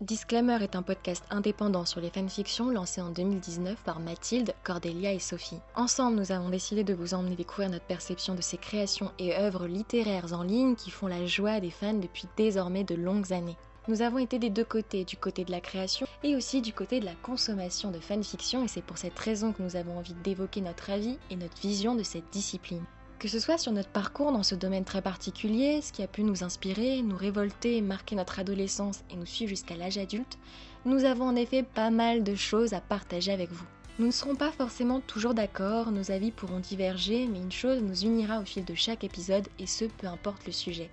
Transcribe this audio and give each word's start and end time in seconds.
Disclaimer 0.00 0.62
est 0.62 0.76
un 0.76 0.82
podcast 0.82 1.24
indépendant 1.28 1.84
sur 1.84 2.00
les 2.00 2.10
fanfictions 2.10 2.70
lancé 2.70 3.00
en 3.00 3.10
2019 3.10 3.82
par 3.82 3.98
Mathilde, 3.98 4.54
Cordelia 4.62 5.12
et 5.12 5.18
Sophie. 5.18 5.58
Ensemble, 5.74 6.18
nous 6.18 6.30
avons 6.30 6.50
décidé 6.50 6.84
de 6.84 6.94
vous 6.94 7.14
emmener 7.14 7.34
découvrir 7.34 7.68
notre 7.68 7.84
perception 7.84 8.36
de 8.36 8.40
ces 8.40 8.58
créations 8.58 9.10
et 9.18 9.36
œuvres 9.36 9.66
littéraires 9.66 10.32
en 10.34 10.44
ligne 10.44 10.76
qui 10.76 10.90
font 10.90 11.08
la 11.08 11.26
joie 11.26 11.58
des 11.58 11.72
fans 11.72 11.94
depuis 11.94 12.28
désormais 12.36 12.84
de 12.84 12.94
longues 12.94 13.32
années. 13.32 13.56
Nous 13.88 14.00
avons 14.00 14.18
été 14.18 14.38
des 14.38 14.50
deux 14.50 14.64
côtés, 14.64 15.04
du 15.04 15.16
côté 15.16 15.44
de 15.44 15.50
la 15.50 15.60
création 15.60 16.06
et 16.22 16.36
aussi 16.36 16.62
du 16.62 16.72
côté 16.72 17.00
de 17.00 17.04
la 17.04 17.16
consommation 17.16 17.90
de 17.90 17.98
fanfiction 17.98 18.62
et 18.62 18.68
c'est 18.68 18.82
pour 18.82 18.98
cette 18.98 19.18
raison 19.18 19.52
que 19.52 19.64
nous 19.64 19.74
avons 19.74 19.98
envie 19.98 20.14
d'évoquer 20.22 20.60
notre 20.60 20.90
avis 20.90 21.18
et 21.28 21.36
notre 21.36 21.60
vision 21.60 21.96
de 21.96 22.04
cette 22.04 22.30
discipline. 22.30 22.84
Que 23.18 23.26
ce 23.26 23.40
soit 23.40 23.58
sur 23.58 23.72
notre 23.72 23.88
parcours 23.88 24.30
dans 24.30 24.44
ce 24.44 24.54
domaine 24.54 24.84
très 24.84 25.02
particulier, 25.02 25.82
ce 25.82 25.92
qui 25.92 26.04
a 26.04 26.06
pu 26.06 26.22
nous 26.22 26.44
inspirer, 26.44 27.02
nous 27.02 27.16
révolter, 27.16 27.80
marquer 27.80 28.14
notre 28.14 28.38
adolescence 28.38 29.02
et 29.10 29.16
nous 29.16 29.26
suivre 29.26 29.48
jusqu'à 29.48 29.74
l'âge 29.74 29.98
adulte, 29.98 30.38
nous 30.84 31.04
avons 31.04 31.24
en 31.24 31.34
effet 31.34 31.64
pas 31.64 31.90
mal 31.90 32.22
de 32.22 32.36
choses 32.36 32.74
à 32.74 32.80
partager 32.80 33.32
avec 33.32 33.50
vous. 33.50 33.66
Nous 33.98 34.06
ne 34.06 34.12
serons 34.12 34.36
pas 34.36 34.52
forcément 34.52 35.00
toujours 35.00 35.34
d'accord, 35.34 35.90
nos 35.90 36.12
avis 36.12 36.30
pourront 36.30 36.60
diverger, 36.60 37.26
mais 37.26 37.40
une 37.40 37.50
chose 37.50 37.82
nous 37.82 38.04
unira 38.04 38.38
au 38.38 38.44
fil 38.44 38.64
de 38.64 38.74
chaque 38.76 39.02
épisode 39.02 39.48
et 39.58 39.66
ce 39.66 39.86
peu 39.86 40.06
importe 40.06 40.46
le 40.46 40.52
sujet. 40.52 40.88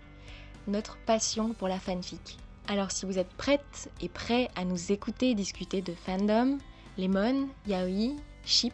Notre 0.68 0.98
passion 1.05 1.54
pour 1.54 1.68
la 1.68 1.80
fanfic. 1.80 2.40
Alors 2.68 2.90
si 2.90 3.05
vous 3.05 3.20
êtes 3.20 3.34
prêtes 3.38 3.91
et 4.02 4.10
prêts 4.10 4.49
à 4.55 4.66
nous 4.66 4.91
écouter 4.91 5.35
discuter 5.35 5.84
de 5.84 5.94
fandom, 5.94 6.57
lemon, 6.98 7.48
yaoi, 7.68 8.16
ship, 8.44 8.73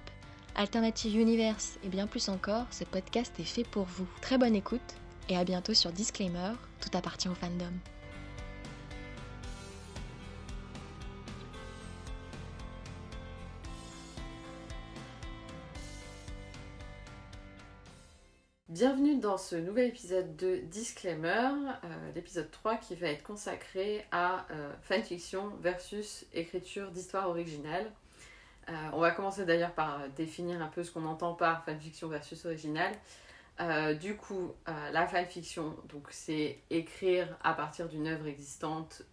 Alternative 0.55 1.15
Universe 1.15 1.79
et 1.83 1.87
bien 1.87 2.07
plus 2.07 2.27
encore, 2.27 2.65
ce 2.71 2.83
podcast 2.83 3.33
est 3.39 3.43
fait 3.43 3.63
pour 3.63 3.85
vous. 3.85 4.07
Très 4.21 4.37
bonne 4.37 4.55
écoute 4.55 4.81
et 5.29 5.37
à 5.37 5.45
bientôt 5.45 5.73
sur 5.73 5.91
Disclaimer, 5.91 6.51
tout 6.81 6.95
appartient 6.95 7.29
au 7.29 7.35
fandom. 7.35 7.71
Bienvenue 18.67 19.19
dans 19.19 19.37
ce 19.37 19.55
nouvel 19.55 19.89
épisode 19.89 20.35
de 20.37 20.57
Disclaimer, 20.57 21.29
euh, 21.83 22.11
l'épisode 22.15 22.49
3 22.51 22.77
qui 22.77 22.95
va 22.95 23.07
être 23.07 23.23
consacré 23.23 24.05
à 24.11 24.45
euh, 24.51 24.73
fanfiction 24.81 25.49
versus 25.61 26.25
écriture 26.33 26.91
d'histoire 26.91 27.29
originale. 27.29 27.91
Euh, 28.69 28.73
on 28.93 28.99
va 28.99 29.11
commencer 29.11 29.45
d'ailleurs 29.45 29.73
par 29.73 30.07
définir 30.09 30.61
un 30.61 30.67
peu 30.67 30.83
ce 30.83 30.91
qu'on 30.91 31.05
entend 31.05 31.33
par 31.33 31.63
fanfiction 31.65 32.07
versus 32.07 32.45
originale. 32.45 32.93
Euh, 33.59 33.93
du 33.93 34.15
coup, 34.15 34.53
euh, 34.67 34.91
la 34.91 35.07
fanfiction, 35.07 35.75
donc 35.89 36.07
c'est 36.09 36.59
écrire 36.69 37.27
à 37.43 37.53
partir 37.53 37.89
d'une 37.89 38.07
œuvre 38.07 38.27
existante 38.27 39.03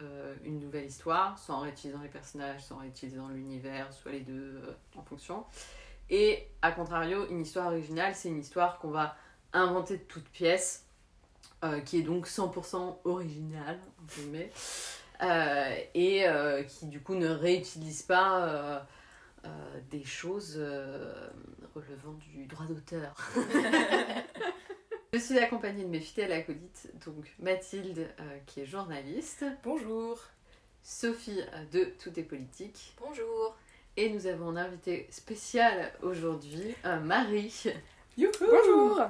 une 0.45 0.61
nouvelle 0.61 0.87
histoire, 0.87 1.39
soit 1.39 1.55
en 1.55 1.61
réutilisant 1.61 2.01
les 2.03 2.09
personnages, 2.09 2.65
soit 2.65 2.77
en 2.77 2.81
réutilisant 2.81 3.29
l'univers, 3.29 3.93
soit 3.93 4.13
les 4.13 4.21
deux 4.21 4.63
en 4.97 5.03
fonction. 5.03 5.45
Et 6.11 6.47
à 6.63 6.73
contrario, 6.73 7.27
une 7.29 7.43
histoire 7.43 7.67
originale, 7.67 8.15
c'est 8.15 8.29
une 8.29 8.41
histoire 8.41 8.79
qu'on 8.79 8.91
va 8.91 9.17
inventer 9.53 9.99
de 9.99 10.03
toutes 10.03 10.29
pièces, 10.29 10.87
qui 11.85 11.99
est 11.99 12.03
donc 12.03 12.27
100% 12.27 12.99
originale, 13.05 13.79
et 15.95 16.25
qui 16.69 16.87
du 16.87 17.03
coup 17.03 17.15
ne 17.15 17.29
réutilise 17.29 18.03
pas 18.03 18.87
euh, 19.49 19.81
des 19.91 20.05
choses 20.05 20.57
euh, 20.59 21.29
relevant 21.75 22.13
du 22.13 22.47
droit 22.47 22.67
d'auteur. 22.67 23.15
Je 25.13 25.19
suis 25.19 25.39
accompagnée 25.39 25.85
de 25.85 25.89
mes 25.89 26.01
fidèles 26.01 26.33
acolytes, 26.33 26.91
donc 27.07 27.35
Mathilde 27.39 27.99
euh, 28.21 28.39
qui 28.47 28.61
est 28.61 28.67
journaliste. 28.67 29.45
Bonjour. 29.65 30.21
Sophie 30.83 31.41
de 31.73 31.85
Tout 32.03 32.19
est 32.19 32.25
politique. 32.25 32.95
Bonjour. 33.01 33.57
Et 33.97 34.11
nous 34.11 34.27
avons 34.27 34.51
un 34.51 34.57
invité 34.57 35.07
spécial 35.11 35.93
aujourd'hui, 36.03 36.75
Marie. 37.03 37.65
Youhou 38.17 38.31
Bonjour. 38.41 39.01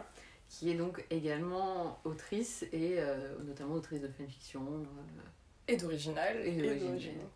Qui 0.48 0.71
est 0.71 0.75
donc 0.75 1.04
également 1.10 2.00
autrice 2.04 2.65
et 2.72 2.98
notamment 3.44 3.75
autrice 3.75 4.00
de 4.00 4.09
fanfiction. 4.09 4.87
et 5.66 5.77
d'original. 5.77 6.41
Et 6.47 6.56
d'original 6.56 7.27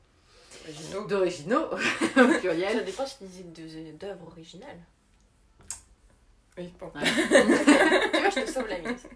d'originaux, 1.09 1.67
au 1.73 2.39
pluriel. 2.41 2.79
Ça 2.79 2.85
dépend 2.85 3.07
si 3.07 3.19
tu 3.19 3.51
disais 3.53 3.93
d'œuvres 3.93 4.27
originales. 4.27 4.81
Oui, 6.59 6.73
bon. 6.79 6.91
tu 7.01 8.21
vois, 8.21 8.31
je 8.31 8.45
te 8.45 8.51
sauve 8.51 8.69
la 8.69 8.79
mise. 8.79 9.07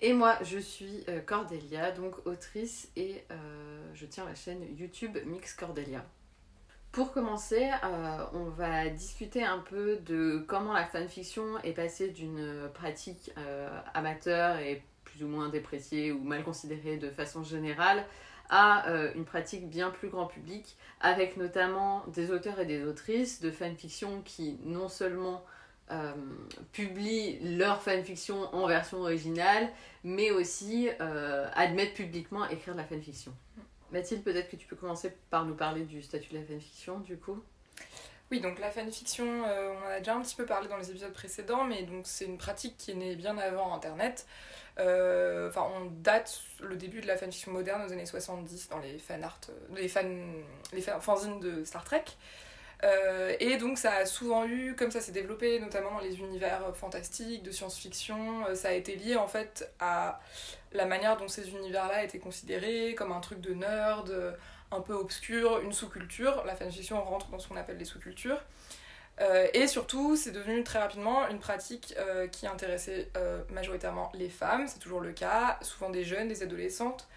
Et 0.00 0.12
moi, 0.12 0.38
je 0.42 0.58
suis 0.58 1.04
euh, 1.08 1.20
Cordelia, 1.20 1.90
donc 1.90 2.24
autrice, 2.24 2.88
et 2.94 3.24
euh, 3.32 3.90
je 3.94 4.06
tiens 4.06 4.24
la 4.24 4.36
chaîne 4.36 4.62
YouTube 4.76 5.18
Mix 5.26 5.54
Cordelia. 5.54 6.04
Pour 6.92 7.12
commencer, 7.12 7.68
euh, 7.84 8.24
on 8.32 8.44
va 8.44 8.88
discuter 8.88 9.42
un 9.42 9.58
peu 9.58 9.96
de 9.96 10.44
comment 10.46 10.72
la 10.72 10.86
fanfiction 10.86 11.58
est 11.64 11.72
passée 11.72 12.10
d'une 12.10 12.68
pratique 12.72 13.30
amateur 13.92 14.58
et 14.58 14.82
plus 15.04 15.22
ou 15.22 15.28
moins 15.28 15.48
dépréciée 15.48 16.12
ou 16.12 16.22
mal 16.22 16.44
considérée 16.44 16.96
de 16.96 17.10
façon 17.10 17.44
générale 17.44 18.04
à 18.48 18.88
euh, 18.88 19.12
une 19.14 19.24
pratique 19.24 19.68
bien 19.68 19.90
plus 19.90 20.08
grand 20.08 20.26
public, 20.26 20.76
avec 21.00 21.36
notamment 21.36 22.04
des 22.08 22.30
auteurs 22.30 22.58
et 22.60 22.66
des 22.66 22.84
autrices 22.84 23.40
de 23.40 23.50
fanfiction 23.50 24.22
qui 24.22 24.58
non 24.64 24.88
seulement 24.88 25.44
euh, 25.90 26.12
publient 26.72 27.38
leur 27.56 27.82
fanfiction 27.82 28.54
en 28.54 28.66
version 28.66 28.98
originale, 28.98 29.68
mais 30.04 30.30
aussi 30.30 30.88
euh, 31.00 31.48
admettent 31.54 31.94
publiquement 31.94 32.46
écrire 32.48 32.74
de 32.74 32.78
la 32.78 32.84
fanfiction. 32.84 33.34
Mathilde, 33.90 34.22
peut-être 34.22 34.50
que 34.50 34.56
tu 34.56 34.66
peux 34.66 34.76
commencer 34.76 35.14
par 35.30 35.46
nous 35.46 35.54
parler 35.54 35.84
du 35.84 36.02
statut 36.02 36.30
de 36.30 36.38
la 36.38 36.44
fanfiction, 36.44 37.00
du 37.00 37.16
coup? 37.16 37.42
Oui, 38.30 38.40
donc 38.40 38.58
la 38.58 38.70
fanfiction, 38.70 39.26
on 39.26 39.86
en 39.86 39.88
a 39.88 39.98
déjà 39.98 40.14
un 40.14 40.20
petit 40.20 40.36
peu 40.36 40.44
parlé 40.44 40.68
dans 40.68 40.76
les 40.76 40.90
épisodes 40.90 41.12
précédents, 41.12 41.64
mais 41.64 41.82
donc 41.82 42.06
c'est 42.06 42.26
une 42.26 42.38
pratique 42.38 42.76
qui 42.76 42.90
est 42.90 42.94
née 42.94 43.16
bien 43.16 43.38
avant 43.38 43.74
Internet. 43.74 44.26
Euh, 44.80 45.48
enfin, 45.48 45.66
on 45.76 45.86
date 45.86 46.40
le 46.60 46.76
début 46.76 47.00
de 47.00 47.06
la 47.06 47.16
fanfiction 47.16 47.50
moderne 47.52 47.82
aux 47.86 47.92
années 47.92 48.06
70 48.06 48.68
dans 48.68 48.78
les 48.78 48.98
fan 48.98 49.24
art, 49.24 49.40
euh, 49.48 49.52
les, 49.76 49.88
fan, 49.88 50.44
les 50.72 50.80
fanzines 50.80 51.40
de 51.40 51.64
Star 51.64 51.84
Trek. 51.84 52.04
Euh, 52.84 53.34
et 53.40 53.56
donc 53.56 53.76
ça 53.76 53.92
a 53.92 54.06
souvent 54.06 54.46
eu, 54.46 54.76
comme 54.76 54.92
ça 54.92 55.00
s'est 55.00 55.10
développé, 55.10 55.58
notamment 55.58 55.90
dans 55.90 55.98
les 55.98 56.20
univers 56.20 56.76
fantastiques, 56.76 57.42
de 57.42 57.50
science-fiction, 57.50 58.54
ça 58.54 58.68
a 58.68 58.72
été 58.72 58.94
lié 58.94 59.16
en 59.16 59.26
fait 59.26 59.68
à 59.80 60.20
la 60.70 60.86
manière 60.86 61.16
dont 61.16 61.26
ces 61.26 61.50
univers-là 61.50 62.04
étaient 62.04 62.20
considérés 62.20 62.94
comme 62.94 63.10
un 63.10 63.18
truc 63.18 63.40
de 63.40 63.52
nerd, 63.52 64.36
un 64.70 64.80
peu 64.80 64.92
obscur, 64.92 65.60
une 65.60 65.72
sous-culture. 65.72 66.44
La 66.46 66.54
fanfiction 66.54 67.02
rentre 67.02 67.28
dans 67.28 67.38
ce 67.38 67.48
qu'on 67.48 67.56
appelle 67.56 67.78
les 67.78 67.84
sous-cultures. 67.84 68.40
Euh, 69.20 69.48
et 69.52 69.66
surtout, 69.66 70.16
c'est 70.16 70.30
devenu 70.30 70.62
très 70.62 70.78
rapidement 70.78 71.28
une 71.28 71.40
pratique 71.40 71.94
euh, 71.98 72.28
qui 72.28 72.46
intéressait 72.46 73.08
euh, 73.16 73.42
majoritairement 73.50 74.12
les 74.14 74.28
femmes, 74.28 74.68
c'est 74.68 74.78
toujours 74.78 75.00
le 75.00 75.12
cas, 75.12 75.58
souvent 75.62 75.90
des 75.90 76.04
jeunes, 76.04 76.28
des 76.28 76.42
adolescentes. 76.42 77.08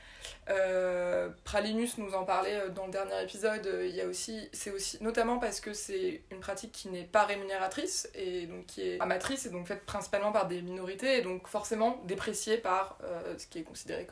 Pralinus 1.45 1.97
nous 1.97 2.13
en 2.13 2.25
parlait 2.25 2.69
dans 2.75 2.85
le 2.85 2.91
dernier 2.91 3.23
épisode, 3.23 3.67
il 3.83 3.95
y 3.95 4.01
a 4.01 4.05
aussi, 4.05 4.49
c'est 4.51 4.69
aussi, 4.71 5.01
notamment 5.01 5.39
parce 5.39 5.59
que 5.59 5.73
c'est 5.73 6.21
une 6.29 6.39
pratique 6.39 6.71
qui 6.71 6.89
n'est 6.89 7.05
pas 7.05 7.25
rémunératrice 7.25 8.09
et 8.13 8.45
donc 8.47 8.65
qui 8.65 8.81
est 8.81 9.01
amatrice 9.01 9.45
et 9.45 9.49
donc 9.49 9.67
faite 9.67 9.85
principalement 9.85 10.31
par 10.31 10.47
des 10.47 10.61
minorités 10.61 11.17
et 11.17 11.21
donc 11.21 11.47
forcément 11.47 12.01
dépréciée 12.05 12.57
par 12.57 12.97
ce 13.37 13.47
qui 13.47 13.59
est 13.59 13.63
considéré 13.63 14.05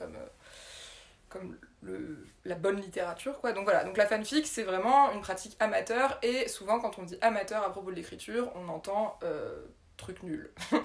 comme 1.29 1.57
le, 1.81 2.25
la 2.45 2.55
bonne 2.55 2.79
littérature 2.81 3.39
quoi. 3.39 3.53
Donc 3.53 3.63
voilà. 3.63 3.83
Donc 3.83 3.97
la 3.97 4.05
fanfic 4.05 4.47
c'est 4.47 4.63
vraiment 4.63 5.11
une 5.11 5.21
pratique 5.21 5.55
amateur 5.59 6.17
et 6.21 6.47
souvent 6.47 6.79
quand 6.79 6.99
on 6.99 7.03
dit 7.03 7.17
amateur 7.21 7.63
à 7.63 7.71
propos 7.71 7.91
de 7.91 7.95
l'écriture 7.95 8.51
on 8.55 8.67
entend 8.69 9.17
euh, 9.23 9.61
truc 9.97 10.23
nul. 10.23 10.51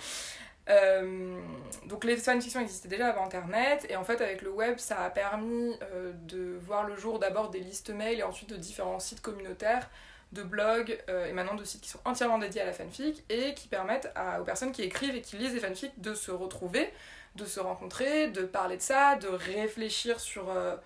Euh, 0.71 1.43
donc 1.85 2.05
les 2.05 2.17
fanfictions 2.17 2.59
existaient 2.59 2.89
déjà 2.89 3.09
avant 3.09 3.27
internet 3.27 3.85
et 3.91 3.97
en 3.97 4.03
fait 4.03 4.23
avec 4.23 4.41
le 4.41 4.49
web 4.49 4.79
ça 4.79 5.03
a 5.03 5.11
permis 5.11 5.77
euh, 5.83 6.15
de 6.23 6.59
voir 6.63 6.85
le 6.85 6.97
jour 6.97 7.19
d'abord 7.19 7.51
des 7.51 7.61
listes 7.61 7.91
mail 7.91 8.21
et 8.21 8.23
ensuite 8.23 8.49
de 8.49 8.57
différents 8.57 8.99
sites 8.99 9.21
communautaires 9.21 9.91
de 10.33 10.43
blogs 10.43 10.99
et 11.07 11.33
maintenant 11.35 11.55
de 11.55 11.65
sites 11.65 11.83
qui 11.83 11.91
sont 11.91 12.01
entièrement 12.07 12.39
dédiés 12.39 12.63
à 12.63 12.65
la 12.65 12.73
fanfic 12.73 13.23
et 13.29 13.53
qui 13.53 13.69
permettent 13.69 14.11
aux 14.41 14.45
personnes 14.45 14.73
qui 14.73 14.81
écrivent 14.81 15.15
et 15.15 15.21
qui 15.21 15.37
lisent 15.37 15.53
les 15.53 15.61
fanfics 15.61 16.01
de 16.01 16.15
se 16.15 16.31
retrouver 16.31 16.91
de 17.35 17.45
se 17.45 17.61
rencontrer, 17.61 18.29
de 18.29 18.43
parler 18.43 18.77
de 18.77 18.83
ça, 18.83 19.17
de 19.17 19.29
réfléchir 19.29 20.21
sur, 20.21 20.51
euh, 20.51 20.77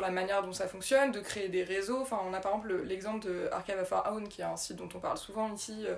la 0.00 0.10
manière 0.10 0.42
dont 0.42 0.52
ça 0.52 0.68
fonctionne, 0.68 1.12
de 1.12 1.20
créer 1.20 1.48
des 1.48 1.64
réseaux. 1.64 2.06
On 2.10 2.32
a 2.32 2.40
par 2.40 2.52
exemple 2.52 2.82
l'exemple 2.84 3.26
de 3.26 3.48
Archive 3.52 3.78
of 3.80 3.92
Our 3.92 4.12
Own, 4.12 4.28
qui 4.28 4.40
est 4.40 4.44
un 4.44 4.56
site 4.56 4.76
dont 4.76 4.88
on 4.94 5.00
parle 5.00 5.18
souvent 5.18 5.52
ici, 5.52 5.84
euh, 5.86 5.96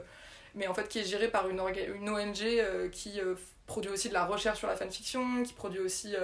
mais 0.54 0.66
en 0.66 0.74
fait 0.74 0.88
qui 0.88 0.98
est 0.98 1.04
géré 1.04 1.28
par 1.28 1.48
une, 1.48 1.60
une 1.94 2.08
ONG 2.08 2.42
euh, 2.42 2.88
qui 2.88 3.20
produit 3.66 3.90
aussi 3.90 4.08
de 4.08 4.14
la 4.14 4.24
recherche 4.24 4.58
sur 4.58 4.66
la 4.66 4.76
fanfiction, 4.76 5.44
qui 5.44 5.52
produit 5.52 5.78
aussi 5.80 6.16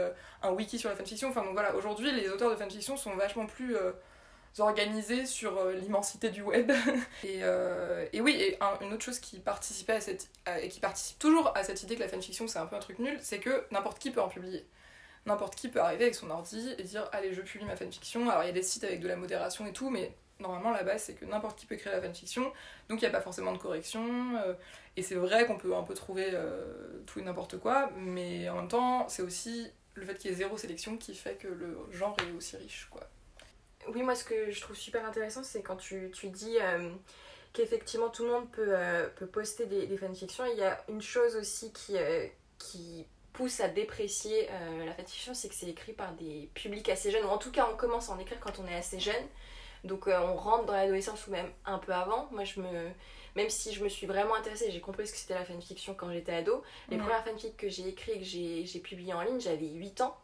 un 0.42 0.50
wiki 0.50 0.80
sur 0.80 0.88
la 0.88 0.96
fanfiction. 0.96 1.28
Enfin, 1.28 1.44
donc 1.44 1.52
voilà, 1.52 1.76
aujourd'hui, 1.76 2.10
les 2.10 2.28
auteurs 2.28 2.50
de 2.50 2.56
fanfiction 2.56 2.96
sont 2.96 3.14
vachement 3.14 3.46
plus 3.46 3.76
organisés 4.64 5.26
sur 5.26 5.58
euh, 5.58 5.72
l'immensité 5.74 6.30
du 6.30 6.42
web. 6.42 6.70
et, 7.24 7.40
euh, 7.42 8.06
et, 8.12 8.20
oui, 8.20 8.32
et 8.40 8.58
une 8.80 8.92
autre 8.92 9.04
chose 9.04 9.18
qui 9.18 9.38
participait 9.38 9.94
à 9.94 10.00
cette, 10.00 10.28
et 10.62 10.68
qui 10.68 10.80
participe 10.80 11.18
toujours 11.18 11.52
à 11.56 11.64
cette 11.64 11.82
idée 11.82 11.94
que 11.96 12.00
la 12.00 12.08
fanfiction 12.08 12.48
c'est 12.48 12.58
un 12.58 12.66
peu 12.66 12.76
un 12.76 12.80
truc 12.80 12.98
nul, 12.98 13.18
c'est 13.20 13.38
que 13.38 13.64
n'importe 13.70 13.98
qui 13.98 14.10
peut 14.10 14.20
en 14.20 14.28
publier. 14.28 14.64
n'importe 15.26 15.56
qui 15.56 15.68
peut 15.68 15.80
arriver 15.80 16.04
avec 16.04 16.14
son 16.14 16.30
ordi 16.30 16.74
et 16.78 16.82
dire 16.82 17.08
allez 17.12 17.32
je 17.34 17.42
publie 17.42 17.66
ma 17.66 17.76
fanfiction. 17.76 18.28
Alors 18.30 18.44
il 18.44 18.46
y 18.46 18.50
a 18.50 18.52
des 18.52 18.62
sites 18.62 18.84
avec 18.84 19.00
de 19.00 19.08
la 19.08 19.16
modération 19.16 19.66
et 19.66 19.72
tout, 19.72 19.90
mais 19.90 20.14
normalement 20.40 20.70
la 20.70 20.82
base 20.84 21.02
c'est 21.04 21.14
que 21.14 21.24
n'importe 21.24 21.58
qui 21.58 21.66
peut 21.66 21.76
créer 21.76 21.92
la 21.92 22.00
fanfiction, 22.02 22.44
donc 22.88 23.00
il 23.00 23.04
n'y 23.04 23.06
a 23.06 23.10
pas 23.10 23.20
forcément 23.20 23.52
de 23.52 23.58
correction. 23.58 24.36
euh, 24.44 24.54
et 24.96 25.02
c'est 25.02 25.14
vrai 25.16 25.46
qu'on 25.46 25.58
peut 25.58 25.74
un 25.74 25.82
peu 25.82 25.94
trouver 25.94 26.32
tout 27.06 27.18
et 27.18 27.22
n'importe 27.22 27.58
quoi, 27.58 27.90
mais 27.98 28.48
en 28.48 28.56
même 28.56 28.68
temps 28.68 29.08
c'est 29.08 29.22
aussi 29.22 29.70
le 29.94 30.06
fait 30.06 30.14
qu'il 30.14 30.30
y 30.30 30.34
ait 30.34 30.36
zéro 30.36 30.56
sélection 30.56 30.96
qui 30.96 31.14
fait 31.14 31.34
que 31.36 31.48
le 31.48 31.78
genre 31.90 32.16
est 32.20 32.32
aussi 32.36 32.56
riche 32.56 32.88
quoi. 32.90 33.02
Oui, 33.88 34.02
moi, 34.02 34.14
ce 34.14 34.24
que 34.24 34.50
je 34.50 34.60
trouve 34.60 34.76
super 34.76 35.04
intéressant, 35.04 35.42
c'est 35.44 35.62
quand 35.62 35.76
tu, 35.76 36.10
tu 36.12 36.28
dis 36.28 36.58
euh, 36.60 36.90
qu'effectivement 37.52 38.08
tout 38.08 38.24
le 38.24 38.30
monde 38.30 38.50
peut, 38.50 38.66
euh, 38.68 39.08
peut 39.16 39.26
poster 39.26 39.66
des, 39.66 39.86
des 39.86 39.96
fanfictions. 39.96 40.44
Il 40.46 40.58
y 40.58 40.62
a 40.64 40.82
une 40.88 41.02
chose 41.02 41.36
aussi 41.36 41.72
qui, 41.72 41.96
euh, 41.96 42.26
qui 42.58 43.06
pousse 43.32 43.60
à 43.60 43.68
déprécier 43.68 44.48
la 44.86 44.94
fanfiction, 44.94 45.34
c'est 45.34 45.48
que 45.50 45.54
c'est 45.54 45.68
écrit 45.68 45.92
par 45.92 46.14
des 46.14 46.48
publics 46.54 46.88
assez 46.88 47.10
jeunes, 47.10 47.24
ou 47.26 47.28
en 47.28 47.36
tout 47.36 47.52
cas, 47.52 47.68
on 47.70 47.76
commence 47.76 48.08
à 48.08 48.12
en 48.14 48.18
écrire 48.18 48.40
quand 48.40 48.58
on 48.58 48.66
est 48.66 48.74
assez 48.74 48.98
jeune. 48.98 49.26
Donc, 49.84 50.06
on 50.06 50.34
rentre 50.34 50.64
dans 50.64 50.72
l'adolescence 50.72 51.26
ou 51.26 51.32
même 51.32 51.50
un 51.66 51.78
peu 51.78 51.92
avant. 51.92 52.28
Moi, 52.32 52.44
je 52.44 52.60
me. 52.60 52.90
Même 53.36 53.50
si 53.50 53.74
je 53.74 53.84
me 53.84 53.90
suis 53.90 54.06
vraiment 54.06 54.34
intéressée, 54.34 54.70
j'ai 54.70 54.80
compris 54.80 55.06
ce 55.06 55.12
que 55.12 55.18
c'était 55.18 55.34
la 55.34 55.44
fanfiction 55.44 55.94
quand 55.94 56.10
j'étais 56.10 56.32
ado. 56.32 56.62
Les 56.90 56.96
Ouais. 56.96 57.02
premières 57.02 57.22
fanfics 57.26 57.56
que 57.58 57.68
j'ai 57.68 57.86
écrites 57.88 58.14
et 58.16 58.18
que 58.20 58.24
j'ai 58.24 58.64
j'ai 58.64 58.80
publiées 58.80 59.12
en 59.12 59.20
ligne, 59.20 59.38
j'avais 59.38 59.66
8 59.68 60.00
ans. 60.00 60.16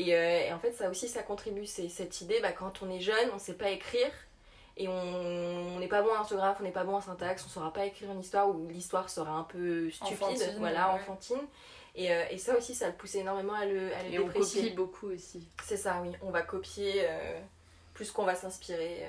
Et, 0.00 0.14
euh, 0.14 0.46
et 0.46 0.52
en 0.52 0.58
fait, 0.58 0.72
ça 0.72 0.88
aussi, 0.88 1.08
ça 1.08 1.22
contribue. 1.22 1.66
C'est 1.66 1.88
cette 1.88 2.20
idée, 2.20 2.40
bah, 2.40 2.52
quand 2.52 2.82
on 2.82 2.90
est 2.90 3.00
jeune, 3.00 3.30
on 3.34 3.38
sait 3.38 3.54
pas 3.54 3.70
écrire. 3.70 4.10
Et 4.76 4.88
on 4.88 4.92
on 5.74 5.78
n'est 5.78 5.88
pas 5.88 6.02
bon 6.02 6.10
en 6.14 6.20
orthographe, 6.20 6.58
on 6.60 6.62
n'est 6.62 6.70
pas 6.70 6.84
bon 6.84 6.94
en 6.96 7.00
syntaxe, 7.00 7.44
on 7.44 7.48
saura 7.48 7.72
pas 7.72 7.84
écrire 7.86 8.10
une 8.12 8.20
histoire 8.20 8.48
ou 8.48 8.68
l'histoire 8.68 9.10
sera 9.10 9.32
un 9.32 9.42
peu 9.44 9.90
stupide, 9.90 10.14
Enfantine, 10.22 10.54
voilà, 10.58 10.88
ouais. 10.88 10.94
enfantine. 11.00 11.40
Et, 11.96 12.12
euh, 12.12 12.22
et 12.30 12.38
ça 12.38 12.56
aussi, 12.56 12.74
ça 12.74 12.86
le 12.86 12.94
pousse 12.94 13.14
énormément 13.16 13.52
à 13.54 13.66
le, 13.66 13.92
à 13.94 14.02
le 14.04 14.12
Et 14.12 14.18
on 14.18 14.24
déprécier. 14.26 14.62
copie 14.62 14.74
beaucoup 14.74 15.06
aussi. 15.08 15.46
C'est 15.64 15.76
ça, 15.76 16.00
oui. 16.02 16.12
On 16.22 16.30
va 16.30 16.42
copier 16.42 17.02
euh, 17.04 17.40
plus 17.94 18.10
qu'on 18.10 18.24
va 18.24 18.34
s'inspirer. 18.34 19.00
euh. 19.02 19.08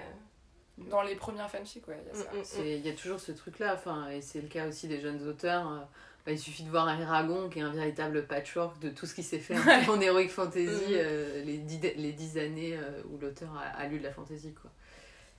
Dans 0.90 1.04
les 1.04 1.16
premières 1.16 1.50
fanfics, 1.50 1.88
ouais, 1.88 2.00
il 2.04 2.08
y 2.08 2.22
a 2.22 2.24
ça. 2.24 2.32
Mm, 2.34 2.64
mm, 2.64 2.80
mm. 2.82 2.86
Y 2.86 2.90
a 2.90 2.94
toujours 2.94 3.20
ce 3.20 3.32
truc-là, 3.32 3.74
enfin, 3.76 4.10
et 4.10 4.22
c'est 4.22 4.42
le 4.42 4.48
cas 4.48 4.68
aussi 4.68 4.88
des 4.88 5.00
jeunes 5.00 5.28
auteurs. 5.28 5.88
Bah, 6.26 6.32
il 6.32 6.40
suffit 6.40 6.64
de 6.64 6.70
voir 6.70 6.88
un 6.88 7.00
Eragon 7.00 7.50
qui 7.50 7.60
est 7.60 7.64
un 7.64 7.72
véritable 7.72 8.26
patchwork 8.28 8.80
de 8.80 8.90
tout 8.90 9.06
ce 9.06 9.16
qui 9.16 9.24
s'est 9.24 9.40
fait 9.40 9.56
en 9.90 10.00
heroic 10.00 10.28
fantasy 10.30 10.66
Mhm. 10.66 10.94
euh, 10.94 11.44
les, 11.44 11.58
dix, 11.58 11.80
les 11.96 12.12
dix 12.14 12.38
années 12.38 12.78
euh, 12.78 13.02
où 13.10 13.18
l'auteur 13.18 13.50
a, 13.58 13.80
a 13.80 13.88
lu 13.88 13.98
de 14.00 14.04
la 14.04 14.12
fantasy. 14.12 14.54
Quoi. 14.54 14.70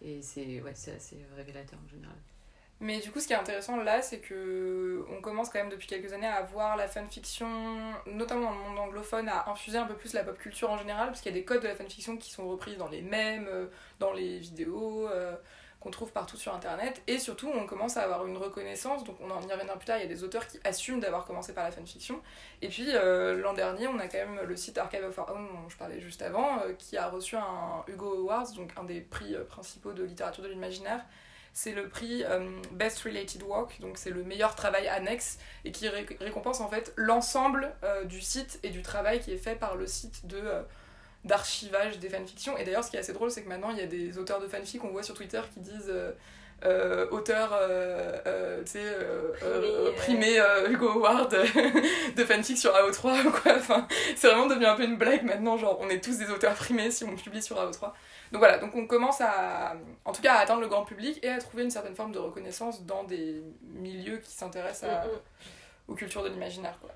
Et 0.05 0.21
c'est 0.23 0.61
ouais, 0.61 0.71
assez 0.73 1.17
révélateur 1.37 1.79
en 1.85 1.89
général. 1.89 2.17
Mais 2.81 2.99
du 2.99 3.13
coup, 3.13 3.21
ce 3.21 3.29
qui 3.29 3.33
est 3.33 3.37
intéressant 3.37 3.77
là, 3.77 4.03
c'est 4.03 4.19
que 4.19 5.05
on 5.17 5.21
commence 5.21 5.51
quand 5.51 5.61
même 5.61 5.69
depuis 5.69 5.87
quelques 5.87 6.13
années 6.13 6.27
à 6.27 6.43
voir 6.43 6.77
la 6.77 6.89
fanfiction, 6.89 7.47
notamment 8.07 8.47
dans 8.53 8.59
le 8.59 8.65
monde 8.71 8.79
anglophone, 8.81 9.29
à 9.29 9.49
infuser 9.49 9.79
un 9.79 9.87
peu 9.87 9.95
plus 9.95 10.15
la 10.15 10.25
pop 10.25 10.37
culture 10.37 10.69
en 10.69 10.79
général, 10.79 11.07
parce 11.07 11.21
qu'il 11.21 11.31
y 11.31 11.35
a 11.37 11.39
des 11.39 11.45
codes 11.45 11.63
de 11.63 11.69
la 11.69 11.77
fanfiction 11.77 12.17
qui 12.17 12.33
sont 12.33 12.49
repris 12.49 12.77
dans 12.77 12.89
les 12.89 13.03
mèmes, 13.03 13.47
euh, 13.49 13.67
dans 14.01 14.13
les 14.13 14.41
vidéos 14.41 15.07
euh, 15.09 15.37
qu'on 15.83 15.91
trouve 15.91 16.13
partout 16.13 16.37
sur 16.37 16.55
internet. 16.55 17.03
Et 17.09 17.19
surtout, 17.19 17.51
on 17.53 17.67
commence 17.67 17.97
à 17.97 18.03
avoir 18.03 18.25
une 18.27 18.37
reconnaissance, 18.37 19.03
donc 19.05 19.17
on 19.21 19.31
en 19.31 19.41
y 19.43 19.51
reviendra 19.53 19.77
plus 19.77 19.87
tard, 19.87 19.99
il 19.99 20.03
y 20.03 20.05
a 20.05 20.09
des 20.09 20.23
auteurs 20.23 20.47
qui 20.47 20.61
assument 20.65 21.01
d'avoir 21.01 21.25
commencé 21.25 21.53
par 21.53 21.65
la 21.65 21.73
fanfiction. 21.73 22.21
Et 22.61 22.69
puis 22.69 22.87
euh, 22.95 23.41
l'an 23.41 23.53
dernier, 23.53 23.89
on 23.89 23.99
a 23.99 24.07
quand 24.07 24.19
même 24.19 24.41
le 24.47 24.57
site 24.57 24.79
Archive 24.79 25.05
of 25.05 25.19
Our 25.19 25.31
Own, 25.31 25.49
dont 25.49 25.69
je 25.69 25.77
parlais 25.77 26.01
juste 26.01 26.23
avant, 26.23 26.61
euh, 26.61 26.73
qui 26.79 26.97
a 26.97 27.09
reçu 27.09 27.37
un 27.37 27.85
Hugo 27.89 28.15
Awards, 28.19 28.53
donc 28.53 28.71
un 28.77 28.85
des 28.85 29.01
prix 29.01 29.35
euh, 29.35 29.45
principaux 29.45 29.93
de 29.93 30.05
littérature 30.05 30.45
de 30.45 30.49
l'imaginaire 30.49 31.05
c'est 31.55 31.73
le 31.73 31.87
prix 31.87 32.25
Best 32.71 33.03
Related 33.03 33.43
Work, 33.43 33.79
donc 33.81 33.99
c'est 33.99 34.09
le 34.09 34.25
meilleur 34.25 34.55
travail 34.55 34.89
annexe 34.89 35.37
et 35.67 35.71
qui 35.71 35.87
ré- 35.87 36.07
récompense 36.19 36.61
en 36.61 36.69
fait 36.71 36.95
l'ensemble 36.97 37.75
du 38.07 38.23
site 38.23 38.59
et 38.63 38.71
du 38.71 38.81
travail 38.81 39.21
qui 39.21 39.33
est 39.33 39.37
fait 39.37 39.55
par 39.55 39.77
le 39.77 39.87
site 39.87 40.27
de 40.27 40.43
d'archivage 41.25 41.99
des 41.99 42.09
fanfictions. 42.09 42.57
Et 42.59 42.65
d'ailleurs, 42.65 42.85
ce 42.85 42.91
qui 42.91 42.97
est 42.97 43.01
assez 43.01 43.13
drôle, 43.13 43.31
c'est 43.31 43.43
que 43.43 43.49
maintenant 43.49 43.71
il 43.71 43.79
y 43.79 43.83
a 43.83 43.87
des 43.87 44.19
auteurs 44.19 44.41
de 44.41 44.49
fanfic 44.49 44.81
qu'on 44.81 44.89
voit 44.91 45.03
sur 45.03 45.15
Twitter 45.15 45.41
qui 45.55 45.61
disent 45.61 45.89
euh, 45.91 46.13
euh, 46.65 47.09
auteur, 47.11 47.51
euh, 47.55 48.63
tu 48.65 48.73
sais, 48.73 48.85
Primé, 49.97 50.41
Hugo 50.69 50.91
Award 50.91 51.31
de 52.17 52.25
fanfic 52.25 52.57
sur 52.59 52.73
AO3 52.73 53.27
ou 53.27 53.31
quoi. 53.31 53.53
Enfin, 53.57 53.87
c'est 54.17 54.29
vraiment 54.29 54.47
devenu 54.47 54.67
un 54.67 54.75
peu 54.77 54.85
une 54.85 54.97
blague 54.97 55.25
maintenant, 55.25 55.57
genre 55.57 55.79
on 55.81 55.89
est 55.89 56.03
tous 56.03 56.19
des 56.19 56.31
auteurs 56.31 56.55
primés 56.55 56.91
si 56.91 57.05
on 57.05 57.15
publie 57.17 57.43
sur 57.43 57.57
AO3. 57.57 57.93
Donc 58.33 58.39
voilà, 58.39 58.59
donc 58.59 58.75
on 58.75 58.87
commence 58.87 59.21
à, 59.21 59.75
en 60.05 60.13
tout 60.13 60.23
cas, 60.23 60.35
à 60.35 60.39
atteindre 60.39 60.61
le 60.63 60.69
grand 60.69 60.85
public 60.85 61.19
et 61.23 61.29
à 61.29 61.39
trouver 61.39 61.65
une 61.65 61.71
certaine 61.71 61.95
forme 61.95 62.13
de 62.13 62.19
reconnaissance 62.19 62.85
dans 62.87 63.05
des 63.05 63.43
milieux 63.63 64.19
qui 64.19 64.31
s'intéressent 64.31 64.89
à- 64.91 65.05
Mm, 65.05 65.09
mm. 65.09 65.19
aux 65.89 65.95
cultures 65.95 66.23
de 66.23 66.29
l'imaginaire. 66.31 66.79
quoi. 66.81 66.91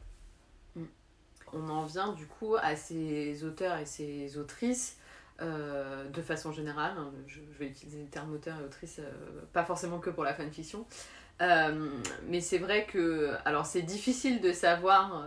On 1.56 1.68
en 1.70 1.84
vient 1.84 2.12
du 2.12 2.26
coup 2.26 2.56
à 2.60 2.76
ces 2.76 3.44
auteurs 3.44 3.78
et 3.78 3.86
ces 3.86 4.38
autrices 4.38 4.98
euh, 5.42 6.08
de 6.08 6.22
façon 6.22 6.52
générale. 6.52 6.92
hein, 6.98 7.10
je, 7.26 7.40
je 7.52 7.58
vais 7.58 7.66
utiliser 7.68 8.00
le 8.02 8.08
terme 8.08 8.32
auteur 8.34 8.58
et 8.60 8.64
autrice, 8.64 8.98
euh, 9.00 9.10
pas 9.52 9.64
forcément 9.64 9.98
que 9.98 10.10
pour 10.10 10.24
la 10.24 10.34
fanfiction. 10.34 10.86
Euh, 11.42 11.90
mais 12.28 12.40
c'est 12.40 12.58
vrai 12.58 12.86
que. 12.86 13.32
Alors, 13.44 13.66
c'est 13.66 13.82
difficile 13.82 14.40
de 14.40 14.52
savoir 14.52 15.26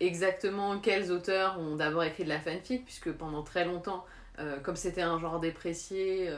exactement 0.00 0.78
quels 0.78 1.10
auteurs 1.10 1.58
ont 1.58 1.76
d'abord 1.76 2.04
écrit 2.04 2.24
de 2.24 2.28
la 2.28 2.38
fanfic, 2.40 2.84
puisque 2.84 3.10
pendant 3.12 3.42
très 3.42 3.64
longtemps, 3.64 4.04
comme 4.62 4.76
c'était 4.76 5.02
un 5.02 5.18
genre 5.18 5.40
déprécié. 5.40 6.30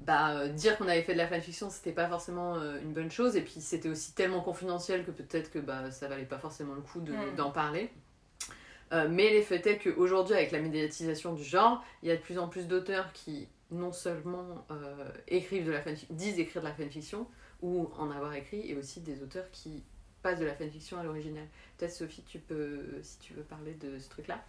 bah, 0.00 0.48
dire 0.48 0.76
qu'on 0.78 0.88
avait 0.88 1.02
fait 1.02 1.12
de 1.12 1.18
la 1.18 1.28
fanfiction, 1.28 1.70
c'était 1.70 1.92
pas 1.92 2.08
forcément 2.08 2.56
une 2.82 2.92
bonne 2.92 3.10
chose, 3.10 3.36
et 3.36 3.42
puis 3.42 3.60
c'était 3.60 3.88
aussi 3.88 4.12
tellement 4.14 4.40
confidentiel 4.40 5.04
que 5.04 5.12
peut-être 5.12 5.50
que 5.50 5.58
bah, 5.60 5.90
ça 5.92 6.08
valait 6.08 6.24
pas 6.24 6.38
forcément 6.38 6.74
le 6.74 6.80
coup 6.82 7.00
de- 7.00 7.14
d'en 7.36 7.50
parler. 7.52 7.90
Euh, 8.92 9.08
mais 9.08 9.30
les 9.30 9.42
faits 9.42 9.66
est 9.66 9.78
qu'aujourd'hui, 9.78 10.34
avec 10.34 10.52
la 10.52 10.60
médiatisation 10.60 11.32
du 11.32 11.42
genre, 11.42 11.82
il 12.02 12.08
y 12.08 12.12
a 12.12 12.16
de 12.16 12.20
plus 12.20 12.38
en 12.38 12.48
plus 12.48 12.66
d'auteurs 12.66 13.12
qui 13.12 13.48
non 13.70 13.92
seulement 13.92 14.66
euh, 14.70 15.08
écrivent 15.28 15.64
de 15.64 15.72
la 15.72 15.82
disent 16.10 16.38
écrire 16.38 16.60
de 16.60 16.68
la 16.68 16.74
fanfiction, 16.74 17.26
ou 17.62 17.88
en 17.96 18.10
avoir 18.10 18.34
écrit, 18.34 18.70
et 18.70 18.76
aussi 18.76 19.00
des 19.00 19.22
auteurs 19.22 19.50
qui 19.50 19.82
passent 20.22 20.40
de 20.40 20.44
la 20.44 20.54
fanfiction 20.54 20.98
à 20.98 21.04
l'original. 21.04 21.46
Peut-être 21.78 21.92
Sophie, 21.92 22.22
tu 22.22 22.38
peux, 22.38 22.80
si 23.02 23.18
tu 23.18 23.32
veux 23.32 23.44
parler 23.44 23.72
de 23.74 23.98
ce 23.98 24.10
truc-là. 24.10 24.44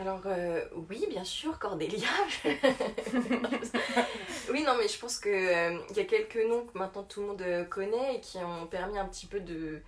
Alors, 0.00 0.22
euh, 0.26 0.64
oui, 0.90 1.06
bien 1.08 1.22
sûr, 1.22 1.56
Cordélia. 1.60 2.08
oui, 4.52 4.64
non, 4.64 4.72
mais 4.76 4.88
je 4.88 4.98
pense 4.98 5.20
qu'il 5.20 5.30
il 5.90 5.96
y 5.96 6.00
a 6.00 6.04
quelques 6.04 6.44
noms 6.48 6.66
que 6.66 6.76
maintenant 6.76 7.04
tout 7.04 7.20
le 7.20 7.26
monde 7.28 7.68
connaît 7.70 8.16
et 8.16 8.20
qui 8.20 8.38
ont 8.38 8.66
permis 8.66 8.98
un 8.98 9.06
petit 9.06 9.26
peu 9.26 9.38
de, 9.38 9.80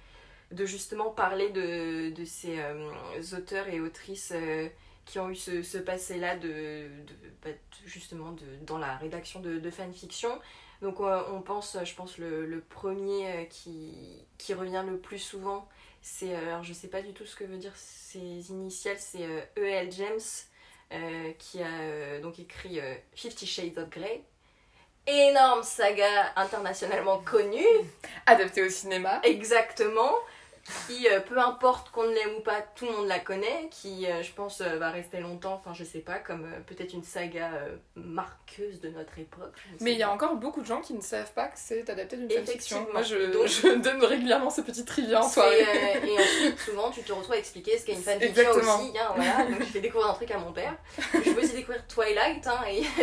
de 0.53 0.65
justement 0.67 1.11
parler 1.11 1.51
de, 1.51 2.11
de 2.11 2.25
ces 2.25 2.59
euh, 2.61 2.89
auteurs 3.37 3.69
et 3.69 3.81
autrices 3.81 4.33
euh, 4.35 4.69
qui 5.05 5.19
ont 5.19 5.31
eu 5.31 5.37
ce, 5.37 5.63
ce 5.63 5.79
passé-là 5.79 6.37
de, 6.37 6.49
de, 6.49 7.15
bah, 7.45 7.51
de- 7.53 7.89
justement 7.89 8.33
de, 8.33 8.45
dans 8.63 8.79
la 8.79 8.97
rédaction 8.97 9.41
de, 9.41 9.59
de 9.59 9.71
fanfiction. 9.71 10.41
Donc 10.83 11.01
euh, 11.01 11.23
on 11.33 11.41
pense, 11.41 11.77
je 11.85 11.95
pense, 11.95 12.19
le, 12.19 12.47
le 12.47 12.61
premier 12.61 13.49
qui, 13.51 14.27
qui 14.39 14.55
revient 14.55 14.85
le 14.87 14.99
plus 14.99 15.19
souvent, 15.19 15.69
c'est, 16.03 16.35
alors 16.35 16.63
je 16.63 16.73
sais 16.73 16.89
pas 16.89 17.03
du 17.03 17.13
tout 17.13 17.25
ce 17.27 17.35
que 17.37 17.45
veut 17.45 17.57
dire 17.59 17.73
ses 17.77 18.51
initiales, 18.51 18.99
c'est 18.99 19.25
euh, 19.25 19.41
E.L. 19.59 19.91
James, 19.93 20.21
euh, 20.93 21.33
qui 21.39 21.63
a 21.63 22.21
donc 22.21 22.39
écrit 22.39 22.79
Fifty 23.15 23.47
Shades 23.47 23.79
of 23.79 23.89
Grey. 23.91 24.23
Énorme 25.09 25.63
saga 25.63 26.33
internationalement 26.37 27.19
connue, 27.21 27.65
Adapté 28.27 28.63
au 28.65 28.69
cinéma. 28.69 29.21
exactement, 29.23 30.13
qui, 30.87 31.07
euh, 31.09 31.21
peu 31.21 31.39
importe 31.39 31.91
qu'on 31.91 32.05
ne 32.05 32.13
l'aime 32.15 32.37
ou 32.39 32.41
pas, 32.41 32.61
tout 32.75 32.87
le 32.87 32.93
monde 32.93 33.07
la 33.09 33.19
connaît, 33.21 33.69
qui, 33.71 34.07
euh, 34.07 34.23
je 34.23 34.33
pense, 34.33 34.61
euh, 34.61 34.77
va 34.79 34.91
rester 34.91 35.21
longtemps, 35.21 35.55
enfin 35.55 35.73
je 35.75 35.85
sais 35.85 36.01
pas, 36.01 36.19
comme 36.19 36.47
peut-être 36.67 36.93
une 36.93 37.03
saga 37.05 37.51
marqueuse 37.95 38.81
de 38.81 38.89
notre 38.91 39.19
époque. 39.19 39.55
Mais 39.81 39.93
il 39.93 39.99
y 39.99 40.03
a 40.03 40.11
encore 40.11 40.37
beaucoup 40.37 40.61
de 40.61 40.67
gens 40.67 40.81
qui 40.81 40.95
ne 40.95 41.01
savent 41.01 41.33
pas 41.33 41.47
que 41.47 41.57
c'est 41.57 41.89
adapté 41.91 42.17
d'une 42.17 42.31
fanfiction. 42.31 42.87
Effectivement. 42.87 42.87
Moi, 42.93 43.03
je, 43.03 43.33
Donc- 43.33 43.47
je 43.47 43.75
donne 43.77 44.05
régulièrement 44.05 44.51
ce 44.51 44.61
petit 44.61 44.85
trivia 44.85 45.21
en 45.25 45.29
soirée. 45.29 45.63
euh, 45.63 46.07
et 46.07 46.19
ensuite, 46.19 46.59
souvent, 46.61 46.91
tu 46.91 47.03
te 47.03 47.13
retrouves 47.13 47.35
à 47.35 47.39
expliquer 47.39 47.79
ce 47.79 47.87
qu'est 47.87 47.93
une 47.95 48.03
fanfiction 48.03 48.51
aussi. 48.51 48.99
hein, 48.99 49.13
voilà. 49.17 49.45
Donc, 49.47 49.59
j'ai 49.61 49.65
fait 49.67 49.81
découvrir 49.81 50.11
un 50.11 50.15
truc 50.15 50.31
à 50.31 50.39
mon 50.39 50.53
père. 50.53 50.77
Je 51.15 51.31
peux 51.33 51.41
aussi 51.43 51.55
découvrir 51.55 51.87
Twilight. 51.87 52.47
Hein, 52.47 52.61
et 52.71 52.83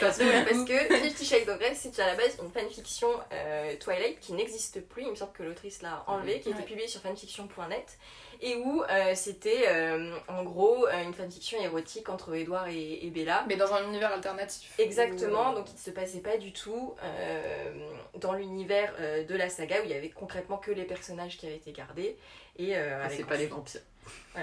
parce 0.00 0.18
que, 0.18 0.44
parce 0.44 0.64
que 0.64 0.94
Fifty 0.96 1.24
Shades 1.24 1.48
of 1.48 1.58
Grey, 1.58 1.74
c'est 1.74 1.98
à 2.00 2.06
la 2.06 2.14
base 2.14 2.36
une 2.42 2.50
fanfiction 2.50 3.08
euh, 3.32 3.74
Twilight 3.80 4.20
qui 4.20 4.32
n'existe 4.32 4.80
plus. 4.88 5.02
Il 5.02 5.10
me 5.10 5.14
semble 5.14 5.32
que 5.32 5.42
l'autrice 5.42 5.82
l'a 5.82 6.04
enlevée, 6.06 6.40
qui 6.40 6.48
a 6.48 6.52
été 6.52 6.62
publiée 6.62 6.88
sur 6.88 6.95
fanfiction.net. 7.00 7.98
Et 8.42 8.56
où 8.56 8.82
euh, 8.82 9.14
c'était 9.14 9.64
euh, 9.68 10.14
en 10.28 10.42
gros 10.44 10.86
euh, 10.86 11.02
une 11.02 11.14
fanfiction 11.14 11.58
érotique 11.62 12.10
entre 12.10 12.34
Edward 12.34 12.68
et, 12.68 13.06
et 13.06 13.10
Bella. 13.10 13.44
Mais 13.48 13.56
dans 13.56 13.72
un 13.72 13.82
univers 13.84 14.12
alternatif. 14.12 14.74
Exactement, 14.78 15.52
Où, 15.52 15.54
donc 15.54 15.70
il 15.70 15.74
ne 15.74 15.78
se 15.80 15.90
passait 15.90 16.20
pas 16.20 16.36
du 16.36 16.52
tout 16.52 16.94
euh, 17.02 17.72
dans 18.16 18.34
l'univers 18.34 18.92
euh, 19.00 19.24
de 19.24 19.34
la 19.34 19.48
saga 19.48 19.80
où 19.80 19.84
il 19.84 19.90
y 19.90 19.94
avait 19.94 20.10
concrètement 20.10 20.58
que 20.58 20.70
les 20.70 20.84
personnages 20.84 21.38
qui 21.38 21.46
avaient 21.46 21.56
été 21.56 21.72
gardés. 21.72 22.18
Et 22.58 22.76
euh, 22.76 23.06
C'est 23.08 23.24
pas 23.24 23.36
les 23.36 23.46
vampires. 23.46 23.80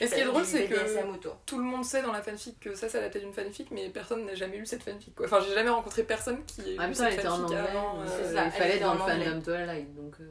Et 0.00 0.06
ce 0.06 0.14
qui 0.14 0.20
est 0.20 0.24
drôle, 0.24 0.44
c'est 0.44 0.64
que- 0.68 1.28
tout 1.44 1.58
le 1.58 1.64
monde 1.64 1.84
sait 1.84 2.00
dans 2.00 2.12
la 2.12 2.22
fanfic 2.22 2.58
que 2.60 2.74
ça, 2.74 2.88
c'est 2.88 2.96
adapté 2.96 3.20
d'une 3.20 3.34
fanfic, 3.34 3.70
mais 3.70 3.90
personne 3.90 4.24
n'a 4.24 4.34
jamais 4.34 4.56
lu 4.56 4.64
cette 4.64 4.82
fanfic. 4.82 5.14
Quoi. 5.14 5.26
Enfin, 5.26 5.40
j'ai 5.46 5.54
jamais 5.54 5.68
rencontré 5.68 6.02
personne 6.02 6.42
qui 6.46 6.62
ait 6.74 6.78
même 6.78 6.88
lu 6.88 6.94
cette 6.94 7.12
était 7.12 7.26
en 7.28 7.36
fanfic 7.36 7.44
anglais, 7.58 7.70
avant. 7.70 8.00
euh, 8.00 8.06
ça, 8.06 8.30
il 8.30 8.36
elle 8.46 8.50
fallait 8.52 8.78
dans 8.78 8.94
le 8.94 9.00
fandom 9.00 9.42
Twilight, 9.42 9.94
donc... 9.94 10.14
euh, 10.20 10.24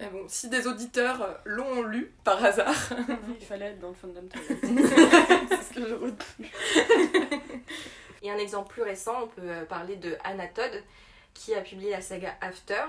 Mais 0.00 0.08
bon, 0.08 0.24
si 0.26 0.48
des 0.48 0.66
auditeurs 0.66 1.38
l'ont 1.44 1.82
lu 1.82 2.12
par 2.24 2.44
hasard, 2.44 2.74
Il 3.40 3.46
fallait 3.46 3.66
être 3.66 3.78
dans 3.78 3.88
le 3.88 3.94
fandom. 3.94 4.22
C'est 4.34 5.62
ce 5.62 5.74
que 5.74 5.88
je 5.88 5.94
retenu. 5.94 6.50
Et 8.22 8.30
un 8.30 8.38
exemple 8.38 8.72
plus 8.72 8.82
récent, 8.82 9.24
on 9.24 9.28
peut 9.28 9.42
euh, 9.44 9.64
parler 9.66 9.96
de 9.96 10.16
Anna 10.24 10.48
Todd, 10.48 10.82
qui 11.34 11.54
a 11.54 11.60
publié 11.60 11.90
la 11.90 12.00
saga 12.00 12.34
After. 12.40 12.84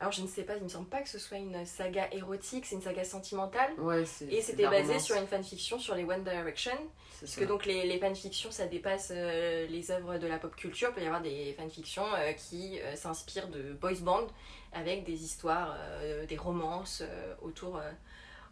Alors 0.00 0.12
je 0.12 0.22
ne 0.22 0.28
sais 0.28 0.44
pas, 0.44 0.56
il 0.56 0.62
me 0.62 0.68
semble 0.68 0.88
pas 0.88 1.00
que 1.00 1.08
ce 1.08 1.18
soit 1.18 1.38
une 1.38 1.64
saga 1.66 2.06
érotique, 2.12 2.66
c'est 2.66 2.76
une 2.76 2.82
saga 2.82 3.02
sentimentale. 3.02 3.72
Ouais, 3.78 4.04
c'est. 4.04 4.26
Et 4.26 4.40
c'était 4.40 4.68
basé 4.68 4.86
romance, 4.86 5.04
sur 5.04 5.16
une 5.16 5.26
fanfiction 5.26 5.78
sur 5.80 5.96
les 5.96 6.04
One 6.04 6.22
Direction. 6.22 6.78
Parce 7.20 7.32
ça. 7.32 7.40
que 7.40 7.46
donc 7.46 7.66
les, 7.66 7.84
les 7.84 7.98
fanfictions, 7.98 8.52
ça 8.52 8.66
dépasse 8.66 9.10
euh, 9.12 9.66
les 9.66 9.90
œuvres 9.90 10.18
de 10.18 10.26
la 10.28 10.38
pop 10.38 10.54
culture. 10.54 10.90
Il 10.90 10.94
peut 10.94 11.02
y 11.02 11.06
avoir 11.06 11.20
des 11.20 11.52
fanfictions 11.58 12.06
euh, 12.14 12.32
qui 12.32 12.78
euh, 12.80 12.94
s'inspirent 12.94 13.48
de 13.48 13.72
boys 13.72 14.00
band 14.00 14.28
avec 14.72 15.04
des 15.04 15.24
histoires, 15.24 15.74
euh, 15.78 16.26
des 16.26 16.36
romances 16.36 17.02
euh, 17.04 17.34
autour, 17.42 17.76
euh, 17.78 17.90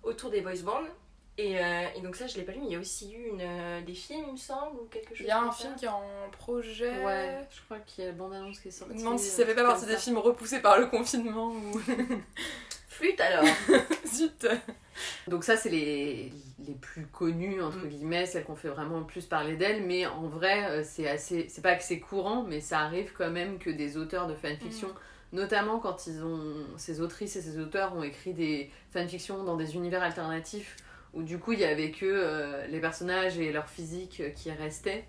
autour 0.03 0.31
des 0.31 0.41
boys 0.41 0.53
band. 0.65 0.83
Et, 1.39 1.59
euh, 1.63 1.83
et 1.95 2.01
donc 2.01 2.17
ça, 2.17 2.27
je 2.27 2.37
l'ai 2.37 2.45
pas 2.45 2.53
lu, 2.53 2.61
mais 2.61 2.67
il 2.69 2.73
y 2.73 2.77
a 2.77 2.79
aussi 2.79 3.13
eu 3.13 3.29
une, 3.29 3.43
euh, 3.43 3.83
des 3.83 3.93
films, 3.93 4.25
il 4.29 4.33
me 4.33 4.37
semble, 4.39 4.81
ou 4.81 4.85
quelque 4.87 5.11
chose 5.15 5.21
il 5.21 5.27
y 5.27 5.31
a 5.31 5.39
un 5.43 5.53
ça. 5.53 5.65
film 5.65 5.75
qui 5.77 5.85
est 5.85 5.89
en 5.89 6.03
projet. 6.33 7.05
Ouais, 7.05 7.47
je 7.51 7.61
crois 7.67 7.79
qu'il 7.81 8.05
y 8.05 8.07
a 8.07 8.11
la 8.11 8.17
bande-annonce 8.17 8.59
qui 8.59 8.69
est 8.69 8.71
Je 8.71 8.77
sortie. 8.79 8.95
me 8.95 8.99
demande 9.01 9.19
si 9.19 9.29
ça 9.29 9.45
fait 9.45 9.55
pas 9.55 9.65
partie 9.65 9.85
des 9.85 9.99
films 9.99 10.17
repoussés 10.17 10.61
par 10.61 10.79
le 10.79 10.87
confinement 10.87 11.49
ou. 11.53 11.79
Flûte 12.89 13.21
alors 13.21 13.45
Zut 14.07 14.47
Donc 15.29 15.45
ça, 15.45 15.59
c'est 15.59 15.69
les, 15.69 16.33
les 16.67 16.73
plus 16.75 17.07
connues, 17.09 17.63
entre 17.63 17.85
Mm. 17.85 17.89
guillemets, 17.89 18.25
celles 18.25 18.45
qu'on 18.45 18.57
fait 18.57 18.69
vraiment 18.71 19.01
le 19.01 19.05
plus 19.05 19.27
parler 19.27 19.57
d'elles, 19.57 19.83
mais 19.83 20.07
en 20.07 20.23
vrai, 20.23 20.83
c'est 20.85 21.07
assez... 21.07 21.51
C'est 21.51 21.61
pas 21.61 21.75
que 21.75 21.83
c'est 21.85 22.01
courant, 22.01 22.45
mais 22.45 22.63
ça 22.63 22.81
arrive 22.81 23.13
quand 23.13 23.31
même 23.31 23.59
que 23.59 23.69
des 23.69 23.99
auteurs 23.99 24.27
de 24.27 24.35
fanfiction, 24.35 24.89
notamment 25.33 25.79
quand 25.79 26.07
ils 26.07 26.23
ont... 26.25 26.55
Ces 26.77 27.01
autrices 27.01 27.37
et 27.37 27.43
ces 27.43 27.59
auteurs 27.59 27.95
ont 27.97 28.03
écrit 28.03 28.33
des 28.35 28.71
fanfictions 28.91 29.45
dans 29.45 29.57
des 29.57 29.75
univers 29.75 30.03
alternatifs, 30.03 30.77
où 31.15 31.23
du 31.23 31.39
coup, 31.39 31.53
il 31.53 31.61
y 31.61 31.65
avait 31.65 31.91
que 31.91 32.07
euh, 32.07 32.67
les 32.67 32.81
personnages 32.81 33.39
et 33.39 33.53
leur 33.53 33.69
physique 33.69 34.23
qui 34.35 34.51
restaient. 34.51 35.05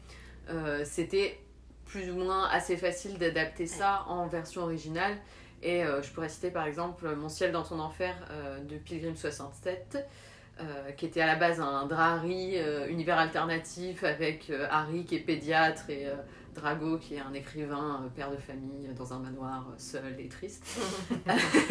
Euh, 0.50 0.84
C'était 0.86 1.40
plus 1.86 2.12
ou 2.12 2.16
moins 2.16 2.48
assez 2.50 2.78
facile 2.78 3.18
d'adapter 3.18 3.66
ça 3.66 4.06
en 4.08 4.28
version 4.28 4.64
originale. 4.64 5.18
Et 5.64 5.84
euh, 5.84 6.02
je 6.02 6.12
pourrais 6.12 6.30
citer 6.30 6.52
par 6.52 6.68
exemple 6.68 7.16
Mon 7.16 7.30
ciel 7.30 7.52
dans 7.52 7.64
ton 7.64 7.80
enfer 7.80 8.16
de 8.70 8.78
Pilgrim 8.78 9.16
67, 9.16 9.98
euh, 10.60 10.92
qui 10.94 11.06
était 11.06 11.22
à 11.22 11.28
la 11.28 11.36
base 11.36 11.60
un 11.60 11.86
Drahari 11.86 12.54
euh, 12.56 12.88
univers 12.88 13.20
alternatif 13.20 14.04
avec 14.04 14.50
euh, 14.50 14.66
Harry 14.72 15.06
qui 15.06 15.16
est 15.16 15.20
pédiatre 15.20 15.88
et 15.92 16.08
Drago 16.58 16.98
qui 16.98 17.16
est 17.16 17.20
un 17.20 17.34
écrivain, 17.34 18.02
euh, 18.04 18.10
père 18.10 18.32
de 18.32 18.38
famille 18.38 18.88
dans 18.98 19.14
un 19.14 19.20
manoir 19.20 19.68
euh, 19.70 19.76
seul 19.78 20.20
et 20.20 20.28
triste. 20.28 20.66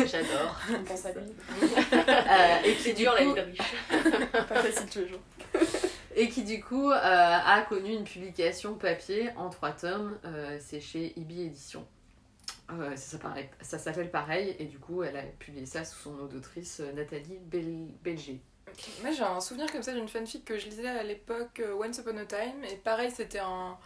J'adore. 0.06 0.56
On 0.78 0.84
pense 0.84 1.06
à 1.06 1.12
lui. 1.12 1.20
Euh, 1.62 2.56
et 2.64 2.74
qui 2.74 2.82
C'est 2.82 2.92
du 2.94 3.02
dur 3.02 3.12
la 3.14 3.22
coup- 3.24 3.34
vie 3.34 3.34
de 3.34 3.40
riche. 3.40 3.74
Pas 4.48 4.62
facile 4.62 4.88
tous 4.90 4.98
les 5.00 5.08
jours. 5.08 5.20
et 6.16 6.28
qui 6.28 6.44
du 6.44 6.62
coup 6.62 6.90
euh, 6.90 6.94
a 6.94 7.60
connu 7.68 7.92
une 7.92 8.04
publication 8.04 8.74
papier 8.74 9.30
en 9.36 9.50
trois 9.50 9.72
tomes, 9.72 10.16
euh, 10.24 10.56
c'est 10.60 10.80
chez 10.80 11.12
Ibi 11.18 11.42
Édition. 11.42 11.86
Euh, 12.72 12.96
ça, 12.96 13.78
s'appelle 13.78 14.10
pareil, 14.10 14.56
et 14.58 14.64
du 14.64 14.78
coup 14.78 15.02
elle 15.04 15.16
a 15.16 15.22
publié 15.22 15.66
ça 15.66 15.84
sous 15.84 15.98
son 15.98 16.12
nom 16.12 16.24
d'autrice 16.26 16.80
euh, 16.80 16.92
Nathalie 16.94 17.38
Bel- 17.40 17.92
Belger. 18.02 18.40
Moi 19.02 19.12
j'ai 19.12 19.22
un 19.22 19.40
souvenir 19.40 19.70
comme 19.70 19.82
ça 19.82 19.92
d'une 19.94 20.08
fanfic 20.08 20.44
que 20.44 20.58
je 20.58 20.66
lisais 20.66 20.88
à 20.88 21.02
l'époque 21.04 21.60
euh, 21.60 21.74
Once 21.74 21.96
Upon 21.98 22.16
a 22.18 22.24
Time 22.26 22.64
et 22.70 22.76
pareil 22.76 23.10
c'était 23.10 23.38
un 23.38 23.76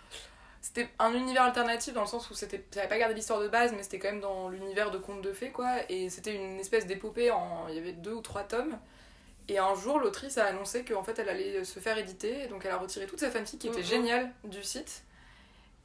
c'était 0.62 0.88
un 0.99 1.12
univers 1.14 1.43
alternatif 1.45 1.95
dans 1.95 2.02
le 2.02 2.07
sens 2.07 2.31
où 2.31 2.35
c'était 2.35 2.62
ça 2.71 2.81
avait 2.81 2.88
pas 2.88 2.99
gardé 2.99 3.14
l'histoire 3.14 3.40
de 3.40 3.49
base 3.49 3.73
mais 3.73 3.83
c'était 3.83 3.99
quand 3.99 4.09
même 4.11 4.21
dans 4.21 4.49
l'univers 4.49 4.90
de 4.90 4.99
contes 4.99 5.23
de 5.23 5.33
fées 5.33 5.50
quoi 5.50 5.76
et 5.88 6.11
c'était 6.11 6.35
une 6.35 6.59
espèce 6.61 6.87
d'épopée 6.87 7.31
en 7.31 7.67
il 7.69 7.75
y 7.75 7.79
avait 7.79 7.93
deux 7.93 8.12
ou 8.12 8.21
trois 8.21 8.43
tomes 8.43 8.79
et 9.49 9.59
un 9.59 9.75
jour 9.75 9.99
l'autrice 9.99 10.37
a 10.38 10.45
annoncé 10.45 10.85
qu'en 10.85 11.02
fait 11.02 11.19
elle 11.19 11.29
allait 11.29 11.64
se 11.64 11.81
faire 11.81 11.97
éditer 11.99 12.47
donc 12.49 12.64
elle 12.67 12.73
a 12.73 12.76
retiré 12.76 13.07
toute 13.07 13.21
sa 13.21 13.31
fanfic 13.31 13.59
qui 13.59 13.69
était 13.69 13.79
Mhm. 13.81 13.85
géniale 13.87 14.31
du 14.45 14.62
site 14.62 15.02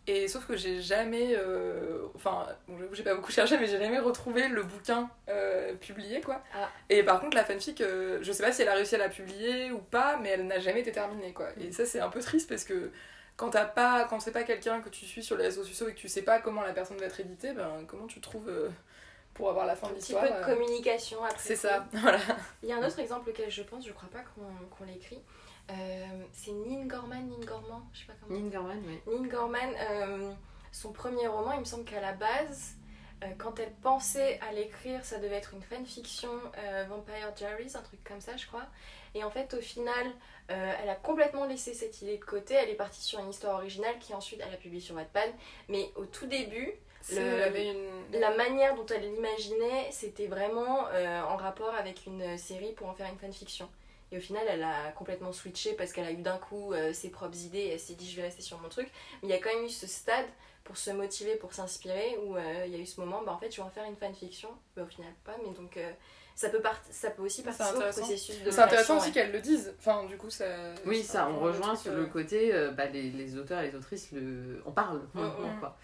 et 0.07 0.27
sauf 0.27 0.45
que 0.45 0.55
j'ai 0.55 0.81
jamais 0.81 1.33
euh, 1.35 2.03
enfin 2.15 2.45
bon 2.67 2.77
j'ai 2.93 3.01
pas 3.01 3.15
beaucoup 3.15 3.31
cherché 3.31 3.57
mais 3.57 3.65
j'ai 3.65 3.79
jamais 3.79 3.97
retrouvé 3.97 4.47
le 4.49 4.61
bouquin 4.61 5.09
euh, 5.29 5.73
publié 5.75 6.21
quoi 6.21 6.43
Ah. 6.53 6.69
et 6.89 7.01
par 7.01 7.19
contre, 7.21 7.35
la 7.35 7.43
fanfic, 7.43 7.81
euh, 7.81 8.19
je 8.21 8.31
sais 8.31 8.43
pas 8.43 8.51
si 8.51 8.61
elle 8.61 8.67
a 8.69 8.75
réussi 8.75 8.93
à 8.93 8.99
la 8.99 9.09
publier 9.09 9.71
ou 9.71 9.79
pas, 9.79 10.17
mais 10.21 10.29
elle 10.29 10.45
n'a 10.45 10.59
jamais 10.59 10.81
été 10.81 10.91
terminée, 10.91 11.33
quoi. 11.33 11.47
Et 11.59 11.71
ça, 11.71 11.85
c'est 11.87 11.99
un 11.99 12.09
peu 12.09 12.19
triste 12.19 12.47
parce 12.47 12.63
que 12.65 12.91
quand 13.37 13.49
t'as 13.49 13.65
pas, 13.65 14.05
quand 14.05 14.19
c'est 14.19 14.31
pas 14.31 14.43
quelqu'un 14.43 14.81
que 14.81 14.89
tu 14.89 15.05
suis 15.05 15.23
sur 15.23 15.37
les 15.37 15.45
réseaux 15.45 15.63
sociaux 15.63 15.89
et 15.89 15.93
que 15.93 15.99
tu 15.99 16.07
sais 16.07 16.21
pas 16.21 16.39
comment 16.39 16.61
la 16.61 16.73
personne 16.73 16.97
va 16.97 17.05
être 17.05 17.19
éditée, 17.19 17.53
ben 17.53 17.85
comment 17.87 18.07
tu 18.07 18.21
trouves 18.21 18.49
euh, 18.49 18.69
pour 19.33 19.49
avoir 19.49 19.65
la 19.65 19.75
fin 19.75 19.87
Un 19.87 19.89
de 19.91 19.95
petit 19.95 20.13
l'histoire 20.13 20.23
peu 20.23 20.29
de 20.29 20.35
euh, 20.35 20.55
communication 20.55 21.23
après. 21.23 21.39
C'est 21.39 21.55
ça, 21.55 21.85
voilà. 21.93 22.19
Il 22.63 22.69
y 22.69 22.71
a 22.71 22.77
un 22.77 22.87
autre 22.87 22.99
exemple 22.99 23.29
auquel 23.29 23.51
je 23.51 23.63
pense, 23.63 23.85
je 23.85 23.91
crois 23.91 24.09
pas 24.09 24.23
qu'on 24.35 24.75
qu'on 24.75 24.85
l'écrit. 24.85 25.21
Euh, 25.71 26.05
c'est 26.31 26.51
Nin 26.51 26.85
Gorman, 26.85 27.27
Nin 27.27 27.45
Gorman, 27.45 27.81
je 27.93 27.99
sais 27.99 28.05
pas 28.05 28.13
comment. 28.21 28.39
Nin 28.39 28.49
Gorman, 28.49 28.81
oui. 28.85 28.99
Nin 29.07 29.27
Gorman, 29.27 29.73
euh, 29.89 30.31
son 30.71 30.91
premier 30.91 31.27
roman, 31.27 31.53
il 31.53 31.61
me 31.61 31.65
semble 31.65 31.85
qu'à 31.85 32.01
la 32.01 32.13
base, 32.13 32.75
quand 33.37 33.59
elle 33.59 33.71
pensait 33.81 34.39
à 34.47 34.51
l'écrire, 34.53 35.03
ça 35.03 35.17
devait 35.19 35.35
être 35.35 35.53
une 35.53 35.61
fanfiction 35.61 36.29
euh, 36.57 36.85
Vampire 36.87 37.33
Diaries, 37.35 37.71
un 37.75 37.81
truc 37.81 38.03
comme 38.03 38.21
ça, 38.21 38.37
je 38.37 38.45
crois. 38.45 38.65
Et 39.13 39.23
en 39.23 39.31
fait, 39.31 39.53
au 39.53 39.61
final, 39.61 40.05
euh, 40.51 40.73
elle 40.81 40.89
a 40.89 40.95
complètement 40.95 41.45
laissé 41.45 41.73
cette 41.73 42.01
idée 42.01 42.17
de 42.17 42.23
côté. 42.23 42.53
Elle 42.53 42.69
est 42.69 42.75
partie 42.75 43.01
sur 43.01 43.19
une 43.19 43.29
histoire 43.29 43.55
originale 43.55 43.97
qui 43.99 44.13
ensuite 44.13 44.41
elle 44.45 44.53
a 44.53 44.57
publié 44.57 44.81
sur 44.81 44.95
Wattpad. 44.95 45.29
Mais 45.69 45.91
au 45.95 46.05
tout 46.05 46.27
début, 46.27 46.73
Le- 47.11 47.59
une... 47.59 48.19
la 48.19 48.35
manière 48.35 48.75
dont 48.75 48.85
elle 48.87 49.01
l'imaginait, 49.11 49.89
c'était 49.91 50.27
vraiment 50.27 50.87
euh, 50.87 51.21
en 51.23 51.35
rapport 51.35 51.73
avec 51.75 52.05
une 52.05 52.37
série 52.37 52.73
pour 52.73 52.87
en 52.87 52.93
faire 52.93 53.07
une 53.11 53.17
fanfiction. 53.17 53.69
Et 54.11 54.17
au 54.17 54.21
final, 54.21 54.45
elle 54.47 54.63
a 54.63 54.91
complètement 54.91 55.33
switché 55.33 55.73
parce 55.73 55.91
qu'elle 55.91 56.05
a 56.05 56.11
eu 56.11 56.21
d'un 56.21 56.37
coup 56.37 56.73
euh, 56.73 56.93
ses 56.93 57.09
propres 57.09 57.37
idées 57.37 57.59
et 57.59 57.73
elle 57.73 57.79
s'est 57.79 57.95
dit 57.95 58.09
je 58.09 58.15
vais 58.17 58.23
rester 58.23 58.43
sur 58.43 58.59
mon 58.59 58.69
truc. 58.69 58.87
Mais 59.21 59.29
il 59.29 59.31
y 59.31 59.33
a 59.33 59.39
quand 59.39 59.53
même 59.53 59.65
eu 59.65 59.69
ce 59.69 59.87
stade 59.87 60.27
pour 60.63 60.77
se 60.77 60.91
motiver, 60.91 61.35
pour 61.35 61.53
s'inspirer, 61.53 62.17
où 62.23 62.37
il 62.65 62.71
y 62.71 62.75
a 62.75 62.79
eu 62.79 62.85
ce 62.87 62.99
moment, 62.99 63.21
bah 63.23 63.31
en 63.33 63.37
fait 63.37 63.51
je 63.51 63.57
vais 63.57 63.61
en 63.67 63.69
faire 63.69 63.83
une 63.85 63.95
fanfiction. 63.95 64.49
Mais 64.75 64.81
au 64.83 64.87
final 64.87 65.11
pas, 65.23 65.35
mais 65.43 65.53
donc 65.53 65.77
ça, 66.35 66.49
peut 66.49 66.59
part- 66.59 66.81
ça 66.91 67.09
peut 67.09 67.23
aussi 67.23 67.41
participer 67.41 67.77
au 67.77 67.91
processus 67.91 68.43
de 68.43 68.51
C'est 68.51 68.61
intéressant 68.61 68.97
aussi 68.97 69.07
ouais. 69.07 69.11
qu'elle 69.13 69.31
le 69.31 69.39
dise. 69.39 69.73
Enfin, 69.79 70.05
du 70.05 70.17
coup, 70.17 70.29
ça. 70.29 70.45
Oui, 70.85 71.01
ça, 71.01 71.29
on 71.29 71.39
rejoint 71.39 71.75
sur 71.75 71.93
le 71.93 72.05
côté, 72.05 72.53
euh, 72.53 72.71
bah, 72.71 72.85
les, 72.87 73.09
les 73.09 73.37
auteurs 73.37 73.61
et 73.61 73.69
les 73.71 73.75
autrices, 73.75 74.11
le... 74.11 74.61
on 74.65 74.71
parle 74.71 75.01
mm. 75.13 75.59
quoi. 75.59 75.77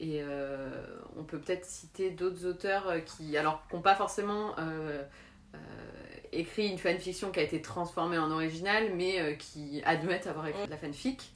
Et 0.00 0.22
euh, 0.22 0.68
on 1.16 1.24
peut 1.24 1.38
peut-être 1.38 1.64
citer 1.66 2.10
d'autres 2.10 2.46
auteurs 2.46 2.88
euh, 2.88 3.00
qui, 3.00 3.36
alors, 3.36 3.66
qui 3.68 3.74
n'ont 3.76 3.82
pas 3.82 3.96
forcément 3.96 4.54
euh, 4.58 5.02
euh, 5.54 5.58
écrit 6.32 6.68
une 6.68 6.78
fanfiction 6.78 7.30
qui 7.32 7.40
a 7.40 7.42
été 7.42 7.60
transformée 7.60 8.16
en 8.18 8.30
original, 8.30 8.94
mais 8.94 9.20
euh, 9.20 9.34
qui 9.34 9.82
admettent 9.84 10.26
avoir 10.28 10.46
écrit 10.46 10.66
de 10.66 10.70
la 10.70 10.76
fanfic. 10.76 11.32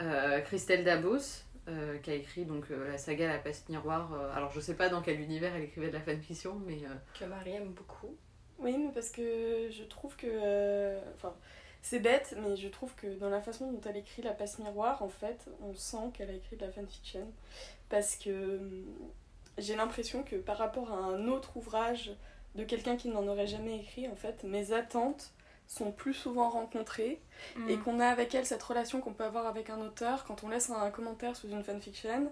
Euh, 0.00 0.40
Christelle 0.40 0.84
Dabos, 0.84 1.43
euh, 1.68 1.98
qui 1.98 2.10
a 2.10 2.14
écrit 2.14 2.44
donc 2.44 2.70
euh, 2.70 2.88
la 2.88 2.98
saga 2.98 3.28
La 3.28 3.38
Passe 3.38 3.68
Miroir. 3.68 4.12
euh, 4.12 4.32
alors, 4.34 4.50
je 4.52 4.60
sais 4.60 4.74
pas 4.74 4.88
dans 4.88 5.02
quel 5.02 5.20
univers 5.20 5.54
elle 5.56 5.64
écrivait 5.64 5.88
de 5.88 5.94
la 5.94 6.00
fanfiction, 6.00 6.54
mais 6.66 6.78
euh, 6.84 6.94
Que 7.18 7.24
Marie 7.24 7.52
aime 7.52 7.72
beaucoup. 7.72 8.14
Oui, 8.58 8.76
mais 8.78 8.92
parce 8.92 9.10
que 9.10 9.68
je 9.70 9.84
trouve 9.84 10.16
que. 10.16 10.26
euh, 10.30 11.00
Enfin, 11.14 11.34
c'est 11.82 11.98
bête, 12.00 12.34
mais 12.40 12.56
je 12.56 12.68
trouve 12.68 12.94
que 12.94 13.06
dans 13.18 13.28
la 13.28 13.42
façon 13.42 13.70
dont 13.70 13.80
elle 13.88 13.96
écrit 13.98 14.22
La 14.22 14.32
Passe 14.32 14.58
Miroir, 14.58 15.02
en 15.02 15.08
fait, 15.08 15.46
on 15.62 15.74
sent 15.74 16.10
qu'elle 16.14 16.30
a 16.30 16.34
écrit 16.34 16.56
de 16.56 16.64
la 16.64 16.72
fanfiction. 16.72 17.30
Parce 17.90 18.16
que 18.16 18.56
hum, 18.58 18.86
j'ai 19.58 19.76
l'impression 19.76 20.22
que 20.22 20.36
par 20.36 20.56
rapport 20.58 20.90
à 20.92 20.96
un 20.96 21.28
autre 21.28 21.56
ouvrage 21.56 22.12
de 22.54 22.64
quelqu'un 22.64 22.96
qui 22.96 23.08
n'en 23.08 23.26
aurait 23.28 23.46
jamais 23.48 23.76
écrit, 23.80 24.08
en 24.08 24.16
fait, 24.16 24.44
mes 24.44 24.72
attentes 24.72 25.33
sont 25.66 25.92
plus 25.92 26.14
souvent 26.14 26.50
rencontrées 26.50 27.20
mm. 27.56 27.70
et 27.70 27.78
qu'on 27.78 27.98
a 28.00 28.06
avec 28.06 28.34
elle 28.34 28.46
cette 28.46 28.62
relation 28.62 29.00
qu'on 29.00 29.12
peut 29.12 29.24
avoir 29.24 29.46
avec 29.46 29.70
un 29.70 29.80
auteur 29.80 30.24
quand 30.24 30.44
on 30.44 30.48
laisse 30.48 30.70
un 30.70 30.90
commentaire 30.90 31.34
sous 31.36 31.48
une 31.48 31.64
fanfiction 31.64 32.30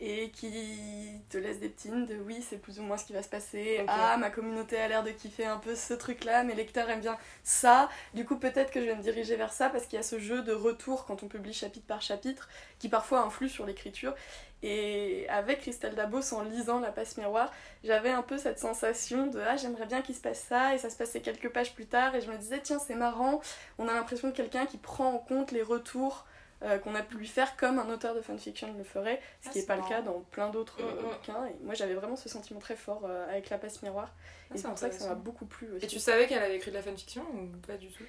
et 0.00 0.30
qui 0.30 1.20
te 1.30 1.38
laisse 1.38 1.60
des 1.60 1.68
petits 1.68 1.90
de 1.90 2.16
oui 2.26 2.44
c'est 2.48 2.58
plus 2.58 2.80
ou 2.80 2.82
moins 2.82 2.96
ce 2.96 3.04
qui 3.04 3.12
va 3.12 3.22
se 3.22 3.28
passer. 3.28 3.84
Ah 3.88 4.16
ma 4.16 4.30
communauté 4.30 4.76
a 4.78 4.88
l'air 4.88 5.02
de 5.02 5.10
kiffer 5.10 5.46
un 5.46 5.58
peu 5.58 5.74
ce 5.74 5.94
truc 5.94 6.24
là 6.24 6.42
mes 6.42 6.54
lecteurs 6.54 6.88
aiment 6.90 7.00
bien 7.00 7.18
ça. 7.44 7.88
Du 8.14 8.24
coup 8.24 8.36
peut-être 8.36 8.70
que 8.70 8.80
je 8.80 8.86
vais 8.86 8.96
me 8.96 9.02
diriger 9.02 9.36
vers 9.36 9.52
ça 9.52 9.68
parce 9.68 9.86
qu'il 9.86 9.96
y 9.96 10.00
a 10.00 10.02
ce 10.02 10.18
jeu 10.18 10.42
de 10.42 10.52
retour 10.52 11.04
quand 11.06 11.22
on 11.22 11.28
publie 11.28 11.52
chapitre 11.52 11.86
par 11.86 12.02
chapitre 12.02 12.48
qui 12.78 12.88
parfois 12.88 13.20
influe 13.20 13.48
sur 13.48 13.64
l'écriture 13.64 14.14
et 14.62 15.26
avec 15.28 15.60
Christelle 15.60 15.94
Dabos 15.94 16.32
en 16.34 16.42
lisant 16.42 16.80
La 16.80 16.92
Passe 16.92 17.16
Miroir 17.18 17.52
j'avais 17.84 18.10
un 18.10 18.22
peu 18.22 18.38
cette 18.38 18.58
sensation 18.58 19.26
de 19.26 19.40
ah 19.40 19.56
j'aimerais 19.56 19.86
bien 19.86 20.02
qu'il 20.02 20.14
se 20.14 20.20
passe 20.20 20.40
ça 20.40 20.74
et 20.74 20.78
ça 20.78 20.90
se 20.90 20.96
passait 20.96 21.20
quelques 21.20 21.48
pages 21.50 21.74
plus 21.74 21.86
tard 21.86 22.14
et 22.14 22.20
je 22.20 22.30
me 22.30 22.36
disais 22.36 22.60
tiens 22.62 22.78
c'est 22.78 22.94
marrant 22.94 23.40
on 23.78 23.88
a 23.88 23.92
l'impression 23.94 24.28
de 24.28 24.32
quelqu'un 24.34 24.66
qui 24.66 24.78
prend 24.78 25.12
en 25.14 25.18
compte 25.18 25.50
les 25.52 25.62
retours 25.62 26.26
euh, 26.62 26.78
qu'on 26.78 26.94
a 26.94 27.02
pu 27.02 27.16
lui 27.16 27.26
faire 27.26 27.56
comme 27.56 27.80
un 27.80 27.90
auteur 27.90 28.14
de 28.14 28.20
fanfiction 28.20 28.72
le 28.78 28.84
ferait, 28.84 29.20
ce 29.40 29.48
Ah, 29.48 29.52
qui 29.52 29.58
n'est 29.58 29.66
pas 29.66 29.74
le 29.74 29.82
cas 29.82 30.00
dans 30.00 30.20
plein 30.30 30.48
d'autres 30.48 30.78
euh, 30.80 30.84
Mm, 30.92 31.06
mm. 31.06 31.10
bouquins. 31.10 31.46
Et 31.46 31.56
moi 31.64 31.74
j'avais 31.74 31.94
vraiment 31.94 32.14
ce 32.14 32.28
sentiment 32.28 32.60
très 32.60 32.76
fort 32.76 33.02
euh, 33.04 33.28
avec 33.28 33.50
La 33.50 33.58
Passe 33.58 33.82
Miroir 33.82 34.14
Ah, 34.48 34.54
et 34.54 34.58
c'est 34.58 34.68
pour 34.68 34.78
ça 34.78 34.88
que 34.88 34.94
ça 34.94 35.08
m'a 35.08 35.16
beaucoup 35.16 35.44
plu 35.44 35.68
aussi. 35.74 35.84
Et 35.84 35.88
tu 35.88 35.98
savais 35.98 36.28
qu'elle 36.28 36.40
avait 36.40 36.54
écrit 36.54 36.70
de 36.70 36.76
la 36.76 36.82
fanfiction 36.84 37.22
ou 37.34 37.48
pas 37.66 37.76
du 37.76 37.88
tout? 37.88 38.04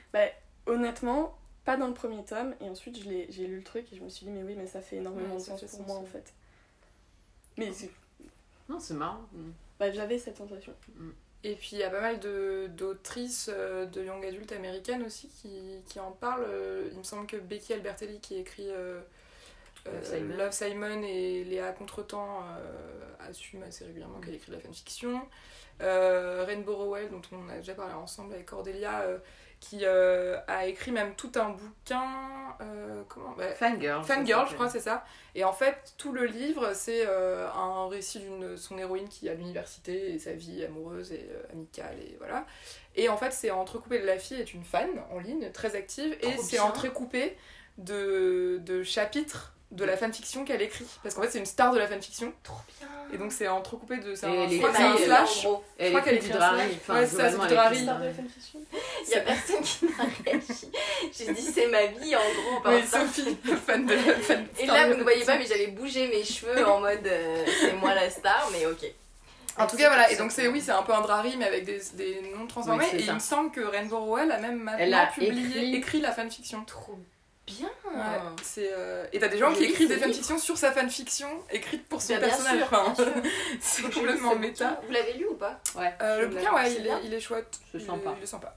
Honnêtement, 0.68 1.36
pas 1.66 1.78
dans 1.78 1.88
le 1.88 1.94
premier 1.96 2.24
tome 2.24 2.54
et 2.62 2.70
ensuite 2.70 2.96
j'ai 2.98 3.48
lu 3.48 3.58
le 3.58 3.64
truc 3.64 3.92
et 3.92 3.96
je 3.98 4.02
me 4.04 4.10
suis 4.10 4.26
dit 4.26 4.32
mais 4.32 4.44
oui 4.44 4.56
mais 4.56 4.68
ça 4.68 4.82
fait 4.82 4.98
énormément 4.98 5.34
Ouais, 5.34 5.40
de 5.40 5.44
sens 5.44 5.64
pour 5.64 5.88
moi 5.88 5.98
en 5.98 6.06
fait. 6.06 6.32
Mais 7.58 7.72
c'est- 7.74 7.92
non, 8.70 8.80
c'est 8.80 8.94
marrant. 8.94 9.22
Mm. 9.34 9.52
bah, 9.80 9.92
j'avais 9.92 10.18
cette 10.18 10.38
sensation. 10.38 10.74
Et 11.46 11.56
puis 11.56 11.72
il 11.74 11.80
y 11.80 11.84
a 11.84 11.90
pas 11.90 12.00
mal 12.02 12.20
de- 12.20 12.68
d'autrices 12.70 13.50
de, 13.50 13.86
de 13.86 14.04
young 14.06 14.24
adultes 14.26 14.54
américaines 14.54 15.04
aussi 15.04 15.28
qui, 15.28 15.82
qui 15.88 16.00
en 16.00 16.12
parlent. 16.12 16.46
Euh, 16.48 16.88
Il 16.92 16.98
me 16.98 17.04
semble 17.04 17.28
que 17.28 17.36
Becky 17.38 17.74
Albertelli 17.74 18.20
qui 18.22 18.36
écrit 18.38 18.70
euh, 18.70 19.02
euh, 19.88 19.92
Love 19.92 20.04
Simon. 20.06 20.38
Love 20.38 20.52
Simon 20.54 21.04
et 21.04 21.44
Léa 21.44 21.74
Contretemps 21.74 22.44
euh, 22.58 23.30
assume 23.30 23.64
assez 23.64 23.84
régulièrement 23.84 24.22
qu'elle 24.22 24.36
écrit 24.36 24.52
de 24.52 24.56
la 24.56 24.62
fanfiction. 24.62 25.22
Euh, 25.82 26.46
Rainbow 26.48 26.76
Rowell, 26.78 27.10
dont 27.10 27.22
on 27.34 27.50
a 27.50 27.56
déjà 27.58 27.74
parlé 27.76 27.94
ensemble 27.94 28.34
avec 28.36 28.46
Cordelia, 28.46 29.02
euh, 29.02 29.18
qui 29.64 29.80
euh, 29.84 30.38
a 30.48 30.66
écrit 30.68 30.92
même 30.92 31.16
tout 31.16 31.32
un 31.36 31.52
bouquin. 31.52 32.04
euh, 32.62 33.02
comment 33.08 33.32
bah, 33.38 33.54
Fangirl. 33.56 34.04
Fangirl, 34.04 34.46
je 34.50 34.56
crois, 34.56 34.70
c'est 34.70 34.82
ça. 34.82 35.06
Et 35.36 35.44
en 35.46 35.54
fait, 35.54 35.94
tout 35.98 36.12
le 36.12 36.26
livre, 36.26 36.74
c'est 36.74 37.06
euh, 37.08 37.48
un 37.52 37.88
récit 37.88 38.20
d'une 38.20 38.58
son 38.58 38.78
héroïne 38.78 39.08
qui 39.08 39.28
est 39.28 39.32
à 39.32 39.36
l'université 39.36 40.14
et 40.14 40.20
sa 40.20 40.34
vie 40.34 40.66
amoureuse 40.66 41.14
et 41.14 41.30
euh, 41.32 41.54
amicale 41.54 41.96
et 42.00 42.16
voilà. 42.20 42.46
Et 42.96 43.08
en 43.08 43.16
fait, 43.18 43.32
c'est 43.32 43.52
entrecoupé. 43.52 44.00
La 44.00 44.20
fille 44.20 44.40
est 44.42 44.54
une 44.54 44.66
fan 44.66 44.90
en 45.12 45.20
ligne, 45.20 45.50
très 45.52 45.76
active, 45.78 46.16
et 46.22 46.38
c'est 46.38 46.60
entrecoupé 46.60 47.38
de, 47.78 48.60
de 48.66 48.84
chapitres 48.84 49.52
de 49.72 49.86
la 49.86 49.98
fanfiction 49.98 50.46
qu'elle 50.46 50.62
écrit. 50.62 50.86
Parce 51.02 51.16
qu'en 51.16 51.24
fait, 51.24 51.32
c'est 51.32 51.40
une 51.40 51.48
star 51.48 51.74
de 51.74 51.80
la 51.80 51.88
fanfiction. 51.88 52.32
Trop 52.44 52.62
bien. 52.80 52.88
Et 53.12 53.18
donc, 53.18 53.32
c'est 53.32 53.48
entrecoupé 53.48 53.98
de. 53.98 54.14
C'est 54.14 54.28
Et 54.32 54.38
un, 54.38 54.44
elle 54.44 54.52
je 54.52 54.58
crois 54.60 54.74
slash. 54.74 55.48
Qu'elle 56.04 56.16
écrit 56.16 56.32
un 56.34 56.36
drari. 56.38 56.60
slash. 56.60 56.76
Enfin, 56.82 56.94
Ouais, 56.94 57.08
c'est 57.08 57.16
ça, 57.16 57.32
c'est 57.32 57.40
du 57.40 57.48
drari. 57.48 57.88
Il 59.08 59.10
y 59.12 59.16
a 59.16 59.22
personne 59.22 59.62
qui 59.62 59.86
n'a 59.86 60.04
réagi. 60.26 60.72
J'ai 61.18 61.34
dit 61.34 61.42
c'est 61.42 61.68
ma 61.68 61.86
vie 61.88 62.16
en 62.16 62.20
gros. 62.20 62.60
par 62.62 62.74
Oui. 62.74 62.82
Sophie, 62.86 63.38
fan 63.66 63.86
de 63.86 63.94
la 63.94 64.16
fan. 64.16 64.46
Et 64.60 64.66
là, 64.66 64.88
vous 64.88 64.96
ne 64.96 65.04
voyez 65.04 65.24
pas, 65.26 65.38
mais 65.38 65.46
j'avais 65.46 65.68
bougé 65.68 66.08
mes 66.08 66.24
cheveux 66.24 66.66
en 66.68 66.80
mode 66.80 67.06
euh, 67.06 67.46
c'est 67.62 67.74
moi 67.74 67.94
la 67.94 68.10
star, 68.10 68.50
mais 68.52 68.66
ok. 68.66 68.86
En 69.56 69.68
tout 69.68 69.78
cas, 69.78 69.88
voilà, 69.88 70.12
et 70.12 70.16
donc 70.16 70.32
c'est 70.32 70.48
oui, 70.48 70.60
c'est 70.62 70.72
un 70.72 70.82
peu 70.82 70.94
un 70.94 71.02
drari, 71.02 71.36
mais 71.38 71.46
avec 71.46 71.64
des, 71.66 71.80
des 71.94 72.22
noms 72.36 72.48
transformés. 72.48 72.86
Oui, 72.92 73.00
et 73.00 73.04
il 73.04 73.14
me 73.14 73.20
semble 73.20 73.52
que 73.52 73.62
Rainbow 73.62 74.00
Rowell 74.00 74.32
a 74.32 74.40
même 74.40 74.58
maintenant 74.58 74.80
Elle 74.84 74.94
a 74.96 75.06
publié, 75.08 75.32
écrit- 75.58 75.76
écrit... 75.76 76.02
la 76.02 76.12
fanfiction. 76.12 76.66
Trop 76.66 76.98
bien. 77.46 77.70
Ouais, 77.94 78.02
c'est 78.42 78.70
euh, 78.74 79.06
Et 79.14 79.20
t'as 79.20 79.28
des 79.28 79.38
gens 79.38 79.54
qui 79.54 79.66
écrivent 79.66 79.90
des 79.90 79.98
fanfictions 79.98 80.40
sur 80.40 80.58
sa 80.58 80.72
fanfiction, 80.72 81.28
écrite 81.52 81.86
pour 81.88 82.02
son 82.02 82.08
Bien, 82.08 82.20
bien 82.20 82.28
personnage. 82.30 82.58
sûr, 82.58 82.68
Enfin, 82.72 82.94
c'est 83.62 83.84
je 83.84 83.88
complètement 83.92 84.36
méta. 84.36 84.82
Vous 84.88 84.92
l'avez 84.92 85.14
lu 85.14 85.28
ou 85.28 85.36
pas? 85.36 85.60
Ouais. 85.76 85.94
Euh, 86.02 86.22
le 86.22 86.32
je 86.32 86.36
bouquin, 86.38 86.54
ouais, 86.56 86.74
il 86.74 86.88
est, 86.88 86.92
il 87.04 87.14
est 87.14 87.20
chouette. 87.20 87.60
Il 87.76 87.82
sympa. 87.86 88.16
il 88.18 88.24
est 88.24 88.26
sympa. 88.26 88.56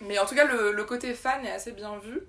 Mais 0.00 0.18
en 0.18 0.26
tout 0.26 0.34
cas, 0.34 0.44
le 0.44 0.84
côté 0.84 1.14
fan 1.14 1.44
est 1.44 1.50
assez 1.50 1.72
bien 1.72 1.98
vu. 1.98 2.20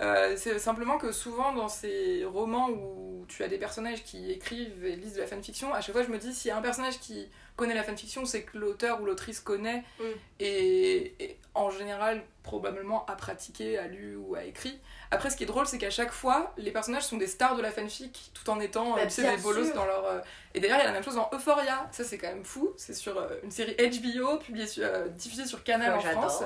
Euh, 0.00 0.34
c'est 0.36 0.58
simplement 0.58 0.98
que 0.98 1.10
souvent 1.10 1.52
dans 1.54 1.68
ces 1.68 2.24
romans 2.26 2.68
où 2.68 3.24
tu 3.28 3.42
as 3.42 3.48
des 3.48 3.56
personnages 3.58 4.04
qui 4.04 4.30
écrivent 4.30 4.84
et 4.84 4.94
lisent 4.94 5.14
de 5.14 5.20
la 5.22 5.26
fanfiction, 5.26 5.72
à 5.72 5.80
chaque 5.80 5.94
fois 5.94 6.04
je 6.04 6.10
me 6.10 6.18
dis 6.18 6.34
s'il 6.34 6.50
y 6.50 6.52
a 6.52 6.56
un 6.56 6.62
personnage 6.62 7.00
qui 7.00 7.28
connaît 7.56 7.72
la 7.74 7.82
fanfiction, 7.82 8.26
c'est 8.26 8.42
que 8.42 8.58
l'auteur 8.58 9.00
ou 9.00 9.06
l'autrice 9.06 9.40
connaît 9.40 9.82
Mm. 9.98 10.04
et, 10.40 11.24
et 11.24 11.38
en 11.54 11.70
général 11.70 12.22
probablement 12.42 13.06
a 13.06 13.16
pratiqué, 13.16 13.78
a 13.78 13.86
lu 13.86 14.16
ou 14.16 14.34
a 14.34 14.44
écrit. 14.44 14.78
Après 15.10 15.30
ce 15.30 15.36
qui 15.36 15.44
est 15.44 15.46
drôle 15.46 15.66
c'est 15.66 15.78
qu'à 15.78 15.88
chaque 15.90 16.12
fois 16.12 16.52
les 16.58 16.70
personnages 16.70 17.04
sont 17.04 17.16
des 17.16 17.26
stars 17.26 17.56
de 17.56 17.62
la 17.62 17.70
fanfic 17.70 18.30
tout 18.34 18.48
en 18.50 18.60
étant 18.60 18.94
Bah, 18.96 19.04
tu 19.04 19.10
sais, 19.10 19.22
des 19.36 19.42
bolos 19.42 19.72
dans 19.74 19.86
leur... 19.86 20.04
euh, 20.04 20.20
Et 20.54 20.60
d'ailleurs 20.60 20.76
il 20.76 20.80
y 20.80 20.84
a 20.84 20.88
la 20.88 20.92
même 20.92 21.02
chose 21.04 21.14
dans 21.16 21.30
Euphoria, 21.32 21.88
ça 21.90 22.04
c'est 22.04 22.18
quand 22.18 22.28
même 22.28 22.44
fou, 22.44 22.74
c'est 22.76 22.94
sur 22.94 23.16
euh, 23.18 23.28
une 23.42 23.50
série 23.50 23.74
HBO 23.78 24.36
publiée 24.38 24.66
sur- 24.66 24.86
diffusée 25.16 25.46
sur 25.46 25.64
Canal 25.64 25.94
en 25.94 26.00
France. 26.00 26.42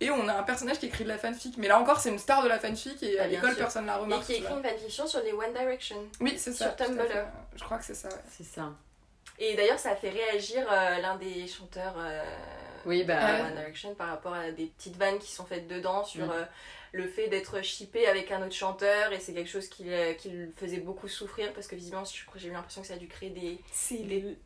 Et 0.00 0.10
on 0.10 0.28
a 0.28 0.34
un 0.34 0.42
personnage 0.42 0.78
qui 0.78 0.86
écrit 0.86 1.04
de 1.04 1.08
la 1.08 1.18
fanfic. 1.18 1.56
Mais 1.56 1.68
là 1.68 1.78
encore, 1.78 2.00
c'est 2.00 2.08
une 2.10 2.18
star 2.18 2.42
de 2.42 2.48
la 2.48 2.58
fanfic 2.58 3.02
et 3.02 3.18
Ah, 3.18 3.24
à 3.24 3.28
bien 3.28 3.40
l'école, 3.40 3.56
personne 3.56 3.86
la 3.86 3.96
Et 3.96 4.00
remarque. 4.00 4.22
qui 4.24 4.34
tu 4.34 4.40
écrit 4.40 4.52
une 4.54 4.62
fanfiction 4.62 5.06
sur 5.06 5.20
les 5.22 5.32
One 5.32 5.52
Direction. 5.52 5.96
Oui, 6.20 6.34
c'est 6.36 6.52
ça. 6.52 6.66
sur 6.66 6.76
Tumblr. 6.76 7.04
Je 7.56 7.64
crois 7.64 7.78
que 7.78 7.84
c'est 7.84 7.94
ça, 7.94 8.08
ouais. 8.08 8.14
C'est 8.30 8.44
ça. 8.44 8.70
Et 9.38 9.54
d'ailleurs, 9.56 9.78
ça 9.78 9.90
a 9.90 9.96
fait 9.96 10.10
réagir 10.10 10.64
euh, 10.70 10.98
l'un 10.98 11.16
des 11.16 11.46
chanteurs 11.46 11.94
euh, 11.98 12.22
Oui, 12.86 13.02
de 13.02 13.08
bah. 13.08 13.46
One 13.46 13.54
Direction 13.54 13.94
par 13.94 14.08
rapport 14.08 14.34
à 14.34 14.50
des 14.50 14.66
petites 14.66 14.96
vannes 14.96 15.18
qui 15.18 15.32
sont 15.32 15.44
faites 15.44 15.66
dedans 15.68 16.04
sur 16.04 16.26
Mm. 16.26 16.46
Le 16.94 17.08
fait 17.08 17.26
d'être 17.26 17.62
shippé 17.62 18.06
avec 18.06 18.30
un 18.30 18.40
autre 18.40 18.54
chanteur 18.54 19.12
et 19.12 19.18
c'est 19.18 19.32
quelque 19.34 19.50
chose 19.50 19.66
qui, 19.68 19.92
euh, 19.92 20.12
qui 20.14 20.30
le 20.30 20.48
faisait 20.56 20.78
beaucoup 20.78 21.08
souffrir 21.08 21.52
parce 21.52 21.66
que 21.66 21.74
visiblement, 21.74 22.04
je 22.04 22.22
j'ai 22.36 22.48
eu 22.48 22.52
l'impression 22.52 22.82
que 22.82 22.86
ça 22.86 22.94
a 22.94 22.98
dû 22.98 23.08
créer 23.08 23.30
des 23.30 23.58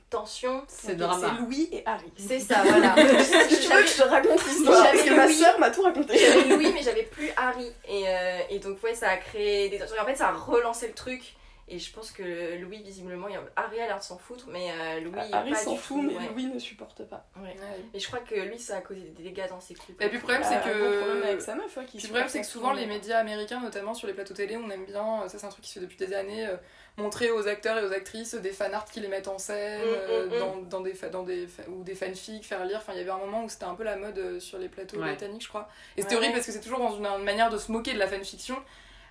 tensions. 0.09 0.65
C'est. 0.67 0.99
C'est 0.99 1.41
Louis 1.41 1.69
et 1.73 1.83
Harry. 1.85 2.11
C'est 2.17 2.39
ça, 2.41 2.63
voilà. 2.65 2.95
tu 2.97 3.03
veux 3.03 3.83
que 3.83 3.89
je 3.89 4.03
te 4.03 4.09
raconte 4.09 4.47
l'histoire 4.47 4.83
Parce 4.83 5.03
que 5.03 5.15
ma 5.15 5.27
Louis. 5.27 5.35
soeur 5.35 5.59
m'a 5.61 5.71
tout 5.71 5.83
raconté. 5.83 6.17
J'avais 6.19 6.49
Louis, 6.57 6.73
mais 6.73 6.83
j'avais 6.83 7.03
plus 7.03 7.31
Harry. 7.37 7.71
Et, 7.87 8.05
euh, 8.09 8.39
et 8.49 8.59
donc, 8.59 8.83
ouais, 8.83 8.95
ça 8.95 9.11
a 9.11 9.17
créé 9.19 9.69
des 9.69 9.79
tensions. 9.79 9.97
En 10.01 10.07
fait, 10.07 10.17
ça 10.17 10.29
a 10.29 10.33
relancé 10.33 10.89
le 10.89 10.95
truc. 10.95 11.35
Et 11.71 11.79
je 11.79 11.93
pense 11.93 12.11
que 12.13 12.57
Louis, 12.61 12.83
visiblement, 12.83 13.29
il 13.29 13.35
y 13.35 13.37
a- 13.37 13.43
Harry 13.57 13.79
a 13.81 13.87
l'air 13.87 13.99
de 13.99 14.03
s'en 14.03 14.17
foutre, 14.19 14.47
mais 14.49 14.71
euh, 14.71 15.01
Louis. 15.01 15.19
Harry 15.33 15.51
pas 15.51 15.57
s'en 15.57 15.77
fout, 15.77 16.03
mais 16.03 16.15
ouais. 16.17 16.29
Louis 16.33 16.47
ne 16.47 16.59
supporte 16.59 17.05
pas. 17.05 17.27
Ouais. 17.37 17.49
Ouais. 17.49 17.57
Et 17.95 17.99
je 18.01 18.07
crois 18.07 18.21
que 18.21 18.35
lui, 18.35 18.59
ça 18.59 18.79
a 18.79 18.81
causé 18.81 19.01
des 19.01 19.23
dégâts 19.23 19.49
dans 19.49 19.61
ses 19.61 19.75
couples. 19.75 20.03
Et 20.03 20.09
puis 20.09 20.17
le 20.17 20.23
problème, 20.23 20.43
Euh, 20.43 20.47
c'est 20.49 20.59
problème 20.61 21.21
que. 21.23 21.27
avec 21.27 21.43
sa 21.43 21.55
meuf, 21.55 21.77
ouais, 21.77 21.85
qui 21.85 21.99
Puis 21.99 22.07
le 22.07 22.13
problème, 22.13 22.29
c'est 22.29 22.41
que 22.41 22.47
souvent, 22.47 22.73
les 22.73 22.87
médias 22.87 23.19
américains, 23.19 23.61
notamment 23.61 23.93
sur 23.95 24.07
les 24.07 24.15
plateaux 24.15 24.35
télé, 24.35 24.57
on 24.57 24.71
aime 24.71 24.87
bien, 24.87 25.23
euh, 25.25 25.29
ça 25.29 25.39
c'est 25.39 25.47
un 25.47 25.51
truc 25.51 25.65
qui 25.65 25.71
se 25.71 25.75
fait 25.79 25.85
depuis 25.85 25.99
des 25.99 26.15
années, 26.15 26.47
euh, 26.47 26.57
montrer 26.97 27.31
aux 27.31 27.47
acteurs 27.47 27.79
et 27.79 27.85
aux 27.85 27.93
actrices 27.93 28.35
des 28.35 28.51
fanarts 28.51 28.87
qui 28.87 29.01
les 29.01 29.09
mettent 29.09 29.29
en 29.29 29.39
scène, 29.39 29.81
Mm, 29.83 29.85
euh, 29.85 30.27
mm, 30.27 30.35
mm. 30.35 30.39
dans, 30.39 30.57
dans 30.63 30.81
des, 30.81 30.95
fa- 30.95 31.09
dans 31.11 31.23
des 31.23 31.47
fa- 31.47 31.69
ou 31.69 31.85
des 31.85 31.95
fanfics, 31.95 32.45
faire 32.45 32.65
lire. 32.65 32.79
Enfin, 32.79 32.93
il 32.95 32.99
y 32.99 33.03
avait 33.03 33.11
un 33.11 33.19
moment 33.19 33.45
où 33.45 33.49
c'était 33.49 33.65
un 33.67 33.75
peu 33.75 33.85
la 33.85 33.97
mode 33.97 34.19
euh, 34.19 34.41
sur 34.41 34.59
les 34.59 34.69
plateaux 34.69 34.97
Ouais. 34.99 35.09
britanniques, 35.09 35.43
je 35.45 35.49
crois. 35.49 35.69
Et 35.97 36.03
c'était 36.03 36.17
horrible 36.17 36.33
parce 36.35 36.47
que 36.47 36.53
c'est 36.53 36.61
toujours 36.61 36.79
dans 36.81 36.97
une, 36.97 37.07
une 37.07 37.25
manière 37.25 37.51
de 37.51 37.59
se 37.59 37.71
moquer 37.71 37.93
de 37.93 37.99
la 37.99 38.09
fanfiction. 38.09 38.57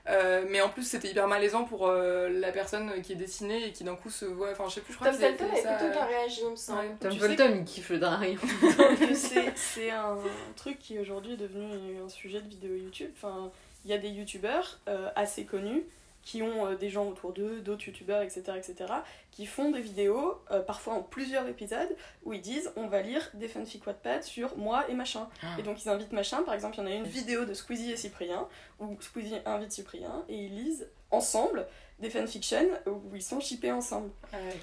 Euh, 0.09 0.45
mais 0.49 0.61
en 0.61 0.69
plus, 0.69 0.83
c'était 0.83 1.09
hyper 1.09 1.27
malaisant 1.27 1.65
pour 1.65 1.87
euh, 1.87 2.29
la 2.29 2.51
personne 2.51 3.01
qui 3.01 3.13
est 3.13 3.17
dessinée 3.17 3.65
et 3.65 3.71
qui 3.73 3.83
d'un 3.83 3.95
coup 3.95 4.09
se 4.09 4.25
voit. 4.25 4.51
Enfin, 4.51 4.65
je 4.69 4.75
sais 4.75 4.81
plus, 4.81 4.93
je 4.93 4.99
crois 4.99 5.11
Tom 5.11 5.19
Felton 5.19 5.45
avait 5.51 5.61
ça, 5.61 5.73
plutôt 5.73 5.91
bien 5.91 6.05
réagi, 6.05 6.41
il 6.43 6.51
me 6.51 6.55
semble. 6.55 6.79
ouais. 6.79 6.95
Tom 6.99 7.11
Felton, 7.11 7.55
il 7.57 7.63
kiffe 7.65 7.89
le 7.89 7.99
que 7.99 9.13
c'est 9.15 9.51
c'est 9.55 9.89
un 9.89 10.17
truc 10.55 10.79
qui 10.79 10.97
aujourd'hui 10.99 11.33
est 11.33 11.37
devenu 11.37 11.65
un 12.03 12.09
sujet 12.09 12.41
de 12.41 12.47
vidéo 12.47 12.75
YouTube. 12.75 13.11
Enfin, 13.15 13.51
il 13.83 13.91
y 13.91 13.93
a 13.93 13.97
des 13.97 14.09
youtubeurs 14.09 14.79
euh, 14.87 15.09
assez 15.15 15.45
connus 15.45 15.83
qui 16.27 16.41
ont 16.41 16.65
euh, 16.65 16.75
des 16.75 16.89
gens 16.89 17.07
autour 17.07 17.31
d'eux, 17.31 17.61
d'autres 17.61 17.85
youtubeurs, 17.87 18.21
etc., 18.21 18.41
etc., 18.57 18.93
qui 19.31 19.45
font 19.45 19.71
des 19.71 19.79
vidéos, 19.79 20.41
euh, 20.51 20.61
parfois 20.61 20.95
en 20.95 21.01
plusieurs 21.01 21.47
épisodes, 21.47 21.95
où 22.25 22.33
ils 22.33 22.41
disent 22.41 22.69
on 22.75 22.87
va 22.87 23.01
lire 23.01 23.29
des 23.33 23.47
fanfics 23.47 23.87
Wattpad 23.87 24.23
sur 24.23 24.57
moi 24.57 24.83
et 24.89 24.93
machin. 24.93 25.29
Ah. 25.41 25.55
Et 25.57 25.63
donc 25.63 25.85
ils 25.85 25.87
invitent 25.87 26.11
machin, 26.11 26.43
par 26.43 26.53
exemple, 26.53 26.75
il 26.75 26.79
y 26.81 26.83
en 26.83 26.87
a 26.87 26.95
une 26.95 27.05
vidéo 27.05 27.45
de 27.45 27.53
Squeezie 27.53 27.93
et 27.93 27.95
Cyprien, 27.95 28.45
où 28.81 28.97
Squeezie 28.99 29.37
invite 29.45 29.71
Cyprien, 29.71 30.25
et 30.27 30.35
ils 30.35 30.53
lisent 30.53 30.89
ensemble 31.11 31.65
des 31.99 32.09
fanfictions 32.09 32.67
où 32.87 33.15
ils 33.15 33.23
sont 33.23 33.39
shippés 33.39 33.71
ensemble 33.71 34.11
Ouais. 34.33 34.57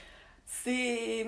c'est 0.44 1.26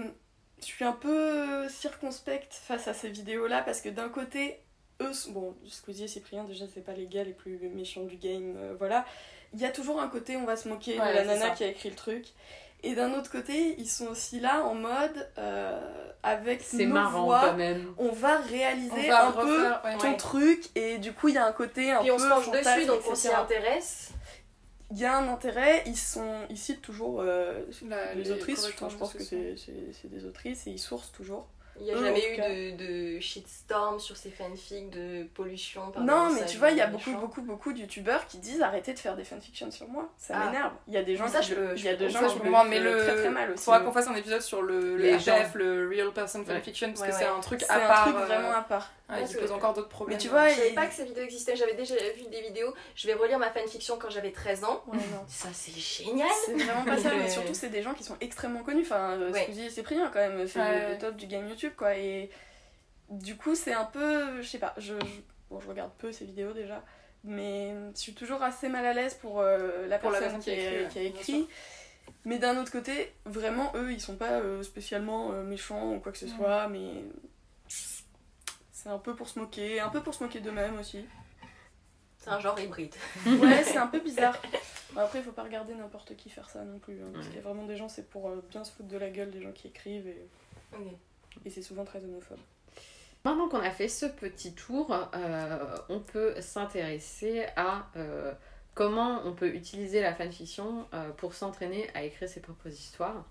je 0.61 0.65
suis 0.65 0.85
un 0.85 0.93
peu 0.93 1.67
circonspecte 1.71 2.53
face 2.53 2.87
à 2.89 2.93
ces 2.95 3.09
vidéos 3.09 3.47
là 3.47 3.63
parce 3.63 3.81
que 3.81 3.89
d'un 3.89 4.11
côté 4.11 4.61
eux 5.01 5.13
bon 5.31 5.57
Squeezie 5.67 6.05
et 6.05 6.09
Cyprien 6.09 6.45
déjà 6.45 6.67
c'est 6.73 6.83
pas 6.85 6.93
les 6.93 7.07
gars 7.07 7.25
les 7.25 7.33
plus 7.33 7.59
méchants 7.75 8.05
du 8.05 8.17
game 8.17 8.55
euh, 8.57 8.75
voilà 8.79 9.07
il 9.55 9.61
y 9.61 9.65
a 9.65 9.71
toujours 9.71 10.01
un 10.01 10.09
côté 10.09 10.37
on 10.37 10.45
va 10.45 10.57
se 10.57 10.69
moquer 10.69 10.99
Ouais, 10.99 11.09
de 11.11 11.15
la 11.15 11.25
nana 11.25 11.49
ça. 11.49 11.51
qui 11.51 11.65
a 11.65 11.69
écrit 11.69 11.91
le 11.91 11.97
truc 11.97 12.27
et 12.83 12.95
d'un 12.95 13.13
autre 13.15 13.31
côté 13.31 13.75
ils 13.79 13.89
sont 13.89 14.07
aussi 14.09 14.39
là 14.41 14.63
en 14.65 14.75
mode 14.75 15.29
euh, 15.39 15.81
avec 16.23 16.73
nos 16.75 16.87
marrant 16.87 17.25
voix 17.25 17.41
quand 17.51 17.57
même. 17.57 17.95
on 17.99 18.11
va 18.13 18.37
réaliser 18.39 18.93
On 18.93 19.09
va 19.11 19.27
un 19.29 19.33
peu 19.33 19.63
ouais. 19.69 19.99
ton 19.99 20.11
Ouais. 20.11 20.17
truc 20.17 20.65
et 20.75 20.99
du 20.99 21.13
coup 21.13 21.29
il 21.29 21.35
y 21.35 21.39
a 21.39 21.47
un 21.47 21.53
côté 21.53 21.91
un 21.91 22.01
Puis 22.03 22.11
on 22.11 22.17
peu 22.17 22.23
se 22.25 22.29
penche 22.29 22.51
dessus, 22.51 22.85
donc 22.87 23.01
on 23.09 23.15
s'y 23.15 23.29
etc. 23.29 23.41
intéresse. 23.43 24.11
il 24.91 24.99
y 24.99 25.05
a 25.05 25.17
un 25.17 25.29
intérêt 25.29 25.83
ils 25.87 25.97
sont 25.97 26.41
ils 26.51 26.59
citent 26.59 26.83
toujours 26.83 27.21
euh, 27.21 27.61
La- 27.89 28.15
les, 28.15 28.23
les 28.25 28.31
autrices, 28.33 28.67
enfin, 28.67 28.89
je 28.89 28.97
pense 28.97 29.15
que 29.15 29.23
c'est 29.23 29.55
des 30.05 30.25
autrices 30.27 30.67
et 30.67 30.71
ils 30.71 30.79
sourcent 30.79 31.13
toujours. 31.13 31.47
Il 31.79 31.85
n'y 31.87 31.93
a 31.93 31.97
en 31.97 32.01
jamais 32.01 32.33
eu 32.33 32.37
cas. 32.37 32.49
de, 32.49 33.15
de 33.15 33.21
shitstorm 33.21 33.99
sur 34.01 34.17
ces 34.17 34.31
fanfics, 34.31 34.91
de 34.91 35.25
pollution. 35.35 35.91
par 35.91 36.03
non, 36.03 36.31
mais 36.33 36.45
tu 36.47 36.57
vois, 36.59 36.71
il 36.71 36.77
y 36.77 36.81
a 36.81 36.87
beaucoup, 36.87 37.13
beaucoup, 37.17 37.43
beaucoup 37.43 37.73
de 37.73 37.79
youtubeurs 37.81 38.27
qui 38.27 38.39
disent 38.39 38.63
arrêtez 38.63 38.95
de 38.95 38.99
faire 38.99 39.15
des 39.17 39.25
fanfictions 39.25 39.71
sur 39.71 39.89
moi. 39.89 40.09
Ça 40.17 40.35
Ah. 40.37 40.47
m'énerve. 40.47 40.73
Il 40.89 40.95
y 40.95 40.97
a 40.97 41.03
des 41.03 41.17
gens 41.17 41.29
Ça, 41.29 41.41
qui 41.41 41.49
je 41.51 41.55
le- 41.55 41.75
il 41.77 41.85
y 41.85 41.89
a 41.89 41.93
je 41.93 41.97
des 41.99 42.05
peux 42.07 42.11
gens 42.13 42.21
Ça, 42.21 42.27
qui 42.27 42.33
je 42.33 42.39
le 42.39 42.45
comprends, 42.45 42.63
vivent 42.65 42.71
mais 42.71 42.81
le... 42.81 42.97
très 42.99 43.15
très 43.17 43.31
mal 43.31 43.51
aussi. 43.53 43.65
faudra 43.65 43.81
qu'on 43.81 43.93
fasse 43.93 44.09
un 44.09 44.15
épisode 44.15 44.43
sur 44.43 44.63
le, 44.63 44.97
le 44.97 45.03
le 45.55 45.89
Real 45.89 46.13
Person 46.13 46.41
Ouais. 46.41 46.47
Fanfiction, 46.47 46.89
parce 46.89 47.01
Ouais, 47.01 47.09
que 47.09 47.15
c'est 47.15 47.25
un 47.27 47.41
truc 47.41 47.61
C'est 47.61 47.71
à 47.71 47.77
un 47.85 47.89
part. 47.89 48.03
truc 48.05 48.17
euh, 48.17 48.25
vraiment 48.27 48.53
à 48.53 48.63
part. 48.63 48.91
Ouais, 49.09 49.17
Ouais, 49.17 49.23
qui 49.25 49.33
c'est- 49.33 49.39
pose 49.39 49.53
encore 49.53 49.73
d'autres 49.75 49.89
problèmes. 49.89 50.17
Mais 50.17 50.23
tu 50.23 50.29
vois, 50.29 50.49
Je 50.49 50.55
savais 50.55 50.69
il- 50.71 50.75
pas 50.75 50.87
que 50.87 50.95
ces 50.95 51.05
vidéos 51.05 51.25
existaient, 51.25 51.57
j'avais 51.57 51.75
déjà 51.75 51.95
vu 52.17 52.25
des 52.31 52.41
vidéos. 52.43 52.75
Je 52.95 53.07
vais 53.07 53.15
relire 53.15 53.39
ma 53.39 53.51
fanfiction 53.51 53.99
quand 53.99 54.11
j'avais 54.11 54.33
13 54.33 54.65
ans. 54.65 54.83
Ouais, 54.87 54.97
non. 55.13 55.25
Ça, 55.29 55.49
c'est 55.53 55.73
génial! 55.79 56.29
C'est 56.45 56.55
vraiment 56.55 56.85
pas 56.85 56.97
ça, 56.99 57.15
mais 57.15 57.29
surtout 57.29 57.55
c'est 57.55 57.69
des 57.71 57.83
gens 57.83 57.95
qui 57.95 58.05
sont 58.05 58.17
extrêmement 58.21 58.63
connus. 58.63 58.83
Enfin, 58.83 59.13
euh, 59.13 59.31
Ouais. 59.33 59.43
Squeezie 59.43 59.67
et 59.67 59.71
Cyprien 59.71 60.11
quand 60.13 60.21
même, 60.21 60.47
c'est 60.47 60.59
Ouais. 60.61 60.93
le 60.95 60.99
top 60.99 61.17
du 61.17 61.27
game 61.27 61.49
YouTube 61.49 61.73
quoi. 61.77 61.97
Et 61.97 62.31
du 63.11 63.37
coup, 63.37 63.55
c'est 63.55 63.73
un 63.75 63.85
peu, 63.85 64.43
je 64.43 64.47
sais 64.49 64.59
pas, 64.59 64.75
je, 64.79 64.95
je- 64.99 65.21
bon, 65.51 65.61
je 65.61 65.69
regarde 65.69 65.93
peu 65.99 66.11
ces 66.11 66.25
vidéos 66.25 66.53
déjà, 66.53 66.83
mais 67.23 67.73
je 67.95 68.01
suis 68.01 68.15
toujours 68.15 68.43
assez 68.43 68.69
mal 68.69 68.85
à 68.85 68.93
l'aise 68.93 69.15
pour 69.15 69.41
euh, 69.41 69.87
la 69.87 69.99
Pour 69.99 70.11
la 70.11 70.19
personne 70.21 70.41
qui 70.41 70.51
a 70.51 70.55
écrit, 70.55 70.67
ouais, 70.83 70.89
qui 70.91 70.99
a 70.99 71.03
bien 71.03 71.11
écrit. 71.11 71.49
Mais 72.25 72.39
d'un 72.39 72.61
autre 72.61 72.73
côté, 72.73 73.13
vraiment, 73.25 73.73
eux, 73.77 73.93
ils 73.93 74.01
sont 74.01 74.17
pas 74.17 74.33
euh, 74.41 74.63
spécialement 74.65 75.31
euh, 75.33 75.43
méchants 75.45 75.95
ou 75.95 76.01
quoi 76.01 76.11
que 76.13 76.19
ce 76.19 76.25
Mm. 76.27 76.37
soit, 76.37 76.69
mais 76.69 77.05
c'est 78.87 78.93
un 78.93 78.99
peu 78.99 79.17
pour 79.17 79.29
se 79.29 79.41
moquer, 79.41 79.81
un 79.81 79.89
peu 79.89 80.01
pour 80.01 80.15
se 80.15 80.23
moquer 80.23 80.39
d'eux-mêmes 80.39 80.79
aussi. 80.79 81.05
C'est 82.19 82.31
un 82.31 82.39
genre 82.39 82.57
hybride. 82.61 82.95
Ouais, 83.27 83.65
c'est 83.65 83.79
un 83.79 83.89
peu 83.89 83.99
bizarre. 83.99 84.41
Bon, 84.93 85.01
après, 85.01 85.19
il 85.19 85.25
faut 85.25 85.33
pas 85.33 85.43
regarder 85.43 85.75
n'importe 85.75 86.15
qui 86.15 86.31
faire 86.31 86.49
ça 86.49 86.63
non 86.63 86.79
plus. 86.79 87.03
hein, 87.03 87.11
parce 87.13 87.27
qu'il 87.27 87.35
y 87.35 87.41
a 87.41 87.43
vraiment 87.43 87.67
des 87.67 87.77
gens, 87.77 87.89
c'est 87.89 88.09
pour 88.09 88.29
euh, 88.29 88.41
bien 88.49 88.63
se 88.63 88.71
foutre 88.71 88.89
de 88.89 88.97
la 88.97 89.11
gueule 89.11 89.33
des 89.33 89.43
gens 89.43 89.51
qui 89.51 89.67
écrivent 89.67 90.07
et, 90.07 91.51
c'est 91.51 91.63
souvent 91.63 91.85
très 91.85 91.99
homophobe. 91.99 92.39
Maintenant 93.25 93.49
qu'on 93.49 93.59
a 93.59 93.73
fait 93.73 93.89
ce 93.89 94.07
petit 94.07 94.55
tour, 94.55 94.97
euh, 95.17 95.79
on 95.89 95.99
peut 95.99 96.41
s'intéresser 96.41 97.45
à 97.57 97.89
euh, 97.97 98.33
comment 98.75 99.23
on 99.25 99.33
peut 99.33 99.53
utiliser 99.53 100.01
la 100.01 100.15
fanfiction 100.15 100.87
euh, 100.95 101.11
pour 101.11 101.35
s'entraîner 101.35 101.91
à 101.95 102.05
écrire 102.05 102.29
ses 102.29 102.41
propres 102.41 102.69
histoires. 102.69 103.25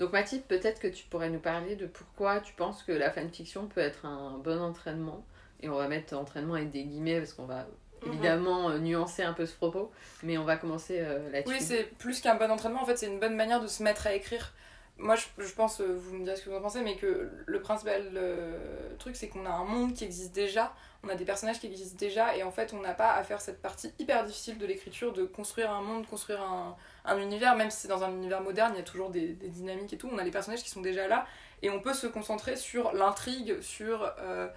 Donc 0.00 0.12
Mathilde, 0.12 0.42
peut-être 0.44 0.80
que 0.80 0.88
tu 0.88 1.04
pourrais 1.04 1.30
nous 1.30 1.38
parler 1.38 1.76
de 1.76 1.86
pourquoi 1.86 2.40
tu 2.40 2.52
penses 2.54 2.82
que 2.82 2.92
la 2.92 3.10
fanfiction 3.10 3.66
peut 3.66 3.80
être 3.80 4.04
un 4.06 4.38
bon 4.38 4.60
entraînement. 4.60 5.24
Et 5.62 5.68
on 5.68 5.76
va 5.76 5.86
mettre 5.88 6.16
entraînement 6.16 6.54
avec 6.54 6.70
des 6.70 6.82
guillemets 6.84 7.18
parce 7.18 7.34
qu'on 7.34 7.44
va 7.44 7.66
Mhm. 8.06 8.12
évidemment 8.12 8.70
euh, 8.70 8.78
nuancer 8.78 9.22
un 9.22 9.34
peu 9.34 9.44
ce 9.46 9.54
propos. 9.54 9.90
Mais 10.22 10.38
on 10.38 10.44
va 10.44 10.56
commencer 10.56 10.98
euh, 11.00 11.30
là-dessus. 11.30 11.52
Oui, 11.54 11.60
c'est 11.60 11.84
plus 11.98 12.20
qu'un 12.20 12.34
bon 12.36 12.50
entraînement, 12.50 12.82
en 12.82 12.86
fait, 12.86 12.96
c'est 12.96 13.08
une 13.08 13.20
bonne 13.20 13.36
manière 13.36 13.60
de 13.60 13.66
se 13.66 13.82
mettre 13.82 14.06
à 14.06 14.14
écrire. 14.14 14.54
Moi, 14.96 15.16
je, 15.16 15.26
je 15.44 15.52
pense, 15.54 15.80
euh, 15.80 15.94
vous 15.96 16.16
me 16.16 16.24
direz 16.24 16.36
ce 16.36 16.44
que 16.44 16.50
vous 16.50 16.56
en 16.56 16.62
pensez, 16.62 16.80
mais 16.82 16.96
que 16.96 17.30
le 17.46 17.60
principal 17.60 18.10
euh, 18.16 18.96
truc, 18.98 19.16
c'est 19.16 19.28
qu'on 19.28 19.44
a 19.46 19.50
un 19.50 19.64
monde 19.64 19.92
qui 19.94 20.04
existe 20.04 20.34
déjà, 20.34 20.72
on 21.04 21.08
a 21.08 21.14
des 21.14 21.24
personnages 21.24 21.58
qui 21.60 21.66
existent 21.66 21.96
déjà, 21.98 22.36
et 22.36 22.42
en 22.42 22.50
fait, 22.50 22.74
on 22.74 22.80
n'a 22.80 22.92
pas 22.94 23.12
à 23.12 23.22
faire 23.24 23.40
cette 23.40 23.62
partie 23.62 23.92
hyper 23.98 24.24
difficile 24.24 24.58
de 24.58 24.66
l'écriture, 24.66 25.12
de 25.12 25.24
construire 25.24 25.70
un 25.70 25.80
monde, 25.80 26.06
construire 26.06 26.42
un, 26.42 26.76
un 27.06 27.18
univers, 27.18 27.56
même 27.56 27.70
si 27.70 27.78
c'est 27.80 27.88
dans 27.88 28.04
un 28.04 28.10
univers 28.10 28.42
moderne, 28.42 28.72
il 28.74 28.78
y 28.78 28.82
a 28.82 28.84
toujours 28.84 29.10
des, 29.10 29.28
des 29.28 29.48
dynamiques 29.48 29.92
et 29.92 29.96
tout, 29.96 30.10
on 30.12 30.18
a 30.18 30.24
les 30.24 30.30
personnages 30.30 30.62
qui 30.62 30.68
sont 30.70 30.82
déjà 30.82 31.08
là, 31.08 31.26
et 31.62 31.70
on 31.70 31.80
peut 31.80 31.94
se 31.94 32.06
concentrer 32.06 32.56
sur 32.56 32.92
l'intrigue, 32.92 33.60
sur 33.62 34.12
euh, 34.18 34.48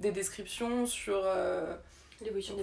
des 0.00 0.12
descriptions, 0.12 0.86
sur... 0.86 1.20
euh, 1.24 1.74
L'évolution 2.22 2.54
des 2.56 2.62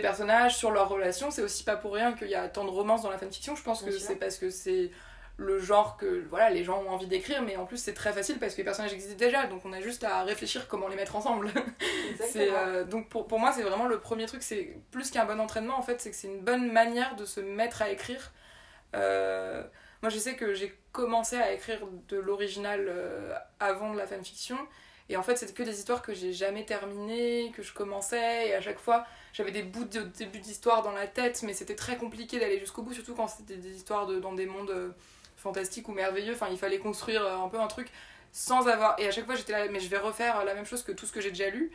personnages. 0.00 0.52
des 0.54 0.58
sur 0.58 0.70
leurs 0.70 0.88
relations. 0.88 1.30
C'est 1.30 1.42
aussi 1.42 1.62
pas 1.62 1.76
pour 1.76 1.92
rien 1.92 2.14
qu'il 2.14 2.28
y 2.28 2.34
a 2.34 2.48
tant 2.48 2.64
de 2.64 2.70
romances 2.70 3.02
dans 3.02 3.10
la 3.10 3.18
fanfiction. 3.18 3.54
Je 3.54 3.62
pense 3.62 3.82
que 3.82 3.90
Bien 3.90 3.98
c'est 3.98 4.16
parce 4.16 4.38
que 4.38 4.48
c'est 4.50 4.90
le 5.38 5.60
genre 5.60 5.96
que 5.96 6.26
voilà, 6.30 6.50
les 6.50 6.64
gens 6.64 6.82
ont 6.82 6.90
envie 6.90 7.06
d'écrire, 7.06 7.42
mais 7.42 7.56
en 7.56 7.64
plus 7.64 7.76
c'est 7.76 7.94
très 7.94 8.12
facile 8.12 8.38
parce 8.40 8.54
que 8.54 8.58
les 8.58 8.64
personnages 8.64 8.92
existent 8.92 9.16
déjà, 9.16 9.46
donc 9.46 9.64
on 9.64 9.72
a 9.72 9.80
juste 9.80 10.02
à 10.02 10.24
réfléchir 10.24 10.66
comment 10.66 10.88
les 10.88 10.96
mettre 10.96 11.16
ensemble. 11.16 11.50
Euh, 12.36 12.84
donc 12.84 13.08
pour, 13.08 13.26
pour 13.26 13.38
moi, 13.38 13.52
c'est 13.52 13.62
vraiment 13.62 13.86
le 13.86 14.00
premier 14.00 14.26
truc, 14.26 14.42
c'est 14.42 14.76
plus 14.90 15.10
qu'un 15.10 15.24
bon 15.24 15.40
entraînement, 15.40 15.78
en 15.78 15.82
fait, 15.82 16.00
c'est 16.00 16.10
que 16.10 16.16
c'est 16.16 16.26
une 16.26 16.40
bonne 16.40 16.70
manière 16.72 17.16
de 17.16 17.24
se 17.24 17.40
mettre 17.40 17.82
à 17.82 17.90
écrire. 17.90 18.32
Euh, 18.96 19.62
moi, 20.02 20.10
je 20.10 20.18
sais 20.18 20.34
que 20.34 20.54
j'ai 20.54 20.76
commencé 20.92 21.36
à 21.36 21.52
écrire 21.52 21.80
de 22.08 22.16
l'original 22.16 22.86
euh, 22.88 23.34
avant 23.60 23.92
de 23.92 23.98
la 23.98 24.06
fanfiction, 24.06 24.56
et 25.08 25.16
en 25.16 25.22
fait, 25.22 25.36
c'était 25.36 25.52
que 25.52 25.62
des 25.62 25.78
histoires 25.78 26.02
que 26.02 26.14
j'ai 26.14 26.32
jamais 26.32 26.64
terminées, 26.64 27.52
que 27.54 27.62
je 27.62 27.72
commençais, 27.72 28.48
et 28.48 28.54
à 28.54 28.60
chaque 28.60 28.78
fois, 28.78 29.04
j'avais 29.32 29.52
des 29.52 29.62
bouts 29.62 29.84
de 29.84 30.00
début 30.00 30.40
d'histoire 30.40 30.82
dans 30.82 30.92
la 30.92 31.06
tête, 31.06 31.42
mais 31.42 31.52
c'était 31.52 31.76
très 31.76 31.96
compliqué 31.96 32.38
d'aller 32.40 32.58
jusqu'au 32.58 32.82
bout, 32.82 32.94
surtout 32.94 33.14
quand 33.14 33.28
c'était 33.28 33.56
des 33.56 33.76
histoires 33.76 34.06
de, 34.06 34.18
dans 34.18 34.32
des 34.32 34.46
mondes 34.46 34.94
fantastiques 35.38 35.88
ou 35.88 35.92
merveilleux. 35.92 36.34
Enfin, 36.34 36.48
il 36.50 36.58
fallait 36.58 36.78
construire 36.78 37.22
euh, 37.24 37.38
un 37.38 37.48
peu 37.48 37.58
un 37.60 37.66
truc 37.68 37.90
sans 38.32 38.68
avoir. 38.68 38.98
Et 39.00 39.08
à 39.08 39.10
chaque 39.10 39.24
fois, 39.26 39.34
j'étais 39.36 39.52
là, 39.52 39.66
mais 39.70 39.80
je 39.80 39.88
vais 39.88 39.98
refaire 39.98 40.44
la 40.44 40.54
même 40.54 40.66
chose 40.66 40.82
que 40.82 40.92
tout 40.92 41.06
ce 41.06 41.12
que 41.12 41.20
j'ai 41.22 41.30
déjà 41.30 41.48
lu. 41.50 41.72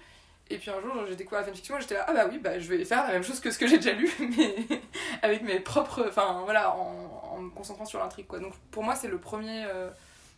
Et 0.50 0.58
puis 0.58 0.70
un 0.70 0.80
jour, 0.82 0.92
j'ai 1.08 1.16
découvert 1.16 1.40
la 1.40 1.48
fanfiction 1.48 1.78
et 1.78 1.82
j'étais 1.82 1.96
là, 1.96 2.06
ah 2.08 2.14
bah 2.14 2.26
oui, 2.30 2.38
bah 2.38 2.60
je 2.60 2.68
vais 2.68 2.84
faire 2.86 3.08
la 3.08 3.14
même 3.14 3.24
chose 3.24 3.40
que 3.40 3.50
ce 3.50 3.58
que 3.58 3.66
j'ai 3.66 3.78
déjà 3.78 3.94
lu, 3.94 4.12
mais 4.38 4.56
avec 5.22 5.42
mes 5.42 5.60
propres. 5.62 6.06
Enfin 6.10 6.42
voilà, 6.44 6.76
en, 6.76 7.32
en 7.32 7.38
me 7.40 7.50
concentrant 7.50 7.86
sur 7.86 8.00
l'intrigue 8.00 8.28
quoi. 8.28 8.40
Donc 8.40 8.54
pour 8.70 8.84
moi, 8.84 8.94
c'est 8.96 9.08
le 9.08 9.18
premier. 9.20 9.64
euh, 9.66 9.90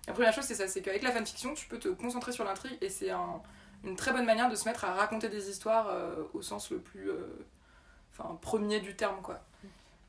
La 0.07 0.13
première 0.13 0.31
chose, 0.31 0.43
c'est 0.45 0.53
ça, 0.55 0.67
c'est 0.67 0.81
qu'avec 0.83 1.01
la 1.01 1.11
fanfiction, 1.11 1.55
tu 1.55 1.67
peux 1.67 1.79
te 1.79 1.87
concentrer 1.89 2.31
sur 2.31 2.43
l'intrigue 2.45 2.77
et 2.81 2.89
c'est 2.89 3.09
un- 3.09 3.41
une 3.83 3.95
très 3.95 4.11
bonne 4.13 4.25
manière 4.25 4.47
de 4.49 4.55
se 4.55 4.65
mettre 4.69 4.85
à 4.85 4.93
raconter 4.93 5.27
des 5.27 5.49
histoires 5.49 5.87
euh, 5.89 6.23
au 6.35 6.41
sens 6.43 6.69
le 6.71 6.77
plus. 6.79 7.09
euh, 7.09 7.25
Enfin, 8.17 8.37
premier 8.41 8.79
du 8.79 8.95
terme 8.95 9.21
quoi. 9.23 9.39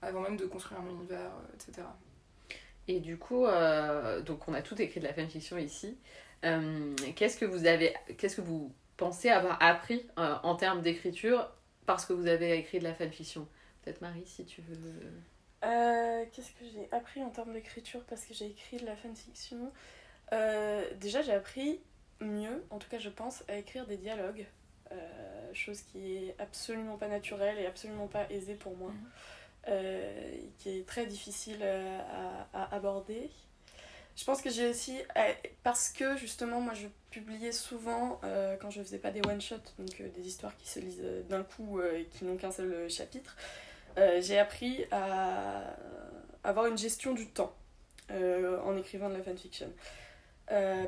Avant 0.02 0.20
même 0.20 0.37
de 0.37 0.44
construire 0.46 0.81
un 0.83 0.88
univers, 0.90 1.31
etc. 1.55 1.87
Et 2.88 3.01
du 3.01 3.18
coup, 3.18 3.46
euh, 3.46 4.20
donc 4.20 4.46
on 4.49 4.55
a 4.55 4.62
tout 4.62 4.81
écrit 4.81 5.01
de 5.01 5.07
la 5.07 5.12
fanfiction 5.12 5.59
ici. 5.59 5.99
Euh, 6.44 6.94
qu'est-ce 7.16 7.38
que 7.38 7.44
vous 7.44 7.66
avez, 7.66 7.94
qu'est-ce 8.16 8.37
que 8.37 8.42
vous 8.42 8.72
pensez 8.96 9.29
avoir 9.29 9.61
appris 9.61 10.07
euh, 10.18 10.37
en 10.42 10.55
termes 10.55 10.83
d'écriture 10.83 11.51
parce 11.85 12.07
que 12.07 12.12
vous 12.12 12.27
avez 12.27 12.57
écrit 12.57 12.79
de 12.79 12.85
la 12.85 12.94
fanfiction? 12.94 13.49
Peut-être 13.83 14.01
Marie, 14.01 14.27
si 14.27 14.44
tu 14.44 14.62
veux. 14.62 15.12
Qu'est-ce 16.33 16.51
que 16.53 16.64
j'ai 16.72 16.88
appris 16.92 17.22
en 17.22 17.31
termes 17.31 17.53
d'écriture 17.53 18.03
parce 18.05 18.25
que 18.25 18.35
j'ai 18.35 18.46
écrit 18.46 18.77
de 18.77 18.87
la 18.87 18.96
fanfiction? 18.96 19.72
Déjà, 21.01 21.22
j'ai 21.22 21.33
appris 21.33 21.81
mieux, 22.20 22.64
en 22.70 22.79
tout 22.79 22.88
cas 22.88 22.99
je 22.99 23.09
pense, 23.09 23.42
à 23.49 23.57
écrire 23.57 23.87
des 23.87 23.96
dialogues. 23.96 24.46
Chose 25.55 25.81
qui 25.83 26.16
est 26.16 26.37
absolument 26.38 26.96
pas 26.96 27.09
naturelle 27.09 27.59
et 27.59 27.66
absolument 27.66 28.07
pas 28.07 28.31
aisée 28.31 28.55
pour 28.55 28.77
moi. 28.77 28.90
Mhm. 28.90 29.11
Euh, 29.68 30.37
qui 30.59 30.79
est 30.79 30.87
très 30.87 31.07
difficile 31.07 31.59
euh, 31.61 31.98
à, 32.55 32.74
aborder. 32.74 33.31
Je 34.14 34.24
pense 34.24 34.40
que 34.40 34.48
j'ai 34.48 34.68
aussi, 34.68 34.96
euh, 35.16 35.33
parce 35.64 35.90
que 35.90 36.16
justement 36.16 36.61
moi 36.61 36.72
je 36.72 36.87
publiais 37.11 37.50
souvent 37.50 38.20
euh, 38.22 38.57
quand 38.61 38.70
je 38.70 38.81
faisais 38.81 38.98
pas 38.98 39.11
des 39.11 39.20
one-shots, 39.26 39.57
donc 39.79 40.00
des 40.00 40.26
histoires 40.26 40.57
qui 40.57 40.68
se 40.68 40.79
lisent 40.79 41.02
d'un 41.29 41.42
coup 41.42 41.81
et 41.81 42.05
qui 42.05 42.24
n'ont 42.24 42.37
qu'un 42.37 42.52
seul 42.52 42.88
chapitre, 42.88 43.37
j'ai 44.20 44.38
appris 44.38 44.85
à 44.90 45.76
avoir 46.44 46.66
une 46.66 46.79
gestion 46.79 47.12
du 47.12 47.26
temps 47.29 47.55
en 48.11 48.76
écrivant 48.76 49.09
de 49.09 49.14
la 49.14 49.22
fanfiction. 49.22 49.72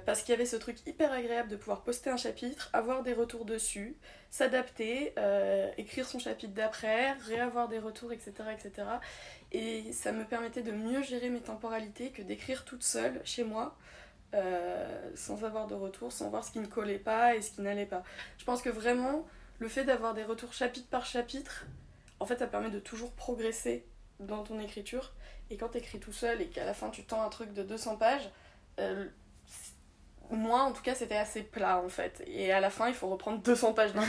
Parce 0.06 0.22
qu'il 0.22 0.30
y 0.30 0.34
avait 0.34 0.46
ce 0.46 0.56
truc 0.56 0.76
hyper 0.86 1.10
agréable 1.12 1.48
de 1.48 1.56
pouvoir 1.56 1.82
poster 1.82 2.10
un 2.10 2.16
chapitre, 2.16 2.70
avoir 2.72 3.02
des 3.02 3.12
retours 3.12 3.44
dessus, 3.44 3.96
s'adapter, 4.30 5.12
euh, 5.18 5.70
écrire 5.78 6.06
son 6.06 6.18
chapitre 6.18 6.52
d'après, 6.52 7.12
réavoir 7.12 7.68
des 7.68 7.78
retours, 7.78 8.12
etc., 8.12 8.32
etc. 8.52 8.88
Et 9.52 9.92
ça 9.92 10.12
me 10.12 10.24
permettait 10.24 10.62
de 10.62 10.72
mieux 10.72 11.02
gérer 11.02 11.30
mes 11.30 11.40
temporalités 11.40 12.10
que 12.10 12.22
d'écrire 12.22 12.64
toute 12.64 12.82
seule 12.82 13.20
chez 13.24 13.44
moi, 13.44 13.76
euh, 14.34 15.10
sans 15.14 15.44
avoir 15.44 15.66
de 15.66 15.74
retour, 15.74 16.12
sans 16.12 16.28
voir 16.28 16.44
ce 16.44 16.52
qui 16.52 16.60
ne 16.60 16.66
collait 16.66 16.98
pas 16.98 17.34
et 17.34 17.42
ce 17.42 17.52
qui 17.52 17.62
n'allait 17.62 17.86
pas. 17.86 18.02
Je 18.36 18.44
pense 18.44 18.60
que 18.60 18.68
vraiment, 18.68 19.26
le 19.58 19.68
fait 19.68 19.84
d'avoir 19.84 20.14
des 20.14 20.24
retours 20.24 20.52
chapitre 20.52 20.88
par 20.88 21.06
chapitre, 21.06 21.66
en 22.20 22.26
fait, 22.26 22.38
ça 22.38 22.46
permet 22.46 22.70
de 22.70 22.80
toujours 22.80 23.12
progresser 23.12 23.86
dans 24.20 24.42
ton 24.42 24.60
écriture. 24.60 25.12
Et 25.50 25.56
quand 25.56 25.70
tu 25.70 25.78
écris 25.78 25.98
tout 25.98 26.12
seul 26.12 26.42
et 26.42 26.48
qu'à 26.48 26.64
la 26.64 26.74
fin 26.74 26.90
tu 26.90 27.04
tends 27.04 27.22
un 27.22 27.28
truc 27.28 27.54
de 27.54 27.62
200 27.62 27.96
pages, 27.96 28.28
euh, 28.80 29.06
moi 30.30 30.60
en 30.62 30.72
tout 30.72 30.82
cas 30.82 30.94
c'était 30.94 31.16
assez 31.16 31.42
plat 31.42 31.80
en 31.82 31.88
fait. 31.88 32.22
Et 32.26 32.52
à 32.52 32.60
la 32.60 32.70
fin 32.70 32.88
il 32.88 32.94
faut 32.94 33.08
reprendre 33.08 33.38
200 33.42 33.72
pages 33.74 33.92
d'un. 33.94 34.02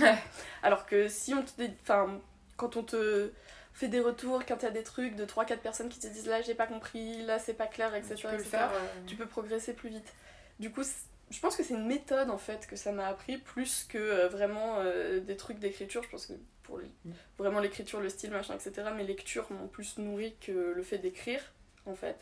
Alors 0.63 0.85
que 0.85 1.07
si 1.07 1.33
on 1.33 1.43
te. 1.43 1.63
Enfin, 1.81 2.19
quand 2.57 2.75
on 2.75 2.83
te 2.83 3.31
fait 3.73 3.87
des 3.87 3.99
retours, 4.01 4.43
quand 4.45 4.57
il 4.57 4.63
y 4.63 4.67
a 4.67 4.71
des 4.71 4.83
trucs 4.83 5.15
de 5.15 5.25
3-4 5.25 5.57
personnes 5.59 5.89
qui 5.89 5.99
te 5.99 6.07
disent 6.07 6.27
là 6.27 6.41
j'ai 6.41 6.55
pas 6.55 6.67
compris, 6.67 7.21
là 7.25 7.39
c'est 7.39 7.53
pas 7.53 7.67
clair, 7.67 7.93
etc. 7.95 8.15
tu 8.15 8.27
peux 8.27 8.33
etc., 8.33 8.49
faire. 8.49 8.71
tu 9.07 9.15
peux 9.15 9.25
progresser 9.27 9.73
plus 9.73 9.89
vite. 9.89 10.13
Du 10.59 10.71
coup, 10.71 10.81
je 11.29 11.39
pense 11.39 11.55
que 11.55 11.63
c'est 11.63 11.75
une 11.75 11.87
méthode 11.87 12.29
en 12.29 12.37
fait 12.37 12.67
que 12.67 12.75
ça 12.75 12.91
m'a 12.91 13.07
appris 13.07 13.37
plus 13.37 13.85
que 13.87 13.97
euh, 13.97 14.27
vraiment 14.27 14.75
euh, 14.79 15.19
des 15.21 15.37
trucs 15.37 15.59
d'écriture. 15.59 16.03
Je 16.03 16.09
pense 16.09 16.25
que 16.25 16.33
pour 16.63 16.79
Mm. 16.79 17.11
vraiment 17.39 17.59
l'écriture, 17.59 17.99
le 17.99 18.09
style, 18.09 18.29
machin, 18.29 18.53
etc., 18.53 18.89
mes 18.95 19.03
lectures 19.03 19.47
m'ont 19.51 19.67
plus 19.67 19.97
nourri 19.97 20.35
que 20.39 20.51
le 20.51 20.83
fait 20.83 20.99
d'écrire 20.99 21.41
en 21.87 21.95
fait. 21.95 22.15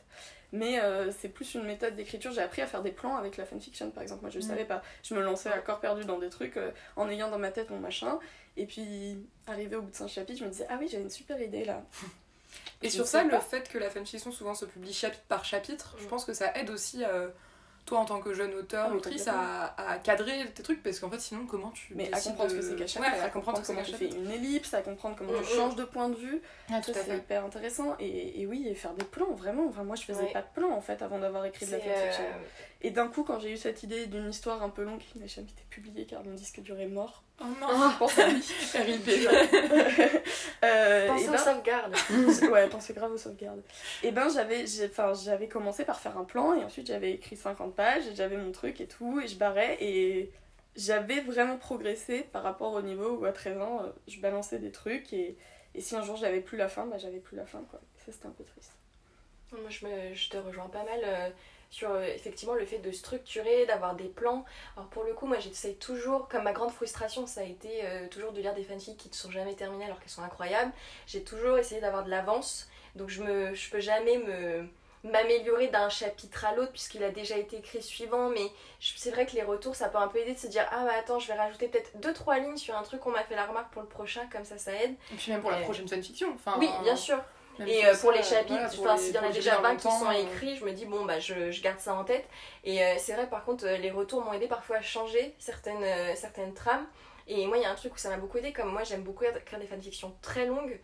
Mais 0.54 0.80
euh, 0.80 1.12
c'est 1.12 1.28
plus 1.30 1.56
une 1.56 1.64
méthode 1.66 1.96
d'écriture. 1.96 2.32
J'ai 2.32 2.42
appris 2.42 2.62
à 2.62 2.68
faire 2.68 2.82
des 2.82 2.92
plans 2.92 3.18
avec 3.18 3.36
la 3.38 3.46
fanfiction 3.46 3.92
par 3.92 4.02
exemple. 4.04 4.22
Moi 4.22 4.30
je 4.30 4.40
ne 4.40 4.44
Mm. 4.44 4.48
savais 4.48 4.66
pas. 4.66 4.82
Je 5.04 5.14
me 5.14 5.22
lançais 5.22 5.50
à 5.50 5.58
corps 5.60 5.80
perdu 5.82 6.06
dans 6.06 6.20
des 6.20 6.30
trucs 6.30 6.56
euh, 6.58 6.72
en 6.96 7.10
ayant 7.10 7.30
dans 7.30 7.40
ma 7.40 7.52
tête 7.52 7.70
mon 7.70 7.80
machin. 7.80 8.18
Et 8.56 8.66
puis 8.66 9.18
arrivé 9.46 9.76
au 9.76 9.82
bout 9.82 9.92
de 9.92 9.96
5 9.96 10.08
chapitres, 10.08 10.40
je 10.40 10.46
me 10.46 10.50
disais 10.50 10.66
ah 10.70 10.78
oui, 10.80 10.88
j'ai 10.90 11.00
une 11.00 11.10
super 11.10 11.42
idée 11.42 11.66
là. 11.66 11.84
Et 12.82 12.90
Je 12.90 12.94
sur 12.96 13.06
ça, 13.08 13.24
le 13.24 13.38
fait 13.40 13.68
que 13.70 13.78
la 13.78 13.90
fanfiction 13.90 14.32
souvent 14.32 14.54
se 14.54 14.66
publie 14.66 14.94
chapitre 14.94 15.24
par 15.28 15.44
chapitre, 15.44 15.96
je 16.00 16.06
Mm. 16.06 16.08
pense 16.08 16.24
que 16.26 16.34
ça 16.34 16.54
aide 16.56 16.70
aussi, 16.70 17.04
euh, 17.04 17.28
toi 17.88 18.00
en 18.00 18.06
tant 18.06 18.20
que 18.20 18.34
jeune 18.36 18.54
auteur, 18.54 18.90
Ah 18.92 18.96
autrice, 18.96 19.28
à, 19.28 19.74
à 19.78 19.98
cadrer 19.98 20.46
tes 20.54 20.62
trucs, 20.62 20.84
parce 20.84 21.00
qu'en 21.00 21.10
fait 21.10 21.20
sinon 21.20 21.48
comment 21.48 21.72
tu 21.72 21.94
Mais 21.96 22.12
à 22.14 22.20
comprendre 22.22 22.52
ce 22.52 22.56
que 22.56 22.62
c'est 22.62 22.76
qu'un 22.76 23.02
Ouais, 23.02 23.08
à 23.20 23.30
comprendre 23.30 23.62
comment 23.66 23.82
tu 23.82 23.94
fais 23.94 24.10
une 24.10 24.30
ellipse, 24.30 24.74
à 24.76 24.82
comprendre 24.82 25.16
comment 25.18 25.32
Mm, 25.32 25.38
tu 25.38 25.42
mm. 25.54 25.56
changes 25.56 25.76
de 25.76 25.84
point 25.86 26.10
de 26.10 26.16
vue. 26.16 26.42
Ah, 26.72 26.80
tout 26.82 26.92
c'est 26.94 27.18
hyper 27.18 27.46
intéressant. 27.46 27.96
Et, 28.00 28.42
et 28.42 28.46
oui, 28.46 28.68
et 28.68 28.76
faire 28.76 28.94
des 28.94 29.06
plans, 29.06 29.34
vraiment. 29.34 29.66
Enfin, 29.68 29.84
moi, 29.84 29.96
je 29.96 30.04
faisais 30.04 30.22
Ouais. 30.24 30.34
pas 30.34 30.42
de 30.42 30.48
plans, 30.54 30.72
en 30.72 30.82
fait, 30.82 31.02
avant 31.02 31.18
d'avoir 31.18 31.46
écrit 31.46 31.66
de 31.66 31.72
la 31.72 31.80
C'est, 31.80 31.90
fanfiction. 31.90 32.24
euh, 32.24 32.38
Et 32.82 32.92
d'un 32.92 33.08
coup, 33.08 33.24
quand 33.24 33.40
j'ai 33.40 33.52
eu 33.52 33.58
cette 33.58 33.82
idée 33.84 34.06
d'une 34.06 34.30
histoire 34.30 34.62
un 34.62 34.70
peu 34.70 34.84
longue 34.84 35.00
qui 35.00 35.18
n'a 35.20 35.26
jamais 35.28 35.48
été 35.50 35.64
publiée 35.70 36.06
car 36.06 36.24
mon 36.24 36.34
disque 36.36 36.62
dur 36.62 36.80
est 36.80 36.88
mort, 36.88 37.24
Oh 37.40 37.46
non, 37.62 37.68
je 37.92 37.98
pense 37.98 38.18
à 38.20 38.28
lui. 38.30 38.42
Euh, 40.64 41.08
Pensez 41.08 41.26
et 41.26 41.30
aux 41.30 41.32
ben- 41.34 41.38
sauvegardes. 41.38 41.96
ouais, 42.52 42.68
pensez 42.68 42.94
grave 42.94 43.12
aux 43.12 43.18
sauvegardes. 43.18 43.62
Et 44.04 44.12
ben, 44.12 44.28
j'avais 44.30 44.66
j'avais 45.24 45.48
commencé 45.48 45.86
par 45.86 46.00
faire 46.00 46.18
un 46.18 46.24
plan 46.24 46.56
et 46.56 46.64
ensuite 46.64 46.88
j'avais 46.88 47.12
écrit 47.12 47.36
50 47.36 47.76
pages 47.76 48.08
et 48.08 48.16
j'avais 48.16 48.38
mon 48.38 48.52
truc 48.52 48.82
et 48.82 48.88
tout 48.88 49.20
et 49.20 49.28
je 49.28 49.36
barrais 49.38 49.78
et 49.80 50.32
j'avais 50.76 51.22
vraiment 51.22 51.58
progressé 51.58 52.22
par 52.32 52.42
rapport 52.42 52.74
au 52.74 52.82
niveau 52.82 53.18
où 53.20 53.26
à 53.26 53.32
13 53.34 53.62
ans 53.62 53.82
euh, 53.84 53.90
je 54.08 54.20
balançais 54.20 54.58
des 54.58 54.72
trucs 54.72 55.14
et, 55.14 55.38
et 55.76 55.82
si 55.82 55.96
un 55.96 56.02
jour 56.02 56.16
j'avais 56.16 56.42
plus 56.42 56.58
la 56.58 56.70
fin, 56.70 56.88
bah 56.88 56.98
j'avais 56.98 57.20
plus 57.20 57.38
la 57.38 57.46
fin 57.46 57.62
quoi. 57.70 57.80
Ça 58.04 58.12
c'était 58.12 58.26
un 58.28 58.32
peu 58.32 58.44
triste. 58.44 58.72
Moi, 59.52 59.70
je, 59.70 59.86
me- 59.86 60.14
je 60.14 60.30
te 60.30 60.38
rejoins 60.38 60.68
pas 60.70 60.84
mal 60.84 61.00
euh, 61.06 61.30
sur 61.70 61.92
euh, 61.92 62.04
effectivement 62.04 62.54
le 62.54 62.66
fait 62.66 62.80
de 62.80 62.92
structurer, 62.92 63.66
d'avoir 63.66 63.96
des 63.96 64.08
plans. 64.08 64.46
Alors 64.76 64.90
pour 64.90 65.04
le 65.04 65.14
coup, 65.14 65.26
moi 65.26 65.40
j'essaye 65.40 65.76
toujours, 65.76 66.28
comme 66.28 66.44
ma 66.44 66.54
grande 66.54 66.72
frustration, 66.72 67.28
ça 67.28 67.42
a 67.42 67.46
été 67.46 67.82
euh, 67.84 68.08
toujours 68.08 68.32
de 68.32 68.42
lire 68.42 68.54
des 68.54 68.64
fanfics 68.64 68.98
qui 68.98 69.10
ne 69.10 69.14
sont 69.14 69.32
jamais 69.32 69.54
terminées 69.54 69.86
alors 69.86 70.00
qu'elles 70.00 70.10
sont 70.10 70.24
incroyables. 70.24 70.72
J'ai 71.06 71.24
toujours 71.24 71.58
essayé 71.58 71.82
d'avoir 71.82 72.04
de 72.04 72.10
l'avance, 72.10 72.70
donc 72.96 73.10
je 73.10 73.24
me, 73.24 73.54
je 73.54 73.70
peux 73.70 73.80
jamais 73.80 74.18
me 74.18 74.68
m'améliorer 75.04 75.68
d'un 75.68 75.90
chapitre 75.90 76.44
à 76.46 76.56
l'autre 76.56 76.72
puisqu'il 76.72 77.04
a 77.04 77.12
déjà 77.12 77.38
été 77.38 77.58
écrit 77.58 77.82
suivant. 77.82 78.30
Mais 78.30 78.52
c'est 78.80 79.12
vrai 79.12 79.26
que 79.26 79.34
les 79.34 79.44
retours 79.44 79.76
ça 79.76 79.90
peut 79.90 80.00
un 80.00 80.08
peu 80.08 80.18
aider 80.20 80.34
de 80.34 80.40
se 80.40 80.48
dire 80.48 80.68
ah 80.72 80.84
bah 80.86 80.94
attends 81.00 81.20
je 81.20 81.28
vais 81.28 81.36
rajouter 81.36 81.68
peut-être 81.68 81.98
deux 82.00 82.14
trois 82.14 82.40
lignes 82.40 82.58
sur 82.58 82.76
un 82.76 82.84
truc 82.84 83.02
qu'on 83.02 83.12
m'a 83.12 83.24
fait 83.24 83.36
la 83.36 83.46
remarque 83.46 83.72
pour 83.72 83.82
le 83.82 83.88
prochain 83.88 84.28
comme 84.32 84.44
ça 84.44 84.58
ça 84.58 84.74
aide. 84.74 84.96
Et 85.14 85.16
puis 85.16 85.32
même 85.32 85.42
pour 85.42 85.52
la 85.52 85.62
prochaine 85.62 85.88
fanfiction 85.88 86.34
enfin 86.34 86.56
oui 86.60 86.70
bien 86.84 86.96
sûr 86.96 87.20
et 87.66 87.86
euh, 87.86 87.96
pour 87.96 88.12
les 88.12 88.24
chapitres, 88.24 88.76
enfin, 88.80 88.98
s'il 88.98 89.14
y 89.14 89.18
en 89.18 89.24
a 89.24 89.30
déjà 89.30 89.60
20 89.60 89.76
qui 89.78 89.90
sont 89.90 90.12
écrits, 90.12 90.56
je 90.56 90.66
me 90.66 90.72
dis, 90.72 90.86
bon, 90.86 91.06
bah, 91.06 91.20
je, 91.20 91.52
je 91.52 91.62
garde 91.62 91.80
ça 91.80 91.96
en 91.96 92.04
tête. 92.04 92.28
Et 92.64 92.84
euh, 92.84 92.96
c'est 92.98 93.14
vrai, 93.14 93.28
par 93.28 93.44
contre, 93.46 93.66
euh, 93.66 93.78
les 93.78 93.92
retours 93.92 94.24
m'ont 94.24 94.34
aidé 94.34 94.48
parfois 94.48 94.78
à 94.78 94.82
changer 94.82 95.34
certaines, 95.40 96.16
certaines 96.16 96.54
trames. 96.54 96.86
Et 97.28 97.46
moi, 97.48 97.58
il 97.58 97.64
y 97.64 97.66
a 97.66 97.72
un 97.72 97.76
truc 97.76 97.96
où 97.96 97.98
ça 97.98 98.10
m'a 98.10 98.18
beaucoup 98.18 98.38
aidé, 98.38 98.54
comme 98.54 98.72
moi, 98.72 98.84
j'aime 98.84 99.02
beaucoup 99.02 99.24
écrire 99.24 99.60
des 99.60 99.68
fanfictions 99.68 100.16
très 100.22 100.46
longues, 100.46 100.80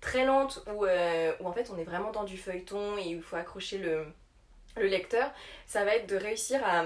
très 0.00 0.24
lentes, 0.24 0.62
où, 0.68 0.84
où 0.84 1.46
en 1.46 1.52
fait, 1.52 1.70
on 1.74 1.78
est 1.78 1.84
vraiment 1.84 2.12
dans 2.12 2.24
du 2.24 2.36
feuilleton 2.36 2.98
et 2.98 3.08
il 3.08 3.22
faut 3.22 3.36
accrocher 3.36 3.78
le, 3.78 4.06
le 4.78 4.86
lecteur, 4.86 5.30
ça 5.66 5.84
va 5.84 5.96
être 5.96 6.06
de 6.06 6.16
réussir 6.16 6.60
à, 6.64 6.82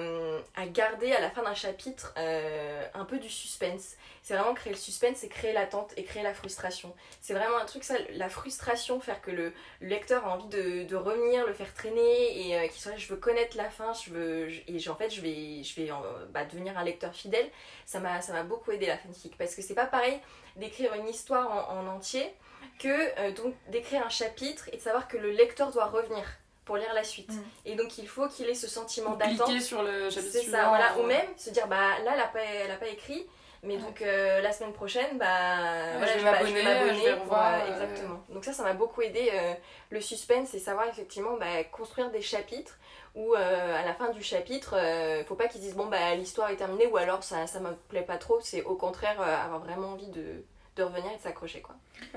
à 0.56 0.66
garder 0.66 1.12
à 1.12 1.20
la 1.20 1.30
fin 1.30 1.42
d'un 1.42 1.54
chapitre 1.54 2.14
un 2.16 3.04
peu 3.04 3.18
du 3.18 3.28
suspense 3.28 3.96
c'est 4.22 4.36
vraiment 4.36 4.54
créer 4.54 4.72
le 4.72 4.78
suspense 4.78 5.24
et 5.24 5.28
créer 5.28 5.52
l'attente 5.52 5.92
et 5.96 6.04
créer 6.04 6.22
la 6.22 6.32
frustration. 6.32 6.94
C'est 7.20 7.34
vraiment 7.34 7.58
un 7.58 7.64
truc, 7.64 7.82
ça, 7.82 7.96
la 8.12 8.28
frustration, 8.28 9.00
faire 9.00 9.20
que 9.20 9.32
le, 9.32 9.52
lecteur 9.80 10.24
a 10.24 10.36
envie 10.36 10.46
de, 10.46 10.94
revenir, 10.94 11.44
le 11.44 11.52
faire 11.52 11.74
traîner 11.74 12.48
et 12.48 12.56
euh, 12.56 12.68
qu'il 12.68 12.80
soit 12.80 12.96
je 12.96 13.08
veux 13.08 13.16
connaître 13.16 13.56
la 13.56 13.68
fin, 13.68 13.92
je 13.92 14.10
veux, 14.10 14.48
et 14.68 14.88
en 14.88 14.94
fait, 14.94 15.10
je 15.10 15.20
vais, 15.20 15.64
je 15.64 15.74
vais 15.80 15.90
bah, 16.30 16.44
devenir 16.44 16.78
un 16.78 16.84
lecteur 16.84 17.12
fidèle. 17.12 17.48
Ça 17.84 17.98
m'a 17.98 18.42
beaucoup 18.44 18.70
aidé 18.70 18.86
la 18.86 18.96
fanfic 18.96 19.36
parce 19.36 19.56
que 19.56 19.62
c'est 19.62 19.74
pas 19.74 19.86
pareil 19.86 20.20
d'écrire 20.56 20.94
une 20.94 21.08
histoire 21.08 21.70
en, 21.70 21.86
entier 21.88 22.32
que 22.78 22.88
euh, 23.18 23.32
donc 23.32 23.54
d'écrire 23.68 24.06
un 24.06 24.08
chapitre 24.08 24.68
et 24.72 24.76
de 24.76 24.82
savoir 24.82 25.08
que 25.08 25.16
le 25.16 25.30
lecteur 25.30 25.72
doit 25.72 25.86
revenir 25.86 26.24
pour 26.64 26.76
lire 26.76 26.92
la 26.94 27.04
suite. 27.04 27.32
Mm. 27.32 27.42
Et 27.66 27.74
donc 27.74 27.98
il 27.98 28.08
faut 28.08 28.28
qu'il 28.28 28.48
ait 28.48 28.54
ce 28.54 28.68
sentiment 28.68 29.16
d'attente. 29.16 29.60
sur 29.60 29.82
le 29.82 30.10
chapitre 30.10 30.32
C'est 30.32 30.50
ça, 30.50 30.68
voilà. 30.68 30.96
Ou 30.98 31.06
même 31.06 31.26
se 31.36 31.50
dire, 31.50 31.66
bah 31.66 31.98
là, 32.04 32.12
elle 32.12 32.18
n'a 32.18 32.26
pas, 32.28 32.40
elle 32.40 32.70
a 32.70 32.76
pas 32.76 32.88
écrit, 32.88 33.26
mais 33.62 33.78
donc 33.78 34.02
euh, 34.02 34.40
la 34.40 34.52
semaine 34.52 34.72
prochaine, 34.72 35.18
bah, 35.18 36.00
je 36.00 36.18
vais 36.18 36.24
m'abonner, 36.24 36.66
euh, 36.66 37.66
exactement. 37.68 38.24
Donc 38.28 38.44
ça, 38.44 38.52
ça 38.52 38.62
m'a 38.62 38.74
beaucoup 38.74 39.02
aidé 39.02 39.30
euh, 39.32 39.54
le 39.90 40.00
suspense 40.00 40.52
et 40.54 40.58
savoir 40.58 40.88
effectivement 40.88 41.36
bah, 41.36 41.62
construire 41.64 42.10
des 42.10 42.22
chapitres 42.22 42.78
où 43.14 43.34
à 43.34 43.84
la 43.84 43.92
fin 43.92 44.08
du 44.08 44.22
chapitre, 44.22 44.74
il 45.20 45.24
faut 45.26 45.34
pas 45.34 45.46
qu'ils 45.46 45.60
disent 45.60 45.74
bon 45.74 45.84
bah 45.84 46.14
l'histoire 46.14 46.48
est 46.48 46.56
terminée 46.56 46.86
ou 46.86 46.96
alors 46.96 47.22
ça 47.22 47.46
ça 47.46 47.60
me 47.60 47.74
plaît 47.90 48.00
pas 48.00 48.16
trop. 48.16 48.40
C'est 48.40 48.62
au 48.62 48.74
contraire 48.74 49.20
avoir 49.20 49.60
vraiment 49.60 49.88
envie 49.88 50.08
de, 50.08 50.42
de 50.76 50.82
revenir 50.82 51.12
et 51.12 51.16
de 51.18 51.20
s'accrocher 51.20 51.60
quoi. 51.60 51.74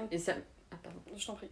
Et 0.09 0.17
ça, 0.17 0.31
ah, 0.71 0.75
pardon, 0.81 0.99
je 1.13 1.25
t'en 1.25 1.33
prie. 1.33 1.51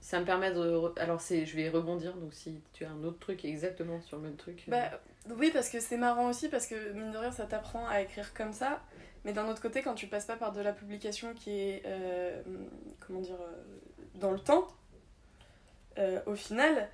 Ça 0.00 0.20
me 0.20 0.24
permet 0.24 0.52
de. 0.52 0.92
Alors, 0.98 1.20
c'est, 1.20 1.46
je 1.46 1.56
vais 1.56 1.68
rebondir, 1.68 2.14
donc 2.16 2.34
si 2.34 2.60
tu 2.72 2.84
as 2.84 2.90
un 2.90 3.02
autre 3.04 3.18
truc 3.18 3.44
exactement 3.44 4.00
sur 4.00 4.16
le 4.16 4.24
même 4.24 4.36
truc. 4.36 4.64
Bah, 4.68 4.90
oui, 5.30 5.50
parce 5.52 5.68
que 5.68 5.80
c'est 5.80 5.96
marrant 5.96 6.28
aussi, 6.28 6.48
parce 6.48 6.66
que 6.66 6.92
mine 6.92 7.10
de 7.10 7.18
rien, 7.18 7.32
ça 7.32 7.46
t'apprend 7.46 7.86
à 7.88 8.00
écrire 8.00 8.34
comme 8.34 8.52
ça. 8.52 8.80
Mais 9.24 9.32
d'un 9.32 9.48
autre 9.48 9.62
côté, 9.62 9.82
quand 9.82 9.94
tu 9.94 10.06
passes 10.06 10.26
pas 10.26 10.36
par 10.36 10.52
de 10.52 10.60
la 10.60 10.72
publication 10.72 11.32
qui 11.34 11.50
est, 11.50 11.82
euh, 11.86 12.42
comment 13.00 13.20
dire, 13.20 13.40
euh, 13.40 13.62
dans 14.16 14.30
le 14.30 14.38
temps, 14.38 14.68
euh, 15.98 16.20
au 16.26 16.34
final, 16.34 16.88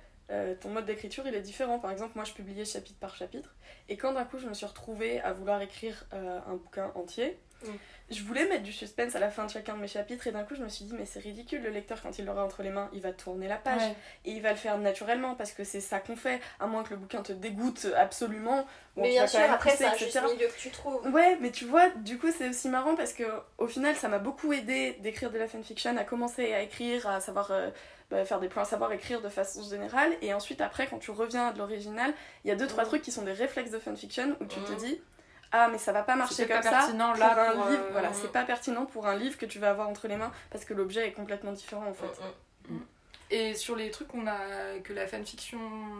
ton 0.61 0.69
mode 0.69 0.85
d'écriture 0.85 1.27
il 1.27 1.35
est 1.35 1.41
différent. 1.41 1.77
Par 1.77 1.91
exemple, 1.91 2.13
moi 2.15 2.23
je 2.23 2.31
publiais 2.31 2.63
chapitre 2.63 2.97
par 2.99 3.17
chapitre, 3.17 3.53
et 3.89 3.97
quand 3.97 4.13
d'un 4.13 4.23
coup 4.23 4.39
je 4.39 4.47
me 4.47 4.53
suis 4.53 4.65
retrouvée 4.65 5.19
à 5.19 5.33
vouloir 5.33 5.61
écrire 5.61 6.05
un 6.13 6.55
bouquin 6.55 6.89
entier, 6.95 7.37
mm. 7.63 7.77
Je 8.11 8.23
voulais 8.23 8.45
mettre 8.45 8.63
du 8.63 8.73
suspense 8.73 9.15
à 9.15 9.19
la 9.19 9.29
fin 9.29 9.45
de 9.45 9.49
chacun 9.49 9.73
de 9.73 9.79
mes 9.79 9.87
chapitres 9.87 10.27
et 10.27 10.31
d'un 10.31 10.43
coup 10.43 10.53
je 10.53 10.61
me 10.61 10.67
suis 10.67 10.83
dit 10.83 10.93
mais 10.93 11.05
c'est 11.05 11.21
ridicule 11.21 11.61
le 11.63 11.69
lecteur 11.69 12.01
quand 12.01 12.19
il 12.19 12.25
l'aura 12.25 12.43
entre 12.43 12.61
les 12.61 12.69
mains 12.69 12.89
il 12.93 12.99
va 12.99 13.13
tourner 13.13 13.47
la 13.47 13.55
page. 13.55 13.81
Et 14.25 14.31
il 14.31 14.41
va 14.41 14.51
le 14.51 14.57
faire 14.57 14.77
naturellement 14.77 15.35
parce 15.35 15.53
que 15.53 15.63
c'est 15.63 15.79
ça 15.79 15.99
qu'on 15.99 16.17
fait 16.17 16.41
à 16.59 16.67
moins 16.67 16.83
que 16.83 16.89
le 16.89 16.97
bouquin 16.97 17.21
te 17.21 17.31
dégoûte 17.31 17.87
absolument. 17.95 18.67
Mais 18.97 19.11
bien 19.11 19.27
sûr 19.27 19.39
après 19.49 19.77
c'est 19.77 19.85
un 19.85 19.95
juste 19.95 20.21
milieu 20.23 20.47
que 20.47 20.59
tu 20.59 20.69
trouves. 20.71 21.07
Ouais 21.13 21.37
mais 21.39 21.51
tu 21.51 21.65
vois 21.65 21.89
du 21.89 22.17
coup 22.17 22.27
c'est 22.37 22.49
aussi 22.49 22.67
marrant 22.67 22.95
parce 22.95 23.13
que 23.13 23.23
au 23.57 23.67
final 23.67 23.95
ça 23.95 24.09
m'a 24.09 24.19
beaucoup 24.19 24.51
aidé 24.51 24.97
d'écrire 24.99 25.31
de 25.31 25.37
la 25.37 25.47
fanfiction 25.47 25.95
à 25.95 26.03
commencer 26.03 26.53
à 26.53 26.61
écrire 26.61 27.07
à 27.07 27.21
savoir 27.21 27.51
euh, 27.51 27.69
bah, 28.09 28.25
faire 28.25 28.41
des 28.41 28.49
plans 28.49 28.63
à 28.63 28.65
savoir 28.65 28.91
écrire 28.91 29.21
de 29.21 29.29
façon 29.29 29.63
générale. 29.63 30.11
Et 30.21 30.33
ensuite 30.33 30.59
après 30.59 30.87
quand 30.87 30.99
tu 30.99 31.11
reviens 31.11 31.47
à 31.47 31.51
de 31.53 31.59
l'original 31.59 32.13
il 32.43 32.49
y 32.49 32.51
a 32.51 32.55
deux 32.55 32.67
trois 32.67 32.83
mmh. 32.83 32.87
trucs 32.87 33.01
qui 33.03 33.11
sont 33.11 33.23
des 33.23 33.31
réflexes 33.31 33.71
de 33.71 33.79
fanfiction 33.79 34.35
où 34.41 34.45
tu 34.45 34.59
te 34.59 34.71
mmh. 34.73 34.75
dis 34.75 35.01
ah 35.51 35.67
mais 35.69 35.77
ça 35.77 35.91
va 35.91 36.03
pas 36.03 36.15
marcher 36.15 36.47
comme 36.47 36.61
ça 36.61 36.87
pour 36.87 36.97
là, 37.17 37.51
un 37.51 37.53
livre. 37.53 37.69
Euh, 37.69 37.89
voilà 37.91 38.13
c'est 38.13 38.31
pas 38.31 38.43
pertinent 38.43 38.85
pour 38.85 39.07
un 39.07 39.15
livre 39.15 39.37
que 39.37 39.45
tu 39.45 39.59
vas 39.59 39.71
avoir 39.71 39.89
entre 39.89 40.07
les 40.07 40.15
mains 40.15 40.31
parce 40.49 40.65
que 40.65 40.73
l'objet 40.73 41.07
est 41.07 41.11
complètement 41.11 41.51
différent 41.51 41.87
en 41.87 41.93
fait. 41.93 42.07
Mm, 42.69 42.73
mm, 42.73 42.77
mm. 42.77 42.85
et 43.31 43.55
sur 43.55 43.75
les 43.75 43.91
trucs 43.91 44.07
qu'on 44.07 44.27
a 44.27 44.79
que 44.83 44.93
la 44.93 45.07
fanfiction 45.07 45.59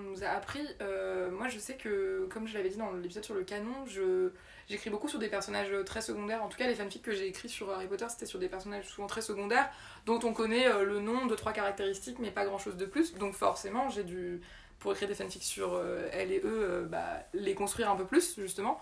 nous 0.09 0.23
a 0.23 0.27
appris 0.27 0.65
euh, 0.81 1.29
moi 1.31 1.49
je 1.49 1.59
sais 1.59 1.75
que 1.75 2.27
comme 2.31 2.47
je 2.47 2.53
l'avais 2.53 2.69
dit 2.69 2.77
dans 2.77 2.91
l'épisode 2.93 3.25
sur 3.25 3.35
le 3.35 3.43
canon 3.43 3.85
je 3.87 4.31
j'écris 4.69 4.89
beaucoup 4.89 5.09
sur 5.09 5.19
des 5.19 5.27
personnages 5.27 5.73
très 5.85 5.99
secondaires. 5.99 6.41
En 6.43 6.47
tout 6.47 6.57
cas 6.57 6.67
les 6.67 6.75
fanfics 6.75 7.01
que 7.01 7.11
j'ai 7.11 7.27
écrits 7.27 7.49
sur 7.49 7.71
Harry 7.71 7.87
Potter 7.87 8.05
c'était 8.07 8.25
sur 8.25 8.39
des 8.39 8.47
personnages 8.47 8.85
souvent 8.85 9.07
très 9.07 9.21
secondaires 9.21 9.69
dont 10.05 10.19
on 10.23 10.31
connaît 10.31 10.67
euh, 10.67 10.85
le 10.85 10.99
nom 10.99 11.25
deux 11.25 11.35
trois 11.35 11.51
caractéristiques 11.51 12.19
mais 12.19 12.31
pas 12.31 12.45
grand 12.45 12.57
chose 12.57 12.77
de 12.77 12.85
plus. 12.85 13.15
Donc 13.15 13.33
forcément 13.33 13.89
j'ai 13.89 14.05
dû 14.05 14.39
pour 14.79 14.93
écrire 14.93 15.09
des 15.09 15.13
fanfics 15.13 15.43
sur 15.43 15.79
elle 16.11 16.31
et 16.31 16.41
eux 16.43 16.87
bah, 16.89 17.19
les 17.33 17.53
construire 17.53 17.91
un 17.91 17.95
peu 17.95 18.05
plus 18.05 18.39
justement 18.39 18.79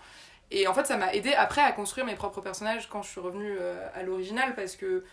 et 0.50 0.66
en 0.66 0.74
fait, 0.74 0.86
ça 0.86 0.96
m'a 0.96 1.14
aidé 1.14 1.32
après 1.32 1.62
à 1.62 1.72
construire 1.72 2.06
mes 2.06 2.16
propres 2.16 2.40
personnages 2.40 2.88
quand 2.88 3.02
je 3.02 3.10
suis 3.10 3.20
revenue 3.20 3.56
euh, 3.60 3.86
à 3.94 4.02
l'original 4.02 4.54
parce 4.54 4.76
que, 4.76 5.04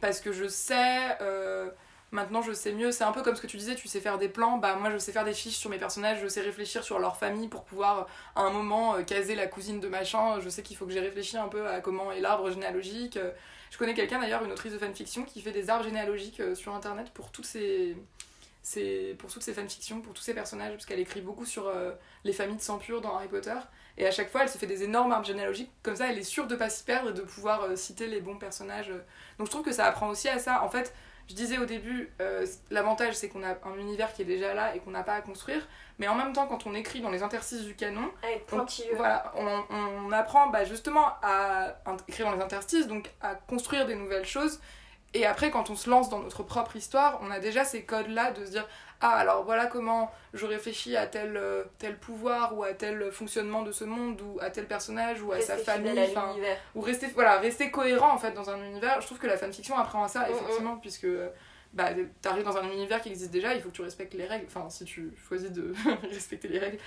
parce 0.00 0.20
que 0.20 0.32
je 0.32 0.46
sais. 0.46 1.16
Euh, 1.20 1.68
maintenant, 2.12 2.42
je 2.42 2.52
sais 2.52 2.72
mieux. 2.72 2.92
C'est 2.92 3.02
un 3.02 3.10
peu 3.10 3.22
comme 3.22 3.34
ce 3.34 3.42
que 3.42 3.48
tu 3.48 3.56
disais, 3.56 3.74
tu 3.74 3.88
sais 3.88 4.00
faire 4.00 4.18
des 4.18 4.28
plans. 4.28 4.58
Bah, 4.58 4.76
moi, 4.76 4.90
je 4.90 4.98
sais 4.98 5.10
faire 5.10 5.24
des 5.24 5.34
fiches 5.34 5.56
sur 5.56 5.68
mes 5.68 5.78
personnages, 5.78 6.20
je 6.22 6.28
sais 6.28 6.42
réfléchir 6.42 6.84
sur 6.84 7.00
leur 7.00 7.16
famille 7.16 7.48
pour 7.48 7.64
pouvoir, 7.64 8.06
à 8.36 8.42
un 8.42 8.50
moment, 8.50 8.94
euh, 8.94 9.02
caser 9.02 9.34
la 9.34 9.48
cousine 9.48 9.80
de 9.80 9.88
machin. 9.88 10.38
Je 10.40 10.48
sais 10.48 10.62
qu'il 10.62 10.76
faut 10.76 10.86
que 10.86 10.92
j'ai 10.92 11.00
réfléchi 11.00 11.36
un 11.36 11.48
peu 11.48 11.66
à 11.66 11.80
comment 11.80 12.12
est 12.12 12.20
l'arbre 12.20 12.50
généalogique. 12.50 13.18
Je 13.72 13.78
connais 13.78 13.94
quelqu'un 13.94 14.20
d'ailleurs, 14.20 14.44
une 14.44 14.52
autrice 14.52 14.72
de 14.72 14.78
fanfiction, 14.78 15.24
qui 15.24 15.40
fait 15.40 15.50
des 15.50 15.70
arbres 15.70 15.84
généalogiques 15.84 16.40
sur 16.54 16.72
internet 16.72 17.10
pour 17.12 17.32
toutes 17.32 17.46
ces 17.46 17.96
pour 19.18 19.30
toutes 19.30 19.42
ces 19.42 19.52
fanfictions, 19.52 20.00
pour 20.00 20.14
tous 20.14 20.22
ces 20.22 20.32
personnages, 20.32 20.72
parce 20.72 20.86
qu'elle 20.86 21.00
écrit 21.00 21.20
beaucoup 21.20 21.44
sur 21.44 21.70
les 22.22 22.32
familles 22.32 22.56
de 22.56 22.62
sang 22.62 22.78
pur 22.78 23.02
dans 23.02 23.14
Harry 23.16 23.28
Potter. 23.28 23.58
Et 23.96 24.06
à 24.06 24.10
chaque 24.10 24.30
fois, 24.30 24.42
elle 24.42 24.48
se 24.48 24.58
fait 24.58 24.66
des 24.66 24.82
énormes 24.82 25.12
arbres 25.12 25.26
généalogiques. 25.26 25.70
Comme 25.82 25.96
ça, 25.96 26.08
elle 26.10 26.18
est 26.18 26.24
sûre 26.24 26.46
de 26.46 26.56
pas 26.56 26.68
s'y 26.68 26.84
perdre 26.84 27.10
et 27.10 27.12
de 27.12 27.22
pouvoir 27.22 27.62
euh, 27.62 27.76
citer 27.76 28.06
les 28.06 28.20
bons 28.20 28.36
personnages. 28.36 28.90
Donc 29.38 29.46
je 29.46 29.50
trouve 29.50 29.64
que 29.64 29.72
ça 29.72 29.84
apprend 29.86 30.08
aussi 30.08 30.28
à 30.28 30.38
ça. 30.38 30.62
En 30.62 30.68
fait, 30.68 30.92
je 31.28 31.34
disais 31.34 31.58
au 31.58 31.64
début, 31.64 32.10
euh, 32.20 32.46
l'avantage 32.70 33.14
c'est 33.14 33.28
qu'on 33.28 33.42
a 33.42 33.56
un 33.64 33.78
univers 33.78 34.12
qui 34.12 34.22
est 34.22 34.26
déjà 34.26 34.52
là 34.52 34.74
et 34.74 34.80
qu'on 34.80 34.90
n'a 34.90 35.02
pas 35.02 35.14
à 35.14 35.20
construire. 35.20 35.66
Mais 35.98 36.08
en 36.08 36.14
même 36.14 36.32
temps, 36.32 36.46
quand 36.46 36.66
on 36.66 36.74
écrit 36.74 37.00
dans 37.00 37.10
les 37.10 37.22
interstices 37.22 37.62
du 37.62 37.74
canon, 37.74 38.10
on, 38.52 38.66
voilà, 38.96 39.32
on, 39.36 39.62
on 39.70 40.12
apprend 40.12 40.48
bah, 40.48 40.64
justement 40.64 41.06
à 41.22 41.76
écrire 42.08 42.26
dans 42.26 42.36
les 42.36 42.42
interstices, 42.42 42.88
donc 42.88 43.10
à 43.20 43.36
construire 43.36 43.86
des 43.86 43.94
nouvelles 43.94 44.26
choses. 44.26 44.60
Et 45.14 45.26
après, 45.26 45.50
quand 45.50 45.70
on 45.70 45.76
se 45.76 45.88
lance 45.88 46.08
dans 46.08 46.18
notre 46.18 46.42
propre 46.42 46.74
histoire, 46.74 47.20
on 47.22 47.30
a 47.30 47.38
déjà 47.38 47.64
ces 47.64 47.84
codes-là 47.84 48.32
de 48.32 48.44
se 48.44 48.50
dire 48.50 48.66
ah 49.00 49.10
alors 49.10 49.44
voilà 49.44 49.66
comment 49.66 50.10
je 50.32 50.46
réfléchis 50.46 50.96
à 50.96 51.06
tel, 51.06 51.36
euh, 51.36 51.64
tel 51.78 51.98
pouvoir 51.98 52.56
ou 52.56 52.64
à 52.64 52.72
tel 52.72 53.12
fonctionnement 53.12 53.62
de 53.62 53.70
ce 53.70 53.84
monde 53.84 54.20
ou 54.20 54.38
à 54.40 54.50
tel 54.50 54.66
personnage 54.66 55.20
ou 55.22 55.32
à 55.32 55.40
sa 55.40 55.56
famille 55.56 55.92
ou 56.74 56.80
rester 56.80 57.08
voilà 57.08 57.38
rester 57.38 57.70
cohérent 57.70 58.12
en 58.12 58.18
fait 58.18 58.32
dans 58.32 58.48
un 58.50 58.64
univers 58.64 59.00
je 59.00 59.06
trouve 59.06 59.18
que 59.18 59.26
la 59.26 59.36
fanfiction 59.36 59.76
apprend 59.76 60.04
à 60.04 60.08
ça 60.08 60.20
mm. 60.20 60.32
effectivement 60.32 60.76
puisque 60.76 61.08
bah 61.74 61.90
t'arrives 62.22 62.44
dans 62.44 62.56
un 62.56 62.70
univers 62.70 63.02
qui 63.02 63.10
existe 63.10 63.30
déjà 63.30 63.54
il 63.54 63.60
faut 63.60 63.68
que 63.68 63.74
tu 63.74 63.82
respectes 63.82 64.14
les 64.14 64.26
règles. 64.26 64.46
Enfin 64.46 64.70
si 64.70 64.84
tu 64.84 65.12
choisis 65.28 65.50
de 65.50 65.74
respecter 66.10 66.48
les 66.48 66.58
règles. 66.58 66.78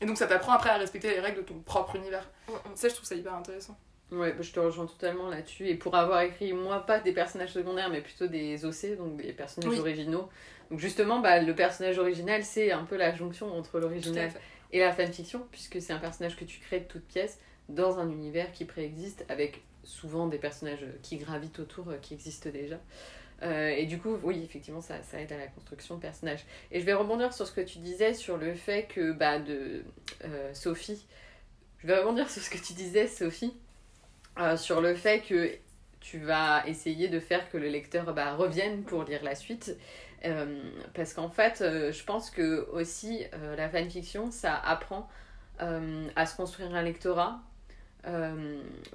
Et 0.00 0.06
donc 0.06 0.18
ça 0.18 0.26
t'apprend 0.26 0.52
après 0.52 0.70
à 0.70 0.76
respecter 0.76 1.10
les 1.10 1.20
règles 1.20 1.38
de 1.38 1.42
ton 1.42 1.60
propre 1.60 1.96
univers. 1.96 2.28
Mm, 2.48 2.52
ça 2.74 2.88
je 2.88 2.94
trouve 2.94 3.06
ça 3.06 3.14
hyper 3.14 3.34
intéressant 3.34 3.78
Ouais, 4.12 4.32
bah, 4.32 4.42
je 4.42 4.52
te 4.52 4.60
rejoins 4.60 4.86
totalement 4.86 5.28
là-dessus. 5.28 5.66
Et 5.66 5.74
pour 5.74 5.94
avoir 5.94 6.20
écrit, 6.20 6.52
moi, 6.52 6.86
pas 6.86 7.00
des 7.00 7.12
personnages 7.12 7.52
secondaires, 7.52 7.90
mais 7.90 8.00
plutôt 8.00 8.26
des 8.26 8.64
OC, 8.64 8.96
donc 8.96 9.16
des 9.16 9.32
personnages 9.32 9.78
originaux, 9.78 10.28
donc 10.70 10.80
justement, 10.80 11.20
bah, 11.20 11.40
le 11.40 11.54
personnage 11.54 11.98
original, 11.98 12.42
c'est 12.44 12.72
un 12.72 12.84
peu 12.84 12.96
la 12.96 13.14
jonction 13.14 13.54
entre 13.54 13.78
l'original 13.78 14.30
et 14.72 14.80
la 14.80 14.90
fanfiction, 14.90 15.46
puisque 15.50 15.82
c'est 15.82 15.92
un 15.92 15.98
personnage 15.98 16.34
que 16.34 16.44
tu 16.44 16.60
crées 16.60 16.80
de 16.80 16.84
toute 16.84 17.04
pièce 17.04 17.38
dans 17.68 17.98
un 17.98 18.10
univers 18.10 18.50
qui 18.52 18.64
préexiste, 18.64 19.26
avec 19.28 19.62
souvent 19.84 20.28
des 20.28 20.38
personnages 20.38 20.86
qui 21.02 21.18
gravitent 21.18 21.58
autour, 21.58 21.90
euh, 21.90 21.98
qui 22.00 22.14
existent 22.14 22.48
déjà. 22.48 22.80
Euh, 23.42 23.68
et 23.68 23.84
du 23.86 23.98
coup, 23.98 24.16
oui, 24.22 24.42
effectivement, 24.42 24.80
ça, 24.80 25.02
ça, 25.02 25.20
aide 25.20 25.32
à 25.32 25.36
la 25.36 25.48
construction 25.48 25.96
de 25.96 26.00
personnages. 26.00 26.44
Et 26.70 26.80
je 26.80 26.86
vais 26.86 26.94
rebondir 26.94 27.34
sur 27.34 27.46
ce 27.46 27.52
que 27.52 27.60
tu 27.60 27.78
disais 27.78 28.14
sur 28.14 28.38
le 28.38 28.54
fait 28.54 28.84
que, 28.84 29.12
bah, 29.12 29.40
de 29.40 29.84
euh, 30.24 30.54
Sophie, 30.54 31.04
je 31.78 31.86
vais 31.86 31.98
rebondir 31.98 32.30
sur 32.30 32.40
ce 32.40 32.48
que 32.48 32.58
tu 32.58 32.72
disais, 32.72 33.08
Sophie, 33.08 33.52
sur 34.56 34.80
le 34.80 34.94
fait 34.94 35.20
que 35.20 35.50
tu 36.02 36.18
vas 36.18 36.66
essayer 36.66 37.08
de 37.08 37.20
faire 37.20 37.48
que 37.48 37.56
le 37.56 37.68
lecteur 37.68 38.12
bah, 38.12 38.34
revienne 38.34 38.82
pour 38.82 39.04
lire 39.04 39.22
la 39.22 39.34
suite. 39.34 39.76
Euh, 40.24 40.62
parce 40.94 41.14
qu'en 41.14 41.28
fait, 41.28 41.62
euh, 41.62 41.92
je 41.92 42.04
pense 42.04 42.30
que 42.30 42.68
aussi 42.70 43.24
euh, 43.34 43.56
la 43.56 43.68
fanfiction, 43.68 44.30
ça 44.30 44.54
apprend 44.54 45.08
à 46.16 46.26
se 46.26 46.34
construire 46.34 46.74
un 46.74 46.82
lectorat. 46.82 47.40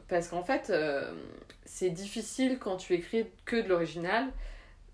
parce 0.10 0.28
qu'en 0.28 0.44
fait, 0.44 0.74
c'est 1.64 1.92
difficile 1.92 2.58
quand 2.60 2.76
tu 2.76 2.94
écris 2.94 3.26
que 3.46 3.56
de 3.56 3.70
l'original 3.70 4.26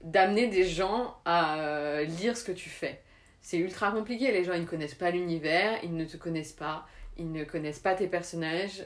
d'amener 0.01 0.45
des 0.45 0.65
gens 0.65 1.17
à 1.25 2.03
lire 2.03 2.38
ce 2.38 2.43
que 2.43 2.51
tu 2.51 2.69
fais. 2.69 3.01
c'est 3.41 3.58
ultra 3.58 3.89
compliqué. 3.89 4.32
Les 4.32 4.43
gens, 4.43 4.53
ils 4.53 4.62
ne 4.62 4.67
connaissent 4.67 4.93
pas 4.93 5.10
l'univers, 5.10 5.79
ils 5.82 5.95
ne 5.95 6.06
te 6.06 6.15
connaissent 6.15 6.53
pas, 6.53 6.86
ils 7.17 7.32
ne 7.32 7.43
connaissent 7.43 7.79
pas 7.79 7.95
tes 7.95 8.08
personnages. 8.08 8.86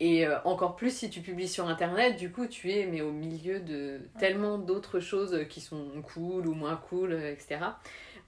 Et 0.00 0.26
euh, 0.26 0.36
encore 0.44 0.76
plus 0.76 0.94
si 0.96 1.08
tu 1.10 1.20
publies 1.20 1.48
sur 1.48 1.68
internet, 1.68 2.16
du 2.16 2.30
coup 2.30 2.46
tu 2.46 2.70
es 2.72 2.86
mais 2.86 3.00
au 3.00 3.12
milieu 3.12 3.60
de 3.60 4.00
tellement 4.18 4.58
d'autres 4.58 5.00
choses 5.00 5.46
qui 5.48 5.60
sont 5.60 5.86
cool 6.14 6.46
ou 6.46 6.54
moins 6.54 6.76
cool, 6.88 7.12
euh, 7.12 7.32
etc. 7.32 7.58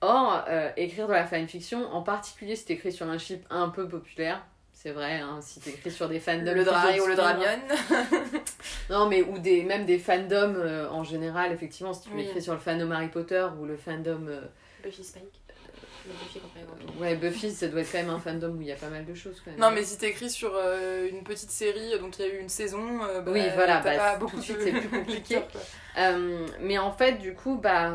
Or, 0.01 0.45
euh, 0.49 0.71
écrire 0.77 1.09
de 1.09 1.13
la 1.13 1.27
fanfiction, 1.27 1.85
en 1.93 2.03
particulier 2.03 2.55
si 2.57 2.65
tu 2.65 2.73
écris 2.73 2.93
sur 2.93 3.07
un 3.09 3.19
chip 3.19 3.45
un 3.51 3.69
peu 3.69 3.89
populaire, 3.89 4.45
c'est 4.73 4.93
vrai, 4.93 5.19
hein, 5.19 5.41
si 5.41 5.59
tu 5.59 5.71
écris 5.71 5.91
sur 5.91 6.09
des 6.09 6.21
fandoms. 6.21 6.55
Le 6.55 6.61
qui 6.61 6.65
Drari 6.65 7.01
ou 7.01 7.07
le 7.07 7.17
Dramion. 7.17 7.49
non, 8.91 9.09
mais 9.09 9.23
ou 9.23 9.39
des, 9.39 9.65
même 9.65 9.85
des 9.87 9.99
fandoms 9.99 10.55
euh, 10.55 10.89
en 10.89 11.03
général, 11.03 11.51
effectivement, 11.53 11.93
si 11.93 12.03
tu 12.09 12.15
Oui. 12.15 12.23
écris 12.23 12.41
sur 12.43 12.53
le 12.55 12.61
fandom 12.61 12.91
Harry 12.93 13.09
Potter 13.09 13.45
ou 13.61 13.65
le 13.65 13.77
fandom. 13.77 14.27
euh, 14.29 14.43
Buffy 14.85 15.03
Spike. 15.03 15.25
Buffy 16.13 16.41
contre 16.41 16.55
les 16.57 16.65
vampires. 16.65 17.01
ouais, 17.01 17.17
Buffy, 17.17 17.51
ça 17.51 17.69
doit 17.69 17.81
être 17.81 17.93
quand 17.93 17.99
même 17.99 18.11
un 18.11 18.19
fandom 18.19 18.57
où 18.57 18.61
il 18.61 18.69
y 18.69 18.73
a 18.73 18.77
pas 18.77 18.89
mal 18.89 19.05
de 19.05 19.15
choses 19.15 19.41
quand 19.45 19.51
même. 19.51 19.61
Non, 19.61 19.71
mais 19.71 19.83
si 19.85 19.99
t'écris 19.99 20.31
sur 20.31 20.53
euh, 20.55 21.09
une 21.09 21.23
petite 21.23 21.51
série 21.51 21.99
dont 22.01 22.11
il 22.11 22.25
y 22.25 22.29
a 22.29 22.35
eu 22.35 22.39
une 22.39 22.49
saison, 22.49 23.03
euh, 23.05 23.21
bah, 23.21 23.33
Oui, 23.33 23.43
voilà, 23.55 23.81
t'as 23.83 23.97
bah, 23.97 23.99
pas 23.99 24.15
tout 24.15 24.21
beaucoup 24.21 24.37
de 24.37 24.43
suite, 24.43 24.59
c'est 24.61 24.73
plus 24.73 24.89
compliqué. 24.99 25.39
Euh, 25.99 26.47
mais 26.61 26.79
en 26.79 26.93
fait, 26.93 27.19
du 27.19 27.35
coup, 27.35 27.57
bah, 27.57 27.93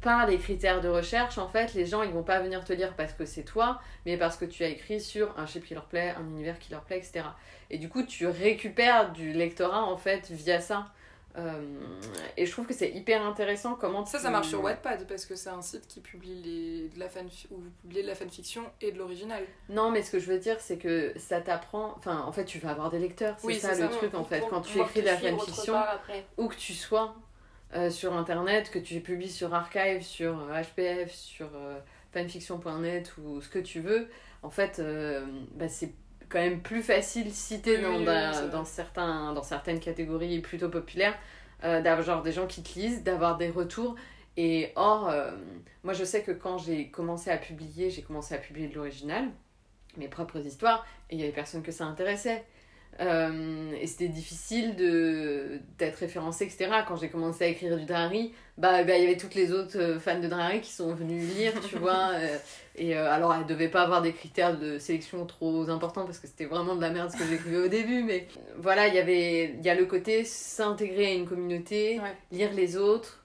par 0.00 0.26
les 0.26 0.38
critères 0.38 0.80
de 0.80 0.88
recherche, 0.88 1.38
en 1.38 1.48
fait, 1.48 1.74
les 1.74 1.86
gens, 1.86 2.02
ils 2.02 2.12
vont 2.12 2.22
pas 2.22 2.40
venir 2.40 2.64
te 2.64 2.72
lire 2.72 2.94
parce 2.94 3.12
que 3.12 3.24
c'est 3.24 3.44
toi, 3.44 3.80
mais 4.04 4.16
parce 4.16 4.36
que 4.36 4.44
tu 4.44 4.64
as 4.64 4.68
écrit 4.68 5.00
sur 5.00 5.38
un 5.38 5.46
chip 5.46 5.64
qui 5.64 5.74
leur 5.74 5.84
plaît, 5.84 6.14
un 6.18 6.24
univers 6.24 6.58
qui 6.58 6.70
leur 6.70 6.82
plaît, 6.82 6.98
etc. 6.98 7.24
Et 7.70 7.78
du 7.78 7.88
coup, 7.88 8.02
tu 8.02 8.26
récupères 8.26 9.12
du 9.12 9.32
lectorat, 9.32 9.84
en 9.84 9.96
fait, 9.96 10.30
via 10.30 10.60
ça. 10.60 10.86
Euh, 11.36 11.60
et 12.38 12.46
je 12.46 12.50
trouve 12.52 12.66
que 12.66 12.72
c'est 12.72 12.90
hyper 12.90 13.22
intéressant 13.24 13.74
comment 13.74 14.06
Ça, 14.06 14.16
tu- 14.18 14.24
ça 14.24 14.30
marche 14.30 14.48
sur 14.48 14.62
Wattpad 14.64 15.06
parce 15.06 15.26
que 15.26 15.34
c'est 15.36 15.50
un 15.50 15.60
site 15.60 15.86
qui 15.86 16.00
publie 16.00 16.42
les, 16.42 16.88
de 16.88 16.98
la 16.98 17.08
fan, 17.10 17.26
où 17.50 17.56
vous 17.56 17.70
publiez 17.82 18.02
de 18.02 18.06
la 18.08 18.14
fanfiction 18.14 18.62
et 18.80 18.90
de 18.92 18.98
l'original. 18.98 19.42
Non, 19.68 19.90
mais 19.90 20.02
ce 20.02 20.10
que 20.10 20.18
je 20.18 20.26
veux 20.32 20.38
dire, 20.38 20.56
c'est 20.60 20.78
que 20.78 21.12
ça 21.18 21.40
t'apprend. 21.42 21.94
Enfin, 21.98 22.22
en 22.22 22.32
fait, 22.32 22.44
tu 22.46 22.58
vas 22.58 22.70
avoir 22.70 22.90
des 22.90 22.98
lecteurs. 22.98 23.36
C'est 23.38 23.46
Oui, 23.46 23.58
ça 23.58 23.72
le 23.74 23.80
ça. 23.82 23.88
truc, 23.88 24.14
en 24.14 24.24
fait. 24.24 24.42
Quand 24.48 24.62
tu 24.62 24.78
écris 24.80 25.00
de 25.00 25.06
la 25.06 25.16
fanfiction, 25.18 25.74
où 26.38 26.48
que 26.48 26.56
tu 26.56 26.72
sois 26.72 27.14
euh, 27.74 27.90
sur 27.90 28.14
internet, 28.14 28.70
que 28.70 28.78
tu 28.78 29.00
publies 29.00 29.30
sur 29.30 29.52
Archive, 29.52 30.00
sur 30.02 30.38
euh, 30.40 30.62
HPF, 30.62 31.12
sur 31.12 31.48
euh, 31.54 31.78
fanfiction.net 32.12 33.12
ou 33.18 33.40
ce 33.42 33.48
que 33.48 33.58
tu 33.58 33.80
veux, 33.80 34.08
en 34.42 34.50
fait, 34.50 34.80
bah, 35.54 35.68
c'est 35.68 35.92
quand 36.28 36.38
même 36.38 36.60
plus 36.60 36.82
facile 36.82 37.32
Oui, 37.76 37.82
dans, 37.82 37.98
oui, 37.98 38.06
oui, 38.44 38.50
dans, 38.50 38.64
certains, 38.64 39.32
dans 39.32 39.42
certaines 39.42 39.80
catégories 39.80 40.40
plutôt 40.40 40.68
populaires, 40.68 41.16
euh, 41.64 41.80
d'avoir 41.80 42.22
des 42.22 42.32
gens 42.32 42.46
qui 42.46 42.62
te 42.62 42.78
lisent, 42.78 43.02
d'avoir 43.02 43.36
des 43.36 43.50
retours. 43.50 43.96
Et 44.36 44.72
or, 44.76 45.08
euh, 45.08 45.30
moi 45.82 45.94
je 45.94 46.04
sais 46.04 46.22
que 46.22 46.32
quand 46.32 46.58
j'ai 46.58 46.88
commencé 46.88 47.30
à 47.30 47.38
publier, 47.38 47.90
j'ai 47.90 48.02
commencé 48.02 48.34
à 48.34 48.38
publier 48.38 48.68
de 48.68 48.74
l'original, 48.74 49.28
mes 49.96 50.08
propres 50.08 50.44
histoires, 50.44 50.86
et 51.10 51.14
il 51.14 51.20
y 51.20 51.24
avait 51.24 51.32
personne 51.32 51.62
que 51.62 51.72
ça 51.72 51.84
intéressait. 51.84 52.44
Euh, 52.98 53.72
et 53.78 53.86
c'était 53.86 54.08
difficile 54.08 54.74
de 54.74 55.60
d'être 55.76 55.96
référencé, 55.96 56.44
etc. 56.44 56.70
Quand 56.88 56.96
j'ai 56.96 57.10
commencé 57.10 57.44
à 57.44 57.48
écrire 57.48 57.76
du 57.76 57.84
Drari, 57.84 58.32
bah 58.56 58.84
bah, 58.84 58.96
il 58.96 59.02
y 59.04 59.06
avait 59.06 59.18
toutes 59.18 59.34
les 59.34 59.52
autres 59.52 59.78
euh, 59.78 59.98
fans 60.00 60.18
de 60.18 60.26
Drari 60.28 60.62
qui 60.62 60.72
sont 60.72 60.94
venus 60.94 61.22
lire, 61.34 61.52
tu 61.68 61.76
vois. 61.78 62.12
euh, 62.14 62.38
et 62.76 62.96
euh, 62.96 63.10
alors, 63.12 63.34
elles 63.34 63.44
devaient 63.44 63.68
pas 63.68 63.82
avoir 63.82 64.00
des 64.00 64.12
critères 64.14 64.58
de 64.58 64.78
sélection 64.78 65.26
trop 65.26 65.68
importants 65.68 66.06
parce 66.06 66.18
que 66.18 66.26
c'était 66.26 66.46
vraiment 66.46 66.74
de 66.74 66.80
la 66.80 66.88
merde 66.88 67.10
ce 67.10 67.18
que 67.18 67.24
j'écrivais 67.26 67.58
au 67.58 67.68
début. 67.68 68.02
Mais 68.02 68.28
euh, 68.38 68.40
voilà, 68.56 68.88
il 68.88 68.94
y 68.94 68.98
avait 68.98 69.50
il 69.58 69.62
y 69.62 69.68
a 69.68 69.74
le 69.74 69.84
côté 69.84 70.24
s'intégrer 70.24 71.06
à 71.08 71.12
une 71.12 71.28
communauté, 71.28 72.00
Ouais. 72.00 72.16
lire 72.32 72.52
les 72.54 72.76
autres 72.78 73.22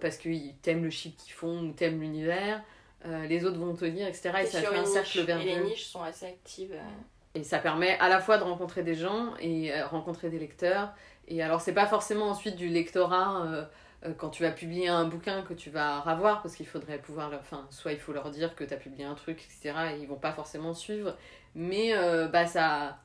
parce 0.00 0.16
qu'ils 0.18 0.54
t'aiment 0.62 0.84
le 0.84 0.90
shit 0.90 1.16
qu'ils 1.16 1.32
font 1.32 1.62
ou 1.62 1.72
t'aimes 1.72 2.00
l'univers. 2.00 2.62
les 3.28 3.44
autres 3.44 3.58
vont 3.58 3.74
te 3.74 3.84
lire, 3.84 4.06
etc. 4.06 4.30
Et 4.38 4.44
T'es 4.44 4.46
ça 4.46 4.60
fait 4.62 4.76
un 4.76 4.84
cercle 4.84 5.18
niche, 5.18 5.28
et 5.28 5.44
les 5.56 5.60
niches 5.64 5.86
sont 5.86 6.00
assez 6.02 6.26
actives. 6.26 6.74
Et 7.38 7.44
ça 7.44 7.60
permet 7.60 7.96
à 8.00 8.08
la 8.08 8.18
fois 8.20 8.36
de 8.36 8.42
rencontrer 8.42 8.82
des 8.82 8.96
gens 8.96 9.34
et 9.38 9.72
euh, 9.72 9.86
rencontrer 9.86 10.28
des 10.28 10.40
lecteurs. 10.40 10.92
Et 11.28 11.40
alors, 11.40 11.60
c'est 11.60 11.72
pas 11.72 11.86
forcément 11.86 12.26
ensuite 12.26 12.56
du 12.56 12.68
lectorat 12.68 13.46
euh, 13.46 13.64
euh, 14.04 14.12
quand 14.12 14.30
tu 14.30 14.42
vas 14.42 14.50
publier 14.50 14.88
un 14.88 15.04
bouquin 15.04 15.42
que 15.42 15.54
tu 15.54 15.70
vas 15.70 16.00
ravoir, 16.00 16.42
parce 16.42 16.56
qu'il 16.56 16.66
faudrait 16.66 16.98
pouvoir 16.98 17.30
leur. 17.30 17.38
Enfin, 17.38 17.68
soit 17.70 17.92
il 17.92 18.00
faut 18.00 18.12
leur 18.12 18.30
dire 18.32 18.56
que 18.56 18.64
tu 18.64 18.74
as 18.74 18.76
publié 18.76 19.04
un 19.04 19.14
truc, 19.14 19.38
etc. 19.44 19.94
Et 19.94 20.00
ils 20.00 20.08
vont 20.08 20.16
pas 20.18 20.32
forcément 20.32 20.74
suivre. 20.74 21.16
Mais 21.54 21.94
bah, 22.32 22.46
ça. 22.46 22.98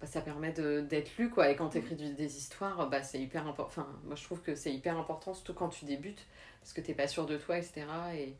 bah, 0.00 0.08
ça 0.08 0.22
permet 0.22 0.52
d'être 0.52 1.16
lu 1.16 1.30
quoi 1.30 1.48
et 1.50 1.56
quand 1.56 1.70
tu 1.70 1.78
écris 1.78 1.96
des 1.96 2.36
histoires 2.36 2.88
bah 2.88 3.02
c'est 3.02 3.18
hyper 3.18 3.48
important 3.48 3.82
enfin 3.82 3.88
moi 4.04 4.14
je 4.14 4.22
trouve 4.22 4.40
que 4.42 4.54
c'est 4.54 4.72
hyper 4.72 4.96
important 4.96 5.34
surtout 5.34 5.54
quand 5.54 5.70
tu 5.70 5.86
débutes 5.86 6.24
parce 6.60 6.72
que 6.72 6.80
t'es 6.80 6.94
pas 6.94 7.08
sûr 7.08 7.26
de 7.26 7.36
toi 7.36 7.58
etc 7.58 7.84
et 8.14 8.36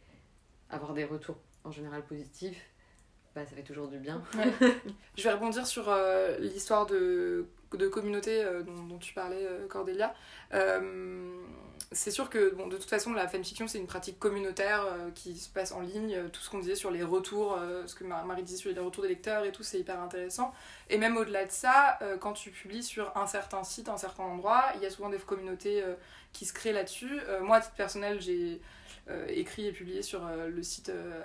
avoir 0.71 0.95
des 0.95 1.05
retours 1.05 1.39
en 1.65 1.73
général 1.73 2.05
positifs 2.05 2.65
bah 3.39 3.47
ça 3.49 3.55
fait 3.57 3.63
toujours 3.63 3.89
du 3.89 3.99
bien 3.99 4.23
Je 5.17 5.23
vais 5.23 5.33
rebondir 5.33 5.67
sur 5.67 5.89
euh, 5.89 6.37
l'histoire 6.39 6.87
de, 6.87 7.47
de 7.73 7.89
communauté 7.89 8.45
euh, 8.45 8.63
dont, 8.63 8.83
dont 8.85 8.99
tu 8.99 9.15
parlais, 9.15 9.45
euh, 9.45 9.67
Cordelia. 9.69 10.15
Euh, 10.55 11.31
c'est 11.93 12.11
sûr 12.11 12.29
que 12.29 12.51
bon, 12.55 12.67
de 12.67 12.77
toute 12.77 12.89
façon, 12.91 13.13
la 13.15 13.27
fanfiction, 13.29 13.67
c'est 13.67 13.79
une 13.79 13.87
pratique 13.87 14.19
communautaire 14.19 14.85
qui 15.15 15.37
se 15.39 15.49
passe 15.49 15.73
en 15.73 15.81
ligne. 15.81 16.29
Tout 16.33 16.41
ce 16.43 16.51
qu'on 16.51 16.59
disait 16.59 16.75
sur 16.75 16.91
les 16.91 17.03
retours, 17.03 17.59
ce 17.87 17.95
que 17.95 18.05
Mar- 18.05 18.27
Marie 18.27 18.43
disait 18.43 18.59
sur 18.59 18.71
les 18.71 18.79
retours 18.79 19.05
des 19.05 19.09
lecteurs 19.09 19.45
et 19.47 19.53
tout, 19.53 19.63
c'est 19.63 19.79
hyper 19.81 19.99
intéressant. 20.01 20.53
Et 20.91 20.99
même 20.99 21.17
au-delà 21.17 21.47
de 21.47 21.51
ça, 21.51 21.99
quand 22.21 22.35
tu 22.35 22.51
publies 22.51 22.83
sur 22.83 23.17
un 23.17 23.27
certain 23.27 23.65
site, 23.65 23.89
un 23.89 23.97
certain 23.97 24.25
endroit, 24.25 24.65
il 24.77 24.83
y 24.83 24.87
a 24.87 24.91
souvent 24.91 25.09
des 25.09 25.17
communautés 25.17 25.83
qui 26.35 26.45
se 26.45 26.53
créent 26.53 26.75
là-dessus. 26.75 27.21
Moi, 27.41 27.57
à 27.57 27.61
titre 27.63 27.75
personnel, 27.77 28.21
j'ai 28.21 28.61
écrit 29.29 29.67
et 29.67 29.73
publié 29.73 30.03
sur 30.03 30.27
euh, 30.27 30.49
le 30.49 30.63
site 30.63 30.91
euh, 30.91 31.21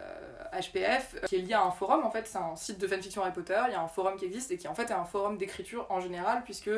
HPF, 0.54 1.15
euh, 1.15 1.28
qui 1.28 1.36
est 1.36 1.39
lié 1.39 1.54
à 1.54 1.63
un 1.63 1.72
forum 1.72 2.04
en 2.06 2.10
fait, 2.10 2.28
c'est 2.28 2.38
un 2.38 2.56
site 2.56 2.80
de 2.80 2.88
fanfiction 2.88 3.22
Harry 3.22 3.34
Potter, 3.34 3.60
il 3.67 3.72
y 3.72 3.76
a 3.76 3.82
un 3.82 3.88
forum 3.88 4.15
qui 4.15 4.26
existe 4.26 4.52
et 4.52 4.58
qui 4.58 4.67
en 4.67 4.76
fait 4.76 4.89
est 4.89 4.93
un 4.93 5.06
forum 5.06 5.38
d'écriture 5.38 5.86
en 5.89 6.00
général, 6.00 6.43
puisque 6.43 6.69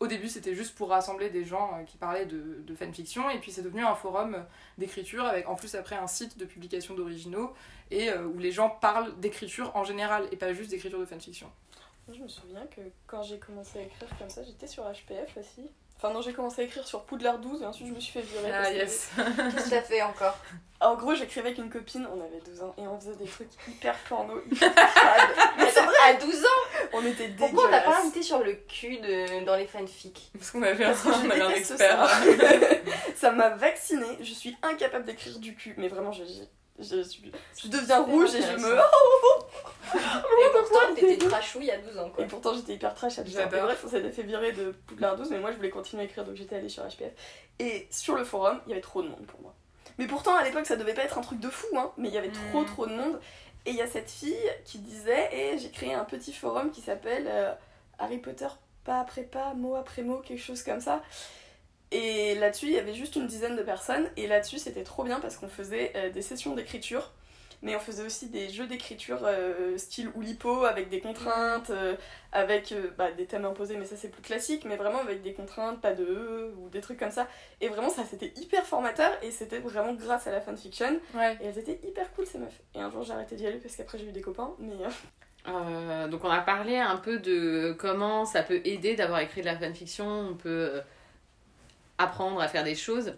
au 0.00 0.06
début 0.06 0.28
c'était 0.28 0.54
juste 0.54 0.74
pour 0.76 0.90
rassembler 0.90 1.30
des 1.30 1.44
gens 1.44 1.72
euh, 1.74 1.84
qui 1.84 1.96
parlaient 1.96 2.26
de, 2.26 2.74
fanfiction, 2.74 3.30
et 3.30 3.38
puis 3.38 3.50
c'est 3.50 3.62
devenu 3.62 3.84
un 3.84 3.94
forum 3.94 4.34
euh, 4.34 4.42
d'écriture 4.76 5.24
avec 5.24 5.48
en 5.48 5.56
plus 5.56 5.74
après 5.74 5.96
un 5.96 6.06
site 6.06 6.38
de 6.38 6.44
publication 6.44 6.94
d'originaux, 6.94 7.52
et 7.90 8.10
euh, 8.10 8.26
où 8.26 8.38
les 8.38 8.52
gens 8.52 8.70
parlent 8.70 9.18
d'écriture 9.18 9.74
en 9.74 9.84
général, 9.84 10.28
et 10.30 10.36
pas 10.36 10.52
juste 10.52 10.70
d'écriture 10.70 11.00
de 11.00 11.04
fanfiction. 11.04 11.50
Je 12.12 12.22
me 12.22 12.28
souviens 12.28 12.66
que 12.66 12.80
quand 13.06 13.22
j'ai 13.22 13.38
commencé 13.38 13.80
à 13.80 13.82
écrire 13.82 14.08
comme 14.18 14.30
ça, 14.30 14.42
j'étais 14.42 14.66
sur 14.66 14.84
HPF 14.84 15.36
aussi. 15.36 15.68
Enfin, 16.00 16.12
non, 16.14 16.22
j'ai 16.22 16.32
commencé 16.32 16.62
à 16.62 16.64
écrire 16.64 16.86
sur 16.86 17.02
Poudlard 17.02 17.38
12 17.38 17.62
et 17.62 17.66
ensuite 17.66 17.88
je 17.88 17.92
me 17.92 17.98
suis 17.98 18.12
fait 18.12 18.20
virer. 18.20 18.52
Ah 18.54 18.70
yes 18.70 19.10
Qu'est-ce 19.16 19.64
que 19.64 19.70
t'as 19.70 19.82
fait 19.82 20.00
encore 20.02 20.36
En 20.80 20.94
gros, 20.94 21.12
j'écrivais 21.12 21.48
avec 21.48 21.58
une 21.58 21.70
copine, 21.70 22.06
on 22.14 22.20
avait 22.20 22.40
12 22.46 22.62
ans 22.62 22.72
et 22.78 22.86
on 22.86 23.00
faisait 23.00 23.16
des 23.16 23.24
trucs 23.24 23.48
hyper 23.66 23.96
porno, 24.08 24.40
hyper 24.48 24.72
crades. 24.72 25.30
Mais 25.58 25.68
c'est 25.72 25.80
vrai, 25.82 25.94
À 26.06 26.14
12 26.14 26.44
ans 26.44 26.88
on 26.92 27.04
était 27.04 27.26
Pourquoi 27.36 27.64
on 27.64 27.70
t'a 27.70 27.72
pas 27.72 27.78
dégueulasses. 27.80 28.00
invité 28.04 28.22
sur 28.22 28.38
le 28.44 28.52
cul 28.54 28.98
de... 28.98 29.44
dans 29.44 29.56
les 29.56 29.66
fanfics 29.66 30.30
Parce 30.38 30.52
qu'on 30.52 30.62
avait 30.62 30.84
un, 30.84 30.94
on 31.04 31.30
avait 31.30 31.40
un 31.40 31.50
expert. 31.50 32.08
ça. 33.16 33.32
m'a 33.32 33.48
vaccinée, 33.50 34.18
je 34.20 34.32
suis 34.32 34.56
incapable 34.62 35.04
d'écrire 35.04 35.36
du 35.40 35.56
cul, 35.56 35.74
mais 35.78 35.88
vraiment, 35.88 36.12
je, 36.12 36.22
je, 36.22 36.84
je, 36.84 37.02
suis- 37.02 37.32
je 37.60 37.66
deviens 37.66 38.02
rouge 38.02 38.36
et 38.36 38.42
je 38.42 38.56
me. 38.56 38.78
Et 39.94 40.50
pourtant, 40.52 40.94
t'étais 40.94 41.16
trashouille 41.18 41.70
à 41.70 41.78
12 41.78 41.98
ans 41.98 42.08
Et 42.08 42.10
quoi. 42.12 42.24
pourtant, 42.26 42.54
j'étais 42.54 42.74
hyper 42.74 42.94
trash 42.94 43.18
à 43.18 43.22
12 43.22 43.36
ans. 43.38 43.40
Et 43.42 43.46
Bref, 43.60 43.82
on 43.84 43.88
s'était 43.88 44.10
fait 44.10 44.22
virer 44.22 44.52
de 44.52 44.72
Poudlard 44.86 45.16
12, 45.16 45.30
mais 45.30 45.38
moi, 45.38 45.50
je 45.52 45.56
voulais 45.56 45.70
continuer 45.70 46.02
à 46.02 46.04
écrire, 46.06 46.24
donc 46.24 46.36
j'étais 46.36 46.56
allée 46.56 46.68
sur 46.68 46.82
HPF. 46.84 47.12
Et 47.58 47.86
sur 47.90 48.14
le 48.16 48.24
forum, 48.24 48.60
il 48.66 48.70
y 48.70 48.72
avait 48.72 48.80
trop 48.82 49.02
de 49.02 49.08
monde 49.08 49.26
pour 49.26 49.40
moi. 49.40 49.54
Mais 49.98 50.06
pourtant, 50.06 50.36
à 50.36 50.44
l'époque, 50.44 50.66
ça 50.66 50.76
devait 50.76 50.94
pas 50.94 51.02
être 51.02 51.18
un 51.18 51.22
truc 51.22 51.40
de 51.40 51.48
fou, 51.48 51.66
hein, 51.76 51.90
mais 51.96 52.08
il 52.08 52.14
y 52.14 52.18
avait 52.18 52.30
trop, 52.30 52.60
Mhm. 52.60 52.66
trop 52.66 52.86
de 52.86 52.92
monde. 52.94 53.20
Et 53.66 53.70
il 53.70 53.76
y 53.76 53.82
a 53.82 53.86
cette 53.88 54.10
fille 54.10 54.36
qui 54.64 54.78
disait, 54.78 55.28
et 55.32 55.58
j'ai 55.58 55.70
créé 55.70 55.92
un 55.92 56.04
petit 56.04 56.32
forum 56.32 56.70
qui 56.70 56.80
s'appelle 56.80 57.26
euh, 57.28 57.52
Harry 57.98 58.18
Potter 58.18 58.46
pas 58.84 59.00
après 59.00 59.22
pas, 59.24 59.52
mot 59.54 59.74
après 59.74 60.02
mot, 60.02 60.18
quelque 60.18 60.40
chose 60.40 60.62
comme 60.62 60.80
ça. 60.80 61.02
Et 61.90 62.34
là-dessus, 62.36 62.66
il 62.66 62.72
y 62.72 62.78
avait 62.78 62.94
juste 62.94 63.16
une 63.16 63.26
dizaine 63.26 63.56
de 63.56 63.62
personnes. 63.62 64.08
Et 64.16 64.26
là-dessus, 64.26 64.58
c'était 64.58 64.84
trop 64.84 65.04
bien 65.04 65.20
parce 65.20 65.36
qu'on 65.36 65.48
faisait 65.48 65.92
euh, 65.96 66.10
des 66.10 66.22
sessions 66.22 66.54
d'écriture. 66.54 67.12
Mais 67.60 67.74
on 67.74 67.80
faisait 67.80 68.04
aussi 68.04 68.28
des 68.28 68.48
jeux 68.50 68.68
d'écriture 68.68 69.18
euh, 69.24 69.76
style 69.78 70.10
Oulipo 70.14 70.64
avec 70.64 70.88
des 70.90 71.00
contraintes, 71.00 71.70
euh, 71.70 71.96
avec 72.30 72.70
euh, 72.70 72.90
bah, 72.96 73.10
des 73.10 73.26
thèmes 73.26 73.44
imposés, 73.44 73.76
mais 73.76 73.84
ça 73.84 73.96
c'est 73.96 74.10
plus 74.10 74.22
classique, 74.22 74.64
mais 74.64 74.76
vraiment 74.76 75.00
avec 75.00 75.22
des 75.22 75.32
contraintes, 75.32 75.80
pas 75.80 75.92
de 75.92 76.04
E 76.04 76.54
ou 76.56 76.68
des 76.68 76.80
trucs 76.80 77.00
comme 77.00 77.10
ça. 77.10 77.26
Et 77.60 77.68
vraiment, 77.68 77.88
ça 77.88 78.04
c'était 78.08 78.32
hyper 78.36 78.64
formateur 78.64 79.10
et 79.22 79.32
c'était 79.32 79.58
vraiment 79.58 79.92
grâce 79.94 80.28
à 80.28 80.30
la 80.30 80.40
fanfiction. 80.40 81.00
Ouais. 81.14 81.36
Et 81.40 81.46
elles 81.46 81.58
étaient 81.58 81.80
hyper 81.82 82.12
cool 82.12 82.26
ces 82.26 82.38
meufs. 82.38 82.60
Et 82.76 82.80
un 82.80 82.90
jour 82.90 83.02
j'ai 83.02 83.12
arrêté 83.12 83.34
d'y 83.34 83.46
aller 83.46 83.58
parce 83.58 83.74
qu'après 83.74 83.98
j'ai 83.98 84.06
eu 84.06 84.12
des 84.12 84.20
copains, 84.20 84.54
mais. 84.60 84.76
euh, 85.48 86.06
donc 86.06 86.22
on 86.24 86.30
a 86.30 86.40
parlé 86.42 86.76
un 86.76 86.96
peu 86.96 87.18
de 87.18 87.74
comment 87.76 88.24
ça 88.24 88.44
peut 88.44 88.60
aider 88.64 88.94
d'avoir 88.94 89.18
écrit 89.18 89.40
de 89.40 89.46
la 89.46 89.58
fanfiction, 89.58 90.06
on 90.06 90.34
peut 90.36 90.80
apprendre 91.98 92.40
à 92.40 92.46
faire 92.46 92.62
des 92.62 92.76
choses. 92.76 93.14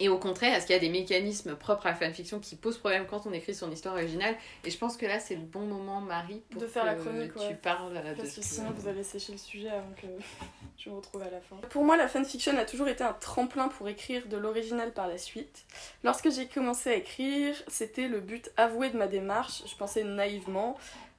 Et 0.00 0.08
au 0.08 0.18
contraire, 0.18 0.54
est-ce 0.56 0.66
qu'il 0.66 0.74
y 0.74 0.78
a 0.78 0.80
des 0.80 0.88
mécanismes 0.88 1.54
propres 1.56 1.86
à 1.86 1.90
la 1.90 1.94
fanfiction 1.96 2.40
qui 2.40 2.56
posent 2.56 2.78
problème 2.78 3.06
quand 3.06 3.26
on 3.26 3.32
écrit 3.32 3.54
son 3.54 3.70
histoire 3.70 3.94
originale 3.94 4.34
Et 4.64 4.70
je 4.70 4.78
pense 4.78 4.96
que 4.96 5.06
là, 5.06 5.20
c'est 5.20 5.34
le 5.34 5.42
bon 5.42 5.60
moment, 5.66 6.00
Marie, 6.00 6.42
pour 6.50 6.60
De 6.62 6.66
faire 6.66 6.84
la 6.84 6.94
que 6.94 7.02
chronique, 7.02 7.32
tu 7.34 7.38
ouais. 7.40 7.54
parles 7.54 7.96
euh, 7.96 8.10
de 8.14 8.16
Parce 8.16 8.34
que 8.34 8.42
ce- 8.42 8.54
sinon 8.54 8.70
vous 8.76 8.88
allez 8.88 9.02
sécher 9.04 9.32
le 9.32 9.38
sujet 9.38 9.68
avant 9.68 9.92
que 10.00 10.06
je 10.78 10.88
me 10.90 10.96
retrouve 10.96 11.22
à 11.22 11.30
la 11.30 11.40
fin. 11.40 11.56
Pour 11.70 11.84
moi, 11.84 11.96
la 11.96 12.08
fanfiction 12.08 12.56
a 12.58 12.64
toujours 12.64 12.88
été 12.88 13.04
un 13.04 13.12
tremplin 13.12 13.68
pour 13.68 13.88
écrire 13.88 14.26
de 14.28 14.36
l'original 14.36 14.92
par 14.92 15.08
la 15.08 15.18
suite. 15.18 15.64
Lorsque 16.04 16.30
j'ai 16.30 16.46
commencé 16.46 16.90
à 16.90 16.94
écrire, 16.94 17.54
c'était 17.68 18.08
le 18.08 18.20
but 18.20 18.50
avoué 18.56 18.90
de 18.90 18.96
ma 18.96 19.06
démarche. 19.06 19.62
Je 19.66 19.76
pensais 19.76 20.04
naïvement, 20.04 20.76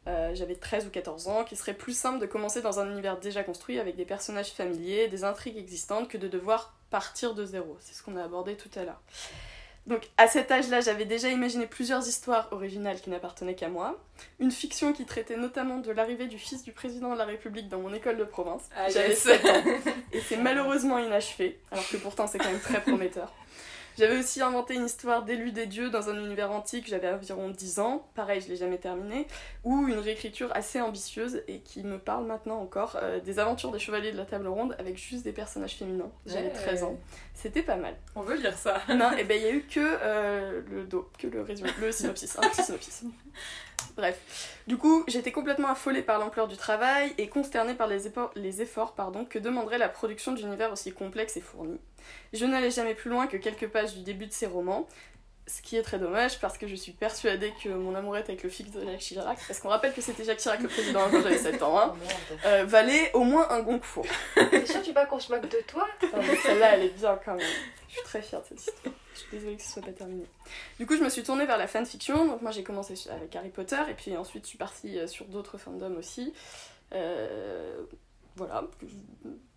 euh, 0.08 0.34
j'avais 0.36 0.56
13 0.56 0.88
ou 0.88 0.90
14 0.90 1.28
ans, 1.30 1.44
qu'il 1.46 1.58
serait 1.58 1.74
plus 1.76 1.98
simple 1.98 2.20
de 2.20 2.26
commencer 2.26 2.62
dans 2.62 2.80
un 2.80 2.92
univers 2.92 3.20
déjà 3.20 3.44
construit 3.44 3.80
avec 3.80 3.96
des 3.96 4.06
personnages 4.06 4.52
familiers, 4.52 5.08
des 5.08 5.24
intrigues 5.24 5.58
existantes, 5.58 6.10
que 6.10 6.18
de 6.18 6.28
devoir 6.28 6.74
partir 6.94 7.34
de 7.34 7.44
zéro. 7.44 7.76
C'est 7.80 7.96
ce 7.96 8.04
qu'on 8.04 8.16
a 8.18 8.24
abordé 8.24 8.56
tout 8.56 8.70
à 8.76 8.84
l'heure. 8.84 9.02
Donc 9.88 10.08
à 10.18 10.28
cet 10.28 10.52
âge-là, 10.52 10.80
j'avais 10.80 11.06
déjà 11.06 11.30
imaginé 11.30 11.66
plusieurs 11.66 12.08
histoires 12.08 12.50
originales 12.52 13.02
qui 13.02 13.10
n'appartenaient 13.10 13.56
qu'à 13.56 13.68
moi. 13.68 14.00
Une 14.40 14.52
fiction 14.52 14.94
qui 14.94 15.04
traitait 15.04 15.36
notamment 15.36 15.80
de 15.80 15.92
l'arrivée 15.92 16.28
du 16.28 16.38
fils 16.38 16.62
du 16.62 16.72
président 16.72 17.14
de 17.14 17.18
la 17.18 17.26
République 17.26 17.68
dans 17.68 17.80
mon 17.80 17.92
école 17.96 18.18
de 18.18 18.24
province. 18.24 18.70
Ah, 18.78 18.92
J'avais 18.92 19.10
yes. 19.10 19.24
7 19.24 19.46
ans. 19.46 19.64
Et 20.14 20.22
c'est 20.22 20.38
malheureusement 20.38 21.00
inachevé, 21.00 21.60
alors 21.72 21.90
que 21.90 21.98
pourtant 21.98 22.28
c'est 22.28 22.38
quand 22.38 22.52
même 22.52 22.62
très 22.62 22.80
prometteur. 22.80 23.34
J'avais 23.98 24.18
aussi 24.20 24.42
inventé 24.42 24.76
une 24.76 24.86
histoire 24.86 25.24
d'élu 25.24 25.52
des 25.52 25.66
dieux 25.68 25.90
dans 25.90 26.10
un 26.10 26.18
univers 26.18 26.52
antique, 26.52 26.88
j'avais 26.88 27.10
environ 27.12 27.50
10 27.50 27.80
ans, 27.80 28.08
pareil 28.16 28.42
je 28.42 28.48
l'ai 28.50 28.56
jamais 28.56 28.78
terminé, 28.78 29.28
ou 29.64 29.88
une 29.88 30.00
réécriture 30.00 30.50
assez 30.56 30.82
ambitieuse 30.82 31.42
et 31.48 31.60
qui 31.60 31.84
me 31.84 32.00
parle 32.00 32.26
maintenant 32.26 32.60
encore, 32.60 32.98
euh, 33.02 33.20
des 33.20 33.40
aventures 33.40 33.72
des 33.72 33.80
chevaliers 33.80 34.12
de 34.12 34.18
la 34.18 34.26
table 34.26 34.48
ronde 34.48 34.76
avec 34.80 34.98
juste 34.98 35.24
des 35.24 35.32
personnages 35.32 35.76
féminins. 35.76 36.12
J'avais 36.26 36.44
Ouais. 36.48 36.54
13 36.54 36.84
ans. 36.84 36.98
C'était 37.34 37.64
pas 37.64 37.76
mal. 37.76 37.96
On 38.16 38.22
veut 38.22 38.36
lire 38.36 38.58
ça. 38.58 38.82
Non, 38.90 39.12
et 39.18 39.24
ben 39.24 39.38
il 39.40 39.44
y 39.44 39.48
a 39.48 39.52
eu 39.52 39.62
que 39.64 39.80
euh, 39.80 40.62
le 40.70 40.84
dos, 40.86 41.10
que 41.18 41.28
le 41.28 41.42
résumé, 41.42 41.70
le 41.80 41.92
synopsis, 41.92 42.38
un 42.38 42.42
petit 42.50 42.64
synopsis. 42.64 43.04
Bref, 43.96 44.60
du 44.66 44.78
coup, 44.78 45.04
j'étais 45.08 45.32
complètement 45.32 45.68
affolée 45.68 46.02
par 46.02 46.18
l'ampleur 46.18 46.48
du 46.48 46.58
travail 46.58 47.14
et 47.18 47.28
consternée 47.28 47.76
par 47.76 47.88
les, 47.88 48.08
efforts, 48.62 48.96
que 49.30 49.38
demanderait 49.38 49.78
la 49.78 49.90
production 49.90 50.32
d'univers 50.32 50.72
aussi 50.72 50.92
complexe 50.92 51.38
et 51.38 51.42
fourni. 51.42 51.80
Je 52.34 52.46
n'allais 52.46 52.72
jamais 52.72 52.96
plus 52.96 53.12
loin 53.12 53.28
que 53.28 53.38
quelques 53.38 53.68
pages 53.68 53.94
du 53.94 54.02
début 54.02 54.26
de 54.26 54.34
ces 54.34 54.48
romans, 54.48 54.88
ce 55.46 55.62
qui 55.62 55.76
est 55.76 55.82
très 55.82 56.00
dommage 56.00 56.40
parce 56.40 56.58
que 56.58 56.68
je 56.68 56.76
suis 56.76 56.94
persuadée 56.94 57.54
que 57.64 57.70
mon 57.70 57.96
amourette 57.96 58.30
avec 58.30 58.44
le 58.44 58.50
fils 58.50 58.72
de 58.72 58.84
Jacques 58.84 59.00
Chirac, 59.00 59.40
parce 59.48 59.60
qu'on 59.60 59.70
rappelle 59.70 59.94
que 59.94 60.02
c'était 60.02 60.24
Jacques 60.24 60.38
Chirac 60.40 60.62
le 60.62 60.70
président 60.70 61.02
quand 61.12 61.22
j'avais 61.22 61.38
7 61.38 61.62
ans, 61.64 61.80
hein, 61.80 61.96
euh, 62.46 62.64
valait 62.66 63.12
au 63.14 63.24
moins 63.24 63.50
un 63.50 63.62
Goncourt. 63.62 64.06
T'es 64.36 64.66
sûr 64.66 64.82
tu 64.82 64.90
veux 64.90 64.94
pas 64.94 65.06
qu'on 65.06 65.20
se 65.20 65.32
moque 65.32 65.50
de 65.50 65.60
toi 65.68 65.88
celle-là, 66.44 66.76
elle 66.76 66.84
est 66.84 66.98
bien 66.98 67.20
quand 67.24 67.36
même. 67.36 67.48
Je 67.90 67.94
suis 67.94 68.04
très 68.04 68.22
fière 68.22 68.42
de 68.42 68.48
cette 68.48 68.60
histoire. 68.60 68.96
Je 69.14 69.20
suis 69.20 69.30
désolée 69.32 69.56
que 69.56 69.62
ce 69.62 69.72
soit 69.72 69.82
pas 69.82 69.92
terminé. 69.92 70.26
Du 70.80 70.88
coup, 70.88 70.96
je 70.96 71.04
me 71.04 71.10
suis 71.10 71.24
tournée 71.24 71.46
vers 71.46 71.58
la 71.58 71.68
fanfiction. 71.68 72.26
Donc, 72.26 72.42
moi, 72.42 72.52
j'ai 72.52 72.64
commencé 72.64 72.96
avec 73.12 73.36
Harry 73.36 73.50
Potter, 73.50 73.82
et 73.90 73.94
puis 73.94 74.18
ensuite, 74.18 74.44
je 74.46 74.50
suis 74.50 74.58
partie 74.58 74.98
euh, 74.98 75.08
sur 75.08 75.26
d'autres 75.26 75.58
fandoms 75.58 75.96
aussi. 75.98 76.34
Euh, 76.94 77.84
voilà. 78.36 78.64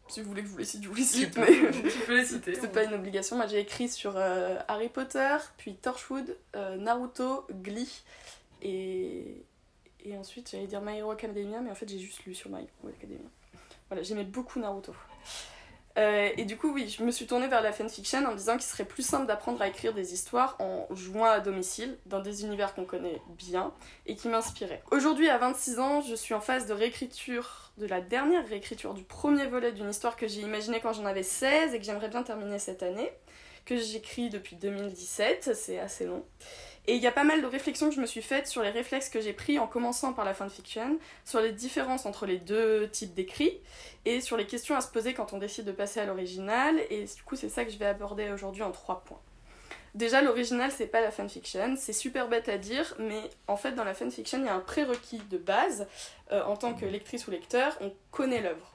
Si 0.09 0.20
vous 0.20 0.28
voulez 0.28 0.42
que 0.42 0.48
je 0.48 0.52
vous 0.52 0.59
les 0.59 0.64
cite, 0.64 0.82
je 0.82 0.88
vous 0.88 0.94
les 0.94 1.02
cite, 1.02 1.36
mais 1.36 1.46
tu 1.46 1.98
peux 2.07 2.16
les 2.16 2.24
citer. 2.26 2.54
c'est 2.54 2.72
pas 2.72 2.84
une 2.84 2.94
obligation. 2.94 3.36
Moi, 3.36 3.46
j'ai 3.46 3.59
écrit 3.59 3.88
sur 3.88 4.14
euh, 4.16 4.57
Harry 4.68 4.88
Potter, 4.88 5.36
puis 5.57 5.74
Torchwood, 5.74 6.36
euh, 6.54 6.76
Naruto, 6.76 7.46
Glee, 7.50 8.02
et. 8.62 9.44
Et 10.09 10.16
ensuite, 10.16 10.48
j'allais 10.52 10.68
dire 10.68 10.80
My 10.80 10.98
Hero 10.98 11.11
Academia, 11.11 11.61
mais 11.61 11.70
en 11.72 11.74
fait, 11.74 11.88
j'ai 11.88 11.98
juste 11.98 12.24
lu 12.26 12.34
sur 12.34 12.48
My 12.48 12.59
Hero 12.59 12.94
Academia. 12.96 13.28
Voilà, 13.88 14.04
j'aimais 14.04 14.22
beaucoup 14.22 14.61
Naruto. 14.61 14.94
Euh, 15.98 16.28
et 16.36 16.44
du 16.44 16.57
coup, 16.57 16.72
oui, 16.72 16.88
je 16.88 17.02
me 17.02 17.11
suis 17.11 17.26
tournée 17.26 17.48
vers 17.48 17.62
la 17.62 17.72
fanfiction 17.72 18.24
en 18.24 18.32
me 18.32 18.36
disant 18.36 18.57
qu'il 18.57 18.66
serait 18.66 18.84
plus 18.84 19.02
simple 19.02 19.26
d'apprendre 19.26 19.62
à 19.62 19.68
écrire 19.68 19.94
des 19.94 20.12
histoires 20.12 20.57
en 20.59 20.86
jouant 20.94 21.24
à 21.24 21.40
domicile, 21.40 21.96
dans 22.07 22.20
des 22.20 22.44
univers 22.44 22.74
qu'on 22.74 22.84
connaît 22.84 23.20
bien, 23.36 23.72
et 24.07 24.14
qui 24.14 24.28
m'inspiraient. 24.28 24.82
Aujourd'hui, 24.90 25.28
à 25.28 25.38
26 25.38 25.78
ans, 25.78 26.00
je 26.02 26.14
suis 26.14 26.34
en 26.34 26.40
phase 26.40 26.66
de 26.66 26.74
réécriture, 26.74 27.65
de 27.79 27.87
la 27.87 28.01
dernière 28.01 28.47
réécriture 28.49 28.95
du 28.95 29.03
premier 29.03 29.47
volet 29.47 29.72
d'une 29.72 29.91
histoire 29.91 30.16
que 30.16 30.27
j'ai 30.27 30.41
imaginée 30.41 30.81
quand 30.81 30.93
j'en 30.93 31.05
avais 31.05 31.22
16 31.22 31.74
et 31.74 31.79
que 31.79 31.85
j'aimerais 31.85 32.09
bien 32.09 32.22
terminer 32.22 32.59
cette 32.59 32.83
année, 32.83 33.11
que 33.64 33.77
j'écris 33.77 34.31
depuis 34.31 34.57
2017, 34.57 35.51
c'est 35.55 35.79
assez 35.79 36.07
long. 36.07 36.24
Et 36.87 36.95
il 36.95 37.03
y 37.03 37.07
a 37.07 37.12
pas 37.12 37.24
mal 37.24 37.43
de 37.43 37.47
réflexions 37.47 37.89
que 37.89 37.95
je 37.97 38.01
me 38.01 38.07
suis 38.07 38.22
faites 38.22 38.47
sur 38.47 38.62
les 38.62 38.70
réflexes 38.70 39.09
que 39.09 39.20
j'ai 39.20 39.33
pris 39.33 39.59
en 39.59 39.66
commençant 39.66 40.12
par 40.12 40.24
la 40.24 40.35
fanfiction, 40.35 40.99
sur 41.24 41.41
les 41.41 41.53
différences 41.53 42.07
entre 42.07 42.27
les 42.27 42.39
deux 42.39 42.89
types 42.89 43.12
d'écrits, 43.12 43.59
et 44.05 44.20
sur 44.20 44.37
les 44.37 44.47
questions 44.47 44.77
à 44.77 44.81
se 44.81 44.89
poser 44.89 45.12
quand 45.12 45.33
on 45.33 45.39
décide 45.39 45.64
de 45.64 45.72
passer 45.72 46.01
à 46.01 46.07
l'original, 46.07 46.81
et 46.91 47.05
du 47.05 47.22
coup 47.24 47.35
c'est 47.35 47.49
ça 47.49 47.64
que 47.64 47.72
je 47.72 47.79
vais 47.79 47.87
aborder 47.87 48.31
aujourd'hui 48.31 48.62
en 48.62 48.70
trois 48.70 49.03
points. 49.05 49.20
Déjà, 49.97 50.20
l'original, 50.20 50.70
c'est 50.70 50.86
pas 50.86 51.01
la 51.01 51.11
fanfiction, 51.11 51.74
c'est 51.78 51.94
super 51.94 52.28
bête 52.28 52.51
à 52.51 52.59
dire, 52.59 52.94
mais 52.99 53.22
en 53.49 53.57
fait, 53.57 53.72
dans 53.72 53.82
la 53.82 53.94
fanfiction, 53.94 54.38
il 54.38 54.44
y 54.44 54.49
a 54.49 54.55
un 54.55 54.61
prérequis 54.61 55.22
de 55.30 55.38
base. 55.38 55.86
Euh, 56.32 56.42
en 56.44 56.55
tant 56.57 56.74
que 56.74 56.84
lectrice 56.84 57.26
ou 57.26 57.30
lecteur, 57.30 57.76
on 57.80 57.92
connaît 58.11 58.42
l'œuvre. 58.42 58.70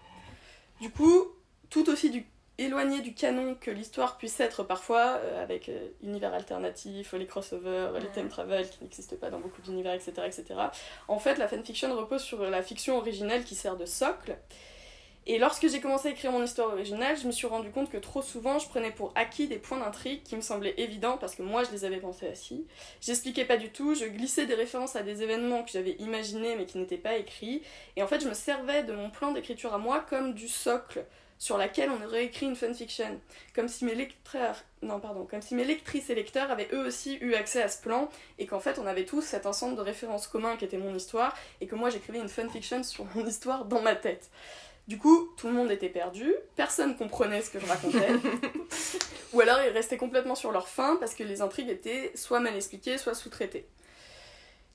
Du 0.80 0.90
coup, 0.90 1.28
tout 1.70 1.88
aussi 1.92 2.10
du- 2.10 2.26
éloigné 2.58 3.02
du 3.02 3.14
canon 3.14 3.56
que 3.60 3.70
l'histoire 3.70 4.18
puisse 4.18 4.40
être 4.40 4.64
parfois, 4.64 5.20
euh, 5.22 5.44
avec 5.44 5.70
euh, 5.70 5.90
univers 6.02 6.34
alternatif, 6.34 7.14
les 7.14 7.28
crossovers, 7.28 7.92
les 8.00 8.08
time 8.10 8.28
travel 8.30 8.68
qui 8.68 8.84
n'existent 8.84 9.16
pas 9.16 9.30
dans 9.30 9.40
beaucoup 9.40 9.62
d'univers, 9.62 9.94
etc., 9.94 10.14
etc. 10.26 10.46
En 11.08 11.20
fait, 11.20 11.36
la 11.38 11.48
fanfiction 11.48 11.96
repose 11.96 12.24
sur 12.24 12.42
la 12.42 12.64
fiction 12.64 12.98
originelle 12.98 13.44
qui 13.44 13.54
sert 13.54 13.78
de 13.78 13.86
socle. 13.86 14.36
Et 15.28 15.38
lorsque 15.38 15.68
j'ai 15.70 15.80
commencé 15.80 16.08
à 16.08 16.12
écrire 16.12 16.32
mon 16.32 16.44
histoire 16.44 16.70
originale, 16.70 17.16
je 17.16 17.28
me 17.28 17.32
suis 17.32 17.46
rendu 17.46 17.70
compte 17.70 17.92
que 17.92 17.98
trop 17.98 18.24
souvent, 18.24 18.58
je 18.58 18.68
prenais 18.68 18.90
pour 18.90 19.12
acquis 19.14 19.48
des 19.48 19.58
points 19.58 19.80
d'intrigue 19.80 20.24
qui 20.24 20.36
me 20.36 20.42
semblaient 20.42 20.74
évidents 20.78 21.18
parce 21.18 21.36
que 21.36 21.44
moi, 21.44 21.64
je 21.64 21.70
les 21.72 21.86
avais 21.86 22.00
pensés 22.00 22.28
assis. 22.28 22.66
J'expliquais 23.02 23.46
pas 23.46 23.58
du 23.58 23.70
tout, 23.70 23.94
je 23.94 24.06
glissais 24.06 24.48
des 24.48 24.56
références 24.56 24.96
à 24.96 25.04
des 25.04 25.22
événements 25.22 25.64
que 25.64 25.70
j'avais 25.70 25.96
imaginés 26.00 26.56
mais 26.56 26.66
qui 26.66 26.80
n'étaient 26.80 26.98
pas 26.98 27.18
écrits. 27.18 27.62
Et 27.96 28.02
en 28.02 28.08
fait, 28.08 28.20
je 28.20 28.28
me 28.28 28.34
servais 28.34 28.84
de 28.84 28.94
mon 28.94 29.12
plan 29.12 29.32
d'écriture 29.32 29.76
à 29.76 29.78
moi 29.78 30.04
comme 30.10 30.34
du 30.34 30.48
socle 30.48 31.06
sur 31.42 31.58
laquelle 31.58 31.90
on 31.90 32.06
aurait 32.06 32.26
écrit 32.26 32.46
une 32.46 32.56
fanfiction. 32.56 33.20
Comme 33.56 33.68
si 33.68 33.84
mes 33.84 33.96
lecteurs, 33.96 34.58
non 34.84 35.00
pardon, 35.00 35.26
comme 35.26 35.42
si 35.42 35.56
mes 35.56 35.64
lectrices 35.64 36.12
et 36.12 36.16
lecteurs 36.16 36.52
avaient 36.52 36.70
eux 36.72 36.86
aussi 36.86 37.18
eu 37.20 37.34
accès 37.34 37.64
à 37.64 37.68
ce 37.68 37.82
plan 37.82 38.10
et 38.38 38.46
qu'en 38.46 38.60
fait 38.60 38.78
on 38.78 38.86
avait 38.86 39.06
tous 39.06 39.22
cet 39.22 39.48
ensemble 39.48 39.76
de 39.76 39.82
références 39.82 40.28
communs 40.28 40.56
qui 40.56 40.66
était 40.66 40.78
mon 40.78 40.94
histoire 40.94 41.36
et 41.60 41.66
que 41.66 41.74
moi 41.74 41.90
j'écrivais 41.90 42.20
une 42.20 42.30
fanfiction 42.30 42.84
sur 42.84 43.06
mon 43.16 43.26
histoire 43.26 43.66
dans 43.66 43.82
ma 43.82 43.96
tête. 43.96 44.30
Du 44.88 44.98
coup, 44.98 45.30
tout 45.38 45.48
le 45.48 45.54
monde 45.54 45.72
était 45.72 45.90
perdu, 45.90 46.34
personne 46.56 46.98
comprenait 46.98 47.42
ce 47.42 47.50
que 47.50 47.60
je 47.60 47.66
racontais, 47.66 48.10
ou 49.34 49.40
alors 49.40 49.60
ils 49.62 49.70
restaient 49.72 49.98
complètement 49.98 50.36
sur 50.36 50.52
leur 50.52 50.68
faim 50.68 50.98
parce 51.00 51.14
que 51.14 51.24
les 51.24 51.42
intrigues 51.42 51.70
étaient 51.70 52.12
soit 52.16 52.40
mal 52.40 52.56
expliquées, 52.56 52.98
soit 52.98 53.14
sous-traitées. 53.14 53.68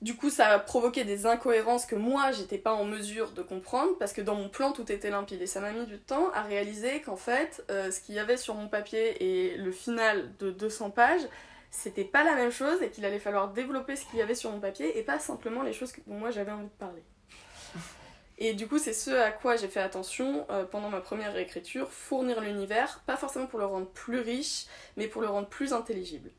Du 0.02 0.14
coup, 0.14 0.28
ça 0.28 0.48
a 0.48 0.58
provoqué 0.58 1.04
des 1.04 1.24
incohérences 1.26 1.86
que 1.86 1.96
moi, 1.96 2.30
j'étais 2.30 2.58
pas 2.58 2.72
en 2.74 2.84
mesure 2.84 3.30
de 3.32 3.40
comprendre, 3.42 3.96
parce 3.98 4.12
que 4.12 4.20
dans 4.20 4.34
mon 4.34 4.50
plan, 4.50 4.72
tout 4.72 4.90
était 4.92 5.08
limpide. 5.08 5.40
Et 5.40 5.46
ça 5.46 5.60
m'a 5.60 5.72
mis 5.72 5.86
du 5.86 5.98
temps 5.98 6.30
à 6.34 6.42
réaliser 6.42 7.00
qu'en 7.00 7.16
fait, 7.16 7.64
euh, 7.70 7.90
ce 7.90 8.00
qu'il 8.00 8.14
y 8.14 8.18
avait 8.18 8.36
sur 8.36 8.54
mon 8.54 8.68
papier 8.68 9.22
et 9.24 9.56
le 9.56 9.72
final 9.72 10.36
de 10.38 10.50
200 10.50 10.90
pages, 10.90 11.22
c'était 11.70 12.04
pas 12.04 12.24
la 12.24 12.34
même 12.34 12.52
chose, 12.52 12.82
et 12.82 12.90
qu'il 12.90 13.06
allait 13.06 13.18
falloir 13.18 13.52
développer 13.54 13.96
ce 13.96 14.04
qu'il 14.04 14.18
y 14.18 14.22
avait 14.22 14.34
sur 14.34 14.50
mon 14.50 14.60
papier, 14.60 14.98
et 14.98 15.02
pas 15.02 15.18
simplement 15.18 15.62
les 15.62 15.72
choses 15.72 15.92
que- 15.92 16.02
dont 16.06 16.14
moi 16.16 16.30
j'avais 16.30 16.52
envie 16.52 16.64
de 16.66 16.78
parler. 16.78 17.02
Et 18.38 18.52
du 18.52 18.68
coup, 18.68 18.78
c'est 18.78 18.92
ce 18.92 19.10
à 19.10 19.30
quoi 19.30 19.56
j'ai 19.56 19.68
fait 19.68 19.80
attention 19.80 20.46
euh, 20.50 20.64
pendant 20.64 20.90
ma 20.90 21.00
première 21.00 21.32
réécriture, 21.32 21.90
fournir 21.90 22.40
l'univers, 22.40 23.02
pas 23.06 23.16
forcément 23.16 23.46
pour 23.46 23.58
le 23.58 23.64
rendre 23.66 23.86
plus 23.86 24.20
riche, 24.20 24.66
mais 24.96 25.06
pour 25.08 25.22
le 25.22 25.28
rendre 25.28 25.48
plus 25.48 25.72
intelligible 25.72 26.30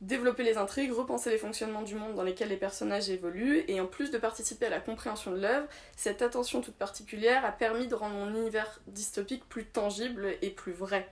développer 0.00 0.44
les 0.44 0.56
intrigues, 0.56 0.92
repenser 0.92 1.30
les 1.30 1.38
fonctionnements 1.38 1.82
du 1.82 1.94
monde 1.94 2.14
dans 2.14 2.22
lesquels 2.22 2.48
les 2.48 2.56
personnages 2.56 3.10
évoluent, 3.10 3.64
et 3.68 3.80
en 3.80 3.86
plus 3.86 4.10
de 4.10 4.18
participer 4.18 4.66
à 4.66 4.70
la 4.70 4.80
compréhension 4.80 5.30
de 5.30 5.38
l'œuvre, 5.38 5.66
cette 5.96 6.22
attention 6.22 6.60
toute 6.62 6.76
particulière 6.76 7.44
a 7.44 7.52
permis 7.52 7.86
de 7.86 7.94
rendre 7.94 8.14
mon 8.14 8.34
univers 8.34 8.80
dystopique 8.86 9.46
plus 9.48 9.66
tangible 9.66 10.36
et 10.40 10.50
plus 10.50 10.72
vrai. 10.72 11.06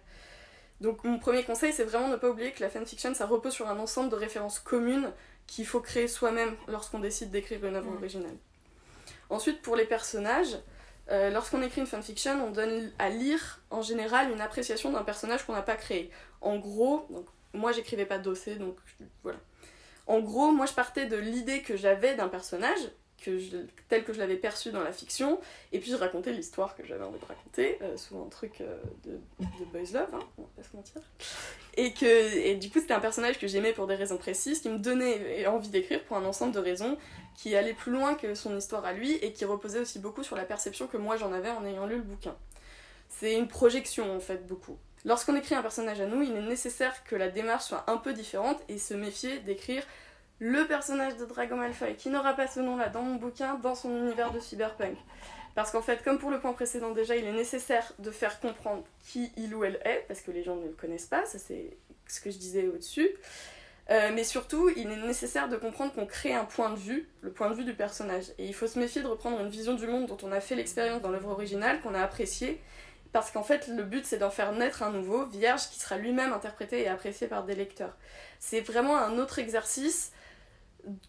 Donc 0.81 1.05
mon 1.05 1.19
premier 1.19 1.45
conseil, 1.45 1.73
c'est 1.73 1.85
vraiment 1.85 2.09
ne 2.09 2.17
pas 2.17 2.31
oublier 2.31 2.53
que 2.53 2.63
la 2.63 2.71
fanfiction, 2.71 3.13
ça 3.13 3.27
repose 3.27 3.53
sur 3.53 3.69
un 3.69 3.79
ensemble 3.79 4.11
de 4.11 4.17
références 4.17 4.59
communes 4.59 5.13
qu'il 5.47 5.67
faut 5.67 5.81
créer 5.81 6.09
soi-même 6.09 6.57
lorsqu'on 6.67 7.01
décide 7.01 7.31
d'écrire 7.31 7.65
une 7.65 7.77
œuvre 7.77 7.91
Mm. 7.91 7.97
originale. 7.97 8.37
Ensuite, 9.31 9.63
pour 9.63 9.77
les 9.77 9.85
personnages, 9.85 10.59
euh, 11.11 11.31
lorsqu'on 11.31 11.63
écrit 11.63 11.81
une 11.81 11.87
fanfiction, 11.87 12.47
on 12.47 12.51
donne 12.51 12.91
à 12.99 13.09
lire 13.09 13.61
en 13.71 13.83
général 13.83 14.31
une 14.31 14.41
appréciation 14.41 14.93
d'un 14.93 15.03
personnage 15.03 15.45
qu'on 15.45 15.55
n'a 15.55 15.63
pas 15.63 15.77
créé. 15.77 16.11
En 16.41 16.57
gros, 16.59 17.07
donc, 17.11 17.27
moi 17.55 17.73
j'écrivais 17.73 18.07
pas 18.07 18.19
dossier, 18.19 18.57
donc 18.57 18.77
voilà. 19.23 19.39
En 20.07 20.21
gros, 20.21 20.53
moi 20.53 20.67
je 20.67 20.73
partais 20.73 21.07
de 21.07 21.17
l'idée 21.17 21.63
que 21.63 21.77
j'avais 21.77 22.15
d'un 22.15 22.29
personnage, 22.29 22.81
que 23.23 23.39
tel 23.89 24.05
que 24.05 24.13
je 24.13 24.19
l'avais 24.19 24.37
perçu 24.37 24.71
dans 24.71 24.83
la 24.83 24.93
fiction, 24.93 25.41
et 25.73 25.79
puis 25.79 25.91
je 25.91 25.97
racontais 25.97 26.33
l'histoire 26.33 26.77
que 26.77 26.87
j'avais 26.87 27.05
envie 27.05 27.19
de 27.19 27.25
raconter, 27.25 27.79
euh, 27.83 27.97
souvent 27.97 28.27
un 28.27 28.29
truc 28.29 28.61
euh, 28.61 28.77
de, 29.05 29.13
de 29.41 29.65
boys 29.73 29.93
love, 29.93 30.15
hein, 30.15 30.21
on 30.39 30.43
va 30.43 30.49
pas 30.57 30.63
se 30.63 30.77
mentir. 30.77 31.03
Et, 31.77 31.93
que, 31.93 32.07
et 32.07 32.55
du 32.55 32.71
coup, 32.71 32.81
c'était 32.81 32.95
un 32.95 33.01
personnage 33.01 33.39
que 33.39 33.47
j'aimais 33.47 33.73
pour 33.73 33.87
des 33.87 33.95
raisons 33.95 34.19
précises, 34.19 34.61
qui 34.61 34.69
me 34.69 34.79
donnait 34.79 35.47
envie 35.47 35.69
d'écrire 35.69 36.03
pour 36.05 36.17
un 36.17 36.25
ensemble 36.25 36.53
de 36.53 36.61
raisons 36.61 36.97
qui 37.37 37.55
allait 37.55 37.75
plus 37.75 37.93
loin 37.93 38.15
que 38.15 38.35
son 38.35 38.57
histoire 38.57 38.85
à 38.85 38.93
lui 38.93 39.13
et 39.17 39.33
qui 39.33 39.45
reposait 39.45 39.81
aussi 39.81 39.99
beaucoup 39.99 40.25
sur 40.25 40.37
la 40.37 40.45
perception 40.45 40.87
que 40.87 40.97
moi 40.97 41.17
j'en 41.17 41.33
avais 41.33 41.51
en 41.51 41.65
ayant 41.65 41.87
lu 41.87 41.97
le 41.97 42.03
bouquin. 42.03 42.37
C'est 43.09 43.35
une 43.35 43.49
projection 43.49 44.15
en 44.15 44.21
fait, 44.21 44.47
beaucoup. 44.47 44.77
Lorsqu'on 45.05 45.37
écrit 45.37 45.55
un 45.55 45.63
personnage 45.63 46.01
à 46.01 46.07
nous, 46.07 46.23
il 46.23 46.33
est 46.33 46.43
nécessaire 46.43 47.05
que 47.05 47.15
la 47.15 47.29
démarche 47.29 47.65
soit 47.65 47.85
un 47.89 47.97
peu 47.97 48.13
différente 48.13 48.61
et 48.69 48.79
se 48.79 48.95
méfier 48.95 49.39
d'écrire 49.41 49.85
le 50.41 50.67
personnage 50.67 51.17
de 51.17 51.25
Dragon 51.25 51.57
Malfoy 51.57 51.95
qui 51.97 52.11
n'aura 52.11 52.35
pas 52.35 52.47
ce 52.47 52.61
nom-là 52.61 52.89
dans 52.89 53.03
mon 53.03 53.17
bouquin, 53.17 53.55
dans 53.57 53.75
son 53.75 53.91
univers 53.97 54.33
de 54.33 54.41
cyberpunk. 54.41 54.97
Parce 55.55 55.73
qu'en 55.73 55.83
fait, 55.83 56.05
comme 56.05 56.19
pour 56.19 56.31
le 56.31 56.39
point 56.39 56.53
précédent 56.53 56.93
déjà, 56.93 57.17
il 57.17 57.25
est 57.25 57.33
nécessaire 57.33 57.93
de 57.99 58.11
faire 58.11 58.39
comprendre 58.39 58.85
qui 59.05 59.33
il 59.37 59.55
ou 59.55 59.65
elle 59.65 59.81
est, 59.85 60.05
parce 60.07 60.21
que 60.21 60.31
les 60.31 60.45
gens 60.45 60.57
ne 60.57 60.67
le 60.67 60.75
connaissent 60.75 61.07
pas, 61.07 61.25
ça 61.27 61.39
c'est 61.39 61.77
ce 62.07 62.21
que 62.21 62.31
je 62.31 62.39
disais 62.39 62.69
au-dessus. 62.69 63.09
Euh, 63.91 64.11
mais 64.15 64.23
surtout, 64.23 64.69
il 64.77 64.91
est 64.91 64.97
nécessaire 64.97 65.49
de 65.49 65.57
comprendre 65.57 65.95
qu'on 65.95 66.07
crée 66.07 66.35
un 66.35 66.45
point 66.45 66.71
de 66.71 66.77
vue, 66.77 67.09
le 67.23 67.33
point 67.33 67.49
de 67.49 67.55
vue 67.55 67.65
du 67.65 67.75
personnage. 67.75 68.27
Et 68.39 68.47
il 68.47 68.55
faut 68.55 68.67
se 68.67 68.79
méfier 68.79 69.03
de 69.03 69.07
reprendre 69.07 69.41
une 69.41 69.49
vision 69.49 69.75
du 69.75 69.87
monde 69.87 70.07
dont 70.07 70.19
on 70.23 70.31
a 70.31 70.41
fait 70.41 70.55
l'expérience 70.55 71.01
dans 71.01 71.11
l'œuvre 71.11 71.31
originale, 71.31 71.81
qu'on 71.81 71.95
a 71.95 72.03
appréciée, 72.03 72.61
parce 73.13 73.31
qu'en 73.31 73.43
fait, 73.43 73.67
le 73.69 73.83
but 73.83 74.05
c'est 74.05 74.19
d'en 74.19 74.31
faire 74.31 74.53
naître 74.53 74.83
un 74.83 74.91
nouveau, 74.91 75.25
vierge, 75.25 75.69
qui 75.71 75.81
sera 75.81 75.97
lui-même 75.97 76.35
interprété 76.35 76.83
et 76.83 76.89
apprécié 76.89 77.27
par 77.27 77.45
des 77.45 77.55
lecteurs. 77.55 77.97
C'est 78.39 78.61
vraiment 78.61 78.99
un 78.99 79.19
autre 79.19 79.39
exercice 79.39 80.13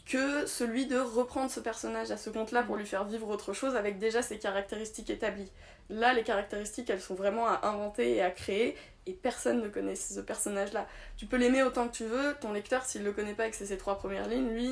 que 0.05 0.45
celui 0.45 0.87
de 0.87 0.97
reprendre 0.97 1.49
ce 1.49 1.59
personnage 1.59 2.11
à 2.11 2.17
ce 2.17 2.29
compte-là 2.29 2.63
pour 2.63 2.75
lui 2.75 2.85
faire 2.85 3.05
vivre 3.05 3.27
autre 3.29 3.53
chose 3.53 3.75
avec 3.75 3.97
déjà 3.97 4.21
ses 4.21 4.37
caractéristiques 4.37 5.09
établies. 5.09 5.51
Là, 5.89 6.13
les 6.13 6.23
caractéristiques, 6.23 6.89
elles 6.89 7.01
sont 7.01 7.15
vraiment 7.15 7.47
à 7.47 7.67
inventer 7.67 8.15
et 8.15 8.21
à 8.21 8.29
créer, 8.29 8.75
et 9.05 9.13
personne 9.13 9.61
ne 9.61 9.69
connaît 9.69 9.95
ce 9.95 10.19
personnage-là. 10.19 10.87
Tu 11.17 11.25
peux 11.25 11.37
l'aimer 11.37 11.63
autant 11.63 11.87
que 11.87 11.95
tu 11.95 12.05
veux, 12.05 12.35
ton 12.41 12.53
lecteur, 12.53 12.85
s'il 12.85 13.03
le 13.03 13.11
connaît 13.11 13.33
pas 13.33 13.47
et 13.47 13.51
que 13.51 13.55
c'est 13.55 13.65
ses 13.65 13.77
trois 13.77 13.97
premières 13.97 14.27
lignes, 14.27 14.49
lui, 14.49 14.69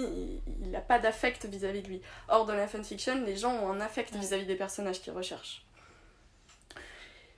il 0.61 0.71
n'a 0.71 0.81
pas 0.81 0.99
d'affect 0.99 1.45
vis-à-vis 1.45 1.81
de 1.81 1.87
lui. 1.87 2.01
Or, 2.27 2.45
dans 2.45 2.55
la 2.55 2.67
fanfiction, 2.67 3.23
les 3.25 3.35
gens 3.35 3.53
ont 3.53 3.71
un 3.71 3.81
affect 3.81 4.15
vis-à-vis 4.15 4.45
des 4.45 4.55
personnages 4.55 5.01
qu'ils 5.01 5.13
recherchent. 5.13 5.66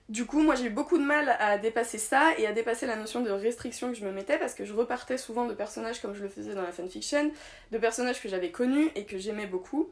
Du 0.10 0.26
coup, 0.26 0.42
moi 0.42 0.56
j'ai 0.56 0.66
eu 0.66 0.70
beaucoup 0.72 0.98
de 0.98 1.04
mal 1.04 1.38
à 1.40 1.60
dépasser 1.60 2.00
ça 2.00 2.32
et 2.40 2.48
à 2.48 2.52
dépasser 2.52 2.88
la 2.88 2.96
notion 2.96 3.22
de 3.22 3.30
restriction 3.30 3.90
que 3.90 3.94
je 3.94 4.04
me 4.04 4.12
mettais 4.12 4.40
parce 4.40 4.56
que 4.56 4.66
je 4.66 4.74
repartais 4.74 5.20
souvent 5.20 5.46
de 5.46 5.54
personnages 5.54 6.02
comme 6.02 6.16
je 6.16 6.24
le 6.24 6.30
faisais 6.30 6.56
dans 6.56 6.64
la 6.64 6.72
fanfiction, 6.72 7.32
de 7.72 7.78
personnages 7.78 8.20
que 8.20 8.28
j'avais 8.28 8.50
connus 8.50 8.90
et 8.96 9.06
que 9.06 9.20
j'aimais 9.20 9.46
beaucoup. 9.46 9.92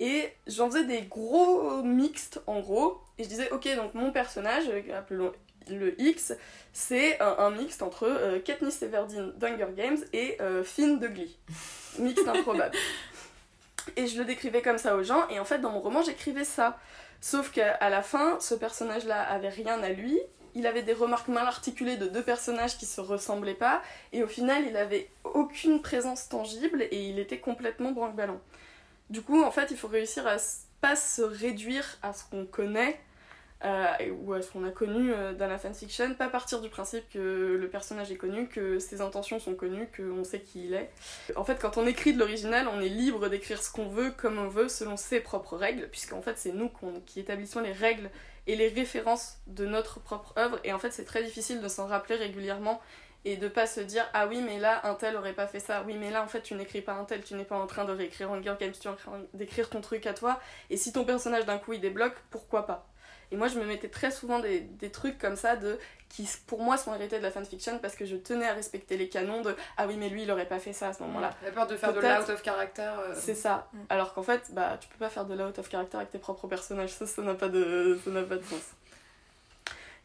Et 0.00 0.32
j'en 0.46 0.70
faisais 0.70 0.84
des 0.84 1.02
gros 1.02 1.82
mixtes 1.82 2.40
en 2.46 2.60
gros. 2.60 3.02
Et 3.18 3.24
je 3.24 3.28
disais, 3.28 3.50
ok, 3.50 3.68
donc 3.76 3.92
mon 3.92 4.10
personnage, 4.12 4.64
appelons 4.96 5.30
le 5.68 6.00
X, 6.00 6.32
c'est 6.72 7.20
un, 7.20 7.50
mixte 7.50 7.82
entre 7.82 8.04
euh, 8.04 8.40
Katniss 8.40 8.82
Everdeen 8.82 9.32
d'Hunger 9.36 9.68
Games 9.76 9.98
et 10.14 10.40
euh, 10.40 10.64
Finn 10.64 10.98
de 10.98 11.06
Glee. 11.06 11.36
Mixte 11.98 12.26
improbable. 12.34 12.74
Et 13.96 14.06
je 14.06 14.18
le 14.18 14.24
décrivais 14.24 14.62
comme 14.62 14.78
ça 14.78 14.96
aux 14.96 15.02
gens, 15.02 15.28
et 15.28 15.38
en 15.38 15.44
fait, 15.44 15.58
dans 15.58 15.70
mon 15.70 15.80
roman, 15.80 16.02
j'écrivais 16.02 16.44
ça. 16.44 16.78
Sauf 17.20 17.52
qu'à 17.52 17.90
la 17.90 18.02
fin, 18.02 18.38
ce 18.40 18.54
personnage-là 18.54 19.22
avait 19.22 19.48
rien 19.48 19.82
à 19.82 19.90
lui. 19.90 20.18
Il 20.54 20.66
avait 20.66 20.82
des 20.82 20.94
remarques 20.94 21.28
mal 21.28 21.46
articulées 21.46 21.96
de 21.96 22.06
deux 22.06 22.22
personnages 22.22 22.76
qui 22.78 22.86
se 22.86 23.00
ressemblaient 23.00 23.54
pas. 23.54 23.82
Et 24.12 24.22
au 24.22 24.26
final, 24.26 24.64
il 24.66 24.76
avait 24.76 25.10
aucune 25.24 25.82
présence 25.82 26.28
tangible 26.28 26.82
et 26.82 27.08
il 27.08 27.18
était 27.18 27.38
complètement 27.38 27.92
branque-ballon. 27.92 28.40
Du 29.10 29.22
coup, 29.22 29.42
en 29.42 29.50
fait, 29.50 29.70
il 29.70 29.76
faut 29.76 29.88
réussir 29.88 30.26
à 30.26 30.36
pas 30.80 30.96
se 30.96 31.22
réduire 31.22 31.98
à 32.02 32.12
ce 32.12 32.24
qu'on 32.24 32.46
connaît 32.46 32.98
euh, 33.64 33.86
ou 34.22 34.32
à 34.32 34.40
ce 34.40 34.50
qu'on 34.50 34.64
a 34.64 34.70
connu 34.70 35.12
euh, 35.12 35.34
dans 35.34 35.46
la 35.46 35.58
fanfiction, 35.58 36.14
pas 36.14 36.28
partir 36.28 36.60
du 36.60 36.70
principe 36.70 37.08
que 37.10 37.58
le 37.60 37.68
personnage 37.68 38.10
est 38.10 38.16
connu, 38.16 38.48
que 38.48 38.78
ses 38.78 39.00
intentions 39.02 39.38
sont 39.38 39.54
connues, 39.54 39.88
qu'on 39.94 40.24
sait 40.24 40.40
qui 40.40 40.64
il 40.64 40.74
est. 40.74 40.90
En 41.36 41.44
fait, 41.44 41.60
quand 41.60 41.76
on 41.76 41.86
écrit 41.86 42.14
de 42.14 42.18
l'original, 42.18 42.68
on 42.68 42.80
est 42.80 42.88
libre 42.88 43.28
d'écrire 43.28 43.62
ce 43.62 43.70
qu'on 43.70 43.88
veut, 43.88 44.12
comme 44.12 44.38
on 44.38 44.48
veut, 44.48 44.68
selon 44.68 44.96
ses 44.96 45.20
propres 45.20 45.56
règles, 45.56 45.88
puisqu'en 45.90 46.22
fait, 46.22 46.38
c'est 46.38 46.52
nous 46.52 46.70
qui 47.04 47.20
établissons 47.20 47.60
les 47.60 47.72
règles 47.72 48.10
et 48.46 48.56
les 48.56 48.68
références 48.68 49.38
de 49.46 49.66
notre 49.66 50.00
propre 50.00 50.32
œuvre, 50.38 50.58
et 50.64 50.72
en 50.72 50.78
fait, 50.78 50.90
c'est 50.90 51.04
très 51.04 51.22
difficile 51.22 51.60
de 51.60 51.68
s'en 51.68 51.86
rappeler 51.86 52.16
régulièrement 52.16 52.80
et 53.26 53.36
de 53.36 53.48
pas 53.48 53.66
se 53.66 53.80
dire 53.80 54.08
ah 54.14 54.26
oui 54.26 54.40
mais 54.40 54.58
là 54.58 54.80
un 54.86 54.94
tel 54.94 55.16
aurait 55.16 55.34
pas 55.34 55.46
fait 55.46 55.60
ça. 55.60 55.84
Oui 55.86 55.94
mais 55.98 56.10
là 56.10 56.22
en 56.22 56.26
fait 56.26 56.40
tu 56.40 56.54
n'écris 56.54 56.80
pas 56.80 56.94
un 56.94 57.04
tel 57.04 57.22
tu 57.22 57.34
n'es 57.34 57.44
pas 57.44 57.58
en 57.58 57.66
train 57.66 57.84
de 57.84 57.92
réécrire 57.92 58.30
Hunger 58.32 58.54
Games 58.58 58.72
tu 58.72 58.88
es 58.88 58.90
en 58.90 58.96
train 58.96 59.20
d'écrire 59.34 59.68
ton 59.68 59.82
truc 59.82 60.06
à 60.06 60.14
toi. 60.14 60.40
Et 60.70 60.78
si 60.78 60.92
ton 60.92 61.04
personnage 61.04 61.44
d'un 61.44 61.58
coup 61.58 61.74
il 61.74 61.80
débloque 61.80 62.16
pourquoi 62.30 62.66
pas? 62.66 62.89
Et 63.32 63.36
moi, 63.36 63.48
je 63.48 63.58
me 63.58 63.64
mettais 63.64 63.88
très 63.88 64.10
souvent 64.10 64.40
des, 64.40 64.60
des, 64.60 64.90
trucs 64.90 65.18
comme 65.18 65.36
ça 65.36 65.54
de 65.54 65.78
qui, 66.08 66.28
pour 66.46 66.60
moi, 66.60 66.76
sont 66.76 66.92
hérités 66.94 67.18
de 67.18 67.22
la 67.22 67.30
fanfiction 67.30 67.78
parce 67.78 67.94
que 67.94 68.04
je 68.04 68.16
tenais 68.16 68.48
à 68.48 68.54
respecter 68.54 68.96
les 68.96 69.08
canons 69.08 69.42
de 69.42 69.54
ah 69.76 69.86
oui, 69.86 69.96
mais 69.96 70.08
lui, 70.08 70.24
il 70.24 70.30
aurait 70.30 70.48
pas 70.48 70.58
fait 70.58 70.72
ça 70.72 70.88
à 70.88 70.92
ce 70.92 71.02
moment-là. 71.04 71.30
La 71.44 71.52
peur 71.52 71.66
de 71.68 71.76
faire 71.76 71.92
de 71.92 72.00
l'out 72.00 72.30
of 72.30 72.42
character. 72.42 72.82
Euh. 72.82 73.14
C'est 73.14 73.36
ça. 73.36 73.68
Mm. 73.72 73.78
Alors 73.88 74.14
qu'en 74.14 74.24
fait, 74.24 74.52
bah, 74.52 74.76
tu 74.80 74.88
peux 74.88 74.98
pas 74.98 75.10
faire 75.10 75.24
de 75.24 75.34
l'out 75.34 75.56
of 75.56 75.70
character 75.70 75.96
avec 75.96 76.10
tes 76.10 76.18
propres 76.18 76.48
personnages. 76.48 76.90
Ça, 76.90 77.06
ça 77.06 77.22
n'a 77.22 77.34
pas 77.34 77.48
de, 77.48 77.98
ça 78.04 78.10
n'a 78.10 78.22
pas 78.22 78.36
de 78.36 78.42
sens. 78.42 78.62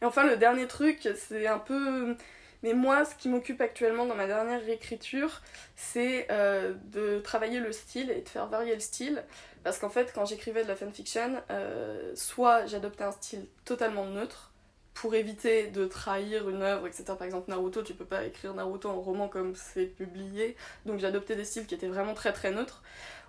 Et 0.00 0.04
enfin, 0.04 0.24
le 0.24 0.36
dernier 0.36 0.68
truc, 0.68 1.08
c'est 1.16 1.48
un 1.48 1.58
peu. 1.58 2.16
Mais 2.62 2.74
moi, 2.74 3.04
ce 3.04 3.14
qui 3.16 3.28
m'occupe 3.28 3.60
actuellement 3.60 4.06
dans 4.06 4.14
ma 4.14 4.26
dernière 4.26 4.60
réécriture, 4.60 5.42
c'est 5.74 6.26
euh, 6.30 6.74
de 6.92 7.18
travailler 7.18 7.60
le 7.60 7.72
style 7.72 8.10
et 8.10 8.22
de 8.22 8.28
faire 8.28 8.46
varier 8.46 8.74
le 8.74 8.80
style. 8.80 9.24
Parce 9.66 9.80
qu'en 9.80 9.90
fait, 9.90 10.12
quand 10.14 10.24
j'écrivais 10.26 10.62
de 10.62 10.68
la 10.68 10.76
fanfiction, 10.76 11.42
euh, 11.50 12.12
soit 12.14 12.66
j'adoptais 12.66 13.02
un 13.02 13.10
style 13.10 13.48
totalement 13.64 14.04
neutre 14.04 14.52
pour 14.94 15.16
éviter 15.16 15.66
de 15.66 15.86
trahir 15.86 16.48
une 16.48 16.62
œuvre, 16.62 16.86
etc. 16.86 17.02
Par 17.18 17.24
exemple, 17.24 17.50
Naruto, 17.50 17.82
tu 17.82 17.92
peux 17.92 18.04
pas 18.04 18.24
écrire 18.24 18.54
Naruto 18.54 18.88
en 18.88 19.00
roman 19.00 19.26
comme 19.26 19.56
c'est 19.56 19.86
publié, 19.86 20.54
donc 20.84 21.00
j'adoptais 21.00 21.34
des 21.34 21.44
styles 21.44 21.66
qui 21.66 21.74
étaient 21.74 21.88
vraiment 21.88 22.14
très 22.14 22.32
très 22.32 22.52
neutres. 22.52 22.84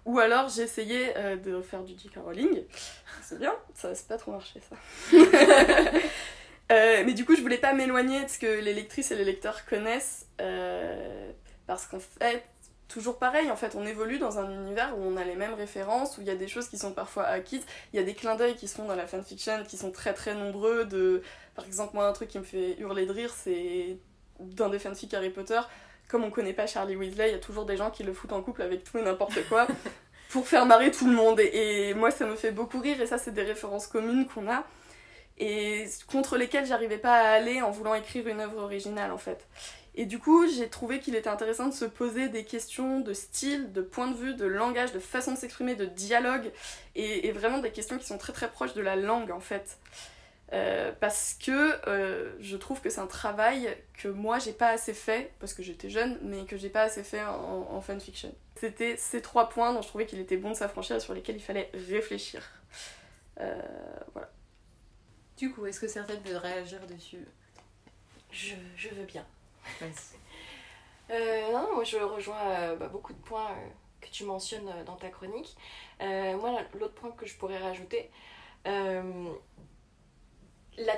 Ou 0.06 0.20
alors 0.20 0.48
j'essayais 0.48 1.16
euh, 1.18 1.38
de 1.38 1.60
faire 1.64 1.82
du 1.82 1.98
J.K. 1.98 2.20
C'est 3.24 3.40
bien, 3.40 3.56
ça 3.74 3.96
c'est 3.96 4.08
pas 4.08 4.20
trop 4.20 4.34
marché 4.34 4.62
ça. 4.70 4.76
Euh, 6.70 7.04
mais 7.06 7.14
du 7.14 7.24
coup, 7.24 7.34
je 7.34 7.42
voulais 7.42 7.60
pas 7.60 7.72
m'éloigner 7.72 8.26
de 8.26 8.30
ce 8.30 8.38
que 8.38 8.60
les 8.60 8.74
lectrices 8.74 9.12
et 9.12 9.16
les 9.16 9.24
lecteurs 9.24 9.66
connaissent. 9.66 10.28
parce 11.66 11.86
qu'en 11.86 12.00
fait, 12.00 12.44
toujours 12.88 13.18
pareil, 13.18 13.52
en 13.52 13.56
fait, 13.56 13.76
on 13.76 13.86
évolue 13.86 14.20
dans 14.20 14.40
un 14.40 14.50
univers 14.52 14.98
où 14.98 15.02
on 15.02 15.18
a 15.18 15.24
les 15.24 15.36
mêmes 15.36 15.54
références, 15.54 16.18
où 16.18 16.22
il 16.22 16.28
y 16.28 16.32
a 16.32 16.36
des 16.36 16.48
choses 16.48 16.68
qui 16.68 16.78
sont 16.78 16.92
parfois 16.92 17.24
acquises, 17.26 17.66
il 17.94 17.98
y 17.98 18.00
a 18.00 18.04
des 18.04 18.14
clins 18.14 18.36
d'œil 18.36 18.56
qui 18.56 18.68
se 18.68 18.76
font 18.76 18.86
dans 18.86 18.96
la 18.96 19.08
fanfiction 19.08 19.64
qui 19.68 19.78
sont 19.78 19.92
très 19.92 20.14
très 20.14 20.34
nombreux. 20.34 20.86
De... 20.86 21.22
Par 21.56 21.66
exemple, 21.66 21.96
moi, 21.96 22.08
un 22.08 22.14
truc 22.14 22.30
qui 22.30 22.40
me 22.40 22.44
fait 22.44 22.78
hurler 22.80 23.06
de 23.06 23.12
rire, 23.12 23.34
c'est 23.36 23.98
dans 24.40 24.70
des 24.70 24.80
fanfics 24.80 25.14
Harry 25.14 25.30
Potter, 25.30 25.60
comme 26.08 26.24
on 26.24 26.32
connaît 26.32 26.54
pas 26.54 26.68
Charlie 26.68 26.96
Weasley, 26.96 27.30
il 27.30 27.32
y 27.34 27.36
a 27.36 27.40
toujours 27.40 27.66
des 27.66 27.78
gens 27.78 27.92
qui 27.92 28.04
le 28.04 28.14
foutent 28.14 28.34
en 28.34 28.42
couple 28.42 28.62
avec 28.62 28.84
tout 28.84 28.98
et 28.98 29.02
n'importe 29.02 29.48
quoi 29.50 29.68
pour 30.30 30.48
faire 30.48 30.66
marrer 30.66 30.92
tout 30.92 31.08
le 31.08 31.14
monde. 31.16 31.40
Et, 31.40 31.90
et 31.90 31.94
moi, 31.94 32.12
ça 32.12 32.26
me 32.26 32.36
fait 32.36 32.52
beaucoup 32.52 32.80
rire, 32.80 33.02
et 33.02 33.08
ça, 33.08 33.18
c'est 33.18 33.34
des 33.34 33.44
références 33.44 33.88
communes 33.88 34.28
qu'on 34.28 34.50
a 34.50 34.64
et 35.40 35.86
contre 36.08 36.38
lesquelles 36.38 36.66
j'arrivais 36.66 36.98
pas 36.98 37.14
à 37.14 37.30
aller 37.32 37.62
en 37.62 37.72
voulant 37.72 37.94
écrire 37.94 38.28
une 38.28 38.40
œuvre 38.40 38.58
originale 38.58 39.12
en 39.12 39.18
fait. 39.18 39.48
Et 40.00 40.06
du 40.06 40.20
coup, 40.20 40.48
j'ai 40.48 40.70
trouvé 40.70 41.00
qu'il 41.00 41.16
était 41.16 41.28
intéressant 41.28 41.68
de 41.68 41.74
se 41.74 41.84
poser 41.84 42.30
des 42.30 42.46
questions 42.46 43.00
de 43.00 43.14
style, 43.14 43.74
de 43.74 43.82
point 43.82 44.08
de 44.08 44.16
vue, 44.16 44.36
de 44.36 44.46
langage, 44.46 44.92
de 44.92 45.00
façon 45.00 45.32
de 45.32 45.38
s'exprimer, 45.38 45.74
de 45.74 45.86
dialogue, 45.86 46.52
et, 46.94 47.32
vraiment 47.32 47.58
des 47.58 47.72
questions 47.72 47.98
qui 47.98 48.06
sont 48.06 48.20
très 48.20 48.32
très 48.32 48.50
proches 48.50 48.76
de 48.76 48.82
la 48.82 48.96
langue 48.96 49.32
en 49.32 49.40
fait. 49.40 49.80
Euh, 50.54 50.92
parce 51.00 51.34
que 51.34 51.76
euh, 51.90 52.32
je 52.40 52.56
trouve 52.58 52.80
que 52.80 52.92
c'est 52.92 53.02
un 53.02 53.08
travail 53.08 53.76
que 53.96 54.08
moi 54.08 54.38
j'ai 54.38 54.54
pas 54.54 54.70
assez 54.70 54.94
fait, 54.94 55.34
parce 55.40 55.56
que 55.56 55.64
j'étais 55.64 55.90
jeune, 55.90 56.20
mais 56.22 56.46
que 56.46 56.58
j'ai 56.58 56.70
pas 56.70 56.84
assez 56.84 57.04
fait 57.04 57.24
en, 57.24 57.82
fanfiction. 57.82 58.34
C'était 58.56 58.98
ces 58.98 59.24
trois 59.24 59.50
points 59.50 59.74
dont 59.74 59.82
je 59.82 59.88
trouvais 59.88 60.06
qu'il 60.06 60.20
était 60.20 60.38
bon 60.38 60.52
de 60.52 60.56
s'affranchir 60.56 60.98
et 60.98 61.00
sur 61.00 61.16
lesquels 61.16 61.38
il 61.38 61.44
fallait 61.44 61.72
réfléchir. 61.74 62.44
Euh, 63.40 63.60
voilà. 64.14 64.30
Du 65.38 65.52
coup, 65.52 65.66
est-ce 65.66 65.80
que 65.80 65.88
certaines 65.88 66.22
veulent 66.22 66.38
réagir 66.38 66.86
dessus? 66.86 67.26
Je, 68.32 68.54
je 68.76 68.90
veux 68.90 69.06
bien. 69.06 69.26
Euh, 71.10 71.52
non, 71.52 71.74
moi 71.74 71.84
je 71.84 71.98
rejoins 71.98 72.50
euh, 72.50 72.76
bah, 72.76 72.90
beaucoup 72.90 73.14
de 73.14 73.20
points 73.20 73.52
euh, 73.52 73.70
que 74.02 74.10
tu 74.10 74.26
mentionnes 74.26 74.70
dans 74.86 74.96
ta 74.96 75.10
chronique. 75.10 75.56
moi, 76.00 76.60
l'autre 76.80 76.96
point 76.96 77.12
que 77.12 77.26
je 77.26 77.36
pourrais 77.38 77.58
rajouter, 77.58 78.12
la 78.66 79.34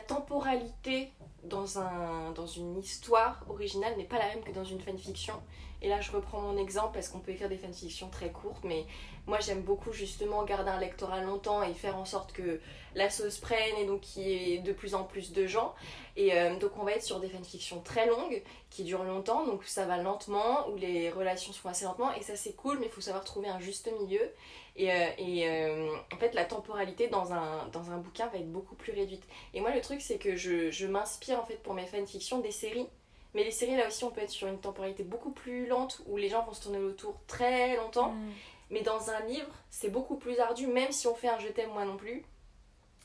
temporalité 0.07 1.11
dans, 1.43 1.79
un, 1.79 2.31
dans 2.31 2.47
une 2.47 2.77
histoire 2.77 3.45
originale 3.49 3.95
n'est 3.97 4.03
pas 4.03 4.17
la 4.17 4.27
même 4.27 4.43
que 4.43 4.51
dans 4.51 4.65
une 4.65 4.81
fanfiction. 4.81 5.41
Et 5.81 5.87
là, 5.87 6.01
je 6.01 6.11
reprends 6.11 6.41
mon 6.41 6.57
exemple 6.57 6.93
parce 6.93 7.07
qu'on 7.07 7.19
peut 7.19 7.31
écrire 7.31 7.49
des 7.49 7.57
fanfictions 7.57 8.09
très 8.09 8.31
courtes, 8.31 8.63
mais 8.63 8.85
moi 9.27 9.39
j'aime 9.39 9.61
beaucoup 9.61 9.93
justement 9.93 10.43
garder 10.43 10.71
un 10.71 10.79
lectorat 10.79 11.21
longtemps 11.21 11.63
et 11.63 11.73
faire 11.73 11.95
en 11.95 12.05
sorte 12.05 12.33
que 12.33 12.59
la 12.95 13.09
sauce 13.09 13.37
prenne 13.37 13.77
et 13.77 13.85
donc 13.85 14.01
qu'il 14.01 14.23
y 14.23 14.53
ait 14.55 14.57
de 14.59 14.73
plus 14.73 14.93
en 14.93 15.03
plus 15.03 15.31
de 15.31 15.45
gens. 15.45 15.73
Et 16.17 16.33
euh, 16.33 16.57
donc 16.57 16.71
on 16.77 16.83
va 16.83 16.93
être 16.93 17.03
sur 17.03 17.19
des 17.19 17.29
fanfictions 17.29 17.79
très 17.81 18.07
longues 18.07 18.43
qui 18.69 18.83
durent 18.83 19.05
longtemps, 19.05 19.45
donc 19.45 19.63
ça 19.63 19.85
va 19.85 19.97
lentement, 19.97 20.67
où 20.69 20.75
les 20.75 21.09
relations 21.11 21.53
se 21.53 21.59
font 21.59 21.69
assez 21.69 21.85
lentement, 21.85 22.13
et 22.13 22.23
ça 22.23 22.35
c'est 22.35 22.53
cool, 22.53 22.77
mais 22.79 22.87
il 22.87 22.91
faut 22.91 23.01
savoir 23.01 23.23
trouver 23.23 23.47
un 23.47 23.59
juste 23.59 23.89
milieu. 24.01 24.31
Et, 24.75 24.91
euh, 24.91 25.07
euh, 25.19 25.95
en 26.13 26.17
fait, 26.17 26.33
la 26.33 26.45
temporalité 26.45 27.07
dans 27.07 27.33
un, 27.33 27.67
dans 27.67 27.91
un 27.91 27.97
bouquin 27.97 28.27
va 28.27 28.37
être 28.37 28.51
beaucoup 28.51 28.75
plus 28.75 28.93
réduite. 28.93 29.23
Et 29.53 29.59
moi, 29.59 29.75
le 29.75 29.81
truc, 29.81 29.99
c'est 29.99 30.17
que 30.17 30.37
je, 30.37 30.71
je 30.71 30.87
m'inspire 30.87 31.39
en 31.39 31.45
fait 31.45 31.61
pour 31.61 31.73
mes 31.73 31.85
fanfictions 31.85 32.39
des 32.39 32.51
séries. 32.51 32.87
Mais 33.33 33.43
les 33.43 33.51
séries, 33.51 33.75
là 33.75 33.87
aussi, 33.87 34.03
on 34.03 34.11
peut 34.11 34.21
être 34.21 34.29
sur 34.29 34.47
une 34.47 34.59
temporalité 34.59 35.03
beaucoup 35.03 35.31
plus 35.31 35.67
lente 35.67 36.01
où 36.07 36.17
les 36.17 36.29
gens 36.29 36.43
vont 36.45 36.53
se 36.53 36.63
tourner 36.63 36.79
autour 36.79 37.19
très 37.27 37.75
longtemps. 37.77 38.11
Mm. 38.11 38.31
Mais 38.71 38.81
dans 38.81 39.09
un 39.09 39.19
livre, 39.21 39.49
c'est 39.69 39.89
beaucoup 39.89 40.15
plus 40.17 40.39
ardu, 40.39 40.67
même 40.67 40.91
si 40.91 41.07
on 41.07 41.15
fait 41.15 41.27
un 41.27 41.39
je 41.39 41.47
t'aime 41.47 41.71
moi 41.71 41.85
non 41.85 41.97
plus. 41.97 42.23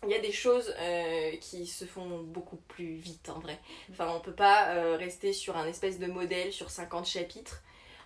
il 0.03 0.11
y 0.11 0.15
a 0.15 0.19
des 0.19 0.33
choses 0.33 0.75
euh, 0.79 1.37
qui 1.41 1.67
se 1.67 1.87
font 1.87 2.21
beaucoup 2.23 2.57
plus 2.69 2.95
vite 2.95 3.31
en 3.31 3.39
vrai. 3.39 3.59
Enfin, 3.91 4.13
on 4.15 4.21
peut 4.21 4.35
pas 4.35 4.69
euh, 4.69 4.97
rester 4.97 5.33
sur 5.33 5.57
un 5.57 5.67
espèce 5.67 5.99
de 5.99 6.07
modèle 6.07 6.53
sur 6.53 6.71
50 6.71 7.07
chapitres. 7.07 7.63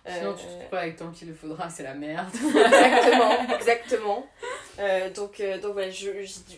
Sinon, 0.07 0.33
tu 0.33 0.43
te 0.43 0.49
Euh, 0.49 0.59
retrouves 0.59 0.77
avec 0.79 0.95
tant 0.95 1.11
qu'il 1.11 1.27
le 1.27 1.33
faudra, 1.33 1.69
c'est 1.69 1.83
la 1.83 1.93
merde. 1.93 2.29
exactement, 2.33 3.55
exactement. 3.55 4.27
Euh, 4.79 5.09
donc, 5.11 5.39
euh, 5.39 5.59
donc 5.59 5.73
voilà, 5.73 5.91
je, 5.91 6.11
dû 6.11 6.57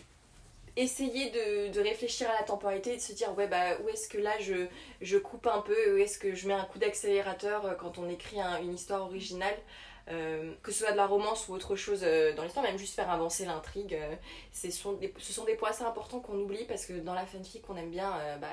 essayer 0.76 1.30
de, 1.30 1.72
de 1.72 1.80
réfléchir 1.80 2.28
à 2.30 2.34
la 2.40 2.42
temporalité 2.44 2.92
et 2.94 2.96
de 2.96 3.00
se 3.02 3.12
dire 3.12 3.34
ouais 3.36 3.46
bah 3.46 3.76
où 3.84 3.88
est-ce 3.88 4.08
que 4.08 4.18
là 4.18 4.32
je, 4.40 4.66
je 5.00 5.18
coupe 5.18 5.46
un 5.46 5.60
peu, 5.60 5.94
où 5.94 5.96
est-ce 5.98 6.18
que 6.18 6.34
je 6.34 6.48
mets 6.48 6.54
un 6.54 6.64
coup 6.64 6.78
d'accélérateur 6.78 7.66
euh, 7.66 7.74
quand 7.74 7.98
on 7.98 8.08
écrit 8.08 8.40
un- 8.40 8.60
une 8.62 8.74
histoire 8.74 9.02
originale. 9.02 9.56
Euh, 10.08 10.52
que 10.64 10.72
ce 10.72 10.80
soit 10.80 10.90
de 10.90 10.96
la 10.96 11.06
romance 11.06 11.46
ou 11.48 11.52
autre 11.54 11.76
chose 11.76 12.00
euh, 12.02 12.32
dans 12.34 12.42
l'histoire, 12.42 12.64
même 12.64 12.76
juste 12.76 12.96
faire 12.96 13.08
avancer 13.08 13.44
l'intrigue, 13.44 13.94
euh, 13.94 14.16
ce 14.52 14.68
sont 14.72 14.94
des, 14.94 15.14
ce 15.18 15.32
sont 15.32 15.44
des 15.44 15.54
points 15.54 15.70
assez 15.70 15.84
importants 15.84 16.18
qu'on 16.18 16.36
oublie 16.40 16.64
parce 16.64 16.86
que 16.86 16.94
dans 16.94 17.14
la 17.14 17.24
fanfic 17.24 17.62
on 17.70 17.76
aime 17.76 17.90
bien 17.90 18.12
euh, 18.18 18.36
bah, 18.38 18.48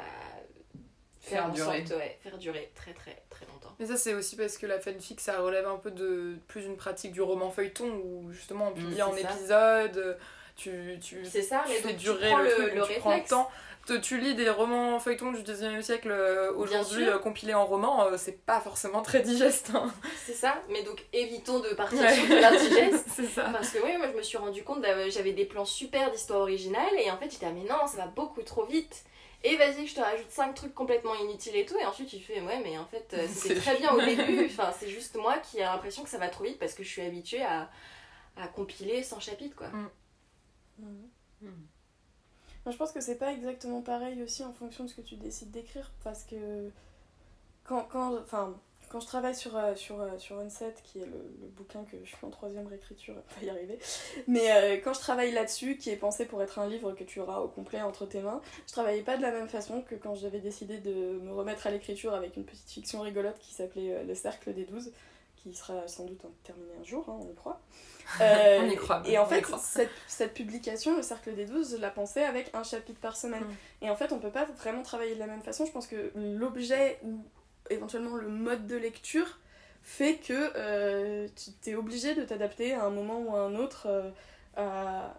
faire, 1.20 1.40
Faire 1.42 1.46
en 1.46 1.50
durer. 1.50 1.86
sorte, 1.88 2.00
ouais, 2.00 2.18
faire 2.22 2.38
durer 2.38 2.72
très 2.76 2.94
très 2.94 3.24
très 3.32 3.46
longtemps. 3.48 3.76
Mais 3.80 3.88
ça, 3.88 3.98
c'est 3.98 4.14
aussi 4.14 4.36
parce 4.36 4.60
que 4.60 4.68
la 4.68 4.80
fanfic, 4.80 5.20
ça 5.20 5.42
relève 5.42 5.68
un 5.68 5.78
peu 5.78 5.90
de 5.92 6.38
plus 6.48 6.66
une 6.66 6.78
pratique 6.78 7.14
du 7.14 7.22
roman 7.22 7.50
feuilleton 7.50 7.88
où 8.04 8.32
justement 8.32 8.68
on 8.70 8.74
publie 8.74 9.00
Mm, 9.00 9.02
en 9.02 9.14
c'est 9.16 9.22
ça. 9.24 9.32
épisode, 9.34 10.18
tu, 10.60 11.00
tu, 11.02 11.26
C'est 11.26 11.42
ça, 11.42 11.64
tu 11.66 11.72
mais 11.72 11.78
fais 11.80 11.94
durer 11.94 12.30
le, 12.32 12.44
le, 12.44 12.50
truc, 12.52 12.74
le 12.76 12.82
tu 12.94 13.00
prends 13.00 13.16
le 13.18 13.24
temps. 13.24 13.50
Te- 13.86 13.94
Tu 13.98 14.20
lis 14.20 14.36
des 14.36 14.50
romans 14.50 15.00
feuilletons 15.00 15.32
du 15.32 15.42
19e 15.42 15.82
siècle 15.82 16.12
euh, 16.12 16.54
aujourd'hui 16.54 17.08
euh, 17.08 17.18
compilés 17.18 17.54
en 17.56 17.66
roman, 17.66 18.06
euh, 18.06 18.18
c'est 18.18 18.38
pas 18.46 18.60
forcément 18.60 19.02
très 19.02 19.22
digeste. 19.22 19.72
hein. 19.74 19.92
C'est 20.26 20.34
ça, 20.34 20.62
mais 20.70 20.84
donc 20.84 21.04
évitons 21.14 21.60
de 21.60 21.70
partir 21.70 22.00
Ouais. 22.02 22.14
sur 22.14 22.28
de 22.28 22.36
l'indigeste. 22.36 23.06
c'est 23.16 23.26
ça. 23.26 23.50
Parce 23.52 23.70
que 23.72 23.80
oui, 23.84 23.98
moi 23.98 24.08
je 24.12 24.18
me 24.18 24.22
suis 24.22 24.38
rendu 24.38 24.64
compte, 24.64 24.82
d'avoir- 24.82 25.10
j'avais 25.10 25.32
des 25.32 25.46
plans 25.46 25.66
super 25.66 26.12
d'histoire 26.12 26.42
originale 26.42 26.94
et 27.00 27.10
en 27.10 27.18
fait 27.18 27.32
j'étais 27.32 27.48
ah 27.48 27.52
mais 27.52 27.68
non, 27.68 27.88
ça 27.88 27.98
va 27.98 28.08
beaucoup 28.08 28.44
trop 28.44 28.66
vite. 28.66 29.04
Et 29.46 29.56
vas-y, 29.56 29.88
je 29.88 29.96
te 29.96 30.02
rajoute 30.02 30.30
5 30.30 30.54
trucs 30.54 30.76
complètement 30.76 31.16
inutiles 31.16 31.56
et 31.56 31.66
tout, 31.66 31.78
et 31.82 31.86
ensuite 31.86 32.10
tu 32.10 32.20
fais 32.20 32.42
ouais, 32.42 32.60
mais 32.62 32.78
en 32.78 32.86
fait 32.86 33.08
euh, 33.14 33.26
c'était 33.34 33.56
C'est 33.56 33.62
très 33.62 33.78
bien 33.78 33.94
au 33.94 34.02
début. 34.06 34.46
Enfin, 34.48 34.72
c'est 34.78 34.90
juste 34.90 35.16
moi 35.16 35.38
qui 35.38 35.60
ai 35.60 35.62
l'impression 35.62 36.04
que 36.04 36.10
ça 36.10 36.18
va 36.18 36.28
trop 36.28 36.44
vite 36.44 36.60
parce 36.60 36.74
que 36.74 36.84
je 36.84 36.90
suis 36.90 37.02
habituée 37.02 37.42
à, 37.44 37.70
à 38.38 38.48
compiler 38.50 39.02
100 39.02 39.20
chapitres 39.22 39.56
quoi. 39.56 39.68
Mhm. 41.42 41.68
Moi, 42.66 42.74
je 42.74 42.78
pense 42.78 42.92
que 42.92 43.02
c'est 43.02 43.18
pas 43.18 43.32
exactement 43.32 43.82
pareil 43.82 44.22
aussi 44.22 44.44
en 44.44 44.54
fonction 44.54 44.84
de 44.84 44.90
ce 44.90 44.96
que 44.96 45.02
tu 45.02 45.16
décides 45.16 45.52
d'écrire 45.52 45.92
parce 46.04 46.24
que 46.24 46.70
quand, 47.64 47.84
quand, 47.90 48.18
enfin, 48.18 48.56
quand 48.90 49.00
je 49.00 49.06
travaille 49.06 49.36
sur, 49.36 49.56
euh, 49.56 49.76
sur, 49.76 50.02
euh, 50.02 50.18
sur 50.18 50.38
Onset, 50.38 50.74
qui 50.84 51.00
est 51.00 51.06
le, 51.06 51.36
le 51.42 51.48
bouquin 51.48 51.84
que 51.86 51.98
je 52.04 52.10
suis 52.10 52.26
en 52.26 52.30
troisième 52.32 52.68
réécriture, 52.68 53.16
on 53.18 53.40
va 53.40 53.46
y 53.46 53.50
arriver, 53.50 53.80
mais 54.28 54.52
euh, 54.52 54.82
quand 54.84 54.94
je 54.94 55.00
travaille 55.00 55.32
là-dessus, 55.32 55.78
qui 55.78 55.90
est 55.92 55.96
pensé 55.96 56.26
pour 56.26 56.42
être 56.42 56.60
un 56.60 56.68
livre 56.68 56.92
que 56.94 57.04
tu 57.04 57.20
auras 57.20 57.40
au 57.40 57.48
complet 57.48 57.82
entre 57.82 58.06
tes 58.06 58.20
mains, 58.20 58.42
je 58.68 58.74
travaillais 58.74 59.04
pas 59.04 59.16
de 59.18 59.22
la 59.22 59.32
même 59.32 59.48
façon 59.48 59.82
que 59.82 59.96
quand 59.96 60.16
j'avais 60.16 60.40
décidé 60.40 60.80
de 60.80 61.20
me 61.22 61.32
remettre 61.34 61.68
à 61.68 61.72
l'écriture 61.72 62.14
avec 62.14 62.36
une 62.36 62.44
petite 62.46 62.70
fiction 62.70 63.02
rigolote 63.02 63.38
qui 63.40 63.54
s'appelait 63.54 64.04
Le 64.04 64.16
Cercle 64.16 64.54
des 64.54 64.66
Douze, 64.66 64.92
qui 65.38 65.54
sera 65.54 65.88
sans 65.88 66.06
doute 66.06 66.26
terminée 66.44 66.74
un 66.82 66.84
jour, 66.84 67.06
hein, 67.08 67.20
on 67.22 67.32
y 67.32 67.36
croit. 67.36 67.62
Euh, 68.22 68.60
On 68.62 68.70
y 68.70 68.76
croit, 68.76 69.02
Et 69.06 69.18
en 69.18 69.26
fait, 69.26 69.46
cette, 69.62 69.92
cette 70.08 70.34
publication, 70.34 70.96
le 70.98 71.04
Cercle 71.04 71.34
des 71.36 71.46
Douze, 71.46 71.76
je 71.78 71.82
la 71.82 71.90
pensais 71.92 72.24
avec 72.24 72.50
un 72.54 72.64
chapitre 72.64 73.00
par 73.00 73.16
semaine. 73.16 73.44
Mm. 73.44 73.86
Et 73.86 73.90
en 73.90 73.96
fait, 73.96 74.12
on 74.12 74.20
peut 74.20 74.32
pas 74.32 74.46
vraiment 74.46 74.82
travailler 74.84 75.14
de 75.14 75.20
la 75.20 75.28
même 75.28 75.44
façon. 75.44 75.66
Je 75.66 75.72
pense 75.72 75.88
que 75.88 76.12
l'objet 76.16 77.00
ou 77.04 77.24
éventuellement 77.70 78.16
le 78.16 78.28
mode 78.28 78.66
de 78.68 78.76
lecture 78.76 79.38
fait 79.84 80.16
que 80.18 80.34
euh, 80.56 81.28
tu 81.64 81.70
es 81.70 81.76
obligé 81.76 82.16
de 82.16 82.24
t'adapter 82.24 82.74
à 82.74 82.84
un 82.84 82.90
moment 82.90 83.20
ou 83.22 83.36
à 83.36 83.42
un 83.42 83.56
autre 83.56 83.86
euh, 83.88 84.10
à, 84.58 85.14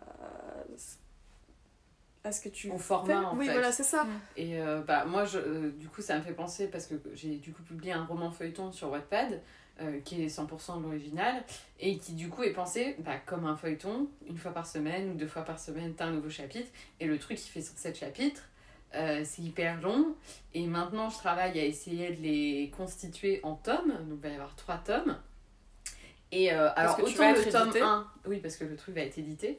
à 2.23 2.33
ce 2.33 2.41
que 2.43 2.49
tu 2.51 2.69
Au 2.71 2.77
fais. 2.77 2.79
format, 2.85 3.23
en 3.23 3.37
Oui, 3.37 3.47
fait. 3.47 3.53
voilà, 3.53 3.73
c'est 3.73 3.83
ça. 3.85 4.05
Mm. 4.05 4.09
Et 4.37 4.61
euh, 4.61 4.81
bah, 4.83 5.05
moi, 5.07 5.25
je, 5.25 5.71
du 5.71 5.89
coup, 5.89 6.03
ça 6.03 6.19
me 6.19 6.23
fait 6.23 6.35
penser 6.35 6.69
parce 6.69 6.87
que 6.87 6.95
j'ai 7.15 7.37
du 7.37 7.53
coup 7.53 7.63
publié 7.63 7.93
un 7.93 8.05
roman 8.05 8.31
feuilleton 8.31 8.73
sur 8.73 8.91
Wattpad 8.91 9.41
euh, 9.81 10.01
qui 10.05 10.23
est 10.23 10.27
100% 10.27 10.79
de 10.79 10.83
l'original 10.83 11.43
et 11.79 11.97
qui 11.97 12.13
du 12.13 12.29
coup 12.29 12.43
est 12.43 12.53
pensé 12.53 12.97
bah, 12.99 13.17
comme 13.25 13.47
un 13.47 13.57
feuilleton, 13.57 14.09
une 14.29 14.37
fois 14.37 14.53
par 14.53 14.67
semaine 14.67 15.11
ou 15.11 15.15
deux 15.15 15.27
fois 15.27 15.43
par 15.43 15.59
semaine, 15.59 15.95
t'as 15.95 16.07
un 16.07 16.11
nouveau 16.11 16.29
chapitre. 16.29 16.69
Et 17.01 17.07
le 17.07 17.19
truc 17.19 17.41
il 17.41 17.49
fait 17.49 17.63
107 17.63 17.99
chapitres. 17.99 18.43
euh, 18.95 19.23
c'est 19.25 19.43
hyper 19.43 19.81
long. 19.81 20.15
Et 20.53 20.67
maintenant 20.67 21.09
je 21.09 21.17
travaille 21.17 21.59
à 21.59 21.65
essayer 21.65 22.11
de 22.11 22.21
les 22.21 22.71
constituer 22.77 23.41
en 23.43 23.55
tomes. 23.55 23.95
Donc 24.09 24.19
il 24.19 24.23
va 24.23 24.29
y 24.29 24.35
avoir 24.35 24.55
trois 24.55 24.77
tomes. 24.77 25.17
Et 26.33 26.53
euh, 26.53 26.69
alors 26.77 26.97
que 26.97 27.03
autant 27.03 27.33
le 27.33 27.51
tome 27.51 27.69
édité. 27.69 27.81
1 27.81 28.07
oui 28.27 28.39
parce 28.39 28.57
que 28.57 28.65
le 28.65 28.77
truc 28.77 28.95
va 28.95 29.01
être 29.01 29.19
édité. 29.19 29.59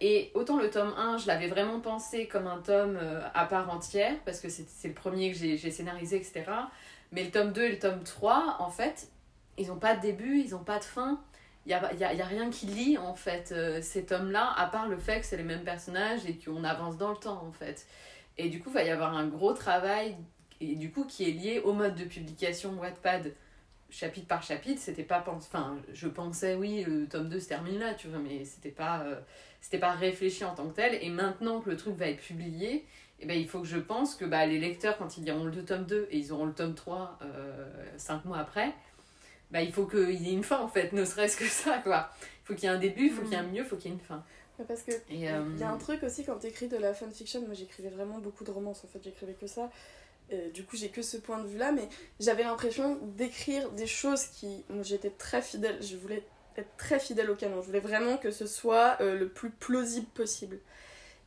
Et 0.00 0.30
autant 0.34 0.58
le 0.58 0.70
tome 0.70 0.94
1, 0.96 1.18
je 1.18 1.26
l'avais 1.26 1.48
vraiment 1.48 1.80
pensé 1.80 2.26
comme 2.26 2.46
un 2.46 2.58
tome 2.58 2.98
à 3.34 3.44
part 3.44 3.68
entière, 3.70 4.16
parce 4.24 4.40
que 4.40 4.48
c'est 4.48 4.88
le 4.88 4.94
premier 4.94 5.30
que 5.32 5.36
j'ai 5.36 5.70
scénarisé, 5.70 6.16
etc. 6.16 6.44
Mais 7.12 7.24
le 7.24 7.30
tome 7.30 7.52
2 7.52 7.62
et 7.62 7.70
le 7.72 7.78
tome 7.78 8.02
3, 8.02 8.56
en 8.60 8.70
fait, 8.70 9.08
ils 9.60 9.68
n'ont 9.68 9.78
pas 9.78 9.96
de 9.96 10.00
début, 10.00 10.40
ils 10.40 10.50
n'ont 10.50 10.64
pas 10.64 10.78
de 10.78 10.84
fin. 10.84 11.20
Il 11.66 11.68
n'y 11.68 11.74
a, 11.74 12.12
y 12.14 12.22
a, 12.22 12.26
rien 12.26 12.50
qui 12.50 12.66
lie, 12.66 12.98
en 12.98 13.14
fait, 13.14 13.52
euh, 13.52 13.80
ces 13.82 14.06
tomes-là, 14.06 14.52
à 14.56 14.66
part 14.66 14.88
le 14.88 14.96
fait 14.96 15.20
que 15.20 15.26
c'est 15.26 15.36
les 15.36 15.42
mêmes 15.42 15.64
personnages 15.64 16.24
et 16.26 16.36
qu'on 16.36 16.64
avance 16.64 16.96
dans 16.96 17.10
le 17.10 17.16
temps, 17.16 17.44
en 17.46 17.52
fait. 17.52 17.86
Et 18.38 18.48
du 18.48 18.60
coup, 18.60 18.70
il 18.70 18.74
va 18.74 18.82
y 18.82 18.90
avoir 18.90 19.14
un 19.14 19.26
gros 19.26 19.52
travail, 19.52 20.16
et 20.60 20.74
du 20.74 20.90
coup, 20.90 21.04
qui 21.04 21.28
est 21.28 21.32
lié 21.32 21.60
au 21.60 21.74
mode 21.74 21.94
de 21.94 22.04
publication 22.04 22.72
Wattpad 22.78 23.34
chapitre 23.90 24.26
par 24.26 24.42
chapitre, 24.42 24.80
c'était 24.80 25.02
pas 25.02 25.24
enfin 25.26 25.76
je 25.92 26.08
pensais 26.08 26.54
oui 26.54 26.84
le 26.86 27.06
tome 27.06 27.28
2 27.28 27.40
se 27.40 27.48
termine 27.48 27.78
là 27.78 27.94
tu 27.94 28.08
vois 28.08 28.20
mais 28.20 28.44
c'était 28.44 28.70
pas 28.70 29.02
euh, 29.02 29.20
c'était 29.60 29.78
pas 29.78 29.92
réfléchi 29.92 30.44
en 30.44 30.54
tant 30.54 30.68
que 30.68 30.74
tel 30.74 30.98
et 31.02 31.10
maintenant 31.10 31.60
que 31.60 31.70
le 31.70 31.76
truc 31.76 31.96
va 31.96 32.06
être 32.06 32.20
publié 32.20 32.86
eh 33.22 33.26
ben, 33.26 33.38
il 33.38 33.46
faut 33.46 33.60
que 33.60 33.66
je 33.66 33.76
pense 33.76 34.14
que 34.14 34.24
bah, 34.24 34.46
les 34.46 34.58
lecteurs 34.58 34.96
quand 34.96 35.18
ils 35.18 35.24
liront 35.24 35.44
le 35.44 35.64
tome 35.64 35.84
2 35.84 36.08
et 36.10 36.18
ils 36.18 36.32
auront 36.32 36.46
le 36.46 36.54
tome 36.54 36.74
3 36.74 37.18
euh, 37.22 37.68
5 37.96 38.24
mois 38.24 38.38
après 38.38 38.72
bah, 39.50 39.62
il 39.62 39.72
faut 39.72 39.86
qu'il 39.86 40.22
y 40.22 40.30
ait 40.30 40.34
une 40.34 40.44
fin 40.44 40.60
en 40.60 40.68
fait 40.68 40.92
ne 40.92 41.04
serait-ce 41.04 41.36
que 41.36 41.46
ça 41.46 41.78
quoi 41.78 42.10
il 42.20 42.46
faut 42.46 42.54
qu'il 42.54 42.64
y 42.64 42.66
ait 42.66 42.74
un 42.74 42.78
début 42.78 43.06
il 43.06 43.10
faut 43.10 43.22
qu'il 43.22 43.32
y 43.32 43.34
ait 43.34 43.38
un 43.38 43.44
milieu 43.44 43.62
il 43.62 43.68
faut 43.68 43.76
qu'il 43.76 43.90
y 43.90 43.94
ait 43.94 43.96
une 43.96 44.04
fin 44.04 44.24
Parce 44.66 44.82
que 44.82 44.92
euh, 44.92 44.96
Il 45.10 45.20
y 45.20 45.62
a 45.62 45.70
un 45.70 45.78
truc 45.78 46.02
aussi 46.02 46.24
quand 46.24 46.36
t'écris 46.36 46.68
de 46.68 46.76
la 46.76 46.94
fanfiction, 46.94 47.40
moi 47.42 47.54
j'écrivais 47.54 47.90
vraiment 47.90 48.18
beaucoup 48.18 48.44
de 48.44 48.50
romances 48.50 48.84
en 48.84 48.88
fait, 48.88 49.00
j'écrivais 49.02 49.34
que 49.34 49.46
ça. 49.46 49.70
Euh, 50.32 50.50
du 50.50 50.64
coup 50.64 50.76
j'ai 50.76 50.90
que 50.90 51.02
ce 51.02 51.16
point 51.16 51.42
de 51.42 51.48
vue 51.48 51.58
là, 51.58 51.72
mais 51.72 51.88
j'avais 52.20 52.44
l'impression 52.44 52.98
d'écrire 53.16 53.70
des 53.70 53.86
choses 53.86 54.26
qui... 54.26 54.64
Moi 54.68 54.82
j'étais 54.82 55.10
très 55.10 55.42
fidèle, 55.42 55.82
je 55.82 55.96
voulais 55.96 56.22
être 56.56 56.76
très 56.76 57.00
fidèle 57.00 57.30
au 57.30 57.36
canon, 57.36 57.60
je 57.60 57.66
voulais 57.66 57.80
vraiment 57.80 58.16
que 58.16 58.30
ce 58.30 58.46
soit 58.46 58.96
euh, 59.00 59.18
le 59.18 59.28
plus 59.28 59.50
plausible 59.50 60.06
possible. 60.08 60.58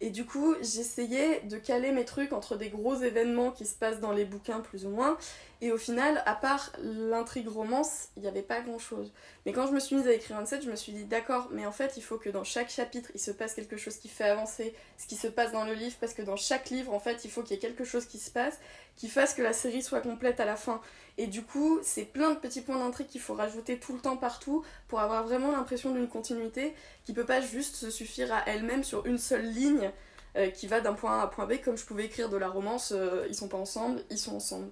Et 0.02 0.10
du 0.10 0.26
coup 0.26 0.56
j'essayais 0.62 1.42
de 1.42 1.58
caler 1.58 1.92
mes 1.92 2.06
trucs 2.06 2.34
entre 2.34 2.56
des 2.56 2.70
gros 2.70 2.96
événements 2.96 3.52
qui 3.52 3.66
se 3.66 3.76
passent 3.76 4.00
dans 4.00 4.12
les 4.12 4.26
bouquins 4.26 4.60
plus 4.60 4.86
ou 4.86 4.90
moins, 4.90 5.18
et 5.62 5.72
au 5.72 5.78
final, 5.78 6.22
à 6.26 6.36
part 6.36 6.74
l'intrigue 6.82 7.48
romance, 7.48 8.10
il 8.18 8.24
n'y 8.24 8.28
avait 8.28 8.42
pas 8.42 8.60
grand 8.60 8.80
chose. 8.80 9.14
Mais 9.46 9.54
quand 9.54 9.66
je 9.66 9.72
me 9.72 9.80
suis 9.80 9.96
mise 9.96 10.06
à 10.08 10.12
écrire 10.12 10.38
un 10.38 10.46
set, 10.46 10.62
je 10.62 10.70
me 10.70 10.76
suis 10.76 10.92
dit 10.92 11.06
d'accord, 11.06 11.48
mais 11.52 11.66
en 11.66 11.72
fait, 11.72 11.96
il 11.96 12.04
faut 12.04 12.18
que 12.18 12.30
dans 12.30 12.44
chaque 12.44 12.70
chapitre, 12.70 13.10
il 13.14 13.20
se 13.22 13.32
passe 13.32 13.54
quelque 13.54 13.78
chose 13.78 13.96
qui 13.96 14.10
fait 14.10 14.26
avancer 14.26 14.76
ce 14.98 15.08
qui 15.08 15.16
se 15.16 15.28
passe 15.28 15.54
dans 15.54 15.64
le 15.64 15.74
livre, 15.74 15.96
parce 16.02 16.14
que 16.14 16.22
dans 16.22 16.36
chaque 16.36 16.70
livre, 16.70 16.94
en 16.94 17.00
fait, 17.00 17.24
il 17.24 17.32
faut 17.32 17.44
qu'il 17.44 17.52
y 17.52 17.56
ait 17.56 17.62
quelque 17.62 17.86
chose 17.86 18.06
qui 18.06 18.18
se 18.18 18.30
passe, 18.30 18.60
qui 18.98 19.08
fasse 19.08 19.34
que 19.34 19.42
la 19.42 19.54
série 19.54 19.82
soit 19.82 20.02
complète 20.02 20.42
à 20.42 20.46
la 20.46 20.58
fin. 20.58 20.82
Et 21.18 21.28
du 21.28 21.44
coup, 21.44 21.80
c'est 21.84 22.06
plein 22.06 22.32
de 22.32 22.40
petits 22.40 22.62
points 22.62 22.80
d'intrigue 22.80 23.08
qu'il 23.08 23.22
faut 23.22 23.36
rajouter 23.36 23.80
tout 23.80 23.94
le 23.94 24.00
temps 24.00 24.18
partout 24.18 24.64
pour 24.88 25.00
avoir 25.00 25.24
vraiment 25.24 25.52
l'impression 25.52 25.94
d'une 25.94 26.08
continuité 26.08 26.74
qui 27.06 27.14
peut 27.14 27.26
pas 27.26 27.42
juste 27.42 27.76
se 27.76 27.92
suffire 27.92 28.34
à 28.34 28.48
elle-même 28.48 28.84
sur 28.84 29.06
une 29.06 29.20
seule 29.20 29.46
ligne 29.46 29.92
euh, 30.36 30.50
qui 30.50 30.66
va 30.66 30.82
d'un 30.82 30.94
point 30.94 31.20
A 31.20 31.24
à 31.24 31.28
point 31.28 31.46
B, 31.46 31.62
comme 31.64 31.78
je 31.78 31.86
pouvais 31.86 32.06
écrire 32.06 32.30
de 32.30 32.38
la 32.38 32.50
romance, 32.50 32.92
euh, 32.92 33.28
ils 33.30 33.36
sont 33.36 33.48
pas 33.48 33.58
ensemble, 33.58 34.04
ils 34.10 34.18
sont 34.18 34.36
ensemble. 34.36 34.72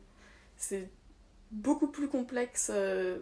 C'est 0.57 0.89
beaucoup 1.51 1.87
plus 1.87 2.07
complexe 2.07 2.71
euh, 2.73 3.19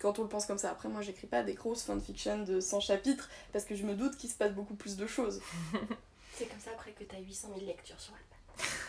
quand 0.00 0.18
on 0.18 0.22
le 0.22 0.28
pense 0.28 0.46
comme 0.46 0.58
ça. 0.58 0.70
Après, 0.70 0.88
moi, 0.88 1.02
j'écris 1.02 1.28
pas 1.28 1.44
des 1.44 1.54
grosses 1.54 1.84
fanfictions 1.84 2.42
de 2.42 2.58
100 2.58 2.80
chapitres 2.80 3.30
parce 3.52 3.64
que 3.64 3.76
je 3.76 3.84
me 3.84 3.94
doute 3.94 4.16
qu'il 4.16 4.28
se 4.30 4.34
passe 4.34 4.52
beaucoup 4.52 4.74
plus 4.74 4.96
de 4.96 5.06
choses. 5.06 5.40
C'est 6.34 6.46
comme 6.46 6.58
ça 6.58 6.70
après 6.72 6.90
que 6.92 7.04
t'as 7.04 7.18
800 7.18 7.50
000 7.54 7.66
lectures 7.66 8.00
sur 8.00 8.14
Wattpad. 8.14 8.29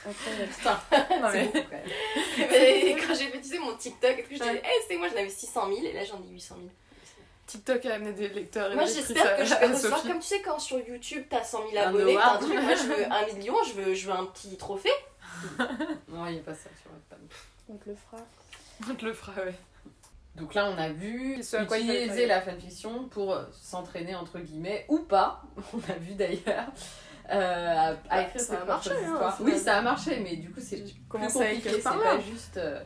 Incroyable. 0.07 0.51
Non, 1.21 1.29
mais- 1.31 1.45
beaucoup, 1.45 1.59
quand 1.59 1.71
même. 1.71 2.49
Mais 2.51 2.95
quand 2.95 3.13
j'ai 3.15 3.27
fait 3.29 3.41
tu 3.41 3.49
sais, 3.49 3.59
mon 3.59 3.75
TikTok, 3.75 4.17
et 4.17 4.23
tout, 4.23 4.29
je 4.31 4.35
disais, 4.39 4.61
hey, 4.63 4.81
c'est 4.87 4.97
moi 4.97 5.07
j'en 5.09 5.17
avais 5.17 5.29
600 5.29 5.67
000 5.67 5.85
et 5.87 5.93
là 5.93 6.03
j'en 6.03 6.21
ai 6.23 6.27
800 6.31 6.55
000. 6.57 6.69
TikTok 7.47 7.85
a 7.85 7.95
amené 7.95 8.13
des 8.13 8.29
lecteurs 8.29 8.71
et 8.71 8.75
Moi 8.75 8.85
j'espère 8.85 9.37
que 9.37 9.45
je 9.45 9.53
vais 9.53 9.67
recevoir, 9.67 9.99
Sophie. 9.99 10.11
comme 10.11 10.19
tu 10.21 10.27
sais, 10.27 10.41
quand 10.41 10.57
sur 10.59 10.79
YouTube 10.79 11.25
t'as 11.29 11.43
100 11.43 11.69
000 11.71 11.83
Un 11.83 11.87
abonnés, 11.89 12.15
t'as 12.15 12.35
un 12.35 12.37
truc, 12.37 12.53
moi 12.53 12.75
je 12.75 12.83
veux 12.83 13.11
un 13.11 13.25
million, 13.27 13.55
je 13.67 13.73
veux, 13.73 13.93
je 13.93 14.07
veux 14.07 14.13
un 14.13 14.25
petit 14.25 14.55
trophée. 14.57 14.89
non 16.07 16.25
il 16.27 16.33
n'y 16.33 16.39
a 16.39 16.43
pas 16.43 16.53
ça 16.53 16.69
sur 16.81 16.91
Wattpad 16.91 17.19
On 17.69 17.75
te 17.75 17.89
le 17.89 17.95
fera. 17.95 18.23
On 18.89 18.95
te 18.95 19.05
le 19.05 19.13
fera, 19.13 19.33
ouais. 19.43 19.53
Donc 20.35 20.53
là, 20.53 20.69
on 20.69 20.77
a 20.77 20.89
vu 20.89 21.43
Ce 21.43 21.57
utiliser 21.57 22.25
la 22.25 22.41
fanfiction 22.41 23.05
pour 23.09 23.33
euh, 23.33 23.43
s'entraîner, 23.61 24.15
entre 24.15 24.39
guillemets, 24.39 24.85
ou 24.87 24.99
pas. 24.99 25.41
On 25.73 25.91
a 25.91 25.95
vu 25.97 26.15
d'ailleurs. 26.15 26.67
Euh, 27.31 27.35
à, 27.35 27.87
à 27.89 27.93
Bah, 27.93 28.21
écrire 28.23 28.41
ça 28.41 28.55
ses 28.55 28.61
a 28.61 28.65
marché, 28.65 28.91
hein, 29.05 29.33
Oui, 29.39 29.57
ça 29.57 29.77
a 29.77 29.81
marché, 29.81 30.19
mais 30.21 30.35
du 30.37 30.51
coup, 30.51 30.59
c'est 30.59 30.77
plus 30.83 30.93
compliqué. 31.09 31.69
C'est 31.69 31.81
pas 31.81 32.19
juste 32.19 32.57
euh, 32.57 32.81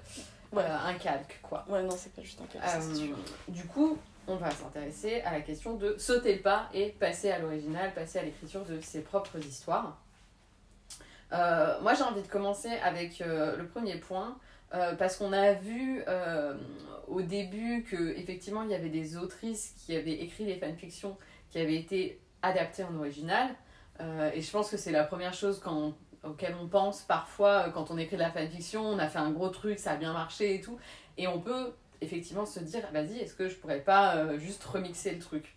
Ouais. 0.51 0.63
euh, 0.63 0.77
un 0.87 0.93
calque, 0.93 1.39
quoi. 1.41 1.65
Ouais, 1.67 1.83
non, 1.83 1.95
c'est 1.97 2.13
pas 2.13 2.21
juste 2.21 2.39
un 2.41 2.67
ça, 2.67 2.77
Euh, 2.77 2.95
sûr. 2.95 3.15
du 3.47 3.65
coup, 3.65 3.97
on 4.27 4.35
va 4.37 4.51
s'intéresser 4.51 5.21
à 5.21 5.31
la 5.33 5.41
question 5.41 5.75
de 5.75 5.97
sauter 5.97 6.35
le 6.35 6.41
pas 6.41 6.69
et 6.73 6.89
passer 6.89 7.31
à 7.31 7.39
l'original, 7.39 7.93
passer 7.93 8.19
à 8.19 8.23
l'écriture 8.23 8.63
de 8.65 8.79
ses 8.81 9.01
propres 9.01 9.37
histoires. 9.39 9.97
Euh, 11.33 11.79
moi, 11.81 11.93
j'ai 11.95 12.03
envie 12.03 12.21
de 12.21 12.27
commencer 12.27 12.69
avec 12.83 13.21
euh, 13.21 13.57
le 13.57 13.67
premier 13.67 13.97
point, 13.97 14.37
euh, 14.73 14.95
parce 14.95 15.17
qu'on 15.17 15.33
a 15.33 15.53
vu 15.53 16.03
au 17.07 17.21
début 17.21 17.83
que 17.83 18.17
effectivement 18.17 18.63
il 18.63 18.71
y 18.71 18.73
avait 18.75 18.89
des 18.89 19.15
autrices 19.15 19.73
qui 19.77 19.95
avaient 19.95 20.19
écrit 20.23 20.43
des 20.45 20.55
fanfictions 20.57 21.15
qui 21.51 21.59
avaient 21.59 21.75
été 21.75 22.19
adaptées 22.41 22.83
en 22.83 22.95
original. 22.97 23.49
Et 23.99 24.41
je 24.41 24.51
pense 24.51 24.69
que 24.69 24.77
c'est 24.77 24.91
la 24.91 25.03
première 25.03 25.33
chose 25.33 25.59
quand 25.59 25.93
auquel 26.23 26.55
on 26.59 26.67
pense 26.67 27.03
parfois 27.03 27.69
quand 27.69 27.91
on 27.91 27.97
écrit 27.97 28.17
de 28.17 28.21
la 28.21 28.31
fanfiction, 28.31 28.83
on 28.83 28.97
a 28.97 29.07
fait 29.07 29.19
un 29.19 29.31
gros 29.31 29.49
truc, 29.49 29.79
ça 29.79 29.91
a 29.91 29.95
bien 29.95 30.11
marché 30.11 30.55
et 30.55 30.61
tout. 30.61 30.77
Et 31.17 31.27
on 31.27 31.39
peut 31.39 31.73
effectivement 32.01 32.45
se 32.45 32.59
dire, 32.59 32.81
vas-y, 32.91 33.19
est-ce 33.19 33.35
que 33.35 33.47
je 33.47 33.55
pourrais 33.55 33.81
pas 33.81 34.37
juste 34.37 34.63
remixer 34.63 35.11
le 35.11 35.19
truc? 35.19 35.55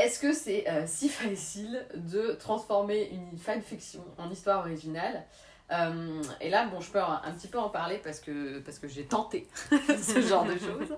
Est-ce 0.00 0.18
que 0.18 0.32
c'est 0.32 0.68
euh, 0.68 0.84
si 0.86 1.08
facile 1.10 1.86
de 1.94 2.32
transformer 2.32 3.10
une 3.10 3.36
fanfiction 3.38 4.04
en 4.18 4.30
histoire 4.30 4.60
originale? 4.60 5.24
Euh, 5.70 6.22
et 6.40 6.50
là, 6.50 6.66
bon, 6.66 6.80
je 6.80 6.90
peux 6.90 6.98
un, 6.98 7.32
petit 7.38 7.46
peu 7.46 7.58
en 7.58 7.68
parler 7.68 8.00
parce 8.02 8.18
que, 8.18 8.58
parce 8.60 8.80
que 8.80 8.88
j'ai 8.88 9.04
tenté 9.04 9.46
ce 9.70 10.20
genre 10.20 10.44
de 10.44 10.58
choses. 10.58 10.96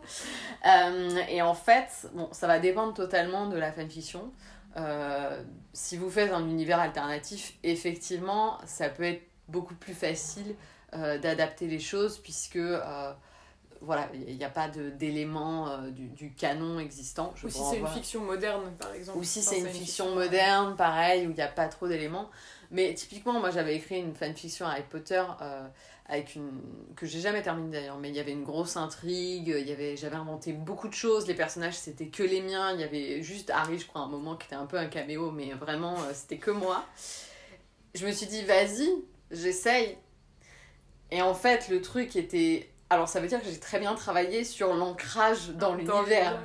Euh, 0.67 1.19
et 1.29 1.43
en 1.43 1.53
fait, 1.53 2.09
bon, 2.15 2.29
ça 2.33 2.47
va 2.47 2.59
dépendre 2.59 2.95
totalement 2.95 3.49
de 3.49 3.59
la 3.59 3.71
fanfiction. 3.71 4.33
Si 5.73 5.97
vous 5.97 6.11
faites 6.11 6.33
un 6.33 6.49
univers 6.49 6.81
alternatif, 6.81 7.55
effectivement, 7.63 8.59
ça 8.65 8.89
peut 8.89 9.05
être 9.05 9.23
beaucoup 9.49 9.75
plus 9.75 9.95
facile 9.95 10.55
d'adapter 10.93 11.67
les 11.67 11.79
choses 11.79 12.19
puisque 12.19 12.59
voilà, 13.83 14.09
il 14.15 14.37
n'y 14.37 14.45
a 14.45 14.51
pas 14.51 14.69
d'éléments 14.69 15.69
euh, 15.69 15.91
du, 15.91 16.07
du, 16.09 16.33
canon 16.33 16.79
existant. 16.79 17.33
Je 17.35 17.47
Ou 17.47 17.51
si 17.51 17.61
c'est 17.69 17.79
une 17.79 17.89
fiction 17.89 18.21
moderne, 18.21 18.73
par 18.79 18.95
exemple. 18.95 19.19
Ou 19.19 19.25
si 19.25 19.43
c'est 19.43 19.59
une, 19.59 19.67
fiction, 19.67 20.15
moderne, 20.15 20.77
pareil, 20.77 21.27
où 21.27 21.31
il 21.31 21.35
n'y 21.35 21.43
a 21.43 21.49
pas 21.49 21.67
trop 21.67 21.89
d'éléments. 21.89 22.31
Mais 22.71 22.95
typiquement, 22.95 23.41
moi 23.41 23.51
j'avais 23.51 23.75
écrit 23.75 23.99
une 23.99 24.15
fanfiction 24.15 24.67
Harry 24.67 24.85
Potter 24.89 25.23
euh, 25.43 25.67
avec 26.07 26.35
une 26.35 26.51
que 26.97 27.07
j'ai 27.07 27.21
jamais 27.21 27.43
terminée 27.43 27.71
d'ailleurs, 27.71 27.99
mais 27.99 28.09
il 28.09 28.15
y 28.15 28.21
avait 28.21 28.33
une 28.33 28.45
grosse 28.45 28.77
intrigue, 28.77 29.49
il 29.49 29.69
y 29.69 29.73
avait 29.73 29.97
j'avais 29.97 30.17
inventé 30.17 30.53
beaucoup 30.53 30.89
de 30.89 30.95
choses, 30.95 31.27
les 31.27 31.35
personnages 31.35 31.75
c'était 31.75 32.09
que 32.09 32.23
les 32.23 32.43
miens, 32.43 32.73
il 32.75 32.81
y 32.81 32.85
avait 32.85 33.23
juste 33.23 33.51
Harry, 33.51 33.79
je 33.79 33.87
crois, 33.87 34.03
un 34.03 34.09
moment 34.09 34.37
qui 34.37 34.47
était 34.47 34.57
un 34.57 34.67
peu 34.67 34.79
un 34.79 34.87
caméo, 34.87 35.31
mais 35.31 35.53
vraiment 35.53 35.95
euh, 35.95 36.13
c'était 36.13 36.39
que 36.39 36.51
moi. 36.51 36.85
Je 37.95 38.07
me 38.07 38.13
suis 38.13 38.27
dit 38.27 38.43
vas-y, 38.43 38.91
j'essaye. 39.31 39.97
Et 41.11 41.23
en 41.23 41.35
fait, 41.35 41.69
le 41.69 41.81
truc 41.83 42.17
était 42.17 42.71
alors 42.91 43.09
ça 43.09 43.21
veut 43.21 43.29
dire 43.29 43.41
que 43.41 43.49
j'ai 43.49 43.59
très 43.59 43.79
bien 43.79 43.95
travaillé 43.95 44.45
sur 44.45 44.75
l'ancrage 44.75 45.51
dans 45.51 45.75
l'univers. 45.75 46.39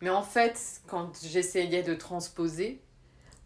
Mais 0.00 0.10
en 0.10 0.22
fait, 0.22 0.80
quand 0.86 1.12
j'essayais 1.24 1.82
de 1.82 1.94
transposer, 1.94 2.80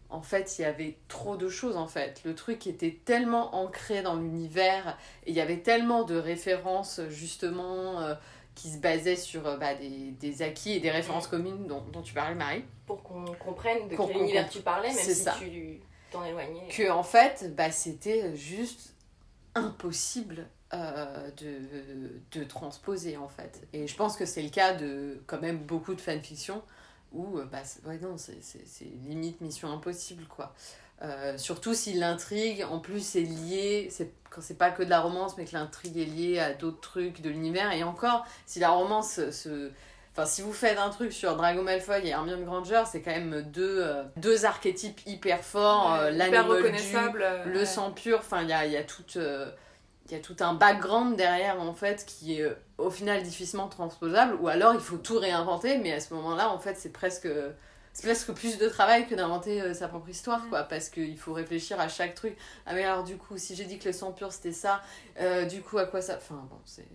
en 0.09 0.21
fait, 0.21 0.57
il 0.57 0.61
y 0.61 0.65
avait 0.65 0.97
trop 1.07 1.35
de 1.35 1.49
choses 1.49 1.75
en 1.75 1.87
fait. 1.87 2.21
Le 2.23 2.33
truc 2.33 2.65
était 2.67 2.97
tellement 3.03 3.55
ancré 3.55 4.01
dans 4.01 4.15
l'univers 4.15 4.97
et 5.25 5.31
il 5.31 5.35
y 5.35 5.41
avait 5.41 5.59
tellement 5.59 6.03
de 6.03 6.15
références 6.15 7.01
justement 7.09 7.99
euh, 7.99 8.15
qui 8.55 8.69
se 8.69 8.77
basaient 8.77 9.17
sur 9.17 9.45
euh, 9.45 9.57
bah, 9.57 9.73
des, 9.75 10.41
acquis 10.41 10.73
et 10.73 10.79
des 10.79 10.91
références 10.91 11.27
communes 11.27 11.67
dont, 11.67 12.01
tu 12.01 12.13
parlais, 12.13 12.35
Marie. 12.35 12.63
Pour 12.85 13.03
qu'on 13.03 13.25
comprenne 13.35 13.89
de 13.89 13.97
quel 13.97 14.17
univers 14.17 14.49
tu 14.49 14.61
parlais, 14.61 14.93
même 14.93 14.97
si 14.97 15.25
tu 15.39 15.81
t'en 16.09 16.23
éloignais. 16.23 16.69
Que 16.69 16.89
en 16.89 17.03
fait, 17.03 17.53
bah, 17.55 17.71
c'était 17.71 18.33
juste 18.35 18.93
impossible 19.55 20.47
euh, 20.73 21.29
de, 21.37 22.39
de, 22.39 22.43
transposer 22.45 23.17
en 23.17 23.27
fait. 23.27 23.67
Et 23.73 23.87
je 23.87 23.95
pense 23.95 24.15
que 24.15 24.25
c'est 24.25 24.41
le 24.41 24.49
cas 24.49 24.73
de 24.73 25.21
quand 25.25 25.41
même 25.41 25.59
beaucoup 25.59 25.95
de 25.95 26.01
fanfiction 26.01 26.61
où 27.17 27.39
euh, 27.39 27.45
bah, 27.45 27.59
ouais, 27.85 27.97
non, 27.99 28.15
c'est 28.17 28.85
limite 29.03 29.41
mission 29.41 29.71
impossible 29.71 30.25
quoi. 30.25 30.53
Euh, 31.03 31.37
surtout 31.37 31.75
si 31.75 31.93
l'intrigue 31.93 32.65
en 32.69 32.79
plus 32.79 33.15
est 33.15 33.21
liée, 33.21 33.87
c'est 33.91 34.13
quand 34.31 34.41
c'est 34.41 34.57
pas 34.57 34.71
que 34.71 34.81
de 34.81 34.89
la 34.89 34.99
romance 34.99 35.37
mais 35.37 35.45
que 35.45 35.53
l'intrigue 35.53 35.97
est 35.97 36.05
liée 36.05 36.39
à 36.39 36.53
d'autres 36.53 36.79
trucs 36.79 37.21
de 37.21 37.29
l'univers. 37.29 37.71
Et 37.73 37.83
encore 37.83 38.25
si 38.45 38.59
la 38.59 38.69
romance 38.69 39.29
se 39.31 39.71
Enfin, 40.13 40.25
si 40.25 40.41
vous 40.41 40.51
faites 40.51 40.79
un 40.79 40.89
truc 40.89 41.13
sur 41.13 41.35
Dragon 41.35 41.61
Malfoy 41.61 42.07
et 42.07 42.09
Hermione 42.09 42.43
Granger, 42.43 42.81
c'est 42.91 43.03
quand 43.03 43.11
même 43.11 43.43
deux, 43.51 43.85
deux 44.15 44.45
archétypes 44.45 44.99
hyper 45.05 45.43
forts, 45.43 45.91
ouais, 45.91 46.11
le 47.45 47.65
sang 47.65 47.91
pur, 47.91 48.17
enfin, 48.17 48.41
il 48.41 48.49
y 48.49 48.53
a, 48.53 48.65
y 48.65 48.77
a 48.77 48.83
toute 48.83 49.19
il 50.09 50.13
y 50.13 50.19
a 50.19 50.21
tout 50.21 50.35
un 50.39 50.53
background 50.53 51.15
derrière 51.15 51.59
en 51.61 51.73
fait 51.73 52.05
qui 52.05 52.39
est 52.39 52.41
euh, 52.41 52.55
au 52.77 52.89
final 52.89 53.21
difficilement 53.23 53.67
transposable 53.67 54.35
ou 54.39 54.47
alors 54.47 54.73
il 54.73 54.79
faut 54.79 54.97
tout 54.97 55.19
réinventer 55.19 55.77
mais 55.77 55.91
à 55.93 55.99
ce 55.99 56.13
moment-là 56.13 56.49
en 56.49 56.59
fait 56.59 56.75
c'est 56.77 56.91
presque 56.91 57.27
c'est 57.93 58.05
presque 58.05 58.31
plus 58.31 58.57
de 58.57 58.69
travail 58.69 59.07
que 59.07 59.15
d'inventer 59.15 59.61
euh, 59.61 59.73
sa 59.73 59.87
propre 59.87 60.09
histoire 60.09 60.47
quoi 60.49 60.63
parce 60.63 60.89
qu'il 60.89 61.17
faut 61.17 61.33
réfléchir 61.33 61.79
à 61.79 61.87
chaque 61.87 62.13
truc. 62.13 62.37
Ah 62.65 62.73
mais 62.73 62.83
alors 62.83 63.03
du 63.03 63.17
coup 63.17 63.37
si 63.37 63.55
j'ai 63.55 63.65
dit 63.65 63.79
que 63.79 63.85
le 63.85 63.93
sang 63.93 64.11
pur 64.11 64.31
c'était 64.31 64.51
ça 64.51 64.81
euh, 65.19 65.45
du 65.45 65.61
coup 65.61 65.77
à 65.77 65.85
quoi 65.85 66.01
ça 66.01 66.15
enfin 66.17 66.45
bon 66.49 66.59
c'est 66.63 66.87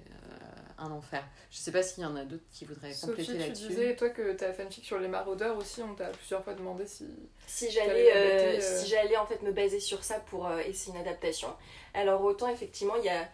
un 0.82 0.90
enfer 0.90 1.24
je 1.50 1.58
sais 1.58 1.72
pas 1.72 1.82
s'il 1.82 2.02
y 2.02 2.06
en 2.06 2.16
a 2.16 2.24
d'autres 2.24 2.42
qui 2.52 2.64
voudraient 2.64 2.92
compléter 3.00 3.34
là-dessus 3.34 3.62
tu 3.62 3.68
disais 3.68 3.96
toi 3.96 4.10
que 4.10 4.32
ta 4.32 4.52
fanfic 4.52 4.84
sur 4.84 4.98
les 4.98 5.08
maraudeurs 5.08 5.56
aussi 5.56 5.82
on 5.82 5.94
t'a 5.94 6.08
plusieurs 6.08 6.42
fois 6.44 6.54
demandé 6.54 6.86
si 6.86 7.06
si 7.46 7.70
j'allais 7.70 8.60
si 8.60 8.88
j'allais 8.88 9.16
en 9.16 9.26
fait 9.26 9.42
me 9.42 9.52
baser 9.52 9.80
sur 9.80 10.04
ça 10.04 10.20
pour 10.20 10.50
essayer 10.52 10.94
une 10.94 11.00
adaptation 11.00 11.48
alors 11.94 12.22
autant 12.22 12.48
effectivement, 12.48 12.96
il 12.96 13.04
y 13.04 13.08
a, 13.08 13.28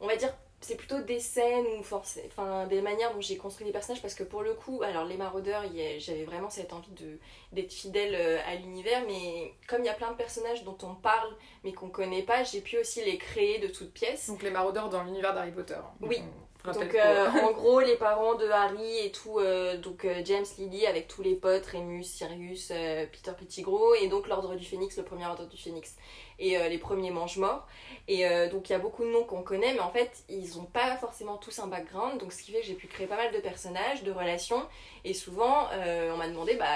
on 0.00 0.06
va 0.06 0.16
dire, 0.16 0.32
c'est 0.60 0.76
plutôt 0.76 1.00
des 1.00 1.20
scènes 1.20 1.66
ou 1.66 1.80
enfin 2.26 2.66
des 2.66 2.80
manières 2.80 3.12
dont 3.12 3.20
j'ai 3.20 3.36
construit 3.36 3.66
les 3.66 3.72
personnages 3.72 4.00
parce 4.00 4.14
que 4.14 4.24
pour 4.24 4.42
le 4.42 4.54
coup, 4.54 4.82
alors 4.82 5.04
les 5.04 5.16
maraudeurs, 5.16 5.62
j'avais 5.98 6.24
vraiment 6.24 6.48
cette 6.48 6.72
envie 6.72 6.92
de 6.92 7.18
d'être 7.52 7.72
fidèle 7.72 8.14
euh, 8.14 8.38
à 8.46 8.54
l'univers, 8.54 9.02
mais 9.06 9.52
comme 9.68 9.82
il 9.82 9.86
y 9.86 9.90
a 9.90 9.94
plein 9.94 10.10
de 10.10 10.16
personnages 10.16 10.64
dont 10.64 10.78
on 10.82 10.94
parle 10.94 11.36
mais 11.64 11.72
qu'on 11.72 11.90
connaît 11.90 12.22
pas, 12.22 12.44
j'ai 12.44 12.60
pu 12.60 12.78
aussi 12.78 13.04
les 13.04 13.18
créer 13.18 13.58
de 13.58 13.68
toutes 13.68 13.92
pièces. 13.92 14.28
Donc 14.28 14.42
les 14.42 14.50
maraudeurs 14.50 14.88
dans 14.88 15.02
l'univers 15.02 15.34
d'Harry 15.34 15.52
Potter. 15.52 15.76
Oui. 16.00 16.22
Donc 16.64 16.94
euh, 16.94 17.28
en 17.28 17.52
gros 17.52 17.80
les 17.80 17.96
parents 17.96 18.34
de 18.36 18.48
Harry 18.48 18.98
et 19.00 19.12
tout, 19.12 19.38
euh, 19.38 19.76
donc 19.76 20.06
James 20.24 20.46
Lily 20.58 20.86
avec 20.86 21.08
tous 21.08 21.22
les 21.22 21.34
potes, 21.34 21.66
Remus, 21.66 22.04
Sirius, 22.04 22.68
Peter 23.12 23.32
Pettigrew 23.38 23.94
et 24.00 24.08
donc 24.08 24.28
l'ordre 24.28 24.54
du 24.54 24.64
Phénix, 24.64 24.96
le 24.96 25.02
premier 25.02 25.26
ordre 25.26 25.46
du 25.46 25.56
Phénix. 25.56 25.96
Et 26.40 26.58
les 26.58 26.78
premiers 26.78 27.12
mange-morts. 27.12 27.64
Et 28.08 28.26
euh, 28.26 28.50
donc 28.50 28.68
il 28.68 28.72
y 28.72 28.74
a 28.74 28.80
beaucoup 28.80 29.04
de 29.04 29.08
noms 29.08 29.22
qu'on 29.22 29.44
connaît, 29.44 29.72
mais 29.72 29.80
en 29.80 29.90
fait 29.90 30.24
ils 30.28 30.56
n'ont 30.56 30.64
pas 30.64 30.96
forcément 30.96 31.36
tous 31.36 31.60
un 31.60 31.68
background, 31.68 32.18
donc 32.18 32.32
ce 32.32 32.42
qui 32.42 32.50
fait 32.50 32.60
que 32.60 32.66
j'ai 32.66 32.74
pu 32.74 32.88
créer 32.88 33.06
pas 33.06 33.16
mal 33.16 33.32
de 33.32 33.38
personnages, 33.38 34.02
de 34.02 34.10
relations, 34.10 34.66
et 35.04 35.14
souvent 35.14 35.68
euh, 35.72 36.12
on 36.12 36.16
m'a 36.16 36.26
demandé, 36.26 36.56
bah 36.56 36.66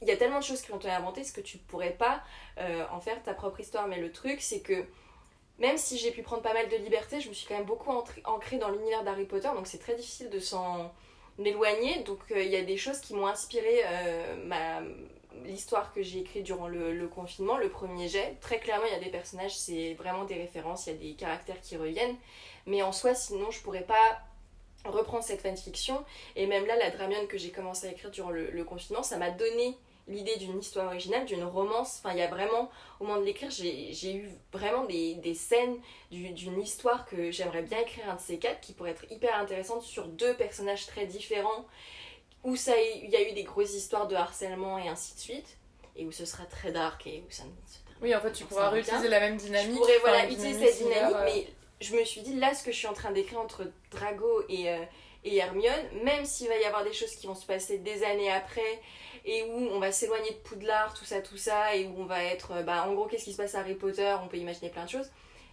il 0.00 0.08
y 0.08 0.10
a 0.10 0.16
tellement 0.16 0.38
de 0.38 0.44
choses 0.44 0.62
qui 0.62 0.72
ont 0.72 0.78
été 0.78 0.90
inventées, 0.90 1.20
est-ce 1.20 1.34
que 1.34 1.42
tu 1.42 1.58
pourrais 1.58 1.92
pas 1.92 2.22
euh, 2.58 2.82
en 2.90 3.00
faire 3.00 3.22
ta 3.22 3.34
propre 3.34 3.60
histoire? 3.60 3.86
Mais 3.88 3.98
le 3.98 4.10
truc 4.10 4.40
c'est 4.40 4.60
que 4.60 4.86
même 5.58 5.76
si 5.76 5.98
j'ai 5.98 6.10
pu 6.10 6.22
prendre 6.22 6.42
pas 6.42 6.52
mal 6.52 6.68
de 6.68 6.76
liberté, 6.76 7.20
je 7.20 7.28
me 7.28 7.34
suis 7.34 7.46
quand 7.46 7.54
même 7.54 7.64
beaucoup 7.64 7.90
ancrée 8.24 8.58
dans 8.58 8.70
l'univers 8.70 9.04
d'Harry 9.04 9.24
Potter, 9.24 9.48
donc 9.54 9.66
c'est 9.66 9.78
très 9.78 9.94
difficile 9.94 10.30
de 10.30 10.40
s'en 10.40 10.92
éloigner, 11.38 12.02
donc 12.04 12.18
il 12.30 12.48
y 12.48 12.56
a 12.56 12.62
des 12.62 12.76
choses 12.76 13.00
qui 13.00 13.14
m'ont 13.14 13.26
inspiré 13.26 13.82
ma 14.44 14.82
l'histoire 15.44 15.92
que 15.92 16.02
j'ai 16.02 16.20
écrite 16.20 16.44
durant 16.44 16.68
le, 16.68 17.08
confinement, 17.08 17.56
le 17.58 17.68
premier 17.68 18.08
jet, 18.08 18.36
très 18.40 18.58
clairement, 18.58 18.86
il 18.86 18.92
y 18.92 18.96
a 18.96 19.00
des 19.00 19.10
personnages, 19.10 19.56
c'est 19.56 19.94
vraiment 19.94 20.24
des 20.24 20.34
références, 20.34 20.86
il 20.86 20.92
y 20.92 20.94
a 20.94 20.98
des 20.98 21.14
caractères 21.14 21.60
qui 21.60 21.76
reviennent. 21.76 22.16
Mais 22.66 22.82
en 22.82 22.92
soi, 22.92 23.14
sinon, 23.14 23.50
je 23.50 23.60
pourrais 23.60 23.82
pas 23.82 24.20
reprendre 24.84 25.24
cette 25.24 25.40
fanfiction. 25.40 26.04
Et 26.36 26.46
même 26.46 26.66
là, 26.66 26.76
la 26.76 26.90
Dramion 26.90 27.26
que 27.26 27.38
j'ai 27.38 27.50
commencé 27.50 27.88
à 27.88 27.90
écrire 27.90 28.10
durant 28.10 28.30
le, 28.30 28.64
confinement, 28.64 29.02
ça 29.02 29.16
m'a 29.16 29.30
donné 29.30 29.76
l'idée 30.06 30.36
d'une 30.36 30.58
histoire 30.58 30.86
originale, 30.86 31.24
d'une 31.24 31.44
romance. 31.44 32.00
Enfin, 32.00 32.14
il 32.14 32.18
y 32.18 32.22
a 32.22 32.28
vraiment, 32.28 32.70
au 33.00 33.04
moment 33.04 33.20
de 33.20 33.24
l'écrire, 33.24 33.50
j'ai 33.50 34.14
eu 34.14 34.30
vraiment 34.52 34.84
des, 34.84 35.14
des 35.14 35.34
scènes 35.34 35.78
d'une 36.10 36.60
histoire 36.60 37.06
que 37.06 37.30
j'aimerais 37.30 37.62
bien 37.62 37.78
écrire 37.80 38.08
un 38.10 38.14
de 38.16 38.20
ces 38.20 38.38
quatre, 38.38 38.60
qui 38.60 38.72
pourrait 38.72 38.90
être 38.90 39.10
hyper 39.10 39.34
intéressante 39.38 39.82
sur 39.82 40.06
deux 40.06 40.34
personnages 40.34 40.86
très 40.86 41.06
différents 41.06 41.66
où 42.44 42.56
ça, 42.56 42.72
il 42.78 43.10
y 43.10 43.16
a 43.16 43.28
eu 43.28 43.32
des 43.32 43.42
grosses 43.42 43.74
histoires 43.74 44.06
de 44.06 44.14
harcèlement 44.14 44.78
et 44.78 44.88
ainsi 44.88 45.14
de 45.14 45.18
suite, 45.18 45.56
et 45.96 46.04
où 46.04 46.12
ce 46.12 46.26
sera 46.26 46.44
très 46.44 46.70
dark 46.70 47.06
et 47.06 47.24
où 47.26 47.30
ça 47.30 47.44
ne 47.44 47.50
Oui, 48.02 48.14
en 48.14 48.20
fait, 48.20 48.32
tu 48.32 48.44
pourras 48.44 48.68
réutiliser 48.68 49.08
la 49.08 49.20
même 49.20 49.36
dynamique. 49.36 49.72
Je 49.72 49.78
pourrais 49.78 49.98
voilà, 50.00 50.26
utiliser 50.26 50.66
cette 50.66 50.86
dynamique, 50.86 51.16
euh. 51.16 51.24
mais 51.24 51.46
je 51.80 51.96
me 51.96 52.04
suis 52.04 52.20
dit, 52.20 52.34
là, 52.34 52.54
ce 52.54 52.62
que 52.62 52.70
je 52.70 52.76
suis 52.76 52.86
en 52.86 52.92
train 52.92 53.12
d'écrire 53.12 53.40
entre 53.40 53.66
Drago 53.90 54.44
et, 54.50 54.70
euh, 54.70 54.84
et 55.24 55.36
Hermione, 55.36 56.02
même 56.02 56.26
s'il 56.26 56.48
va 56.48 56.58
y 56.58 56.64
avoir 56.64 56.84
des 56.84 56.92
choses 56.92 57.16
qui 57.16 57.26
vont 57.26 57.34
se 57.34 57.46
passer 57.46 57.78
des 57.78 58.04
années 58.04 58.30
après, 58.30 58.82
et 59.24 59.42
où 59.44 59.68
on 59.72 59.78
va 59.78 59.92
s'éloigner 59.92 60.30
de 60.30 60.36
Poudlard, 60.36 60.94
tout 60.94 61.04
ça, 61.04 61.20
tout 61.20 61.36
ça, 61.36 61.74
et 61.74 61.86
où 61.86 61.94
on 61.98 62.04
va 62.04 62.22
être, 62.24 62.52
euh, 62.52 62.62
bah, 62.62 62.86
en 62.86 62.94
gros, 62.94 63.06
qu'est-ce 63.06 63.24
qui 63.24 63.32
se 63.32 63.38
passe 63.38 63.54
à 63.54 63.60
Harry 63.60 63.74
Potter, 63.74 64.14
on 64.22 64.28
peut 64.28 64.36
imaginer 64.36 64.70
plein 64.70 64.84
de 64.84 64.90
choses, 64.90 65.10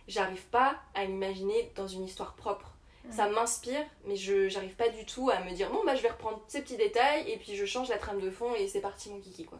j'arrive 0.08 0.46
pas 0.48 0.76
à 0.94 1.06
l'imaginer 1.06 1.72
dans 1.76 1.88
une 1.88 2.04
histoire 2.04 2.36
propre 2.36 2.76
ça 3.10 3.30
m'inspire, 3.30 3.84
mais 4.08 4.16
je 4.16 4.48
j'arrive 4.48 4.76
pas 4.76 4.90
du 4.90 5.06
tout 5.06 5.30
à 5.30 5.44
me 5.44 5.54
dire 5.54 5.70
bon 5.72 5.84
bah 5.86 5.96
je 5.96 6.02
vais 6.02 6.10
reprendre 6.10 6.42
ces 6.48 6.62
petits 6.62 6.78
détails 6.78 7.30
et 7.30 7.38
puis 7.38 7.56
je 7.56 7.66
change 7.66 7.90
la 7.90 7.98
trame 7.98 8.22
de 8.22 8.30
fond 8.30 8.54
et 8.56 8.68
c'est 8.68 8.82
parti 8.82 9.10
mon 9.10 9.20
kiki 9.20 9.46
quoi. 9.46 9.60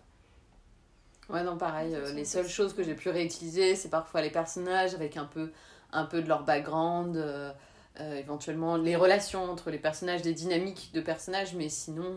Ouais 1.30 1.44
non 1.44 1.58
pareil, 1.58 1.96
euh, 1.96 2.14
les 2.14 2.26
seules 2.26 2.48
choses 2.48 2.74
que 2.74 2.84
j'ai 2.84 2.94
pu 2.94 3.10
réutiliser 3.10 3.76
c'est 3.76 3.90
parfois 3.90 4.22
les 4.22 4.30
personnages 4.30 4.94
avec 4.94 5.18
un 5.18 5.26
peu, 5.26 5.52
un 5.92 6.06
peu 6.06 6.22
de 6.22 6.28
leur 6.28 6.44
background. 6.44 7.18
Euh, 7.18 7.52
euh, 8.00 8.16
éventuellement 8.16 8.78
les 8.78 8.96
relations 8.96 9.52
entre 9.52 9.70
les 9.70 9.78
personnages, 9.78 10.22
des 10.22 10.34
dynamiques 10.34 10.92
de 10.94 11.02
personnages, 11.02 11.54
mais 11.56 11.68
sinon. 11.68 12.16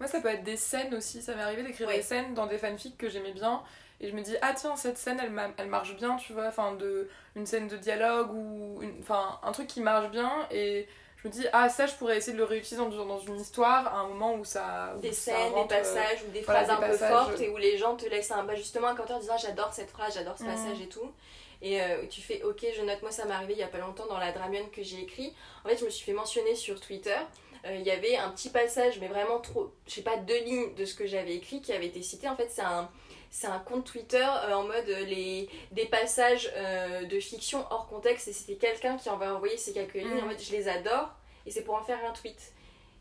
Moi, 0.00 0.08
ça 0.08 0.20
peut 0.20 0.28
être 0.28 0.44
des 0.44 0.56
scènes 0.56 0.94
aussi. 0.94 1.22
Ça 1.22 1.34
m'est 1.34 1.42
arrivé 1.42 1.62
d'écrire 1.62 1.88
Ouais. 1.88 1.96
des 1.96 2.02
scènes 2.02 2.34
dans 2.34 2.46
des 2.46 2.58
fanfics 2.58 2.98
que 2.98 3.08
j'aimais 3.08 3.32
bien. 3.32 3.62
Et 4.00 4.10
je 4.10 4.14
me 4.14 4.20
dis, 4.20 4.36
ah 4.42 4.52
tiens, 4.54 4.76
cette 4.76 4.98
scène, 4.98 5.18
elle, 5.22 5.32
elle 5.56 5.68
marche 5.68 5.96
bien, 5.96 6.16
tu 6.16 6.32
vois. 6.34 6.46
Enfin, 6.48 6.74
de, 6.74 7.08
une 7.34 7.46
scène 7.46 7.66
de 7.66 7.76
dialogue 7.78 8.30
ou 8.32 8.78
une, 8.82 8.94
enfin, 9.00 9.40
un 9.42 9.52
truc 9.52 9.66
qui 9.68 9.80
marche 9.80 10.10
bien. 10.10 10.30
Et 10.50 10.86
je 11.22 11.28
me 11.28 11.32
dis, 11.32 11.46
ah, 11.54 11.70
ça, 11.70 11.86
je 11.86 11.94
pourrais 11.94 12.18
essayer 12.18 12.34
de 12.34 12.38
le 12.38 12.44
réutiliser 12.44 12.76
dans, 12.76 12.90
dans 12.90 13.18
une 13.20 13.40
histoire 13.40 13.86
à 13.94 14.00
un 14.00 14.08
moment 14.08 14.34
où 14.34 14.44
ça. 14.44 14.92
où 14.96 15.00
des 15.00 15.12
ça 15.12 15.32
scènes, 15.32 15.52
rentre, 15.52 15.68
des 15.68 15.74
euh, 15.74 15.78
passages 15.78 16.22
ou 16.28 16.30
des 16.30 16.42
voilà, 16.42 16.64
phrases 16.64 16.78
des 16.78 16.84
un 16.84 16.88
peu 16.90 16.96
fortes 16.98 17.40
et 17.40 17.48
où 17.48 17.56
les 17.56 17.78
gens 17.78 17.96
te 17.96 18.06
laissent 18.06 18.30
un, 18.32 18.44
bah, 18.44 18.54
justement 18.54 18.88
un 18.88 18.96
en 18.96 19.18
disant 19.18 19.38
j'adore 19.38 19.72
cette 19.72 19.90
phrase, 19.90 20.12
j'adore 20.14 20.36
ce 20.36 20.42
Mhm. 20.44 20.50
passage 20.50 20.80
et 20.82 20.88
tout. 20.88 21.10
Et 21.62 21.80
euh, 21.80 22.06
tu 22.10 22.20
fais 22.20 22.42
ok, 22.42 22.66
je 22.76 22.82
note. 22.82 23.00
Moi, 23.00 23.10
ça 23.10 23.24
m'est 23.24 23.32
arrivé 23.32 23.54
il 23.54 23.58
y 23.58 23.62
a 23.62 23.68
pas 23.68 23.78
longtemps 23.78 24.06
dans 24.06 24.18
la 24.18 24.30
Dramion 24.30 24.66
que 24.70 24.82
j'ai 24.82 25.00
écrit. 25.00 25.34
En 25.64 25.68
fait, 25.70 25.78
je 25.78 25.86
me 25.86 25.90
suis 25.90 26.04
fait 26.04 26.12
mentionner 26.12 26.54
sur 26.54 26.78
Twitter. 26.80 27.16
Euh, 27.66 27.76
Il 27.76 27.86
y 27.86 27.90
avait 27.90 28.16
un 28.16 28.30
petit 28.30 28.48
passage, 28.50 28.98
mais 29.00 29.08
vraiment 29.08 29.40
trop, 29.40 29.70
je 29.86 29.94
sais 29.94 30.02
pas, 30.02 30.16
deux 30.16 30.38
lignes 30.40 30.74
de 30.74 30.84
ce 30.84 30.94
que 30.94 31.06
j'avais 31.06 31.34
écrit 31.34 31.60
qui 31.60 31.72
avait 31.72 31.86
été 31.86 32.02
cité. 32.02 32.28
En 32.28 32.36
fait, 32.36 32.48
c'est 32.50 32.62
un. 32.62 32.90
C'est 33.28 33.48
un 33.48 33.58
compte 33.58 33.84
Twitter 33.84 34.24
euh, 34.24 34.54
en 34.54 34.62
mode 34.62 34.88
euh, 34.88 35.04
les, 35.04 35.50
des 35.72 35.84
passages 35.84 36.50
euh, 36.54 37.04
de 37.04 37.18
fiction 37.20 37.66
hors 37.70 37.86
contexte 37.88 38.28
et 38.28 38.32
c'était 38.32 38.54
quelqu'un 38.54 38.96
qui 38.96 39.08
avait 39.10 39.26
envoyé 39.26 39.56
ces 39.58 39.72
quelques 39.72 39.94
lignes 39.94 40.22
en 40.22 40.26
mode 40.26 40.40
je 40.40 40.52
les 40.52 40.68
adore 40.68 41.10
et 41.44 41.50
c'est 41.50 41.62
pour 41.62 41.74
en 41.74 41.82
faire 41.82 41.98
un 42.08 42.12
tweet. 42.12 42.40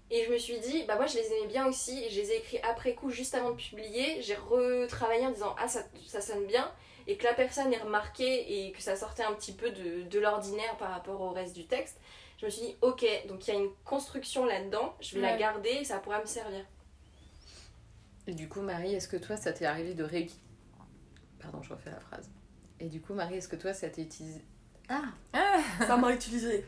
Et 0.10 0.26
je 0.26 0.32
me 0.32 0.38
suis 0.38 0.60
dit, 0.60 0.84
bah 0.88 0.96
moi 0.96 1.06
je 1.06 1.16
les 1.16 1.28
aimais 1.28 1.48
bien 1.48 1.68
aussi, 1.68 2.04
et 2.04 2.10
je 2.10 2.20
les 2.20 2.32
ai 2.32 2.38
écrits 2.38 2.60
après 2.64 2.96
coup, 2.96 3.12
juste 3.12 3.36
avant 3.36 3.52
de 3.52 3.56
publier. 3.56 4.22
J'ai 4.22 4.36
retravaillé 4.36 5.26
en 5.26 5.32
disant, 5.32 5.56
ah 5.60 5.68
ça, 5.68 5.84
ça 6.08 6.22
sonne 6.22 6.46
bien, 6.48 6.70
et 7.08 7.18
que 7.18 7.24
la 7.24 7.34
personne 7.34 7.72
ait 7.72 7.78
remarqué 7.78 8.68
et 8.68 8.72
que 8.72 8.82
ça 8.82 8.96
sortait 8.96 9.24
un 9.24 9.34
petit 9.34 9.54
peu 9.54 9.70
de, 9.70 10.02
de 10.02 10.20
l'ordinaire 10.20 10.76
par 10.78 10.90
rapport 10.90 11.22
au 11.22 11.30
reste 11.30 11.56
du 11.56 11.66
texte. 11.66 11.98
Je 12.38 12.46
me 12.46 12.50
suis 12.50 12.66
dit, 12.68 12.76
ok, 12.82 13.06
donc 13.28 13.48
il 13.48 13.54
y 13.54 13.58
a 13.58 13.60
une 13.60 13.72
construction 13.86 14.46
là-dedans, 14.46 14.96
je 15.00 15.16
vais 15.16 15.22
la 15.22 15.38
garder 15.38 15.70
et 15.70 15.84
ça 15.84 16.00
pourra 16.00 16.20
me 16.20 16.26
servir. 16.26 16.66
Et 18.28 18.34
du 18.34 18.50
coup, 18.50 18.62
Marie, 18.62 18.94
est-ce 18.94 19.08
que 19.08 19.18
toi, 19.18 19.38
ça 19.38 19.54
t'est 19.54 19.66
arrivé 19.66 19.94
de 19.94 20.04
réutiliser. 20.04 20.42
Pardon, 21.40 21.62
je 21.62 21.74
refais 21.74 21.92
la 21.92 22.00
phrase. 22.00 22.30
Et 22.80 22.90
du 22.90 23.00
coup, 23.02 23.14
Marie, 23.14 23.36
est-ce 23.36 23.48
que 23.48 23.56
toi, 23.56 23.74
ça 23.74 23.90
t'est 23.90 24.02
utilisé. 24.02 24.42
Ah 24.90 25.04
Ça 25.80 25.96
m'a 25.98 26.14
utilisé. 26.14 26.66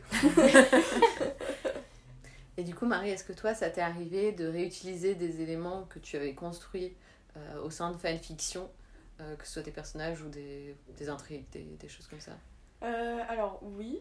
Et 2.56 2.64
du 2.64 2.74
coup, 2.74 2.86
Marie, 2.86 3.10
est-ce 3.10 3.22
que 3.22 3.32
toi, 3.32 3.54
ça 3.54 3.70
t'est 3.70 3.80
arrivé 3.80 4.32
de 4.32 4.46
réutiliser 4.46 5.14
des 5.14 5.42
éléments 5.42 5.84
que 5.84 6.00
tu 6.00 6.16
avais 6.16 6.34
construits 6.34 6.92
euh, 7.36 7.62
au 7.62 7.70
sein 7.70 7.92
de 7.92 7.96
fanfiction, 7.96 8.68
euh, 9.20 9.36
que 9.36 9.46
ce 9.46 9.52
soit 9.54 9.62
des 9.62 9.70
personnages 9.70 10.22
ou 10.22 10.28
des, 10.28 10.74
des 10.96 11.08
intrigues, 11.08 11.48
des, 11.52 11.62
des 11.62 11.88
choses 11.88 12.08
comme 12.08 12.20
ça? 12.20 12.32
Euh, 12.82 13.20
alors 13.28 13.60
oui, 13.62 14.00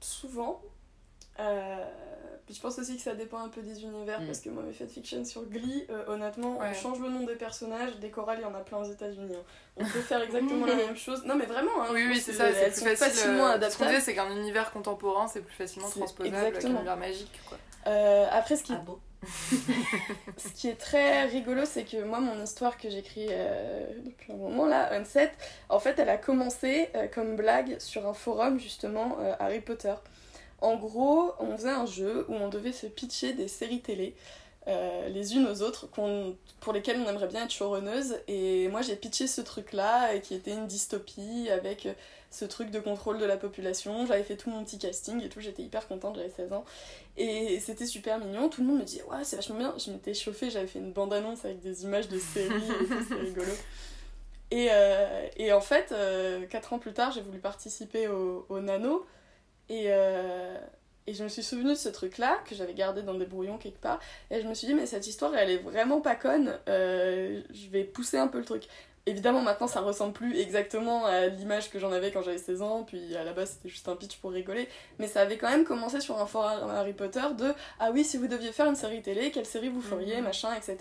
souvent. 0.00 0.60
Euh, 1.40 1.84
puis 2.46 2.54
je 2.54 2.60
pense 2.62 2.78
aussi 2.78 2.96
que 2.96 3.02
ça 3.02 3.14
dépend 3.14 3.38
un 3.38 3.48
peu 3.50 3.60
des 3.60 3.82
univers 3.82 4.20
Mm. 4.22 4.26
parce 4.26 4.40
que 4.40 4.48
moi 4.48 4.62
mes 4.62 4.72
fanfictions 4.72 5.22
sur 5.24 5.44
Glee, 5.44 5.84
euh, 5.90 6.04
honnêtement, 6.08 6.56
Ouais. 6.58 6.68
on 6.70 6.74
change 6.74 6.98
le 7.00 7.10
nom 7.10 7.24
des 7.26 7.34
personnages, 7.36 7.96
des 7.98 8.08
chorales 8.10 8.38
il 8.40 8.42
y 8.42 8.46
en 8.46 8.54
a 8.54 8.60
plein 8.60 8.78
aux 8.78 8.90
États-Unis. 8.90 9.34
hein. 9.36 9.42
On 9.76 9.84
peut 9.84 10.00
faire 10.00 10.22
exactement 10.22 10.64
la 10.64 10.74
même 10.86 10.96
chose. 10.96 11.24
Non 11.26 11.34
mais 11.36 11.44
vraiment, 11.44 11.82
hein, 11.82 11.88
Oui, 11.92 12.06
oui, 12.08 12.18
c'est 12.18 12.32
ça, 12.32 12.52
c'est 12.52 12.70
plus 12.70 12.96
facile. 12.96 12.96
facilement 12.96 13.44
euh, 13.44 13.46
Ce 13.46 13.52
qu'on 13.52 13.54
adaptables. 13.56 13.90
disait, 13.90 14.00
c'est 14.00 14.14
qu'un 14.14 14.30
univers 14.34 14.70
contemporain, 14.72 15.28
c'est 15.28 15.42
plus 15.42 15.54
facilement 15.54 15.88
transposable 15.90 16.36
exactement. 16.38 16.60
qu'un 16.72 16.76
univers 16.78 16.96
magique. 16.96 17.40
Quoi. 17.48 17.58
Euh, 17.86 18.26
après 18.32 18.56
ce 18.56 18.62
qui 18.64 18.72
Ah 18.74 18.82
bon 18.84 18.98
Ce 20.38 20.48
qui 20.54 20.68
est 20.68 20.76
très 20.80 21.24
rigolo, 21.26 21.64
c'est 21.64 21.84
que 21.84 22.02
moi, 22.02 22.20
mon 22.20 22.42
histoire 22.42 22.78
que 22.78 22.88
j'écris 22.88 23.26
euh, 23.30 23.84
depuis 24.04 24.32
un 24.32 24.36
moment 24.36 24.66
là, 24.66 24.92
Unset, 24.94 25.32
en 25.68 25.80
fait, 25.80 25.98
elle 25.98 26.08
a 26.08 26.16
commencé 26.16 26.88
euh, 26.94 27.06
comme 27.08 27.36
blague 27.36 27.78
sur 27.78 28.06
un 28.06 28.14
forum 28.14 28.58
justement 28.58 29.18
euh, 29.20 29.34
Harry 29.40 29.60
Potter. 29.60 29.94
En 30.60 30.76
gros, 30.76 31.32
on 31.38 31.56
faisait 31.56 31.70
un 31.70 31.86
jeu 31.86 32.26
où 32.28 32.34
on 32.34 32.48
devait 32.48 32.72
se 32.72 32.86
pitcher 32.86 33.32
des 33.32 33.48
séries 33.48 33.80
télé. 33.80 34.14
euh, 34.68 35.08
les 35.08 35.34
unes 35.34 35.46
aux 35.48 35.62
autres 35.62 35.88
pour 36.60 36.72
lesquelles 36.74 37.00
on 37.00 37.08
aimerait 37.08 37.28
bien 37.28 37.44
être 37.44 37.50
showrunneuse. 37.52 38.16
Et 38.28 38.68
moi 38.68 38.82
j'ai 38.82 38.96
pitché 38.96 39.26
ce 39.26 39.40
truc 39.40 39.72
là 39.72 40.18
qui 40.18 40.34
était 40.34 40.52
une 40.52 40.66
dystopie 40.66 41.48
avec 41.50 41.86
euh, 41.86 41.94
ce 42.30 42.44
truc 42.44 42.70
de 42.70 42.78
contrôle 42.80 43.18
de 43.18 43.24
la 43.24 43.38
population. 43.38 44.04
J'avais 44.06 44.24
fait 44.24 44.36
tout 44.36 44.50
mon 44.50 44.62
petit 44.64 44.78
casting 44.78 45.22
et 45.24 45.30
tout 45.30 45.40
j'étais 45.40 45.62
hyper 45.62 45.88
contente 45.88 46.16
j'avais 46.16 46.28
16 46.30 46.52
ans. 46.52 46.64
Et 47.16 47.60
c'était 47.60 47.86
super 47.86 48.18
mignon, 48.18 48.48
tout 48.50 48.60
le 48.60 48.66
monde 48.68 48.80
me 48.80 48.84
disait 48.84 49.04
ouais 49.04 49.24
c'est 49.24 49.36
vachement 49.36 49.56
bien, 49.58 49.74
je 49.78 49.90
m'étais 49.90 50.14
chauffée, 50.14 50.50
j'avais 50.50 50.66
fait 50.66 50.80
une 50.80 50.92
bande-annonce 50.92 51.44
avec 51.46 51.60
des 51.60 51.84
images 51.84 52.08
de 52.08 52.18
séries 52.18 52.76
et 52.82 52.88
tout, 52.88 53.02
c'est 53.08 53.14
rigolo. 53.20 53.52
Et, 54.50 54.68
euh, 54.70 55.28
et 55.36 55.52
en 55.52 55.60
fait, 55.60 55.94
4 56.50 56.72
ans 56.72 56.78
plus 56.78 56.92
tard, 56.94 57.12
j'ai 57.12 57.20
voulu 57.20 57.38
participer 57.38 58.08
au, 58.08 58.46
au 58.48 58.60
Nano 58.60 59.06
et, 59.68 59.84
euh, 59.88 60.56
et 61.06 61.14
je 61.14 61.24
me 61.24 61.28
suis 61.28 61.42
souvenue 61.42 61.70
de 61.70 61.74
ce 61.74 61.88
truc-là 61.88 62.38
que 62.48 62.54
j'avais 62.54 62.74
gardé 62.74 63.02
dans 63.02 63.14
des 63.14 63.26
brouillons 63.26 63.58
quelque 63.58 63.80
part 63.80 63.98
et 64.30 64.40
je 64.42 64.46
me 64.48 64.54
suis 64.54 64.66
dit 64.66 64.74
mais 64.74 64.86
cette 64.86 65.06
histoire 65.06 65.34
elle 65.34 65.50
est 65.50 65.58
vraiment 65.58 66.00
pas 66.00 66.14
conne, 66.16 66.58
euh, 66.68 67.40
je 67.50 67.68
vais 67.70 67.84
pousser 67.84 68.18
un 68.18 68.28
peu 68.28 68.38
le 68.38 68.44
truc. 68.44 68.64
Évidemment, 69.06 69.40
maintenant, 69.40 69.68
ça 69.68 69.80
ressemble 69.80 70.12
plus 70.12 70.38
exactement 70.38 71.06
à 71.06 71.28
l'image 71.28 71.70
que 71.70 71.78
j'en 71.78 71.92
avais 71.92 72.10
quand 72.12 72.20
j'avais 72.20 72.36
16 72.36 72.60
ans, 72.60 72.82
puis 72.82 73.16
à 73.16 73.24
la 73.24 73.32
base, 73.32 73.52
c'était 73.52 73.70
juste 73.70 73.88
un 73.88 73.96
pitch 73.96 74.18
pour 74.18 74.32
rigoler. 74.32 74.68
Mais 74.98 75.06
ça 75.06 75.22
avait 75.22 75.38
quand 75.38 75.48
même 75.48 75.64
commencé 75.64 76.02
sur 76.02 76.20
un 76.20 76.26
forum 76.26 76.68
Harry 76.68 76.92
Potter 76.92 77.22
de 77.38 77.54
Ah 77.80 77.90
oui, 77.90 78.04
si 78.04 78.18
vous 78.18 78.26
deviez 78.26 78.52
faire 78.52 78.66
une 78.66 78.76
série 78.76 79.00
télé, 79.00 79.30
quelle 79.30 79.46
série 79.46 79.70
vous 79.70 79.80
feriez, 79.80 80.18
Mhm. 80.18 80.24
machin, 80.24 80.54
etc. 80.54 80.76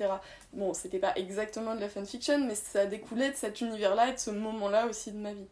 Bon, 0.51 0.73
c'était 0.73 0.99
pas 0.99 1.13
exactement 1.15 1.73
de 1.73 1.79
la 1.79 1.87
fanfiction, 1.87 2.45
mais 2.45 2.55
ça 2.55 2.85
découlait 2.85 3.29
de 3.31 3.35
cet 3.37 3.61
univers-là 3.61 4.09
et 4.09 4.13
de 4.15 4.19
ce 4.19 4.31
moment-là 4.31 4.87
aussi 4.87 5.13
de 5.13 5.19
ma 5.19 5.31
vie. 5.31 5.47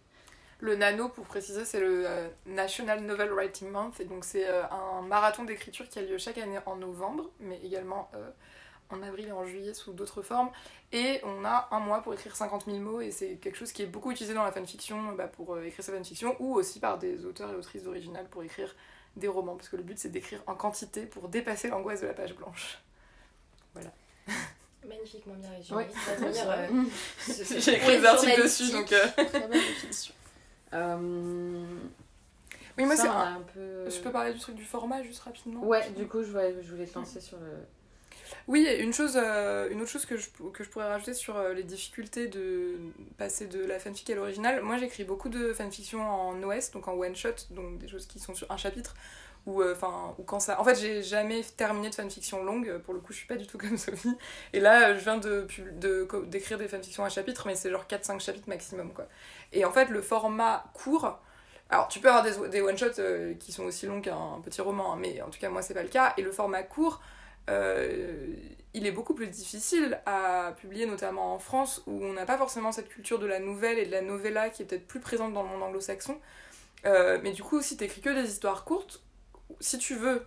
Le 0.60 0.76
Nano, 0.76 1.10
pour 1.10 1.26
préciser, 1.26 1.66
c'est 1.66 1.80
le 1.80 2.08
euh, 2.08 2.28
National 2.46 3.02
Novel 3.02 3.32
Writing 3.34 3.70
Month, 3.70 4.00
et 4.00 4.06
donc 4.06 4.24
c'est 4.24 4.48
euh, 4.48 4.64
un 4.70 5.02
marathon 5.02 5.44
d'écriture 5.44 5.88
qui 5.90 6.00
a 6.00 6.02
lieu 6.02 6.18
chaque 6.18 6.38
année 6.38 6.60
en 6.66 6.78
novembre, 6.78 7.30
mais 7.40 7.60
également 7.64 8.10
euh, 8.16 8.30
en 8.90 9.02
avril 9.04 9.28
et 9.28 9.32
en 9.32 9.46
juillet 9.46 9.74
sous 9.74 9.92
d'autres 9.94 10.22
formes. 10.22 10.50
Et 10.94 11.20
on 11.24 11.44
a 11.44 11.68
un 11.72 11.80
mois 11.80 12.02
pour 12.02 12.14
écrire 12.14 12.36
50 12.36 12.66
000 12.66 12.78
mots, 12.80 13.02
et 13.02 13.12
c'est 13.12 13.36
quelque 13.36 13.58
chose 13.58 13.72
qui 13.74 13.82
est 13.82 13.88
beaucoup 13.88 14.12
utilisé 14.12 14.34
dans 14.34 14.44
la 14.44 14.52
fanfiction 14.52 15.14
bah, 15.14 15.28
pour 15.28 15.56
euh, 15.56 15.64
écrire 15.66 15.84
sa 15.84 15.92
fanfiction, 15.92 16.36
ou 16.40 16.56
aussi 16.56 16.80
par 16.80 16.98
des 16.98 17.26
auteurs 17.26 17.52
et 17.52 17.56
autrices 17.56 17.86
originales 17.86 18.28
pour 18.30 18.42
écrire 18.44 18.74
des 19.18 19.28
romans, 19.28 19.56
parce 19.56 19.70
que 19.70 19.76
le 19.76 19.84
but 19.84 20.00
c'est 20.00 20.10
d'écrire 20.10 20.42
en 20.48 20.56
quantité 20.56 21.06
pour 21.06 21.28
dépasser 21.28 21.68
l'angoisse 21.68 22.02
de 22.02 22.08
la 22.08 22.14
page 22.14 22.34
blanche. 22.36 22.80
Magnifiquement 24.88 25.34
bien 25.34 25.50
résumé. 25.50 25.80
Ouais, 25.80 25.90
J'ai 27.60 27.76
écrit 27.76 28.00
des 28.00 28.06
articles 28.06 28.42
dessus, 28.42 28.72
donc... 28.72 28.92
euh, 28.94 29.08
Très. 29.16 29.50
Euh, 30.74 31.64
Oui, 32.78 32.86
moi 32.86 32.96
c'est 32.96 33.08
un... 33.08 33.38
un 33.38 33.42
peu. 33.54 33.90
Je 33.90 34.00
peux 34.02 34.12
parler 34.12 34.34
du 34.34 34.40
truc 34.40 34.56
du 34.56 34.66
format 34.66 35.04
juste 35.04 35.22
rapidement 35.22 35.64
Ouais, 35.64 35.90
du 35.92 36.08
coup, 36.08 36.24
je 36.24 36.32
voulais, 36.32 36.56
je 36.62 36.72
voulais 36.72 36.86
te 36.86 36.98
lancer 36.98 37.22
sur 37.22 37.38
le. 37.38 37.48
Oui, 38.48 38.68
une, 38.80 38.94
chose, 38.94 39.20
euh, 39.22 39.70
une 39.70 39.82
autre 39.82 39.92
chose 39.92 40.06
que 40.06 40.18
je, 40.18 40.30
que 40.54 40.64
je 40.64 40.70
pourrais 40.70 40.88
rajouter 40.88 41.14
sur 41.14 41.38
euh, 41.38 41.54
les 41.54 41.64
difficultés 41.64 42.28
de 42.28 42.76
passer 43.18 43.46
de 43.46 43.64
la 43.64 43.80
fanfic 43.80 44.10
à 44.10 44.16
l'original, 44.16 44.62
moi 44.64 44.78
j'écris 44.78 45.04
beaucoup 45.04 45.30
de 45.30 45.54
fanfiction 45.54 46.02
en 46.02 46.42
OS, 46.42 46.72
donc 46.72 46.88
en 46.88 46.94
one 46.94 47.16
shot, 47.16 47.36
donc 47.52 47.78
des 47.78 47.88
choses 47.88 48.08
qui 48.08 48.20
sont 48.20 48.34
sur 48.34 48.52
un 48.52 48.58
chapitre, 48.58 48.96
ou 49.46 49.62
euh, 49.62 49.74
enfin, 49.74 50.16
quand 50.26 50.40
ça. 50.40 50.60
En 50.60 50.64
fait, 50.64 50.76
j'ai 50.76 51.04
jamais 51.04 51.44
terminé 51.56 51.90
de 51.90 51.96
fanfiction 51.96 52.44
longue, 52.44 52.80
pour 52.80 52.94
le 52.94 53.00
coup, 53.00 53.14
je 53.14 53.20
suis 53.20 53.28
pas 53.28 53.36
du 53.36 53.46
tout 53.46 53.58
comme 53.58 53.78
Sophie. 53.78 54.16
Et 54.54 54.60
là, 54.60 54.90
euh, 54.90 54.96
je 54.98 55.04
viens 55.04 55.18
de 55.18 55.48
d'écrire 56.26 56.58
des 56.58 56.68
fanfictions 56.68 57.06
à 57.06 57.10
chapitre, 57.10 57.46
mais 57.46 57.56
c'est 57.56 57.70
genre 57.70 57.86
4-5 57.88 58.20
chapitres 58.20 58.50
maximum, 58.50 58.92
quoi. 58.92 59.08
Et 59.54 59.66
en 59.66 59.72
fait, 59.72 59.90
le 59.90 60.02
format 60.02 60.66
court. 60.74 61.20
Alors, 61.70 61.88
tu 61.88 62.00
peux 62.00 62.10
avoir 62.10 62.24
des, 62.24 62.50
des 62.50 62.62
one-shots 62.62 63.00
euh, 63.00 63.34
qui 63.36 63.52
sont 63.52 63.64
aussi 63.64 63.88
longs 63.88 64.02
qu'un 64.02 64.40
petit 64.44 64.62
roman, 64.62 64.94
hein, 64.94 64.98
mais 65.00 65.22
en 65.22 65.30
tout 65.30 65.40
cas, 65.40 65.50
moi, 65.50 65.62
c'est 65.62 65.74
pas 65.74 65.84
le 65.84 65.90
cas. 65.90 66.14
Et 66.18 66.22
le 66.22 66.32
format 66.32 66.64
court, 66.64 67.02
euh, 67.50 68.28
il 68.74 68.86
est 68.86 68.92
beaucoup 68.92 69.14
plus 69.14 69.28
difficile 69.28 70.00
à 70.06 70.54
publier, 70.58 70.86
notamment 70.86 71.34
en 71.34 71.40
France, 71.40 71.82
où 71.88 72.04
on 72.04 72.14
n'a 72.14 72.26
pas 72.26 72.38
forcément 72.38 72.72
cette 72.72 72.90
culture 72.90 73.20
de 73.20 73.26
la 73.26 73.40
nouvelle 73.40 73.80
et 73.80 73.86
de 73.86 73.92
la 73.92 74.02
novella 74.02 74.50
qui 74.50 74.62
est 74.62 74.66
peut-être 74.66 74.88
plus 74.88 75.00
présente 75.00 75.34
dans 75.34 75.44
le 75.44 75.50
monde 75.50 75.64
anglo-saxon. 75.64 76.20
Euh, 76.86 77.20
mais 77.24 77.32
du 77.32 77.42
coup, 77.42 77.62
si 77.62 77.78
t'écris 77.78 78.02
que 78.02 78.10
des 78.10 78.30
histoires 78.30 78.64
courtes, 78.64 79.02
si 79.60 79.78
tu 79.78 79.96
veux 79.96 80.26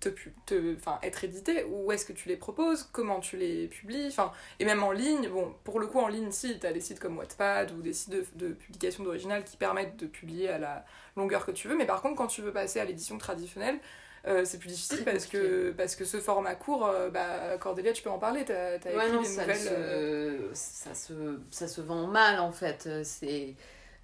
te, 0.00 0.08
pu- 0.08 0.34
te, 0.46 0.76
être 1.02 1.24
édité, 1.24 1.64
où 1.64 1.90
est-ce 1.92 2.04
que 2.04 2.12
tu 2.12 2.28
les 2.28 2.36
proposes, 2.36 2.84
comment 2.92 3.20
tu 3.20 3.36
les 3.36 3.68
publies, 3.68 4.06
enfin, 4.08 4.32
et 4.60 4.64
même 4.64 4.82
en 4.82 4.92
ligne, 4.92 5.28
bon, 5.28 5.54
pour 5.64 5.80
le 5.80 5.86
coup, 5.86 5.98
en 6.00 6.08
ligne, 6.08 6.30
si, 6.32 6.58
t'as 6.58 6.72
des 6.72 6.80
sites 6.80 7.00
comme 7.00 7.18
Wattpad 7.18 7.72
ou 7.72 7.82
des 7.82 7.92
sites 7.92 8.10
de, 8.10 8.24
de 8.34 8.52
publication 8.54 9.04
d'original 9.04 9.44
qui 9.44 9.56
permettent 9.56 9.96
de 9.96 10.06
publier 10.06 10.48
à 10.48 10.58
la 10.58 10.84
longueur 11.16 11.44
que 11.46 11.50
tu 11.52 11.68
veux, 11.68 11.76
mais 11.76 11.86
par 11.86 12.02
contre, 12.02 12.16
quand 12.16 12.26
tu 12.28 12.42
veux 12.42 12.52
passer 12.52 12.80
à 12.80 12.84
l'édition 12.84 13.18
traditionnelle, 13.18 13.78
euh, 14.26 14.44
c'est 14.44 14.58
plus 14.58 14.68
difficile 14.68 15.04
parce 15.04 15.26
que, 15.26 15.72
parce 15.76 15.94
que 15.96 16.04
ce 16.04 16.18
format 16.20 16.54
court, 16.54 16.86
euh, 16.86 17.08
bah, 17.10 17.56
Cordélia, 17.58 17.92
tu 17.92 18.02
peux 18.02 18.10
en 18.10 18.18
parler, 18.18 18.44
t'as 18.44 18.78
as 18.84 18.92
Ouais, 18.92 18.94
écrit 18.94 19.12
non, 19.12 19.22
des 19.22 19.28
ça, 19.28 19.52
nouvelles. 19.52 19.68
se, 19.68 19.74
euh, 19.74 20.48
ça, 20.54 20.94
se, 20.94 21.38
ça 21.50 21.68
se 21.68 21.80
vend 21.82 22.06
mal 22.06 22.40
en 22.40 22.52
fait. 22.52 22.88
C'est 23.04 23.54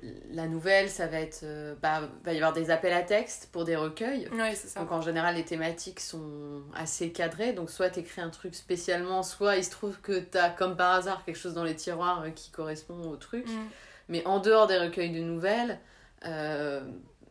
la 0.03 0.47
nouvelle, 0.49 0.90
ça 0.90 1.07
va 1.07 1.20
être, 1.20 1.40
euh, 1.45 1.74
bah, 1.80 2.03
va 2.24 2.32
y 2.32 2.36
avoir 2.36 2.53
des 2.53 2.70
appels 2.70 2.92
à 2.92 3.03
texte 3.03 3.49
pour 3.53 3.64
des 3.64 3.76
recueils. 3.76 4.28
Ouais, 4.32 4.55
c'est 4.55 4.68
ça. 4.68 4.80
Donc 4.80 4.92
en 4.92 5.01
général, 5.01 5.36
les 5.36 5.45
thématiques 5.45 6.01
sont 6.01 6.62
assez 6.74 7.11
cadrées. 7.12 7.53
Donc 7.53 7.70
soit 7.70 7.90
t'écris 7.90 8.20
un 8.20 8.30
truc 8.30 8.55
spécialement, 8.55 9.22
soit 9.22 9.57
il 9.57 9.64
se 9.64 9.70
trouve 9.70 10.01
que 10.01 10.18
t'as 10.18 10.51
comme 10.51 10.76
par 10.76 10.92
hasard 10.92 11.24
quelque 11.24 11.38
chose 11.38 11.55
dans 11.55 11.64
les 11.64 11.76
tiroirs 11.76 12.22
euh, 12.22 12.30
qui 12.30 12.51
correspond 12.51 13.09
au 13.09 13.16
truc. 13.16 13.47
Mm. 13.47 13.68
Mais 14.09 14.26
en 14.26 14.40
dehors 14.40 14.66
des 14.66 14.78
recueils 14.78 15.12
de 15.12 15.20
nouvelles, 15.20 15.78
euh, 16.26 16.82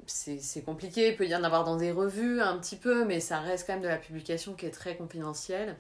c'est 0.08 0.64
compliqué, 0.66 1.10
il 1.10 1.16
peut 1.16 1.28
y 1.28 1.36
en 1.36 1.44
avoir 1.44 1.64
dans 1.64 1.78
des 1.78 1.92
revues 1.92 2.42
un 2.42 2.58
petit 2.58 2.76
peu, 2.76 3.06
mais 3.06 3.20
ça 3.20 3.40
reste 3.40 3.68
quand 3.68 3.74
même 3.74 3.84
de 3.84 3.88
la 3.88 3.98
publication 3.98 4.54
qui 4.54 4.66
est 4.66 4.72
très 4.72 4.96
confidentielle 4.96 5.78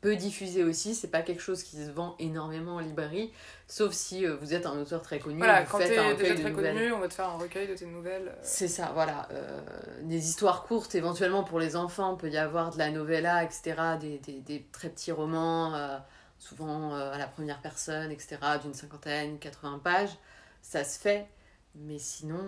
peu 0.00 0.16
diffusé 0.16 0.64
aussi, 0.64 0.94
c'est 0.94 1.08
pas 1.08 1.22
quelque 1.22 1.42
chose 1.42 1.62
qui 1.62 1.76
se 1.76 1.90
vend 1.90 2.16
énormément 2.18 2.76
en 2.76 2.78
librairie, 2.78 3.32
sauf 3.66 3.92
si 3.92 4.26
euh, 4.26 4.36
vous 4.36 4.54
êtes 4.54 4.64
un 4.64 4.78
auteur 4.78 5.02
très 5.02 5.18
connu. 5.18 5.38
Voilà, 5.38 5.62
quand 5.64 5.78
t'es 5.78 5.90
déjà 6.16 6.34
très 6.34 6.52
connu, 6.52 6.92
on 6.92 7.00
va 7.00 7.08
te 7.08 7.14
faire 7.14 7.28
un 7.28 7.36
recueil 7.36 7.68
de 7.68 7.74
tes 7.74 7.86
nouvelles. 7.86 8.28
Euh. 8.28 8.40
C'est 8.42 8.68
ça, 8.68 8.92
voilà. 8.94 9.28
Euh, 9.32 9.60
des 10.02 10.28
histoires 10.28 10.62
courtes, 10.62 10.94
éventuellement 10.94 11.44
pour 11.44 11.58
les 11.58 11.76
enfants, 11.76 12.16
peut 12.16 12.30
y 12.30 12.38
avoir 12.38 12.70
de 12.70 12.78
la 12.78 12.90
novella, 12.90 13.44
etc., 13.44 13.74
des, 14.00 14.18
des, 14.18 14.40
des 14.40 14.66
très 14.72 14.88
petits 14.88 15.12
romans, 15.12 16.00
souvent 16.38 16.94
à 16.94 17.18
la 17.18 17.26
première 17.26 17.60
personne, 17.60 18.10
etc., 18.10 18.38
d'une 18.62 18.74
cinquantaine, 18.74 19.38
80 19.38 19.80
pages. 19.84 20.16
Ça 20.62 20.82
se 20.84 20.98
fait, 20.98 21.26
mais 21.74 21.98
sinon, 21.98 22.42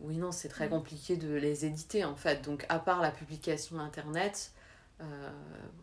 oui, 0.00 0.16
non, 0.16 0.32
c'est 0.32 0.48
très 0.48 0.68
mm. 0.68 0.70
compliqué 0.70 1.16
de 1.16 1.34
les 1.34 1.66
éditer 1.66 2.04
en 2.06 2.14
fait. 2.14 2.42
Donc, 2.42 2.64
à 2.70 2.78
part 2.78 3.02
la 3.02 3.10
publication 3.10 3.78
internet, 3.78 4.52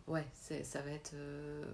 ouais, 0.06 0.26
ça 0.34 0.80
va 0.80 0.90
être. 0.90 1.12
Euh, 1.14 1.64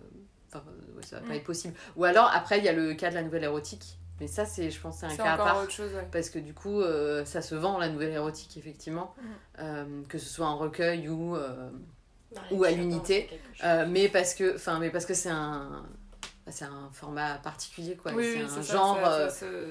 enfin, 0.48 0.62
ça 1.02 1.16
va 1.16 1.22
pas 1.22 1.32
mm. 1.34 1.36
être 1.36 1.44
possible. 1.44 1.74
Ou 1.96 2.04
alors, 2.04 2.30
après, 2.32 2.58
il 2.58 2.64
y 2.64 2.68
a 2.68 2.72
le 2.72 2.94
cas 2.94 3.10
de 3.10 3.14
la 3.14 3.22
nouvelle 3.22 3.44
érotique. 3.44 3.98
Mais 4.20 4.26
ça, 4.26 4.46
c'est, 4.46 4.70
je 4.70 4.80
pense, 4.80 4.98
c'est 4.98 5.06
un 5.06 5.16
cas 5.16 5.34
à 5.34 5.36
part. 5.36 5.70
Chose, 5.70 5.90
Parce 6.10 6.30
que 6.30 6.38
du 6.38 6.54
coup, 6.54 6.80
euh, 6.80 7.24
ça 7.26 7.42
se 7.42 7.54
vend, 7.54 7.78
la 7.78 7.90
nouvelle 7.90 8.12
érotique, 8.12 8.56
effectivement. 8.56 9.14
Mm. 9.58 10.04
que 10.08 10.18
ce 10.18 10.28
soit 10.28 10.46
en 10.46 10.56
recueil 10.56 11.08
ou, 11.08 11.36
ou 12.50 12.64
à 12.64 12.70
l'unité. 12.70 13.28
mais 13.88 14.08
parce 14.08 14.34
que, 14.34 14.54
enfin, 14.54 14.78
mais 14.78 14.90
parce 14.90 15.06
que 15.06 15.14
c'est 15.14 15.30
un 15.30 15.84
c'est 16.48 16.64
un 16.64 16.88
format 16.92 17.38
particulier 17.38 17.96
quoi 17.96 18.12
c'est 18.12 18.40
un 18.40 18.62
genre 18.62 18.98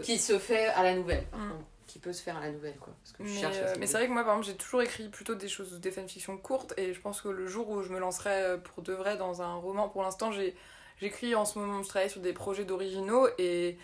qui 0.03 0.17
se 0.17 0.37
fait 0.37 0.67
à 0.67 0.83
la 0.83 0.93
nouvelle 0.93 1.23
mm 1.31 1.53
qui 1.87 1.99
peut 1.99 2.13
se 2.13 2.21
faire 2.21 2.37
à 2.37 2.41
la 2.41 2.51
nouvelle 2.51 2.77
quoi. 2.77 2.93
Parce 3.01 3.13
que 3.13 3.25
je 3.25 3.45
mais, 3.45 3.57
euh, 3.57 3.75
mais 3.79 3.87
c'est 3.87 3.97
vrai 3.97 4.07
que 4.07 4.11
moi 4.11 4.23
par 4.23 4.33
exemple 4.33 4.47
j'ai 4.47 4.57
toujours 4.57 4.81
écrit 4.81 5.09
plutôt 5.09 5.35
des 5.35 5.47
choses, 5.47 5.79
des 5.79 5.91
fanfictions 5.91 6.37
courtes 6.37 6.73
et 6.77 6.93
je 6.93 7.01
pense 7.01 7.21
que 7.21 7.29
le 7.29 7.47
jour 7.47 7.69
où 7.69 7.81
je 7.81 7.89
me 7.89 7.99
lancerai 7.99 8.43
euh, 8.43 8.57
pour 8.57 8.83
de 8.83 8.93
vrai 8.93 9.17
dans 9.17 9.41
un 9.41 9.55
roman, 9.55 9.89
pour 9.89 10.03
l'instant 10.03 10.31
j'ai 10.31 10.55
j'écris 10.99 11.35
en 11.35 11.45
ce 11.45 11.59
moment, 11.59 11.83
je 11.83 11.89
travaille 11.89 12.09
sur 12.09 12.21
des 12.21 12.33
projets 12.33 12.65
d'originaux 12.65 13.27
et 13.37 13.77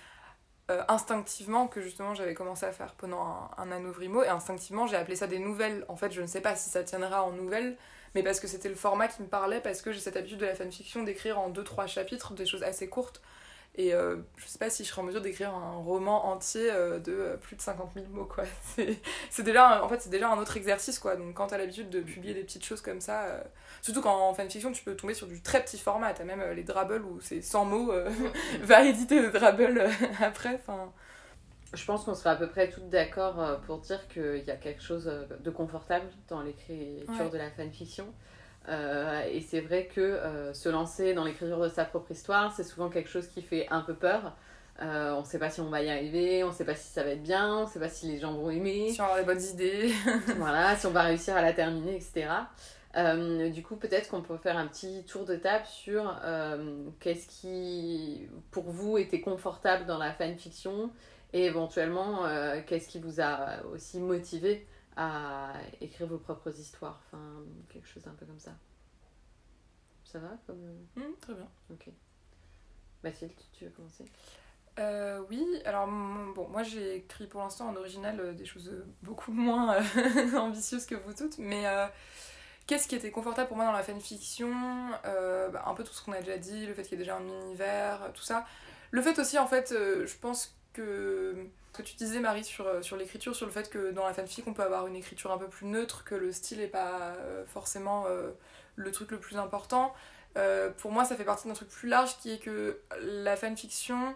euh, 0.69 0.81
instinctivement 0.87 1.67
que 1.67 1.81
justement 1.81 2.15
j'avais 2.15 2.33
commencé 2.33 2.65
à 2.65 2.71
faire 2.71 2.93
pendant 2.93 3.51
un, 3.57 3.71
un 3.71 4.23
et 4.23 4.27
instinctivement 4.29 4.87
j'ai 4.87 4.95
appelé 4.95 5.15
ça 5.15 5.27
des 5.27 5.39
nouvelles. 5.39 5.85
En 5.87 5.95
fait 5.95 6.11
je 6.11 6.21
ne 6.21 6.27
sais 6.27 6.41
pas 6.41 6.55
si 6.55 6.69
ça 6.69 6.83
tiendra 6.83 7.23
en 7.23 7.31
nouvelles 7.31 7.77
mais 8.15 8.23
parce 8.23 8.39
que 8.39 8.47
c'était 8.47 8.69
le 8.69 8.75
format 8.75 9.07
qui 9.07 9.21
me 9.21 9.27
parlait, 9.27 9.61
parce 9.61 9.81
que 9.81 9.91
j'ai 9.91 9.99
cette 9.99 10.17
habitude 10.17 10.39
de 10.39 10.45
la 10.45 10.55
fanfiction 10.55 11.03
d'écrire 11.03 11.39
en 11.39 11.49
2-3 11.49 11.87
chapitres, 11.87 12.33
des 12.33 12.45
choses 12.45 12.63
assez 12.63 12.89
courtes. 12.89 13.21
Et 13.75 13.93
euh, 13.93 14.17
je 14.35 14.47
sais 14.47 14.59
pas 14.59 14.69
si 14.69 14.83
je 14.83 14.89
serais 14.89 15.01
en 15.01 15.05
mesure 15.05 15.21
d'écrire 15.21 15.53
un 15.53 15.77
roman 15.77 16.25
entier 16.25 16.69
euh, 16.69 16.99
de 16.99 17.13
euh, 17.13 17.37
plus 17.37 17.55
de 17.55 17.61
50 17.61 17.91
000 17.93 18.05
mots, 18.09 18.25
quoi. 18.25 18.43
C'est 19.29 19.43
déjà, 19.43 19.83
en 19.83 19.87
fait, 19.87 20.01
c'est 20.01 20.09
déjà 20.09 20.29
un 20.29 20.37
autre 20.37 20.57
exercice, 20.57 20.99
quoi. 20.99 21.15
Donc 21.15 21.35
quand 21.35 21.47
t'as 21.47 21.57
l'habitude 21.57 21.89
de 21.89 22.01
publier 22.01 22.33
des 22.33 22.43
petites 22.43 22.65
choses 22.65 22.81
comme 22.81 22.99
ça, 22.99 23.43
surtout 23.81 24.01
qu'en 24.01 24.33
fanfiction, 24.33 24.73
tu 24.73 24.83
peux 24.83 24.95
tomber 24.95 25.13
sur 25.13 25.25
du 25.25 25.41
très 25.41 25.63
petit 25.63 25.77
format. 25.77 26.13
T'as 26.13 26.25
même 26.25 26.43
les 26.53 26.63
Drabble 26.63 27.01
où 27.05 27.21
c'est 27.21 27.41
100 27.41 27.65
mots, 27.65 27.93
va 28.61 28.83
éditer 28.83 29.21
le 29.21 29.31
Drabble 29.31 29.89
après, 30.21 30.55
enfin... 30.55 30.91
Je 31.73 31.85
pense 31.85 32.03
qu'on 32.03 32.15
serait 32.15 32.31
à 32.31 32.35
peu 32.35 32.49
près 32.49 32.69
toutes 32.69 32.89
d'accord 32.89 33.61
pour 33.61 33.77
dire 33.79 34.05
qu'il 34.09 34.43
y 34.45 34.51
a 34.51 34.57
quelque 34.57 34.81
chose 34.81 35.09
de 35.39 35.49
confortable 35.49 36.05
dans 36.27 36.41
l'écriture 36.41 37.29
de 37.29 37.37
la 37.37 37.49
fanfiction. 37.49 38.13
Euh, 38.69 39.23
et 39.31 39.41
c'est 39.41 39.61
vrai 39.61 39.85
que 39.93 40.01
euh, 40.01 40.53
se 40.53 40.69
lancer 40.69 41.13
dans 41.13 41.23
l'écriture 41.23 41.59
de 41.59 41.69
sa 41.69 41.85
propre 41.85 42.11
histoire, 42.11 42.53
c'est 42.55 42.63
souvent 42.63 42.89
quelque 42.89 43.09
chose 43.09 43.27
qui 43.27 43.41
fait 43.41 43.67
un 43.69 43.81
peu 43.81 43.95
peur. 43.95 44.35
Euh, 44.81 45.13
on 45.13 45.21
ne 45.21 45.25
sait 45.25 45.39
pas 45.39 45.49
si 45.49 45.61
on 45.61 45.69
va 45.69 45.81
y 45.81 45.89
arriver, 45.89 46.43
on 46.43 46.49
ne 46.49 46.53
sait 46.53 46.65
pas 46.65 46.75
si 46.75 46.87
ça 46.87 47.03
va 47.03 47.11
être 47.11 47.23
bien, 47.23 47.57
on 47.57 47.61
ne 47.65 47.69
sait 47.69 47.79
pas 47.79 47.89
si 47.89 48.07
les 48.07 48.19
gens 48.19 48.33
vont 48.33 48.49
aimer. 48.49 48.89
Si 48.91 49.01
on 49.01 49.05
va 49.05 49.13
avoir 49.13 49.25
des 49.25 49.33
bonnes 49.33 49.53
idées. 49.53 49.93
voilà, 50.37 50.75
si 50.75 50.85
on 50.85 50.91
va 50.91 51.03
réussir 51.03 51.35
à 51.35 51.41
la 51.41 51.53
terminer, 51.53 51.95
etc. 51.95 52.27
du 53.51 53.63
coup, 53.63 53.75
peut-être 53.75 54.09
qu'on 54.09 54.21
peut 54.21 54.37
faire 54.37 54.57
un 54.57 54.67
petit 54.67 55.03
tour 55.05 55.25
de 55.25 55.35
table 55.35 55.65
sur 55.65 56.19
qu'est-ce 56.99 57.27
qui, 57.27 58.27
pour 58.51 58.65
vous, 58.65 58.97
était 58.97 59.21
confortable 59.21 59.85
dans 59.85 59.97
la 59.97 60.11
fanfiction 60.13 60.91
et 61.33 61.45
éventuellement, 61.45 62.25
qu'est-ce 62.67 62.89
qui 62.89 62.99
vous 62.99 63.21
a 63.21 63.63
aussi 63.71 63.99
motivé 63.99 64.65
à 64.95 65.53
écrire 65.79 66.07
vos 66.07 66.17
propres 66.17 66.57
histoires. 66.57 67.01
Enfin, 67.07 67.43
quelque 67.69 67.87
chose 67.87 68.05
un 68.07 68.13
peu 68.13 68.25
comme 68.25 68.39
ça. 68.39 68.51
Ça 70.03 70.19
va 70.19 70.37
comme... 70.45 70.61
Mmh, 70.95 71.15
très 71.21 71.33
bien. 71.33 71.47
Ok. 71.71 71.89
Mathilde, 73.03 73.31
tu 73.53 73.65
veux 73.65 73.71
commencer? 73.71 74.05
Euh, 74.79 75.21
oui, 75.29 75.45
alors 75.65 75.87
bon, 75.87 76.47
moi 76.47 76.63
j'ai 76.63 76.95
écrit 76.95 77.27
pour 77.27 77.41
l'instant 77.41 77.67
en 77.67 77.75
original 77.75 78.17
euh, 78.19 78.33
des 78.33 78.45
choses 78.45 78.69
euh, 78.69 78.85
beaucoup 79.03 79.33
moins 79.33 79.77
ambitieuses 80.37 80.85
que 80.85 80.95
vous 80.95 81.13
toutes, 81.13 81.37
mais 81.39 81.65
qu'est-ce 82.67 82.87
qui 82.87 82.95
était 82.95 83.11
confortable 83.11 83.49
pour 83.49 83.57
moi 83.57 83.65
dans 83.65 83.73
la 83.73 83.83
fanfiction 83.83 84.51
bah, 85.03 85.63
Un 85.65 85.73
peu 85.73 85.83
tout 85.83 85.93
ce 85.93 86.03
qu'on 86.03 86.13
a 86.13 86.21
déjà 86.21 86.37
dit, 86.37 86.65
le 86.65 86.73
fait 86.73 86.83
qu'il 86.83 86.93
y 86.93 86.95
ait 86.95 87.05
déjà 87.05 87.17
un 87.17 87.27
univers, 87.27 88.11
tout 88.13 88.23
ça. 88.23 88.45
Le 88.91 89.01
fait 89.01 89.17
aussi, 89.19 89.37
en 89.37 89.47
fait, 89.47 89.73
je 89.73 90.17
pense 90.17 90.55
que 90.73 91.49
que 91.73 91.81
tu 91.81 91.95
disais 91.95 92.19
Marie 92.19 92.43
sur, 92.43 92.67
euh, 92.67 92.81
sur 92.81 92.97
l'écriture, 92.97 93.35
sur 93.35 93.45
le 93.45 93.51
fait 93.51 93.69
que 93.69 93.91
dans 93.91 94.05
la 94.05 94.13
fanfic 94.13 94.45
on 94.47 94.53
peut 94.53 94.63
avoir 94.63 94.87
une 94.87 94.95
écriture 94.95 95.31
un 95.31 95.37
peu 95.37 95.47
plus 95.47 95.67
neutre, 95.67 96.03
que 96.03 96.15
le 96.15 96.31
style 96.31 96.59
n'est 96.59 96.67
pas 96.67 97.15
euh, 97.15 97.45
forcément 97.45 98.05
euh, 98.07 98.31
le 98.75 98.91
truc 98.91 99.11
le 99.11 99.19
plus 99.19 99.37
important. 99.37 99.93
pour 100.77 100.91
moi 100.91 101.05
ça 101.05 101.15
fait 101.15 101.23
partie 101.23 101.47
d'un 101.47 101.53
truc 101.53 101.69
plus 101.69 101.89
large 101.89 102.17
qui 102.17 102.31
est 102.31 102.39
que 102.39 102.79
la 103.01 103.35
fanfiction, 103.35 104.15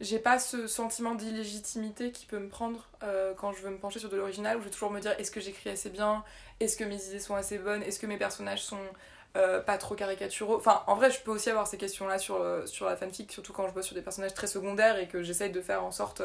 j'ai 0.00 0.18
pas 0.18 0.38
ce 0.38 0.66
sentiment 0.66 1.14
d'illégitimité 1.14 2.10
qui 2.10 2.26
peut 2.26 2.38
me 2.38 2.48
prendre 2.48 2.88
quand 3.36 3.52
je 3.52 3.62
veux 3.62 3.70
me 3.70 3.78
pencher 3.78 3.98
sur 3.98 4.08
de 4.08 4.16
l'original, 4.16 4.56
où 4.56 4.60
je 4.60 4.66
vais 4.66 4.70
toujours 4.70 4.90
me 4.90 5.00
dire 5.00 5.12
est-ce 5.18 5.30
que 5.30 5.40
j'écris 5.40 5.70
assez 5.70 5.90
bien, 5.90 6.24
est-ce 6.60 6.76
que 6.76 6.84
mes 6.84 7.04
idées 7.06 7.18
sont 7.18 7.34
assez 7.34 7.58
bonnes, 7.58 7.82
est-ce 7.82 7.98
que 7.98 8.06
mes 8.06 8.18
personnages 8.18 8.62
sont 8.62 8.86
pas 9.34 9.78
trop 9.78 9.94
caricaturaux? 9.94 10.56
Enfin, 10.56 10.84
en 10.86 10.94
vrai, 10.94 11.10
je 11.10 11.20
peux 11.20 11.32
aussi 11.32 11.50
avoir 11.50 11.66
ces 11.66 11.76
questions-là 11.76 12.18
sur, 12.18 12.40
sur 12.66 12.86
la 12.86 12.96
fanfic, 12.96 13.32
surtout 13.32 13.52
quand 13.52 13.68
je 13.68 13.74
bosse 13.74 13.86
sur 13.86 13.96
des 13.96 14.02
personnages 14.02 14.34
très 14.34 14.46
secondaires 14.46 14.98
et 14.98 15.08
que 15.08 15.22
j'essaye 15.22 15.50
de 15.50 15.60
faire 15.60 15.84
en 15.84 15.90
sorte 15.90 16.22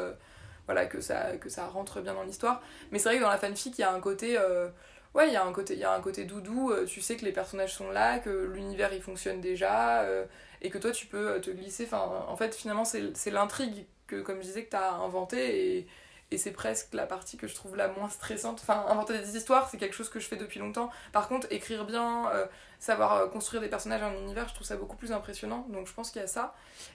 voilà, 0.68 0.84
que 0.84 1.00
ça, 1.00 1.36
que 1.38 1.48
ça 1.48 1.66
rentre 1.66 2.02
bien 2.02 2.12
dans 2.12 2.24
l'histoire. 2.24 2.60
Mais 2.92 2.98
c'est 2.98 3.08
vrai 3.08 3.16
que 3.16 3.22
dans 3.22 3.30
la 3.30 3.38
fanfic, 3.38 3.78
il 3.78 3.80
y 3.80 3.84
a 3.84 3.90
un 3.90 4.00
côté. 4.00 4.38
Euh, 4.38 4.68
ouais, 5.14 5.28
il 5.28 5.32
y, 5.32 5.36
a 5.36 5.44
un 5.44 5.52
côté, 5.52 5.72
il 5.72 5.80
y 5.80 5.84
a 5.84 5.94
un 5.94 6.00
côté 6.00 6.24
doudou, 6.24 6.70
euh, 6.70 6.84
tu 6.84 7.00
sais 7.00 7.16
que 7.16 7.24
les 7.24 7.32
personnages 7.32 7.74
sont 7.74 7.90
là, 7.90 8.18
que 8.18 8.28
l'univers 8.52 8.92
il 8.92 9.00
fonctionne 9.00 9.40
déjà, 9.40 10.02
euh, 10.02 10.26
et 10.60 10.68
que 10.68 10.76
toi 10.76 10.90
tu 10.90 11.06
peux 11.06 11.40
te 11.40 11.50
glisser. 11.50 11.84
Enfin, 11.86 12.26
en 12.28 12.36
fait, 12.36 12.54
finalement, 12.54 12.84
c'est 12.84 13.30
l'intrigue 13.30 13.86
que, 14.06 14.20
comme 14.20 14.36
je 14.36 14.42
disais, 14.42 14.64
que 14.64 14.70
tu 14.70 14.76
as 14.76 14.92
inventé, 14.92 15.78
et, 15.78 15.86
et 16.30 16.36
c'est 16.36 16.52
presque 16.52 16.92
la 16.92 17.06
partie 17.06 17.38
que 17.38 17.46
je 17.46 17.54
trouve 17.54 17.74
la 17.74 17.88
moins 17.88 18.10
stressante. 18.10 18.60
Enfin, 18.60 18.84
inventer 18.88 19.18
des 19.18 19.38
histoires, 19.38 19.70
c'est 19.70 19.78
quelque 19.78 19.94
chose 19.94 20.10
que 20.10 20.20
je 20.20 20.28
fais 20.28 20.36
depuis 20.36 20.60
longtemps. 20.60 20.90
Par 21.12 21.28
contre, 21.28 21.46
écrire 21.50 21.86
bien, 21.86 22.30
savoir 22.78 23.14
euh, 23.16 23.26
construire 23.26 23.60
des 23.60 23.68
personnages 23.68 24.02
un 24.02 24.14
univers, 24.14 24.48
je 24.48 24.54
trouve 24.54 24.66
ça 24.66 24.76
beaucoup 24.76 24.96
plus 24.96 25.12
impressionnant. 25.12 25.66
Donc 25.70 25.86
je 25.86 25.92
pense 25.92 26.10
qu'il 26.10 26.20
y 26.20 26.24
a 26.24 26.28
ça. 26.28 26.54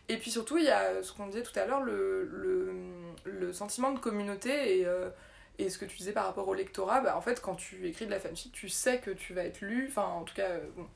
Et 0.09 0.17
puis 0.17 0.31
surtout, 0.31 0.57
il 0.57 0.65
y 0.65 0.69
a 0.69 1.03
ce 1.03 1.11
qu'on 1.11 1.27
disait 1.27 1.43
tout 1.43 1.57
à 1.57 1.65
l'heure, 1.65 1.81
le, 1.81 2.23
le, 2.31 2.73
le, 3.25 3.53
sentiment 3.53 3.91
de 3.91 3.99
communauté 3.99 4.79
et, 4.79 4.85
euh, 4.85 5.09
et 5.59 5.69
ce 5.69 5.77
que 5.77 5.85
tu 5.85 5.97
disais 5.97 6.13
par 6.13 6.25
rapport 6.25 6.47
au 6.47 6.53
lectorat. 6.53 7.01
Bah, 7.01 7.17
en 7.17 7.21
fait, 7.21 7.41
quand 7.41 7.55
tu 7.55 7.87
écris 7.87 8.05
de 8.05 8.11
la 8.11 8.19
fanfic, 8.19 8.51
tu 8.53 8.69
sais 8.69 8.99
que 8.99 9.11
tu 9.11 9.33
vas 9.33 9.43
être 9.43 9.61
lu. 9.61 9.87
Enfin, 9.89 10.03
en 10.03 10.23
tout 10.23 10.35
cas, 10.35 10.47
euh, 10.47 10.61
bon, 10.77 10.87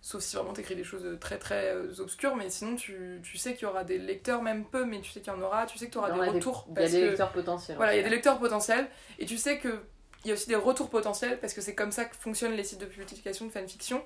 sauf 0.00 0.22
si 0.22 0.36
vraiment 0.36 0.54
tu 0.54 0.60
écris 0.60 0.76
des 0.76 0.84
choses 0.84 1.18
très 1.20 1.38
très 1.38 1.74
obscures, 2.00 2.34
mais 2.34 2.48
sinon 2.48 2.76
tu, 2.76 3.20
tu 3.22 3.36
sais 3.36 3.54
qu'il 3.54 3.64
y 3.64 3.70
aura 3.70 3.84
des 3.84 3.98
lecteurs, 3.98 4.42
même 4.42 4.64
peu, 4.64 4.86
mais 4.86 5.00
tu 5.00 5.10
sais 5.10 5.20
qu'il 5.20 5.32
y 5.32 5.36
en 5.36 5.42
aura, 5.42 5.66
tu 5.66 5.76
sais 5.78 5.86
que 5.86 5.92
tu 5.92 5.98
auras 5.98 6.10
des 6.10 6.30
retours. 6.30 6.66
Il 6.74 6.82
y 6.82 6.84
a 6.84 6.88
des 6.88 7.06
lecteurs 7.08 7.32
potentiels. 7.32 7.76
Voilà, 7.76 7.94
il 7.94 7.98
y 7.98 8.00
a 8.00 8.02
des 8.02 8.10
lecteurs 8.14 8.38
potentiels, 8.38 8.88
et 9.18 9.26
tu 9.26 9.36
sais 9.38 9.58
que 9.58 9.80
il 10.24 10.28
y 10.28 10.30
a 10.30 10.34
aussi 10.34 10.48
des 10.48 10.56
retours 10.56 10.88
potentiels 10.88 11.38
parce 11.38 11.52
que 11.52 11.60
c'est 11.60 11.74
comme 11.74 11.92
ça 11.92 12.04
que 12.06 12.16
fonctionnent 12.16 12.54
les 12.54 12.64
sites 12.64 12.80
de 12.80 12.86
publication 12.86 13.46
de 13.46 13.50
fanfiction. 13.50 14.02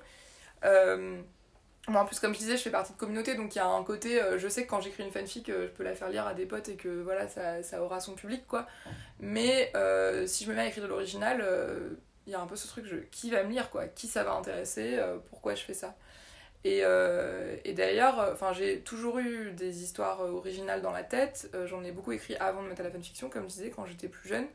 Euh, 0.65 1.21
moi, 1.87 2.01
en 2.01 2.05
plus, 2.05 2.19
comme 2.19 2.33
je 2.33 2.39
disais, 2.39 2.57
je 2.57 2.61
fais 2.61 2.69
partie 2.69 2.93
de 2.93 2.97
communauté, 2.97 3.35
donc 3.35 3.55
il 3.55 3.57
y 3.57 3.61
a 3.61 3.67
un 3.67 3.83
côté, 3.83 4.21
euh, 4.21 4.37
je 4.37 4.47
sais 4.47 4.65
que 4.65 4.69
quand 4.69 4.81
j'écris 4.81 5.03
une 5.03 5.11
fanfic, 5.11 5.49
euh, 5.49 5.67
je 5.67 5.71
peux 5.71 5.83
la 5.83 5.95
faire 5.95 6.09
lire 6.09 6.27
à 6.27 6.33
des 6.33 6.45
potes 6.45 6.69
et 6.69 6.75
que 6.75 6.89
voilà, 7.01 7.27
ça, 7.27 7.63
ça 7.63 7.81
aura 7.81 7.99
son 7.99 8.15
public, 8.15 8.45
quoi. 8.47 8.67
Mais 9.19 9.71
si 10.27 10.43
je 10.43 10.49
me 10.49 10.55
mets 10.55 10.63
à 10.63 10.67
écrire 10.67 10.83
de 10.83 10.89
l'original, 10.89 11.43
il 12.27 12.33
y 12.33 12.35
a 12.35 12.41
un 12.41 12.45
peu 12.45 12.55
ce 12.55 12.67
truc, 12.67 13.09
qui 13.11 13.31
va 13.31 13.43
me 13.43 13.51
lire, 13.51 13.69
quoi? 13.69 13.87
Qui 13.87 14.07
ça 14.07 14.23
va 14.23 14.33
intéresser? 14.33 14.99
Pourquoi 15.29 15.55
je 15.55 15.63
fais 15.63 15.73
ça? 15.73 15.95
Et, 16.63 16.83
et 17.63 17.73
d'ailleurs, 17.73 18.29
enfin, 18.33 18.53
j'ai 18.53 18.81
toujours 18.81 19.19
eu 19.19 19.51
des 19.51 19.81
histoires 19.81 20.19
originales 20.21 20.81
dans 20.81 20.91
la 20.91 21.03
tête. 21.03 21.49
J'en 21.65 21.83
ai 21.83 21.91
beaucoup 21.91 22.11
écrit 22.11 22.35
avant 22.35 22.61
de 22.61 22.67
mettre 22.67 22.81
à 22.81 22.83
la 22.83 22.91
fanfiction, 22.91 23.29
comme 23.29 23.43
je 23.43 23.55
disais, 23.55 23.69
quand 23.71 23.85
j'étais 23.85 24.09
plus 24.09 24.27
jeune 24.29 24.47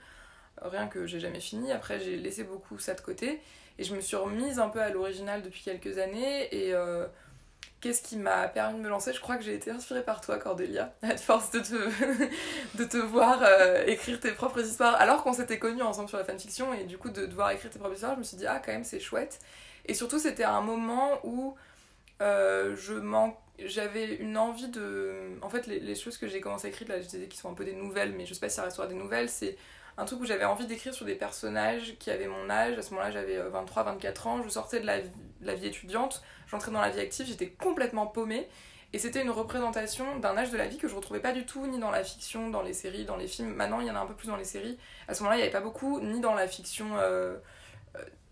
rien 0.63 0.87
que 0.87 1.07
j'ai 1.07 1.21
jamais 1.21 1.41
fini. 1.41 1.73
Après, 1.73 2.01
j'ai 2.01 2.17
laissé 2.17 2.45
beaucoup 2.45 2.79
ça 2.79 2.95
de 2.95 3.01
côté 3.01 3.41
et 3.79 3.85
je 3.85 3.95
me 3.95 4.01
suis 4.01 4.17
remise 4.17 4.59
un 4.59 4.69
peu 4.69 4.81
à 4.81 4.91
l'original 4.91 5.43
depuis 5.43 5.63
quelques 5.63 5.99
années. 5.99 6.55
Et 6.55 6.73
euh, 6.75 7.07
qu'est-ce 7.81 8.03
qui 8.03 8.17
m'a 8.17 8.49
permis 8.49 8.79
de 8.79 8.85
me 8.85 8.89
lancer? 8.89 9.13
Je 9.13 9.21
crois 9.21 9.37
que 9.37 9.43
j'ai 9.43 9.55
été 9.55 9.71
inspirée 9.71 10.03
par 10.03 10.21
toi, 10.21 10.39
Cordélia, 10.39 10.95
à 11.03 11.17
force 11.17 11.51
de 11.51 11.61
te, 11.61 12.77
de 12.79 12.85
te 12.85 12.97
voir 12.97 13.41
euh, 13.43 13.85
écrire 13.87 14.21
tes 14.21 14.33
propres 14.33 14.61
histoires, 14.61 14.95
alors 14.97 15.23
qu'on 15.23 15.33
s'était 15.33 15.59
connus 15.59 15.83
ensemble 15.83 16.09
sur 16.09 16.19
la 16.19 16.25
fanfiction 16.25 16.73
et 16.73 16.85
du 16.85 16.99
coup 16.99 17.11
de 17.11 17.27
devoir 17.27 17.51
écrire 17.51 17.71
tes 17.71 17.79
propres 17.79 17.95
histoires, 17.95 18.15
je 18.15 18.21
me 18.21 18.25
suis 18.25 18.37
dit, 18.37 18.47
ah, 18.47 18.61
quand 18.65 18.73
même, 18.73 18.85
c'est 18.85 19.01
chouette. 19.01 19.41
Et 19.87 19.95
surtout, 19.95 20.19
c'était 20.19 20.45
un 20.45 20.61
moment 20.61 21.19
où 21.25 21.57
euh, 22.23 22.77
je 22.77 22.95
j'avais 23.67 24.17
une 24.17 24.37
envie 24.37 24.69
de. 24.69 25.39
En 25.43 25.49
fait, 25.49 25.67
les, 25.67 25.79
les 25.79 25.95
choses 25.95 26.19
que 26.19 26.27
j'ai 26.27 26.41
commencé 26.41 26.67
à 26.67 26.71
écrire, 26.71 26.89
là, 26.89 27.01
je 27.01 27.07
disais 27.07 27.27
qui 27.29 27.37
sont 27.37 27.51
un 27.51 27.55
peu 27.55 27.65
des 27.65 27.75
nouvelles, 27.75 28.13
mais 28.13 28.27
je 28.27 28.35
sais 28.35 28.41
pas 28.41 28.49
si 28.49 28.57
ça 28.57 28.63
restera 28.63 28.87
des 28.87 28.95
nouvelles, 28.95 29.29
c'est 29.29 29.57
un 29.97 30.05
truc 30.05 30.21
où 30.21 30.25
j'avais 30.25 30.45
envie 30.45 30.67
d'écrire 30.67 30.93
sur 30.93 31.07
des 31.07 31.15
personnages 31.15 31.97
qui 31.99 32.11
avaient 32.11 32.27
mon 32.27 32.51
âge. 32.51 32.79
À 32.79 32.83
ce 32.83 32.91
moment-là, 32.91 33.11
j'avais 33.11 33.39
23-24 33.39 34.29
ans, 34.29 34.43
je 34.43 34.49
sortais 34.49 34.81
de 34.81 34.87
la 34.87 35.55
vie, 35.55 35.67
étudiante, 35.67 36.23
j'entrais 36.49 36.73
dans 36.73 36.81
la 36.81 36.91
vie 36.91 37.01
active, 37.01 37.27
j'étais 37.27 37.49
complètement 37.49 38.07
paumée. 38.07 38.49
Et 38.95 38.99
c'était 38.99 39.23
une 39.23 39.31
représentation 39.31 40.21
d'un 40.21 40.37
âge 40.37 40.53
de 40.53 40.57
la 40.57 40.69
vie 40.69 40.79
que 40.79 40.87
je 40.87 40.95
retrouvais 40.95 41.19
pas 41.19 41.33
du 41.33 41.45
tout, 41.45 41.67
ni 41.67 41.81
dans 41.81 41.91
la 41.91 42.05
fiction, 42.05 42.49
dans 42.51 42.63
les 42.63 42.73
séries, 42.73 43.05
dans 43.05 43.17
les 43.17 43.27
films. 43.27 43.53
Maintenant, 43.53 43.81
il 43.81 43.89
y 43.89 43.91
en 43.91 43.97
a 43.97 43.99
un 43.99 44.07
peu 44.07 44.15
plus 44.15 44.29
dans 44.29 44.37
les 44.37 44.45
séries. 44.45 44.79
À 45.09 45.15
ce 45.15 45.25
moment-là, 45.25 45.37
il 45.37 45.41
n'y 45.41 45.43
avait 45.43 45.53
pas 45.53 45.61
beaucoup, 45.61 46.01
ni 46.01 46.21
dans 46.21 46.33
la 46.33 46.47
fiction, 46.47 46.97
euh, 46.97 47.01
euh, 47.01 47.39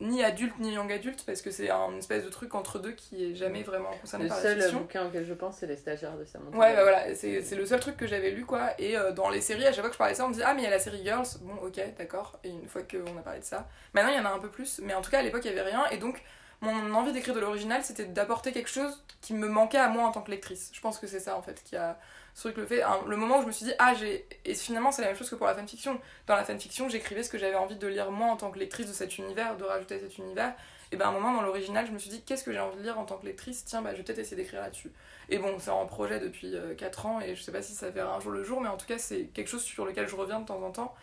ni 0.02 0.22
adulte, 0.22 0.58
ni 0.58 0.74
young 0.74 0.92
adulte, 0.92 1.24
parce 1.24 1.40
que 1.42 1.50
c'est 1.50 1.70
un 1.70 1.96
espèce 1.96 2.24
de 2.24 2.28
truc 2.28 2.54
entre 2.54 2.78
deux 2.78 2.92
qui 2.92 3.24
est 3.24 3.34
jamais 3.34 3.62
vraiment 3.62 3.90
concerné 4.00 4.24
Le 4.24 4.28
par 4.28 4.36
la 4.38 4.42
seul 4.42 4.60
fiction. 4.60 4.78
bouquin 4.80 5.06
auquel 5.06 5.24
je 5.24 5.34
pense, 5.34 5.56
c'est 5.58 5.66
Les 5.66 5.76
stagiaires 5.76 6.16
de 6.18 6.24
Samantha. 6.24 6.56
Ouais, 6.58 6.74
bah 6.74 6.82
voilà, 6.82 7.14
c'est 7.14 7.40
c'est 7.42 7.54
le 7.56 7.64
seul 7.64 7.80
truc 7.80 7.96
que 7.96 8.06
j'avais 8.06 8.30
lu, 8.30 8.44
quoi. 8.44 8.70
Et 8.78 8.96
euh, 8.96 9.12
dans 9.12 9.30
les 9.30 9.40
séries, 9.40 9.64
à 9.66 9.72
chaque 9.72 9.80
fois 9.80 9.88
que 9.88 9.94
je 9.94 9.98
parlais 9.98 10.12
de 10.12 10.18
ça, 10.18 10.24
on 10.24 10.28
me 10.28 10.32
disait 10.34 10.44
Ah, 10.46 10.54
mais 10.54 10.62
il 10.62 10.64
y 10.64 10.68
a 10.68 10.70
la 10.70 10.78
série 10.78 11.02
Girls. 11.04 11.26
Bon, 11.42 11.54
ok, 11.66 11.80
d'accord. 11.96 12.38
Et 12.44 12.48
une 12.50 12.68
fois 12.68 12.82
qu'on 12.82 13.16
a 13.18 13.22
parlé 13.22 13.40
de 13.40 13.44
ça. 13.44 13.68
Maintenant, 13.94 14.10
il 14.10 14.16
y 14.16 14.20
en 14.20 14.24
a 14.26 14.30
un 14.32 14.38
peu 14.38 14.48
plus. 14.50 14.80
Mais 14.82 14.94
en 14.94 15.02
tout 15.02 15.10
cas, 15.10 15.20
à 15.20 15.22
l'époque, 15.22 15.42
il 15.44 15.54
y 15.54 15.58
avait 15.58 15.70
rien. 15.70 15.86
Et 15.90 15.96
donc, 15.98 16.22
mon 16.62 16.94
envie 16.94 17.12
d'écrire 17.12 17.34
de 17.34 17.40
l'original, 17.40 17.82
c'était 17.84 18.04
d'apporter 18.04 18.52
quelque 18.52 18.70
chose 18.70 19.04
qui 19.20 19.34
me 19.34 19.48
manquait 19.48 19.78
à 19.78 19.88
moi 19.88 20.04
en 20.04 20.12
tant 20.12 20.22
que 20.22 20.30
lectrice. 20.30 20.70
Je 20.72 20.80
pense 20.80 20.98
que 20.98 21.06
c'est 21.06 21.20
ça, 21.20 21.36
en 21.36 21.42
fait, 21.42 21.62
qui 21.64 21.76
a. 21.76 21.98
Ce 22.34 22.48
truc 22.48 22.56
le 22.56 22.64
fait. 22.64 22.82
Le 23.06 23.16
moment 23.16 23.38
où 23.38 23.42
je 23.42 23.46
me 23.46 23.52
suis 23.52 23.66
dit 23.66 23.74
Ah, 23.78 23.92
j'ai. 23.94 24.26
Et 24.46 24.54
finalement, 24.54 24.90
c'est 24.90 25.02
la 25.02 25.08
même 25.08 25.16
chose 25.16 25.28
que 25.28 25.34
pour 25.34 25.46
la 25.46 25.54
fanfiction. 25.54 26.00
Dans 26.26 26.34
la 26.34 26.44
fanfiction, 26.44 26.88
j'écrivais 26.88 27.22
ce 27.22 27.28
que 27.28 27.36
j'avais 27.36 27.56
envie 27.56 27.76
de 27.76 27.86
lire 27.86 28.10
moi 28.10 28.28
en 28.28 28.36
tant 28.36 28.50
que 28.50 28.58
lectrice 28.58 28.88
de 28.88 28.94
cet 28.94 29.18
univers, 29.18 29.58
de 29.58 29.64
rajouter 29.64 30.00
cet 30.00 30.16
univers. 30.16 30.54
Et 30.92 30.96
ben, 30.96 31.06
à 31.06 31.08
un 31.08 31.12
moment, 31.12 31.34
dans 31.34 31.42
l'original, 31.42 31.86
je 31.86 31.92
me 31.92 31.98
suis 31.98 32.08
dit 32.08 32.22
Qu'est-ce 32.22 32.44
que 32.44 32.52
j'ai 32.52 32.60
envie 32.60 32.78
de 32.78 32.82
lire 32.84 32.98
en 32.98 33.04
tant 33.04 33.18
que 33.18 33.26
lectrice? 33.26 33.64
Tiens, 33.66 33.82
bah, 33.82 33.90
je 33.92 33.98
vais 33.98 34.02
peut-être 34.04 34.20
essayer 34.20 34.36
d'écrire 34.36 34.62
là-dessus. 34.62 34.92
Et 35.28 35.38
bon, 35.38 35.58
c'est 35.58 35.70
en 35.70 35.84
projet 35.84 36.20
depuis 36.20 36.54
4 36.78 37.06
ans 37.06 37.20
et 37.20 37.34
je 37.34 37.42
sais 37.42 37.52
pas 37.52 37.62
si 37.62 37.74
ça 37.74 37.90
verra 37.90 38.14
un 38.14 38.20
jour 38.20 38.32
le 38.32 38.44
jour, 38.44 38.62
mais 38.62 38.68
en 38.68 38.78
tout 38.78 38.86
cas, 38.86 38.98
c'est 38.98 39.24
quelque 39.34 39.48
chose 39.48 39.62
sur 39.62 39.84
lequel 39.84 40.08
je 40.08 40.16
reviens 40.16 40.40
de 40.40 40.46
temps 40.46 40.62
en 40.62 40.70
temps 40.70 40.94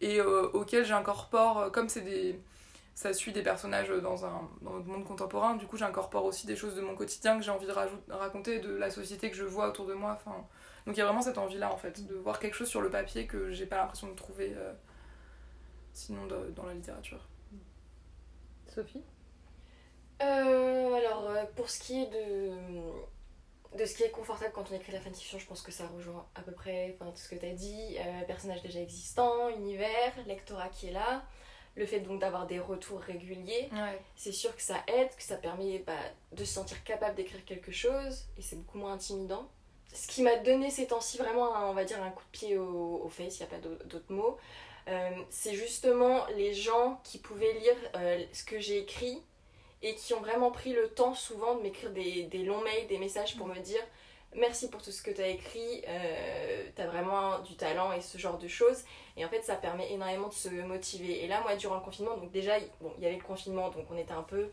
et 0.00 0.20
euh, 0.20 0.48
auquel 0.52 0.84
j'incorpore, 0.84 1.58
euh, 1.58 1.70
comme 1.70 1.88
c'est 1.88 2.02
des. 2.02 2.38
Ça 2.98 3.12
suit 3.12 3.30
des 3.32 3.44
personnages 3.44 3.90
dans, 3.90 4.26
un, 4.26 4.50
dans 4.60 4.72
notre 4.72 4.88
monde 4.88 5.04
contemporain, 5.04 5.54
du 5.54 5.68
coup 5.68 5.76
j'incorpore 5.76 6.24
aussi 6.24 6.48
des 6.48 6.56
choses 6.56 6.74
de 6.74 6.80
mon 6.80 6.96
quotidien 6.96 7.38
que 7.38 7.44
j'ai 7.44 7.52
envie 7.52 7.68
de 7.68 7.72
raconter, 8.12 8.58
de 8.58 8.74
la 8.74 8.90
société 8.90 9.30
que 9.30 9.36
je 9.36 9.44
vois 9.44 9.68
autour 9.68 9.86
de 9.86 9.94
moi. 9.94 10.18
Enfin, 10.18 10.44
donc 10.84 10.96
il 10.96 10.98
y 10.98 11.02
a 11.02 11.04
vraiment 11.04 11.22
cette 11.22 11.38
envie-là 11.38 11.72
en 11.72 11.76
fait, 11.76 12.04
de 12.04 12.16
voir 12.16 12.40
quelque 12.40 12.54
chose 12.54 12.66
sur 12.66 12.80
le 12.80 12.90
papier 12.90 13.28
que 13.28 13.52
j'ai 13.52 13.66
pas 13.66 13.76
l'impression 13.76 14.08
de 14.08 14.16
trouver 14.16 14.52
euh, 14.56 14.72
sinon 15.92 16.26
de- 16.26 16.50
dans 16.56 16.66
la 16.66 16.74
littérature. 16.74 17.24
Sophie? 18.66 19.04
Euh, 20.20 20.92
alors, 20.94 21.30
euh, 21.30 21.44
pour 21.54 21.70
ce 21.70 21.78
qui 21.78 22.02
est 22.02 22.10
de, 22.10 22.50
de 23.78 23.84
ce 23.84 23.94
qui 23.94 24.02
est 24.02 24.10
confortable 24.10 24.50
quand 24.52 24.72
on 24.72 24.74
écrit 24.74 24.90
la 24.90 25.00
fanfiction, 25.00 25.38
je 25.38 25.46
pense 25.46 25.62
que 25.62 25.70
ça 25.70 25.86
rejoint 25.86 26.26
à 26.34 26.42
peu 26.42 26.50
près 26.50 26.96
tout 26.98 27.06
ce 27.14 27.28
que 27.28 27.36
tu 27.36 27.46
as 27.46 27.54
dit. 27.54 27.96
Euh, 28.00 28.24
personnages 28.26 28.62
déjà 28.62 28.80
existants, 28.80 29.48
univers, 29.50 30.12
lectorat 30.26 30.68
qui 30.68 30.88
est 30.88 30.92
là. 30.92 31.22
Le 31.78 31.86
fait 31.86 32.00
donc 32.00 32.20
d'avoir 32.20 32.46
des 32.48 32.58
retours 32.58 32.98
réguliers, 33.00 33.68
Ouais. 33.72 33.98
c'est 34.16 34.32
sûr 34.32 34.54
que 34.56 34.60
ça 34.62 34.82
aide, 34.88 35.08
que 35.16 35.22
ça 35.22 35.36
permet 35.36 35.78
bah, 35.86 35.92
de 36.32 36.44
se 36.44 36.52
sentir 36.54 36.82
capable 36.82 37.14
d'écrire 37.14 37.44
quelque 37.44 37.70
chose 37.70 38.24
et 38.36 38.42
c'est 38.42 38.56
beaucoup 38.56 38.78
moins 38.78 38.94
intimidant. 38.94 39.48
Ce 39.94 40.08
qui 40.08 40.22
m'a 40.22 40.36
donné 40.36 40.70
ces 40.70 40.88
temps-ci 40.88 41.18
vraiment, 41.18 41.54
un- 41.54 41.66
on 41.66 41.72
va 41.74 41.84
dire, 41.84 42.02
un 42.02 42.10
coup 42.10 42.24
de 42.24 42.30
pied 42.38 42.58
au, 42.58 43.00
au 43.04 43.08
face, 43.08 43.38
il 43.38 43.42
n'y 43.42 43.48
a 43.48 43.50
pas 43.50 43.58
d'au- 43.58 43.84
d'autre 43.86 44.12
mot, 44.12 44.36
euh, 44.88 45.10
c'est 45.30 45.54
justement 45.54 46.26
les 46.36 46.52
gens 46.52 47.00
qui 47.04 47.18
pouvaient 47.18 47.52
lire 47.54 47.76
euh, 47.94 48.24
ce 48.32 48.42
que 48.42 48.58
j'ai 48.58 48.78
écrit 48.78 49.22
et 49.80 49.94
qui 49.94 50.12
ont 50.14 50.20
vraiment 50.20 50.50
pris 50.50 50.72
le 50.72 50.88
temps 50.88 51.14
souvent 51.14 51.54
de 51.54 51.62
m'écrire 51.62 51.90
des, 51.92 52.24
des 52.24 52.42
longs 52.42 52.60
mails, 52.62 52.88
des 52.88 52.98
messages 52.98 53.36
pour 53.36 53.46
me 53.46 53.58
dire 53.60 53.82
merci 54.38 54.68
pour 54.68 54.82
tout 54.82 54.90
ce 54.90 55.02
que 55.02 55.10
tu 55.10 55.20
as 55.20 55.28
écrit, 55.28 55.82
euh, 55.88 56.64
tu 56.74 56.82
as 56.82 56.86
vraiment 56.86 57.38
du 57.40 57.56
talent 57.56 57.92
et 57.92 58.00
ce 58.00 58.18
genre 58.18 58.38
de 58.38 58.48
choses. 58.48 58.84
Et 59.16 59.24
en 59.24 59.28
fait, 59.28 59.42
ça 59.42 59.56
permet 59.56 59.92
énormément 59.92 60.28
de 60.28 60.34
se 60.34 60.48
motiver. 60.48 61.24
Et 61.24 61.28
là, 61.28 61.40
moi, 61.42 61.56
durant 61.56 61.76
le 61.76 61.80
confinement, 61.80 62.16
donc 62.16 62.30
déjà, 62.30 62.58
bon, 62.80 62.92
il 62.98 63.04
y 63.04 63.06
avait 63.06 63.16
le 63.16 63.22
confinement, 63.22 63.70
donc 63.70 63.86
on 63.90 63.96
était 63.96 64.12
un 64.12 64.22
peu 64.22 64.50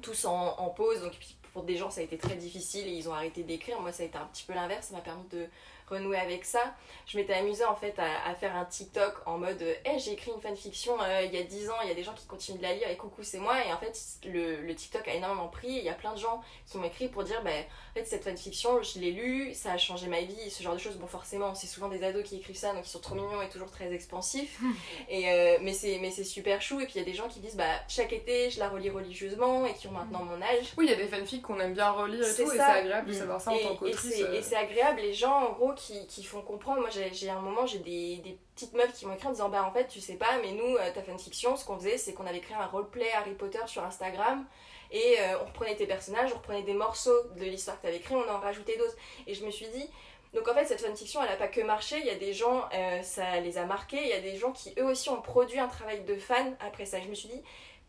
tous 0.00 0.24
en, 0.24 0.68
pause. 0.70 1.02
Donc 1.02 1.12
pour 1.52 1.62
des 1.64 1.76
gens, 1.76 1.90
ça 1.90 2.00
a 2.00 2.04
été 2.04 2.18
très 2.18 2.36
difficile 2.36 2.86
et 2.86 2.92
ils 2.92 3.08
ont 3.08 3.14
arrêté 3.14 3.42
d'écrire. 3.42 3.80
Moi, 3.80 3.92
ça 3.92 4.02
a 4.02 4.06
été 4.06 4.18
un 4.18 4.26
petit 4.26 4.44
peu 4.44 4.54
l'inverse. 4.54 4.88
Ça 4.88 4.94
m'a 4.94 5.00
permis 5.00 5.26
de 5.30 5.46
renouer 5.88 6.18
avec 6.18 6.44
ça. 6.44 6.60
Je 7.06 7.16
m'étais 7.16 7.34
amusée 7.34 7.64
en 7.64 7.74
fait 7.76 7.94
à, 7.98 8.28
à 8.28 8.34
faire 8.34 8.54
un 8.56 8.64
TikTok 8.64 9.14
en 9.26 9.38
mode 9.38 9.62
Hey, 9.84 9.98
j'ai 9.98 10.12
écrit 10.12 10.30
une 10.34 10.40
fanfiction 10.40 10.94
euh, 11.02 11.22
il 11.22 11.34
y 11.34 11.38
a 11.38 11.42
10 11.42 11.70
ans, 11.70 11.74
il 11.82 11.88
y 11.88 11.90
a 11.90 11.94
des 11.94 12.02
gens 12.04 12.12
qui 12.14 12.26
continuent 12.26 12.58
de 12.58 12.62
la 12.62 12.74
lire 12.74 12.88
et 12.88 12.96
coucou, 12.96 13.22
c'est 13.22 13.38
moi. 13.38 13.54
Et 13.66 13.72
en 13.72 13.78
fait, 13.78 13.98
le, 14.24 14.56
le 14.62 14.74
TikTok 14.74 15.06
a 15.08 15.14
énormément 15.14 15.48
pris. 15.48 15.68
Il 15.68 15.84
y 15.84 15.88
a 15.88 15.94
plein 15.94 16.12
de 16.12 16.18
gens 16.18 16.42
qui 16.70 16.76
m'ont 16.78 16.84
écrit 16.84 17.08
pour 17.08 17.24
dire 17.24 17.42
bah, 17.42 17.50
en 17.50 17.94
fait, 17.98 18.04
cette 18.04 18.24
fanfiction, 18.24 18.82
je 18.82 18.98
l'ai 18.98 19.12
lue, 19.12 19.54
ça 19.54 19.72
a 19.72 19.78
changé 19.78 20.06
ma 20.08 20.20
vie, 20.20 20.50
ce 20.50 20.62
genre 20.62 20.74
de 20.74 20.78
choses. 20.80 20.96
Bon, 20.96 21.06
forcément, 21.06 21.54
c'est 21.54 21.66
souvent 21.66 21.88
des 21.88 22.02
ados 22.04 22.24
qui 22.24 22.36
écrivent 22.36 22.56
ça, 22.56 22.72
donc 22.74 22.86
ils 22.86 22.90
sont 22.90 23.00
trop 23.00 23.14
mignons 23.14 23.40
et 23.42 23.48
toujours 23.48 23.70
très 23.70 23.92
expansifs. 23.92 24.58
et, 25.08 25.30
euh, 25.30 25.58
mais 25.62 25.72
c'est 25.72 26.24
super 26.24 26.60
chou. 26.62 26.80
Et 26.80 26.84
puis 26.84 26.94
il 26.96 26.98
y 26.98 27.02
a 27.02 27.04
des 27.04 27.14
gens 27.14 27.28
qui 27.28 27.40
disent 27.40 27.56
bah, 27.56 27.64
chaque 27.88 28.12
été, 28.12 28.50
je 28.50 28.58
la 28.58 28.68
relis 28.68 28.90
religieusement 28.90 29.64
et 29.66 29.74
qui 29.74 29.86
ont 29.88 29.92
maintenant 29.92 30.22
mon 30.24 30.40
âge. 30.42 30.72
Oui, 30.76 30.86
il 30.86 30.90
y 30.90 30.94
a 30.94 30.96
des 30.96 31.06
fanfics 31.06 31.42
qu'on 31.42 31.58
aime 31.60 31.72
bien 31.74 31.90
relire 31.90 32.24
et 32.26 32.34
tout, 32.34 32.42
et 32.42 32.46
c'est 32.46 32.56
ça. 32.56 32.66
agréable 32.72 33.08
de 33.08 33.12
savoir 33.14 33.40
ça 33.40 33.50
en 33.50 33.54
et, 33.54 33.62
tant 33.62 33.72
et 33.72 33.76
qu'autrice. 33.76 34.14
c'est- 34.14 34.22
euh. 34.22 34.34
et 34.38 34.42
c'est 34.42 34.56
agréable, 34.56 35.00
les 35.00 35.14
gens 35.14 35.32
en 35.48 35.52
gros 35.52 35.72
qui, 35.78 36.24
font 36.24 36.42
comprendre. 36.42 36.80
Moi 36.80 36.90
j'ai 36.90 37.30
un 37.30 37.40
moment, 37.40 37.66
j'ai 37.66 37.78
des, 37.78 38.38
petites 38.54 38.74
meufs 38.74 38.92
qui 38.92 39.06
m'ont 39.06 39.14
écrit 39.14 39.28
en 39.28 39.32
disant 39.32 39.48
Bah 39.48 39.64
en 39.64 39.72
fait, 39.72 39.86
tu 39.86 40.00
sais 40.00 40.16
pas, 40.16 40.38
mais 40.42 40.52
nous, 40.52 40.76
euh, 40.76 40.92
ta 40.92 41.02
fanfiction, 41.02 41.56
ce 41.56 41.64
qu'on 41.64 41.76
faisait, 41.76 41.98
c'est 41.98 42.12
qu'on 42.12 42.26
avait 42.26 42.40
créé 42.40 42.56
un 42.56 42.66
roleplay 42.66 43.10
Harry 43.12 43.34
Potter 43.34 43.60
sur 43.66 43.84
Instagram 43.84 44.44
et 44.90 45.16
euh, 45.20 45.38
on 45.42 45.46
reprenait 45.46 45.76
tes 45.76 45.86
personnages, 45.86 46.30
on 46.32 46.38
reprenait 46.38 46.62
des 46.62 46.74
morceaux 46.74 47.22
de 47.36 47.44
l'histoire 47.44 47.76
que 47.76 47.82
tu 47.82 47.88
avais 47.88 48.00
créé, 48.00 48.16
on 48.16 48.30
en 48.30 48.40
rajoutait 48.40 48.76
d'autres. 48.76 48.96
Et 49.26 49.34
je 49.34 49.44
me 49.44 49.50
suis 49.50 49.68
dit. 49.68 49.88
Donc 50.34 50.46
en 50.46 50.52
fait, 50.52 50.66
cette 50.66 50.82
fanfiction, 50.82 51.22
elle 51.22 51.32
a 51.32 51.36
pas 51.36 51.48
que 51.48 51.62
marché, 51.62 51.96
il 52.00 52.06
y 52.06 52.10
a 52.10 52.14
des 52.14 52.34
gens, 52.34 52.68
euh, 52.74 53.02
ça 53.02 53.40
les 53.40 53.56
a 53.56 53.64
marqués, 53.64 54.02
il 54.02 54.08
y 54.08 54.12
a 54.12 54.20
des 54.20 54.36
gens 54.36 54.52
qui 54.52 54.74
eux 54.78 54.84
aussi 54.84 55.08
ont 55.08 55.22
produit 55.22 55.58
un 55.58 55.68
travail 55.68 56.04
de 56.04 56.16
fan 56.16 56.54
après 56.60 56.84
ça. 56.84 57.00
Je 57.00 57.08
me 57.08 57.14
suis 57.14 57.28
dit, 57.28 57.42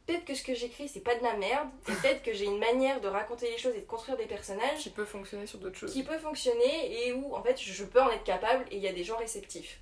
peut-être 0.10 0.26
que 0.26 0.34
ce 0.34 0.44
que 0.44 0.54
j'écris, 0.54 0.90
c'est 0.90 1.00
pas 1.02 1.16
de 1.16 1.24
la 1.24 1.34
merde, 1.36 1.68
peut-être 1.86 2.24
que 2.24 2.34
j'ai 2.34 2.46
une 2.46 2.58
manière 2.60 3.00
de 3.02 3.08
raconter 3.08 3.50
les 3.52 3.58
choses 3.58 3.76
et 3.76 3.82
de 3.82 3.86
construire 3.86 4.18
des 4.18 4.26
personnages 4.26 4.80
qui 4.80 4.90
peut 4.90 5.06
fonctionner 5.06 5.46
sur 5.46 5.60
d'autres 5.60 5.78
choses. 5.78 5.94
qui 5.94 6.04
peut 6.04 6.18
fonctionner 6.18 7.08
et 7.08 7.14
où 7.14 7.36
en 7.36 7.44
fait 7.44 7.60
je 7.60 7.84
peux 7.84 8.02
en 8.02 8.10
être 8.10 8.24
capable 8.24 8.66
et 8.72 8.78
il 8.78 8.82
y 8.82 8.88
a 8.88 8.94
des 8.94 9.04
gens 9.04 9.18
réceptifs. 9.18 9.80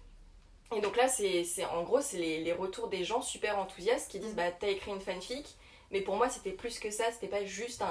Et 0.76 0.82
donc 0.82 0.98
là, 0.98 1.08
c'est 1.08 1.46
en 1.72 1.84
gros, 1.84 2.02
c'est 2.02 2.18
les, 2.18 2.40
les 2.44 2.52
retours 2.52 2.90
des 2.90 3.06
gens 3.06 3.22
super 3.22 3.58
enthousiastes 3.58 4.12
qui 4.12 4.20
disent 4.20 4.36
Bah, 4.36 4.52
t'as 4.52 4.68
écrit 4.68 4.92
une 4.92 5.00
fanfic, 5.00 5.56
mais 5.92 6.02
pour 6.02 6.18
moi, 6.18 6.28
c'était 6.28 6.52
plus 6.52 6.80
que 6.80 6.92
ça, 6.92 7.06
c'était 7.14 7.28
pas 7.30 7.46
juste 7.46 7.82
un, 7.82 7.86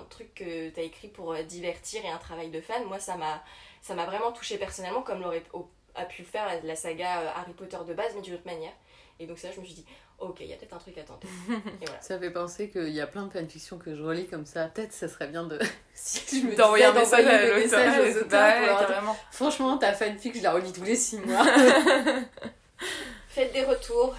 un 0.00 0.04
truc 0.10 0.34
que 0.34 0.68
t'as 0.68 0.82
écrit 0.82 1.08
pour 1.08 1.32
euh, 1.32 1.42
divertir 1.42 2.04
et 2.04 2.08
un 2.08 2.18
travail 2.18 2.50
de 2.50 2.60
fan. 2.60 2.84
Moi, 2.84 2.98
ça 3.00 3.16
m'a 3.16 3.42
ça 3.80 3.94
m'a 3.94 4.04
vraiment 4.04 4.32
touché 4.32 4.58
personnellement, 4.58 5.00
comme 5.00 5.22
l'aurait 5.22 5.42
au- 5.54 5.70
a 5.94 6.04
pu 6.04 6.22
faire 6.22 6.44
la, 6.44 6.60
la 6.60 6.76
saga 6.76 7.20
euh, 7.22 7.28
Harry 7.34 7.54
Potter 7.54 7.78
de 7.86 7.94
base, 7.94 8.12
mais 8.14 8.20
d'une 8.20 8.34
autre 8.34 8.44
manière. 8.46 8.72
Et 9.20 9.26
donc, 9.26 9.38
ça, 9.38 9.50
je 9.50 9.58
me 9.60 9.64
suis 9.64 9.74
dit 9.74 9.86
Ok, 10.18 10.38
il 10.40 10.46
y 10.46 10.52
a 10.52 10.56
peut-être 10.56 10.74
un 10.74 10.78
truc 10.78 10.98
à 10.98 11.02
tenter. 11.02 11.28
Et 11.48 11.84
voilà. 11.86 12.00
Ça 12.00 12.18
fait 12.18 12.30
penser 12.30 12.70
qu'il 12.70 12.88
y 12.88 13.00
a 13.00 13.06
plein 13.06 13.26
de 13.26 13.30
fanfictions 13.32 13.78
que 13.78 13.94
je 13.94 14.02
relis 14.02 14.26
comme 14.26 14.46
ça. 14.46 14.66
Peut-être 14.66 14.92
ça 14.92 15.06
serait 15.08 15.28
bien 15.28 15.44
de. 15.44 15.58
si 15.94 16.40
je 16.40 16.46
me 16.46 16.56
D'envoyer 16.56 16.86
un 16.86 16.92
message 16.92 17.26
à 17.26 17.46
l'auteur. 17.48 18.24
Bah. 18.28 19.16
Franchement, 19.30 19.78
ta 19.78 19.92
fanfic, 19.92 20.36
je 20.36 20.42
la 20.42 20.52
relis 20.52 20.72
tous 20.72 20.82
les 20.82 20.96
6 20.96 21.18
mois. 21.18 21.44
Faites 23.28 23.52
des 23.52 23.64
retours. 23.64 24.16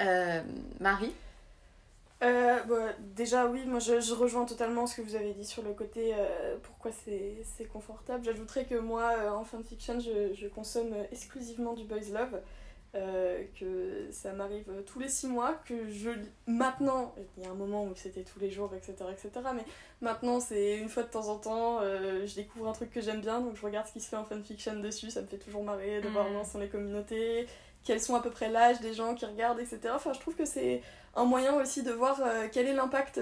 Euh, 0.00 0.40
Marie 0.78 1.12
Euh, 2.22 2.62
bah, 2.64 2.92
déjà 3.16 3.46
oui, 3.46 3.64
moi 3.66 3.80
je, 3.80 4.00
je 4.00 4.14
rejoins 4.14 4.44
totalement 4.44 4.86
ce 4.86 4.96
que 4.96 5.02
vous 5.02 5.14
avez 5.14 5.32
dit 5.32 5.44
sur 5.44 5.62
le 5.62 5.72
côté 5.72 6.14
euh, 6.14 6.56
pourquoi 6.62 6.90
c'est 7.04 7.36
c'est 7.56 7.64
confortable. 7.64 8.24
J'ajouterais 8.24 8.64
que 8.64 8.76
moi 8.76 9.10
euh, 9.18 9.30
en 9.30 9.44
fanfiction 9.44 9.98
je, 10.00 10.34
je 10.34 10.46
consomme 10.46 10.94
exclusivement 11.12 11.74
du 11.74 11.84
boys 11.84 11.98
love, 12.12 12.40
euh, 12.96 13.44
que 13.58 14.08
ça 14.10 14.32
m'arrive 14.32 14.64
tous 14.84 14.98
les 14.98 15.08
six 15.08 15.28
mois, 15.28 15.54
que 15.64 15.88
je 15.88 16.10
lis- 16.10 16.28
maintenant, 16.48 17.14
il 17.38 17.44
y 17.44 17.46
a 17.46 17.50
un 17.50 17.54
moment 17.54 17.84
où 17.84 17.92
c'était 17.94 18.24
tous 18.24 18.40
les 18.40 18.50
jours, 18.50 18.72
etc. 18.74 18.94
etc. 19.12 19.30
mais 19.54 19.64
maintenant 20.00 20.40
c'est 20.40 20.76
une 20.76 20.88
fois 20.88 21.04
de 21.04 21.08
temps 21.08 21.28
en 21.28 21.36
temps, 21.36 21.78
euh, 21.82 22.26
je 22.26 22.34
découvre 22.34 22.68
un 22.68 22.72
truc 22.72 22.90
que 22.90 23.00
j'aime 23.00 23.20
bien, 23.20 23.40
donc 23.40 23.54
je 23.56 23.62
regarde 23.64 23.86
ce 23.86 23.92
qui 23.92 24.00
se 24.00 24.08
fait 24.08 24.16
en 24.16 24.24
fanfiction 24.24 24.74
dessus, 24.80 25.10
ça 25.10 25.22
me 25.22 25.28
fait 25.28 25.38
toujours 25.38 25.62
marrer 25.62 26.00
de 26.00 26.08
voir 26.08 26.24
comment 26.26 26.42
sont 26.44 26.58
les 26.58 26.68
communautés, 26.68 27.46
quels 27.84 28.00
sont 28.00 28.16
à 28.16 28.20
peu 28.20 28.30
près 28.30 28.48
l'âge 28.50 28.80
des 28.80 28.92
gens 28.92 29.14
qui 29.14 29.24
regardent, 29.24 29.60
etc. 29.60 29.78
Enfin 29.94 30.12
je 30.12 30.18
trouve 30.18 30.34
que 30.34 30.44
c'est 30.44 30.82
un 31.14 31.24
moyen 31.24 31.54
aussi 31.60 31.84
de 31.84 31.92
voir 31.92 32.20
euh, 32.24 32.48
quel 32.50 32.66
est 32.66 32.74
l'impact 32.74 33.20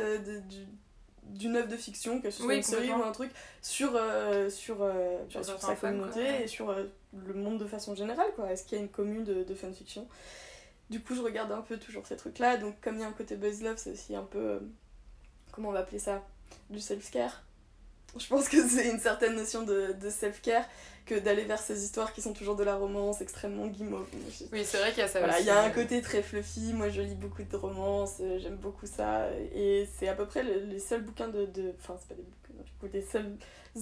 d'une 1.25 1.57
œuvre 1.57 1.69
de 1.69 1.77
fiction, 1.77 2.23
que 2.23 2.31
ce 2.31 2.39
soit 2.39 2.47
Oui, 2.47 2.57
une 2.57 2.63
série 2.63 2.91
ou 2.91 3.03
un 3.03 3.13
truc, 3.13 3.31
sur, 3.61 3.91
sur, 4.49 4.77
Sur 5.29 5.45
sa 5.61 5.75
communauté 5.77 6.13
quoi, 6.21 6.23
ouais. 6.23 6.43
et 6.45 6.47
sur 6.47 6.75
le 7.13 7.35
monde 7.35 7.59
de 7.59 7.67
façon 7.67 7.95
générale. 7.95 8.31
quoi. 8.37 8.51
Est-ce 8.51 8.65
qu'il 8.65 8.79
y 8.79 8.81
a 8.81 8.85
une 8.85 8.91
commune 8.91 9.25
de, 9.25 9.43
de 9.45 9.55
fanfiction? 9.55 10.07
Du 10.91 11.01
coup, 11.03 11.15
je 11.15 11.21
regarde 11.21 11.53
un 11.53 11.61
peu 11.63 11.77
toujours 11.79 12.07
ces 12.07 12.17
trucs-là. 12.17 12.57
Donc, 12.57 12.81
comme 12.81 12.97
il 12.97 13.01
y 13.01 13.05
a 13.05 13.09
un 13.09 13.13
côté 13.13 13.37
buzz 13.37 13.63
love, 13.63 13.77
c'est 13.77 13.93
aussi 13.93 14.15
un 14.17 14.25
peu. 14.25 14.39
euh, 14.39 14.61
comment 15.53 15.69
on 15.69 15.73
va 15.73 15.81
appeler 15.81 15.99
ça? 15.99 16.23
Du 16.71 16.81
self-care. 16.81 17.43
Je 18.19 18.27
pense 18.27 18.49
que 18.49 18.67
c'est 18.67 18.89
une 18.89 18.99
certaine 18.99 19.37
notion 19.37 19.65
de, 19.65 19.93
de 19.93 20.09
self-care 20.09 20.65
que 21.05 21.15
d'aller 21.19 21.45
vers 21.45 21.59
ces 21.59 21.85
histoires 21.85 22.13
qui 22.15 22.23
sont 22.23 22.33
toujours 22.33 22.57
de 22.57 22.65
la 22.65 22.75
romance 22.75 23.21
extrêmement 23.21 23.67
guimauve. 23.67 24.07
Oui, 24.51 24.65
c'est 24.65 24.79
vrai 24.79 24.91
qu'il 24.91 25.01
y 25.01 25.03
a 25.03 25.09
ça 25.09 25.19
voilà, 25.19 25.35
aussi. 25.35 25.43
il 25.45 25.47
y 25.47 25.51
a 25.51 25.63
un 25.63 25.71
côté 25.71 26.01
très 26.01 26.23
fluffy, 26.23 26.73
moi 26.73 26.89
je 26.89 27.03
lis 27.03 27.15
beaucoup 27.15 27.43
de 27.43 27.57
romances, 27.57 28.17
euh, 28.21 28.39
j'aime 28.39 28.57
beaucoup 28.57 28.87
ça, 28.87 29.31
et 29.55 29.87
c'est 29.99 30.09
à 30.09 30.15
peu 30.15 30.27
près 30.27 30.43
le- 30.43 30.65
les 30.65 30.79
seuls 30.81 31.03
bouquins 31.03 31.29
de... 31.29 31.47
de- 31.47 31.75
Enfin, 31.79 31.97
c'est 32.01 32.09
pas 32.09 32.15
des 32.15 32.23
bouquins, 32.23 32.63
du 32.63 32.73
coup, 32.81 32.89
des 32.89 33.03
seules 33.03 33.37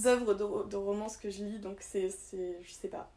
œuvres 0.05 0.33
de, 0.33 0.69
de 0.69 0.75
romance 0.75 1.15
que 1.17 1.29
je 1.29 1.43
lis, 1.43 1.59
donc 1.59 1.77
c'est- 1.79 2.09
Je 2.61 2.71
sais 2.71 2.89
pas. 2.89 3.09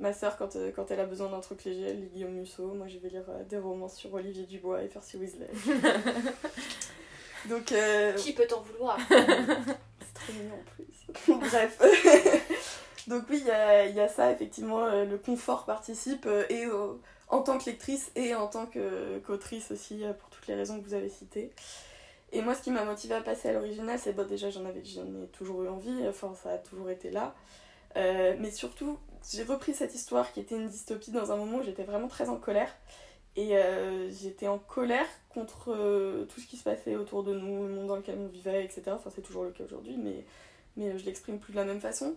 Ma 0.00 0.14
sœur, 0.14 0.38
quand, 0.38 0.56
euh, 0.56 0.70
quand 0.74 0.90
elle 0.90 1.00
a 1.00 1.04
besoin 1.04 1.28
d'un 1.28 1.40
truc 1.40 1.62
léger, 1.64 1.82
elle 1.82 2.00
lit 2.00 2.08
Guillaume 2.08 2.32
Musso. 2.32 2.72
Moi, 2.72 2.86
je 2.88 2.96
vais 2.98 3.10
lire 3.10 3.26
euh, 3.28 3.44
des 3.44 3.58
romans 3.58 3.88
sur 3.88 4.14
Olivier 4.14 4.46
Dubois 4.46 4.82
et 4.82 4.88
Percy 4.88 5.18
Weasley. 5.18 5.50
Donc, 7.48 7.70
euh, 7.72 8.14
Qui 8.14 8.32
peut 8.32 8.46
t'en 8.46 8.62
vouloir? 8.62 8.98
C'est 9.08 10.14
trop 10.14 10.32
mignon 10.32 10.54
en 10.54 10.64
plus. 10.74 11.38
Bref. 11.50 11.78
Donc 13.06 13.24
oui, 13.28 13.38
il 13.40 13.46
y 13.46 13.50
a, 13.50 13.86
y 13.86 14.00
a 14.00 14.08
ça, 14.08 14.30
effectivement, 14.30 14.86
le 14.86 15.16
confort 15.16 15.64
participe, 15.64 16.28
et 16.48 16.66
en 17.28 17.42
tant 17.42 17.58
que 17.58 17.64
lectrice 17.66 18.10
et 18.14 18.34
en 18.34 18.46
tant 18.46 18.66
qu'autrice 18.66 19.70
aussi, 19.70 20.04
pour 20.20 20.30
toutes 20.30 20.46
les 20.46 20.54
raisons 20.54 20.78
que 20.78 20.84
vous 20.84 20.94
avez 20.94 21.08
citées. 21.08 21.50
Et 22.32 22.42
moi, 22.42 22.54
ce 22.54 22.62
qui 22.62 22.70
m'a 22.70 22.84
motivée 22.84 23.14
à 23.14 23.20
passer 23.20 23.48
à 23.48 23.52
l'original, 23.52 23.98
c'est 23.98 24.12
bon, 24.12 24.26
déjà, 24.26 24.50
j'en 24.50 24.64
avais 24.64 24.84
j'en 24.84 25.02
ai 25.02 25.26
toujours 25.32 25.64
eu 25.64 25.68
envie, 25.68 26.06
enfin, 26.08 26.32
ça 26.40 26.52
a 26.52 26.58
toujours 26.58 26.90
été 26.90 27.10
là. 27.10 27.34
Euh, 27.96 28.36
mais 28.38 28.50
surtout, 28.50 28.98
j'ai 29.28 29.42
repris 29.42 29.74
cette 29.74 29.94
histoire 29.94 30.32
qui 30.32 30.40
était 30.40 30.56
une 30.56 30.68
dystopie 30.68 31.10
dans 31.10 31.32
un 31.32 31.36
moment 31.36 31.58
où 31.58 31.62
j'étais 31.62 31.84
vraiment 31.84 32.08
très 32.08 32.28
en 32.28 32.36
colère. 32.36 32.74
Et 33.36 33.56
euh, 33.56 34.10
j'étais 34.10 34.48
en 34.48 34.58
colère 34.58 35.06
contre 35.28 35.72
euh, 35.72 36.24
tout 36.26 36.40
ce 36.40 36.46
qui 36.46 36.56
se 36.56 36.64
passait 36.64 36.96
autour 36.96 37.22
de 37.22 37.32
nous, 37.32 37.66
le 37.66 37.72
monde 37.72 37.86
dans 37.86 37.96
lequel 37.96 38.18
on 38.18 38.26
vivait, 38.26 38.64
etc. 38.64 38.82
Enfin, 38.88 39.10
c'est 39.14 39.22
toujours 39.22 39.44
le 39.44 39.50
cas 39.50 39.64
aujourd'hui, 39.64 39.96
mais, 39.96 40.24
mais 40.76 40.98
je 40.98 41.04
l'exprime 41.04 41.38
plus 41.38 41.52
de 41.52 41.58
la 41.58 41.64
même 41.64 41.80
façon. 41.80 42.16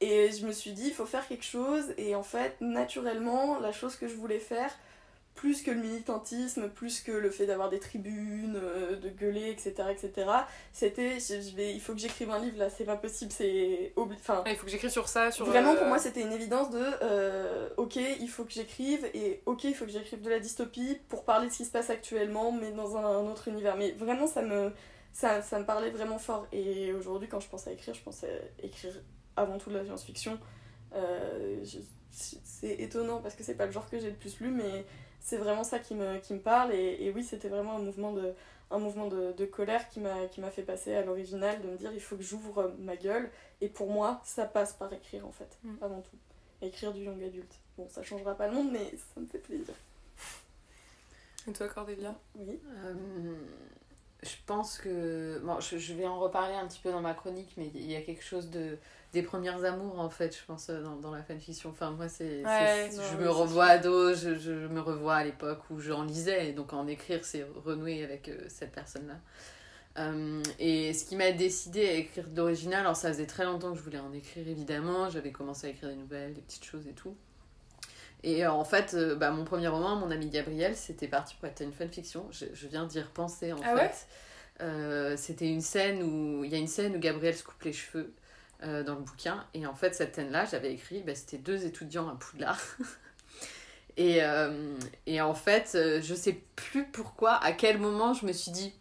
Et 0.00 0.30
je 0.32 0.46
me 0.46 0.52
suis 0.52 0.72
dit, 0.72 0.88
il 0.88 0.92
faut 0.92 1.06
faire 1.06 1.26
quelque 1.26 1.44
chose. 1.44 1.94
Et 1.96 2.14
en 2.14 2.22
fait, 2.22 2.56
naturellement, 2.60 3.58
la 3.58 3.72
chose 3.72 3.96
que 3.96 4.08
je 4.08 4.14
voulais 4.14 4.38
faire, 4.38 4.70
plus 5.40 5.62
que 5.62 5.70
le 5.70 5.80
militantisme, 5.80 6.68
plus 6.68 7.00
que 7.00 7.12
le 7.12 7.30
fait 7.30 7.46
d'avoir 7.46 7.70
des 7.70 7.80
tribunes, 7.80 8.60
euh, 8.62 8.96
de 8.96 9.08
gueuler, 9.08 9.48
etc., 9.48 9.88
etc., 9.90 10.30
c'était, 10.70 11.18
je, 11.18 11.40
je 11.40 11.56
vais, 11.56 11.72
il 11.72 11.80
faut 11.80 11.94
que 11.94 11.98
j'écrive 11.98 12.30
un 12.30 12.38
livre 12.38 12.58
là, 12.58 12.68
c'est 12.68 12.84
pas 12.84 12.96
possible, 12.96 13.32
c'est 13.32 13.94
enfin, 13.96 14.42
Ah, 14.44 14.50
Il 14.50 14.56
faut 14.56 14.66
que 14.66 14.70
j'écris 14.70 14.90
sur 14.90 15.08
ça, 15.08 15.30
sur. 15.30 15.46
Vraiment, 15.46 15.74
pour 15.74 15.84
euh, 15.84 15.88
moi, 15.88 15.98
c'était 15.98 16.20
une 16.20 16.32
évidence 16.32 16.68
de 16.68 16.84
euh, 17.00 17.70
ok, 17.78 17.96
il 17.96 18.28
faut 18.28 18.44
que 18.44 18.52
j'écrive, 18.52 19.08
et 19.14 19.40
ok, 19.46 19.64
il 19.64 19.74
faut 19.74 19.86
que 19.86 19.90
j'écrive 19.90 20.20
de 20.20 20.28
la 20.28 20.40
dystopie 20.40 20.98
pour 21.08 21.24
parler 21.24 21.46
de 21.46 21.52
ce 21.52 21.56
qui 21.56 21.64
se 21.64 21.72
passe 21.72 21.88
actuellement, 21.88 22.52
mais 22.52 22.72
dans 22.72 22.98
un, 22.98 23.06
un 23.06 23.30
autre 23.30 23.48
univers. 23.48 23.78
Mais 23.78 23.92
vraiment, 23.92 24.26
ça 24.26 24.42
me, 24.42 24.70
ça, 25.14 25.40
ça 25.40 25.58
me 25.58 25.64
parlait 25.64 25.90
vraiment 25.90 26.18
fort. 26.18 26.48
Et 26.52 26.92
aujourd'hui, 26.92 27.28
quand 27.28 27.40
je 27.40 27.48
pense 27.48 27.66
à 27.66 27.72
écrire, 27.72 27.94
je 27.94 28.02
pense 28.02 28.24
à 28.24 28.62
écrire 28.62 28.92
avant 29.36 29.56
tout 29.56 29.70
de 29.70 29.78
la 29.78 29.86
science-fiction. 29.86 30.38
C'est 32.10 32.74
étonnant 32.78 33.22
parce 33.22 33.36
que 33.36 33.42
c'est 33.42 33.54
pas 33.54 33.64
le 33.64 33.72
genre 33.72 33.88
que 33.88 33.98
j'ai 33.98 34.10
le 34.10 34.16
plus 34.16 34.38
lu, 34.40 34.50
mais 34.50 34.84
c'est 35.20 35.36
vraiment 35.36 35.64
ça 35.64 35.78
qui 35.78 35.94
me, 35.94 36.18
qui 36.18 36.34
me 36.34 36.40
parle. 36.40 36.72
Et, 36.74 37.04
et 37.04 37.10
oui, 37.12 37.22
c'était 37.24 37.48
vraiment 37.48 37.76
un 37.76 37.80
mouvement 37.80 38.12
de, 38.12 38.32
un 38.70 38.78
mouvement 38.78 39.06
de, 39.08 39.32
de 39.32 39.44
colère 39.46 39.88
qui 39.88 40.00
m'a 40.00 40.26
qui 40.28 40.40
m'a 40.40 40.50
fait 40.50 40.62
passer 40.62 40.94
à 40.94 41.04
l'original, 41.04 41.60
de 41.62 41.68
me 41.68 41.76
dire 41.76 41.92
il 41.92 42.00
faut 42.00 42.16
que 42.16 42.22
j'ouvre 42.22 42.74
ma 42.78 42.96
gueule. 42.96 43.30
Et 43.60 43.68
pour 43.68 43.90
moi, 43.90 44.20
ça 44.24 44.46
passe 44.46 44.72
par 44.72 44.92
écrire 44.92 45.26
en 45.26 45.32
fait, 45.32 45.58
Mm. 45.64 45.74
avant 45.82 46.00
tout. 46.00 46.16
Écrire 46.62 46.92
du 46.92 47.02
young 47.04 47.22
adulte. 47.22 47.54
Bon, 47.78 47.88
ça 47.88 48.02
changera 48.02 48.34
pas 48.34 48.48
le 48.48 48.54
monde, 48.54 48.70
mais 48.72 48.90
ça 49.14 49.20
me 49.20 49.26
fait 49.26 49.38
plaisir. 49.38 49.74
Et 51.48 51.52
toi, 51.52 51.68
Cordélia? 51.68 52.14
Oui. 52.34 52.60
Euh, 52.84 53.34
je 54.22 54.36
pense 54.46 54.78
que. 54.78 55.40
Bon, 55.44 55.60
je, 55.60 55.78
je 55.78 55.94
vais 55.94 56.06
en 56.06 56.18
reparler 56.18 56.54
un 56.54 56.66
petit 56.66 56.80
peu 56.80 56.90
dans 56.90 57.00
ma 57.00 57.14
chronique, 57.14 57.52
mais 57.56 57.70
il 57.74 57.90
y 57.90 57.96
a 57.96 58.02
quelque 58.02 58.24
chose 58.24 58.50
de 58.50 58.78
des 59.12 59.22
premières 59.22 59.64
amours 59.64 59.98
en 59.98 60.08
fait, 60.08 60.36
je 60.36 60.44
pense, 60.46 60.70
euh, 60.70 60.82
dans, 60.82 60.96
dans 60.96 61.10
la 61.10 61.22
fanfiction. 61.22 61.70
Enfin, 61.70 61.90
moi, 61.90 62.08
c'est. 62.08 62.44
Ouais, 62.44 62.90
je 62.90 63.16
me 63.16 63.28
revois 63.28 63.66
ado, 63.66 64.14
je, 64.14 64.36
je 64.36 64.52
me 64.68 64.80
revois 64.80 65.16
à 65.16 65.24
l'époque 65.24 65.62
où 65.70 65.80
j'en 65.80 66.04
lisais, 66.04 66.50
et 66.50 66.52
donc 66.52 66.72
en 66.72 66.86
écrire, 66.86 67.24
c'est 67.24 67.44
renouer 67.64 68.04
avec 68.04 68.28
euh, 68.28 68.38
cette 68.48 68.72
personne-là. 68.72 69.18
Euh, 69.98 70.42
et 70.60 70.92
ce 70.92 71.04
qui 71.04 71.16
m'a 71.16 71.32
décidé 71.32 71.88
à 71.88 71.94
écrire 71.94 72.28
d'original, 72.28 72.80
alors 72.80 72.94
ça 72.94 73.08
faisait 73.08 73.26
très 73.26 73.44
longtemps 73.44 73.72
que 73.72 73.78
je 73.78 73.82
voulais 73.82 73.98
en 73.98 74.12
écrire 74.12 74.46
évidemment, 74.46 75.10
j'avais 75.10 75.32
commencé 75.32 75.66
à 75.66 75.70
écrire 75.70 75.88
des 75.88 75.96
nouvelles, 75.96 76.32
des 76.32 76.40
petites 76.42 76.64
choses 76.64 76.86
et 76.86 76.92
tout. 76.92 77.16
Et 78.22 78.44
euh, 78.44 78.52
en 78.52 78.64
fait, 78.64 78.94
euh, 78.94 79.14
bah, 79.16 79.30
mon 79.30 79.44
premier 79.44 79.68
roman, 79.68 79.96
Mon 79.96 80.10
ami 80.10 80.28
Gabriel, 80.28 80.76
c'était 80.76 81.08
parti 81.08 81.34
pour 81.36 81.48
être 81.48 81.62
une 81.62 81.72
fanfiction. 81.72 82.26
Je, 82.30 82.46
je 82.52 82.66
viens 82.68 82.84
d'y 82.86 83.00
repenser 83.00 83.52
en 83.52 83.60
Ah 83.64 83.76
fait. 83.76 83.82
ouais 83.82 83.90
Euh, 84.60 85.16
c'était 85.16 85.48
une 85.48 85.62
scène 85.62 86.02
où 86.02 86.44
il 86.44 86.50
y 86.50 86.54
a 86.54 86.58
une 86.58 86.66
scène 86.68 86.94
où 86.96 86.98
Gabriel 86.98 87.34
se 87.34 87.42
coupe 87.42 87.62
les 87.62 87.72
cheveux 87.72 88.12
euh, 88.62 88.82
dans 88.82 88.94
le 88.94 89.00
bouquin. 89.00 89.46
Et 89.54 89.66
en 89.66 89.74
fait, 89.74 89.94
cette 89.94 90.14
scène-là, 90.16 90.44
j'avais 90.44 90.72
écrit, 90.74 91.02
bah, 91.02 91.14
c'était 91.14 91.38
deux 91.38 91.64
étudiants 91.64 92.08
à 92.10 92.14
Poudlard. 92.16 92.60
et, 93.96 94.22
euh, 94.22 94.76
et 95.06 95.20
en 95.22 95.32
fait, 95.34 95.70
je 96.02 96.14
sais 96.14 96.42
plus 96.56 96.84
pourquoi, 96.86 97.36
à 97.42 97.52
quel 97.52 97.78
moment 97.78 98.12
je 98.12 98.26
me 98.26 98.32
suis 98.32 98.50
dit, 98.52 98.74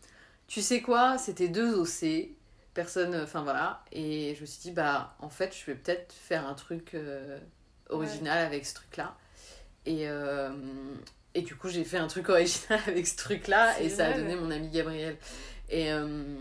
tu 0.47 0.61
sais 0.61 0.81
quoi, 0.81 1.17
c'était 1.17 1.47
deux 1.47 1.75
OC, 1.75 2.29
personne, 2.73 3.15
enfin 3.15 3.43
voilà. 3.43 3.83
Et 3.93 4.35
je 4.35 4.41
me 4.41 4.45
suis 4.45 4.59
dit, 4.61 4.71
bah 4.71 5.15
en 5.19 5.29
fait, 5.29 5.55
je 5.57 5.65
vais 5.65 5.75
peut-être 5.77 6.11
faire 6.13 6.45
un 6.45 6.55
truc 6.55 6.95
original 7.89 8.45
avec 8.45 8.65
ce 8.65 8.73
truc-là. 8.73 9.15
Et, 9.85 10.07
euh, 10.07 10.49
et 11.33 11.41
du 11.41 11.55
coup, 11.55 11.69
j'ai 11.69 11.83
fait 11.83 11.97
un 11.97 12.07
truc 12.07 12.29
original 12.29 12.79
avec 12.87 13.07
ce 13.07 13.15
truc-là 13.17 13.79
et 13.81 13.89
ça 13.89 14.07
a 14.07 14.13
donné 14.13 14.35
mon 14.35 14.51
ami 14.51 14.69
Gabriel. 14.69 15.17
Et, 15.69 15.91
euh, 15.91 16.35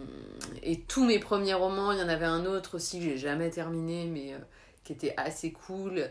et 0.62 0.80
tous 0.80 1.04
mes 1.04 1.18
premiers 1.18 1.54
romans, 1.54 1.92
il 1.92 1.98
y 1.98 2.02
en 2.02 2.08
avait 2.08 2.24
un 2.26 2.46
autre 2.46 2.76
aussi 2.76 2.98
que 2.98 3.04
j'ai 3.04 3.18
jamais 3.18 3.50
terminé, 3.50 4.06
mais 4.06 4.32
euh, 4.34 4.38
qui 4.84 4.92
était 4.92 5.12
assez 5.18 5.52
cool. 5.52 6.10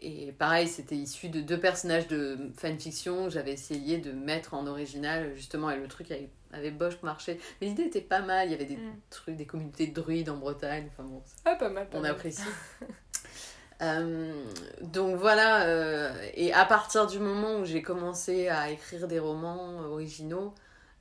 et 0.00 0.32
pareil, 0.32 0.68
c'était 0.68 0.96
issu 0.96 1.28
de 1.28 1.40
deux 1.40 1.58
personnages 1.60 2.08
de 2.08 2.50
fanfiction 2.58 3.24
que 3.24 3.30
j'avais 3.30 3.52
essayé 3.52 3.98
de 3.98 4.12
mettre 4.12 4.54
en 4.54 4.66
original, 4.66 5.32
justement, 5.34 5.70
et 5.70 5.78
le 5.78 5.86
truc 5.88 6.10
avait, 6.10 6.28
avait 6.52 6.70
boche 6.70 7.00
marché. 7.02 7.38
Mais 7.60 7.68
l'idée 7.68 7.84
était 7.84 8.00
pas 8.02 8.20
mal, 8.20 8.48
il 8.48 8.52
y 8.52 8.54
avait 8.54 8.64
des 8.64 8.76
Mm. 8.76 8.92
trucs, 9.10 9.36
des 9.36 9.46
communautés 9.46 9.86
de 9.86 9.94
druides 9.94 10.28
en 10.30 10.36
Bretagne, 10.36 10.88
enfin 10.90 11.04
bon, 11.04 11.22
Ah, 11.44 11.54
pas 11.56 11.68
mal. 11.70 11.88
pas 11.88 11.98
on 11.98 12.02
mal. 12.02 12.10
apprécie. 12.12 12.42
Euh, 13.82 14.32
donc 14.80 15.16
voilà, 15.16 15.66
euh, 15.66 16.12
et 16.34 16.52
à 16.52 16.64
partir 16.64 17.06
du 17.06 17.18
moment 17.18 17.58
où 17.58 17.64
j'ai 17.64 17.82
commencé 17.82 18.48
à 18.48 18.70
écrire 18.70 19.08
des 19.08 19.18
romans 19.18 19.80
originaux, 19.90 20.54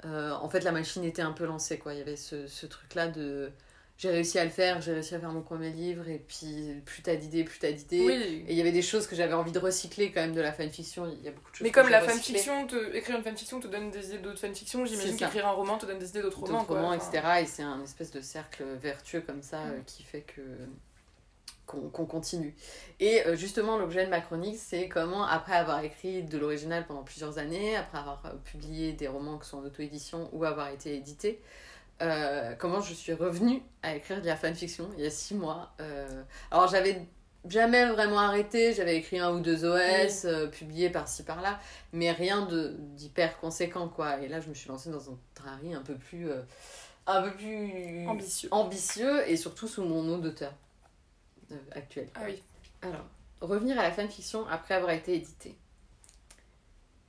euh, 0.05 0.31
en 0.31 0.49
fait 0.49 0.61
la 0.61 0.71
machine 0.71 1.03
était 1.03 1.21
un 1.21 1.31
peu 1.31 1.45
lancée, 1.45 1.77
quoi. 1.77 1.93
Il 1.93 1.99
y 1.99 2.01
avait 2.01 2.15
ce, 2.15 2.47
ce 2.47 2.65
truc-là 2.65 3.07
de... 3.07 3.51
J'ai 3.95 4.09
réussi 4.09 4.39
à 4.39 4.43
le 4.43 4.49
faire, 4.49 4.81
j'ai 4.81 4.91
réussi 4.91 5.13
à 5.13 5.19
faire 5.19 5.31
mon 5.31 5.43
premier 5.43 5.69
livre, 5.69 6.09
et 6.09 6.17
puis 6.17 6.81
plus 6.83 7.03
t'as 7.03 7.15
d'idées, 7.15 7.43
plus 7.43 7.59
t'as 7.59 7.71
d'idées. 7.71 8.03
Oui. 8.03 8.43
Et 8.47 8.51
il 8.53 8.57
y 8.57 8.59
avait 8.59 8.71
des 8.71 8.81
choses 8.81 9.05
que 9.05 9.15
j'avais 9.15 9.35
envie 9.35 9.51
de 9.51 9.59
recycler 9.59 10.11
quand 10.11 10.19
même 10.19 10.33
de 10.33 10.41
la 10.41 10.51
fanfiction, 10.51 11.05
il 11.05 11.23
y 11.23 11.27
a 11.27 11.31
beaucoup 11.31 11.51
de 11.51 11.55
choses 11.57 11.63
Mais 11.63 11.71
comme 11.71 11.89
la 11.89 12.01
fanfiction, 12.01 12.65
te... 12.65 12.95
écrire 12.95 13.17
une 13.17 13.23
fanfiction 13.23 13.59
te 13.59 13.67
donne 13.67 13.91
des 13.91 14.07
idées 14.07 14.17
d'autres 14.17 14.39
fanfictions, 14.39 14.83
j'imagine 14.83 15.15
qu'écrire 15.15 15.47
un 15.47 15.51
roman 15.51 15.77
te 15.77 15.85
donne 15.85 15.99
des 15.99 16.09
idées 16.09 16.23
d'autres 16.23 16.39
romans. 16.39 16.53
d'autres 16.53 16.67
quoi. 16.67 16.81
romans, 16.81 16.95
Enfin, 16.95 17.09
etc. 17.11 17.27
Et 17.43 17.45
c'est 17.45 17.61
un 17.61 17.83
espèce 17.83 18.09
de 18.09 18.19
cercle 18.19 18.63
vertueux 18.81 19.21
comme 19.21 19.43
ça 19.43 19.61
euh, 19.61 19.79
qui 19.85 20.01
fait 20.01 20.21
que 20.21 20.41
qu'on 21.65 22.05
continue. 22.05 22.55
Et 22.99 23.25
euh, 23.25 23.35
justement, 23.35 23.77
l'objet 23.77 24.05
de 24.05 24.09
ma 24.09 24.21
chronique, 24.21 24.57
c'est 24.59 24.89
comment, 24.89 25.25
après 25.25 25.53
avoir 25.55 25.83
écrit 25.83 26.23
de 26.23 26.37
l'original 26.37 26.85
pendant 26.85 27.03
plusieurs 27.03 27.37
années, 27.39 27.75
après 27.75 27.97
avoir 27.99 28.21
euh, 28.25 28.29
publié 28.43 28.93
des 28.93 29.07
romans 29.07 29.37
qui 29.39 29.47
sont 29.49 29.57
en 29.59 29.65
auto-édition 29.65 30.29
ou 30.33 30.43
avoir 30.45 30.69
été 30.69 30.95
édités, 30.95 31.41
euh, 32.01 32.53
comment 32.57 32.81
je 32.81 32.93
suis 32.93 33.13
revenue 33.13 33.61
à 33.81 33.95
écrire 33.95 34.21
de 34.21 34.27
la 34.27 34.35
fanfiction 34.35 34.89
il 34.97 35.03
y 35.03 35.07
a 35.07 35.09
six 35.11 35.35
mois. 35.35 35.71
Euh, 35.79 36.23
alors, 36.51 36.67
j'avais 36.67 37.05
jamais 37.47 37.85
vraiment 37.87 38.19
arrêté, 38.19 38.73
j'avais 38.73 38.97
écrit 38.97 39.19
un 39.19 39.31
ou 39.33 39.39
deux 39.39 39.65
OS, 39.65 40.25
euh, 40.25 40.47
publiés 40.47 40.89
par-ci 40.89 41.23
par-là, 41.23 41.59
mais 41.93 42.11
rien 42.11 42.45
de- 42.45 42.75
d'hyper 42.79 43.37
conséquent, 43.37 43.87
quoi. 43.89 44.19
Et 44.21 44.27
là, 44.27 44.39
je 44.41 44.49
me 44.49 44.53
suis 44.53 44.69
lancée 44.69 44.89
dans 44.91 45.09
un 45.11 45.17
trari 45.33 45.73
un 45.73 45.81
peu 45.81 45.95
plus. 45.95 46.29
un 47.05 47.21
peu 47.21 47.31
plus 47.35 48.07
Ambitieux. 48.07 48.49
ambitieux 48.51 49.29
et 49.29 49.35
surtout 49.37 49.67
sous 49.67 49.83
mon 49.83 50.03
nom 50.03 50.17
d'auteur 50.19 50.53
euh, 51.51 51.57
actuel. 51.71 52.09
Ah 52.15 52.21
oui. 52.25 52.41
Alors, 52.81 53.05
revenir 53.41 53.79
à 53.79 53.83
la 53.83 53.91
fanfiction 53.91 54.47
après 54.47 54.75
avoir 54.75 54.91
été 54.91 55.15
édité. 55.15 55.55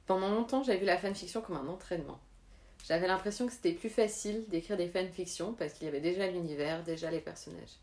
Pendant 0.06 0.28
longtemps, 0.28 0.62
j'ai 0.62 0.76
vu 0.76 0.84
la 0.84 0.98
fanfiction 0.98 1.40
comme 1.40 1.56
un 1.56 1.66
entraînement. 1.68 2.20
J'avais 2.86 3.06
l'impression 3.06 3.46
que 3.46 3.52
c'était 3.52 3.72
plus 3.72 3.88
facile 3.88 4.44
d'écrire 4.48 4.76
des 4.76 4.88
fanfictions 4.88 5.54
parce 5.54 5.72
qu'il 5.72 5.86
y 5.86 5.88
avait 5.88 6.00
déjà 6.00 6.26
l'univers, 6.26 6.84
déjà 6.84 7.10
les 7.10 7.20
personnages. 7.20 7.78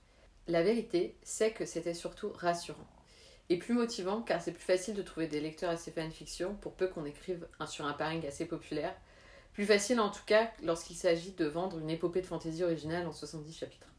La 0.47 0.61
vérité, 0.61 1.15
c'est 1.23 1.51
que 1.51 1.65
c'était 1.65 1.95
surtout 1.95 2.31
rassurant. 2.35 2.87
Et 3.49 3.57
plus 3.57 3.73
motivant 3.73 4.21
car 4.21 4.41
c'est 4.41 4.51
plus 4.51 4.63
facile 4.63 4.93
de 4.93 5.01
trouver 5.01 5.27
des 5.27 5.41
lecteurs 5.41 5.71
à 5.71 5.77
ces 5.77 5.91
fanfictions 5.91 6.55
pour 6.55 6.73
peu 6.73 6.87
qu'on 6.87 7.05
écrive 7.05 7.47
sur 7.65 7.85
un 7.85 7.93
pairing 7.93 8.25
assez 8.27 8.45
populaire. 8.45 8.95
Plus 9.53 9.65
facile 9.65 9.99
en 9.99 10.09
tout 10.09 10.23
cas 10.25 10.51
lorsqu'il 10.63 10.95
s'agit 10.95 11.31
de 11.31 11.45
vendre 11.45 11.79
une 11.79 11.89
épopée 11.89 12.21
de 12.21 12.27
fantasy 12.27 12.63
originale 12.63 13.07
en 13.07 13.11
70 13.11 13.57
chapitres. 13.57 13.90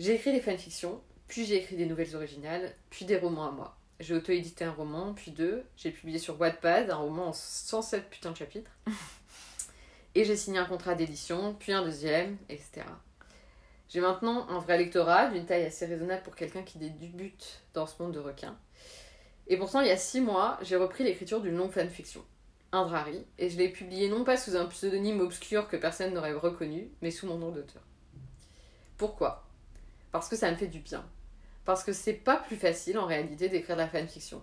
J'ai 0.00 0.14
écrit 0.14 0.32
des 0.32 0.40
fanfictions, 0.40 0.98
puis 1.28 1.44
j'ai 1.44 1.56
écrit 1.56 1.76
des 1.76 1.84
nouvelles 1.84 2.16
originales, 2.16 2.74
puis 2.88 3.04
des 3.04 3.18
romans 3.18 3.48
à 3.48 3.50
moi. 3.50 3.76
J'ai 4.00 4.14
auto-édité 4.14 4.64
un 4.64 4.72
roman, 4.72 5.12
puis 5.12 5.30
deux. 5.30 5.62
J'ai 5.76 5.90
publié 5.90 6.18
sur 6.18 6.40
Wattpad 6.40 6.90
un 6.90 6.96
roman 6.96 7.26
en 7.26 7.32
107 7.34 8.08
putains 8.08 8.30
de 8.30 8.36
chapitres. 8.38 8.70
Et 10.14 10.24
j'ai 10.24 10.36
signé 10.36 10.58
un 10.58 10.64
contrat 10.64 10.94
d'édition, 10.94 11.54
puis 11.60 11.74
un 11.74 11.84
deuxième, 11.84 12.38
etc. 12.48 12.80
J'ai 13.90 14.00
maintenant 14.00 14.48
un 14.48 14.58
vrai 14.58 14.78
lectorat 14.78 15.28
d'une 15.28 15.44
taille 15.44 15.66
assez 15.66 15.84
raisonnable 15.84 16.22
pour 16.22 16.34
quelqu'un 16.34 16.62
qui 16.62 16.78
débute 16.78 17.60
dans 17.74 17.86
ce 17.86 18.02
monde 18.02 18.12
de 18.12 18.20
requins. 18.20 18.56
Et 19.48 19.58
pourtant, 19.58 19.82
il 19.82 19.88
y 19.88 19.90
a 19.90 19.98
six 19.98 20.22
mois, 20.22 20.58
j'ai 20.62 20.76
repris 20.76 21.04
l'écriture 21.04 21.42
d'une 21.42 21.58
longue 21.58 21.72
fanfiction, 21.72 22.24
Indrari, 22.72 23.26
et 23.36 23.50
je 23.50 23.58
l'ai 23.58 23.68
publiée 23.68 24.08
non 24.08 24.24
pas 24.24 24.38
sous 24.38 24.56
un 24.56 24.64
pseudonyme 24.64 25.20
obscur 25.20 25.68
que 25.68 25.76
personne 25.76 26.14
n'aurait 26.14 26.32
reconnu, 26.32 26.90
mais 27.02 27.10
sous 27.10 27.26
mon 27.26 27.36
nom 27.36 27.50
d'auteur. 27.50 27.82
Pourquoi? 28.96 29.44
Parce 30.12 30.28
que 30.28 30.36
ça 30.36 30.50
me 30.50 30.56
fait 30.56 30.66
du 30.66 30.80
bien. 30.80 31.04
parce 31.64 31.84
que 31.84 31.92
c'est 31.92 32.14
pas 32.14 32.36
plus 32.36 32.56
facile 32.56 32.98
en 32.98 33.06
réalité 33.06 33.48
d'écrire 33.48 33.76
de 33.76 33.82
la 33.82 33.88
fanfiction. 33.88 34.42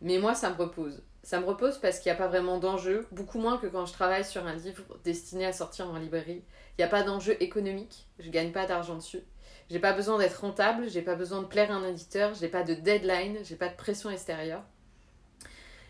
Mais 0.00 0.18
moi, 0.18 0.34
ça 0.34 0.50
me 0.50 0.56
repose. 0.56 1.02
Ça 1.22 1.40
me 1.40 1.44
repose 1.44 1.78
parce 1.78 1.98
qu'il 2.00 2.10
n'y 2.10 2.16
a 2.16 2.18
pas 2.18 2.28
vraiment 2.28 2.58
d'enjeu, 2.58 3.06
beaucoup 3.12 3.38
moins 3.38 3.58
que 3.58 3.66
quand 3.66 3.86
je 3.86 3.92
travaille 3.92 4.24
sur 4.24 4.46
un 4.46 4.54
livre 4.54 4.82
destiné 5.04 5.44
à 5.46 5.52
sortir 5.52 5.88
en 5.88 5.98
librairie. 5.98 6.42
Il 6.76 6.80
n'y 6.80 6.84
a 6.84 6.88
pas 6.88 7.02
d'enjeu 7.02 7.36
économique, 7.42 8.06
je 8.18 8.30
gagne 8.30 8.52
pas 8.52 8.66
d'argent 8.66 8.96
dessus. 8.96 9.22
J'ai 9.70 9.78
pas 9.78 9.92
besoin 9.92 10.18
d'être 10.18 10.40
rentable, 10.40 10.88
j'ai 10.88 11.02
pas 11.02 11.14
besoin 11.14 11.42
de 11.42 11.46
plaire 11.46 11.70
à 11.70 11.74
un 11.74 11.86
éditeur, 11.88 12.34
j'ai 12.34 12.48
pas 12.48 12.62
de 12.62 12.74
deadline, 12.74 13.38
j'ai 13.44 13.56
pas 13.56 13.68
de 13.68 13.76
pression 13.76 14.10
extérieure. 14.10 14.62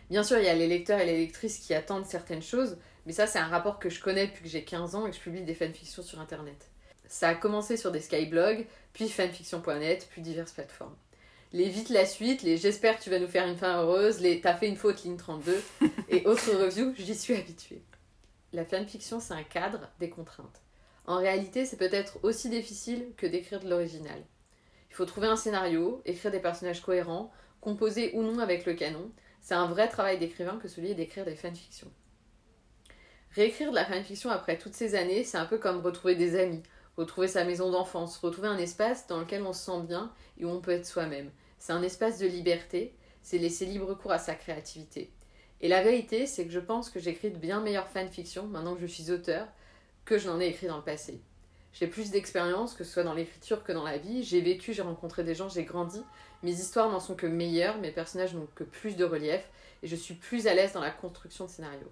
Bien 0.09 0.23
sûr, 0.23 0.39
il 0.39 0.45
y 0.45 0.49
a 0.49 0.55
les 0.55 0.67
lecteurs 0.67 0.99
et 0.99 1.05
les 1.05 1.17
lectrices 1.17 1.59
qui 1.59 1.73
attendent 1.73 2.05
certaines 2.05 2.41
choses, 2.41 2.77
mais 3.05 3.13
ça, 3.13 3.27
c'est 3.27 3.39
un 3.39 3.47
rapport 3.47 3.79
que 3.79 3.89
je 3.89 4.01
connais 4.01 4.27
depuis 4.27 4.43
que 4.43 4.49
j'ai 4.49 4.65
15 4.65 4.95
ans 4.95 5.05
et 5.05 5.11
que 5.11 5.15
je 5.15 5.21
publie 5.21 5.43
des 5.43 5.53
fanfictions 5.53 6.03
sur 6.03 6.19
internet. 6.19 6.69
Ça 7.09 7.29
a 7.29 7.35
commencé 7.35 7.75
sur 7.75 7.91
des 7.91 7.99
skyblogs, 7.99 8.65
puis 8.93 9.09
fanfiction.net, 9.09 10.07
puis 10.11 10.21
diverses 10.21 10.51
plateformes. 10.51 10.95
Les 11.51 11.67
vite 11.67 11.89
la 11.89 12.05
suite, 12.05 12.43
les 12.43 12.57
j'espère 12.57 12.99
que 12.99 13.03
tu 13.03 13.09
vas 13.09 13.17
nous 13.17 13.27
faire 13.27 13.47
une 13.47 13.57
fin 13.57 13.81
heureuse, 13.81 14.21
les 14.21 14.39
t'as 14.39 14.53
fait 14.53 14.67
une 14.67 14.75
faute 14.75 15.03
ligne 15.03 15.17
32 15.17 15.63
et 16.09 16.25
autres 16.27 16.51
reviews, 16.51 16.93
j'y 16.95 17.15
suis 17.15 17.33
habituée. 17.33 17.81
La 18.53 18.63
fanfiction, 18.63 19.19
c'est 19.19 19.33
un 19.33 19.43
cadre, 19.43 19.89
des 19.99 20.09
contraintes. 20.09 20.61
En 21.07 21.17
réalité, 21.17 21.65
c'est 21.65 21.77
peut-être 21.77 22.19
aussi 22.21 22.49
difficile 22.49 23.07
que 23.17 23.25
d'écrire 23.25 23.59
de 23.59 23.69
l'original. 23.69 24.23
Il 24.91 24.95
faut 24.95 25.05
trouver 25.05 25.27
un 25.27 25.35
scénario, 25.35 26.03
écrire 26.05 26.31
des 26.31 26.39
personnages 26.39 26.81
cohérents, 26.81 27.31
composer 27.61 28.11
ou 28.13 28.21
non 28.21 28.37
avec 28.37 28.67
le 28.67 28.75
canon. 28.75 29.11
C'est 29.41 29.55
un 29.55 29.65
vrai 29.65 29.87
travail 29.87 30.19
d'écrivain 30.19 30.59
que 30.61 30.67
celui 30.67 30.93
d'écrire 30.93 31.25
des 31.25 31.35
fanfictions. 31.35 31.91
Réécrire 33.31 33.71
de 33.71 33.75
la 33.75 33.85
fanfiction 33.85 34.29
après 34.29 34.59
toutes 34.59 34.75
ces 34.75 34.93
années, 34.93 35.23
c'est 35.23 35.37
un 35.37 35.45
peu 35.45 35.57
comme 35.57 35.81
retrouver 35.81 36.15
des 36.15 36.39
amis, 36.39 36.61
retrouver 36.99 37.29
sa 37.29 37.45
maison 37.45 37.71
d'enfance, 37.71 38.17
retrouver 38.17 38.49
un 38.49 38.57
espace 38.57 39.07
dans 39.07 39.19
lequel 39.19 39.41
on 39.43 39.53
se 39.53 39.65
sent 39.65 39.81
bien 39.87 40.11
et 40.37 40.45
où 40.45 40.49
on 40.49 40.59
peut 40.59 40.71
être 40.71 40.85
soi-même. 40.85 41.31
C'est 41.57 41.73
un 41.73 41.81
espace 41.81 42.19
de 42.19 42.27
liberté, 42.27 42.93
c'est 43.21 43.37
laisser 43.37 43.65
libre 43.65 43.93
cours 43.93 44.11
à 44.11 44.19
sa 44.19 44.35
créativité. 44.35 45.11
Et 45.61 45.69
la 45.69 45.81
vérité, 45.81 46.25
c'est 46.25 46.45
que 46.45 46.51
je 46.51 46.59
pense 46.59 46.89
que 46.89 46.99
j'écris 46.99 47.31
de 47.31 47.37
bien 47.37 47.61
meilleures 47.61 47.87
fanfictions 47.87 48.47
maintenant 48.47 48.75
que 48.75 48.81
je 48.81 48.85
suis 48.85 49.11
auteur 49.11 49.47
que 50.05 50.17
je 50.17 50.27
n'en 50.27 50.39
ai 50.39 50.47
écrit 50.47 50.67
dans 50.67 50.77
le 50.77 50.83
passé. 50.83 51.21
J'ai 51.71 51.87
plus 51.87 52.09
d'expérience, 52.09 52.73
que 52.73 52.83
ce 52.83 52.91
soit 52.91 53.03
dans 53.03 53.13
l'écriture 53.13 53.63
que 53.63 53.71
dans 53.71 53.83
la 53.83 53.97
vie. 53.97 54.23
J'ai 54.23 54.41
vécu, 54.41 54.73
j'ai 54.73 54.81
rencontré 54.81 55.23
des 55.23 55.35
gens, 55.35 55.49
j'ai 55.49 55.63
grandi. 55.63 56.01
Mes 56.41 56.51
histoires 56.51 56.89
n'en 56.89 56.99
sont 56.99 57.15
que 57.15 57.27
meilleures, 57.27 57.77
mes 57.77 57.91
personnages 57.91 58.33
n'ont 58.33 58.47
que 58.55 58.63
plus 58.63 58.95
de 58.95 59.05
relief, 59.05 59.47
et 59.83 59.87
je 59.87 59.95
suis 59.95 60.15
plus 60.15 60.47
à 60.47 60.53
l'aise 60.53 60.73
dans 60.73 60.81
la 60.81 60.89
construction 60.89 61.45
de 61.45 61.49
scénarios. 61.49 61.91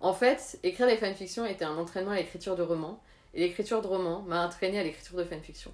En 0.00 0.12
fait, 0.12 0.58
écrire 0.62 0.88
des 0.88 0.96
fanfictions 0.96 1.46
était 1.46 1.64
un 1.64 1.76
entraînement 1.76 2.10
à 2.10 2.16
l'écriture 2.16 2.56
de 2.56 2.62
romans, 2.62 3.00
et 3.36 3.40
l'écriture 3.40 3.82
de 3.82 3.86
romans 3.86 4.22
m'a 4.22 4.46
entraîné 4.46 4.80
à 4.80 4.82
l'écriture 4.82 5.16
de 5.16 5.24
fanfiction. 5.24 5.72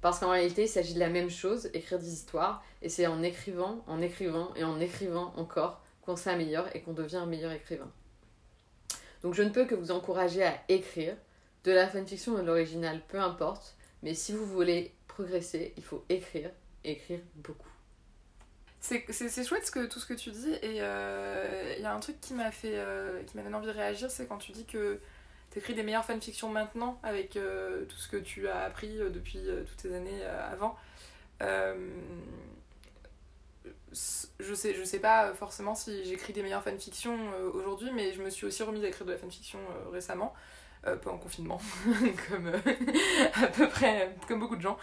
Parce 0.00 0.18
qu'en 0.18 0.30
réalité, 0.30 0.64
il 0.64 0.68
s'agit 0.68 0.94
de 0.94 0.98
la 0.98 1.08
même 1.08 1.30
chose, 1.30 1.70
écrire 1.72 1.98
des 1.98 2.12
histoires, 2.12 2.62
et 2.82 2.88
c'est 2.88 3.06
en 3.06 3.22
écrivant, 3.22 3.84
en 3.86 4.02
écrivant 4.02 4.52
et 4.56 4.64
en 4.64 4.80
écrivant 4.80 5.32
encore 5.36 5.80
qu'on 6.02 6.16
s'améliore 6.16 6.66
et 6.74 6.80
qu'on 6.80 6.92
devient 6.92 7.16
un 7.16 7.26
meilleur 7.26 7.52
écrivain. 7.52 7.90
Donc 9.22 9.34
je 9.34 9.42
ne 9.42 9.50
peux 9.50 9.64
que 9.64 9.76
vous 9.76 9.92
encourager 9.92 10.42
à 10.44 10.60
écrire, 10.68 11.16
de 11.64 11.72
la 11.72 11.88
fanfiction 11.88 12.32
ou 12.32 12.36
de 12.38 12.42
l'original, 12.42 13.00
peu 13.08 13.20
importe, 13.20 13.76
mais 14.02 14.14
si 14.14 14.32
vous 14.32 14.46
voulez 14.46 14.92
progresser, 15.06 15.74
il 15.76 15.84
faut 15.84 16.04
écrire, 16.08 16.50
écrire 16.84 17.20
beaucoup. 17.36 17.68
C'est 18.80 19.44
chouette 19.44 19.66
ce 19.66 19.70
que, 19.70 19.86
tout 19.86 19.98
ce 19.98 20.06
que 20.06 20.14
tu 20.14 20.30
dis, 20.30 20.52
et 20.62 20.76
il 20.76 20.80
euh, 20.80 21.74
y 21.78 21.84
a 21.84 21.92
un 21.92 22.00
truc 22.00 22.20
qui 22.20 22.34
m'a 22.34 22.50
fait, 22.50 22.74
euh, 22.74 23.22
qui 23.24 23.36
m'a 23.36 23.42
donné 23.42 23.56
envie 23.56 23.66
de 23.66 23.72
réagir, 23.72 24.10
c'est 24.10 24.26
quand 24.26 24.38
tu 24.38 24.52
dis 24.52 24.64
que 24.64 25.00
tu 25.50 25.58
écris 25.58 25.74
des 25.74 25.82
meilleures 25.82 26.04
fanfictions 26.04 26.48
maintenant 26.48 27.00
avec 27.02 27.36
euh, 27.36 27.84
tout 27.86 27.96
ce 27.96 28.08
que 28.08 28.16
tu 28.16 28.48
as 28.48 28.60
appris 28.64 28.98
depuis 28.98 29.40
toutes 29.66 29.80
ces 29.80 29.94
années 29.94 30.24
avant 30.24 30.76
je 34.40 34.54
sais, 34.54 34.74
je 34.74 34.84
sais 34.84 34.98
pas 34.98 35.32
forcément 35.34 35.74
si 35.74 36.04
j'écris 36.04 36.32
des 36.32 36.42
meilleures 36.42 36.62
fanfictions 36.62 37.18
euh, 37.34 37.50
aujourd'hui, 37.52 37.90
mais 37.94 38.12
je 38.12 38.22
me 38.22 38.30
suis 38.30 38.46
aussi 38.46 38.62
remise 38.62 38.84
à 38.84 38.88
écrire 38.88 39.06
de 39.06 39.12
la 39.12 39.18
fanfiction 39.18 39.58
euh, 39.58 39.90
récemment, 39.90 40.34
euh, 40.86 40.96
pas 40.96 41.10
en 41.10 41.18
confinement, 41.18 41.60
comme 42.28 42.52
à 43.34 43.46
peu 43.48 43.68
près, 43.68 44.14
comme 44.26 44.40
beaucoup 44.40 44.56
de 44.56 44.62
gens. 44.62 44.78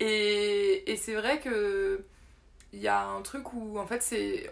Et, 0.00 0.90
et 0.90 0.96
c'est 0.96 1.14
vrai 1.14 1.40
que 1.40 2.04
il 2.72 2.80
y 2.80 2.88
a 2.88 3.04
un 3.04 3.22
truc 3.22 3.52
où 3.52 3.78
en 3.78 3.86
fait 3.86 4.02
c'est. 4.02 4.50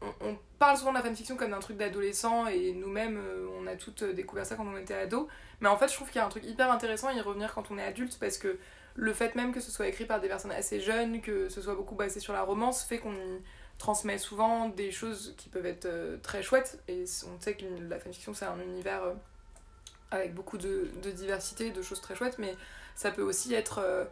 On, 0.00 0.36
parle 0.58 0.76
souvent 0.76 0.90
de 0.90 0.96
la 0.96 1.04
fanfiction 1.04 1.36
comme 1.36 1.50
d'un 1.50 1.60
truc 1.60 1.76
d'adolescent 1.76 2.46
et 2.46 2.72
nous-mêmes 2.72 3.20
on 3.60 3.66
a 3.66 3.76
toutes 3.76 4.02
découvert 4.02 4.44
ça 4.44 4.56
quand 4.56 4.66
on 4.66 4.76
était 4.76 4.94
ado, 4.94 5.28
mais 5.60 5.68
en 5.68 5.76
fait 5.76 5.88
je 5.88 5.94
trouve 5.94 6.08
qu'il 6.08 6.16
y 6.16 6.20
a 6.20 6.26
un 6.26 6.28
truc 6.28 6.44
hyper 6.44 6.70
intéressant 6.70 7.08
à 7.08 7.12
y 7.12 7.20
revenir 7.20 7.54
quand 7.54 7.70
on 7.70 7.78
est 7.78 7.84
adulte 7.84 8.18
parce 8.18 8.38
que 8.38 8.58
le 8.98 9.12
fait 9.12 9.36
même 9.36 9.52
que 9.52 9.60
ce 9.60 9.70
soit 9.70 9.86
écrit 9.86 10.04
par 10.04 10.20
des 10.20 10.28
personnes 10.28 10.50
assez 10.50 10.80
jeunes, 10.80 11.20
que 11.20 11.48
ce 11.48 11.62
soit 11.62 11.76
beaucoup 11.76 11.94
basé 11.94 12.18
sur 12.18 12.32
la 12.32 12.42
romance, 12.42 12.82
fait 12.82 12.98
qu'on 12.98 13.14
transmet 13.78 14.18
souvent 14.18 14.68
des 14.68 14.90
choses 14.90 15.34
qui 15.38 15.48
peuvent 15.48 15.66
être 15.66 15.86
euh, 15.86 16.18
très 16.20 16.42
chouettes. 16.42 16.82
Et 16.88 17.04
on 17.26 17.40
sait 17.40 17.54
que 17.54 17.64
la 17.88 17.98
fanfiction, 17.98 18.34
c'est 18.34 18.44
un 18.44 18.58
univers 18.60 19.04
euh, 19.04 19.14
avec 20.10 20.34
beaucoup 20.34 20.58
de, 20.58 20.90
diversité, 21.12 21.70
de 21.70 21.80
choses 21.80 22.00
très 22.00 22.16
chouettes, 22.16 22.38
mais 22.38 22.56
ça 22.96 23.12
peut 23.12 23.22
aussi 23.22 23.54
être 23.54 23.78
euh, 23.78 24.04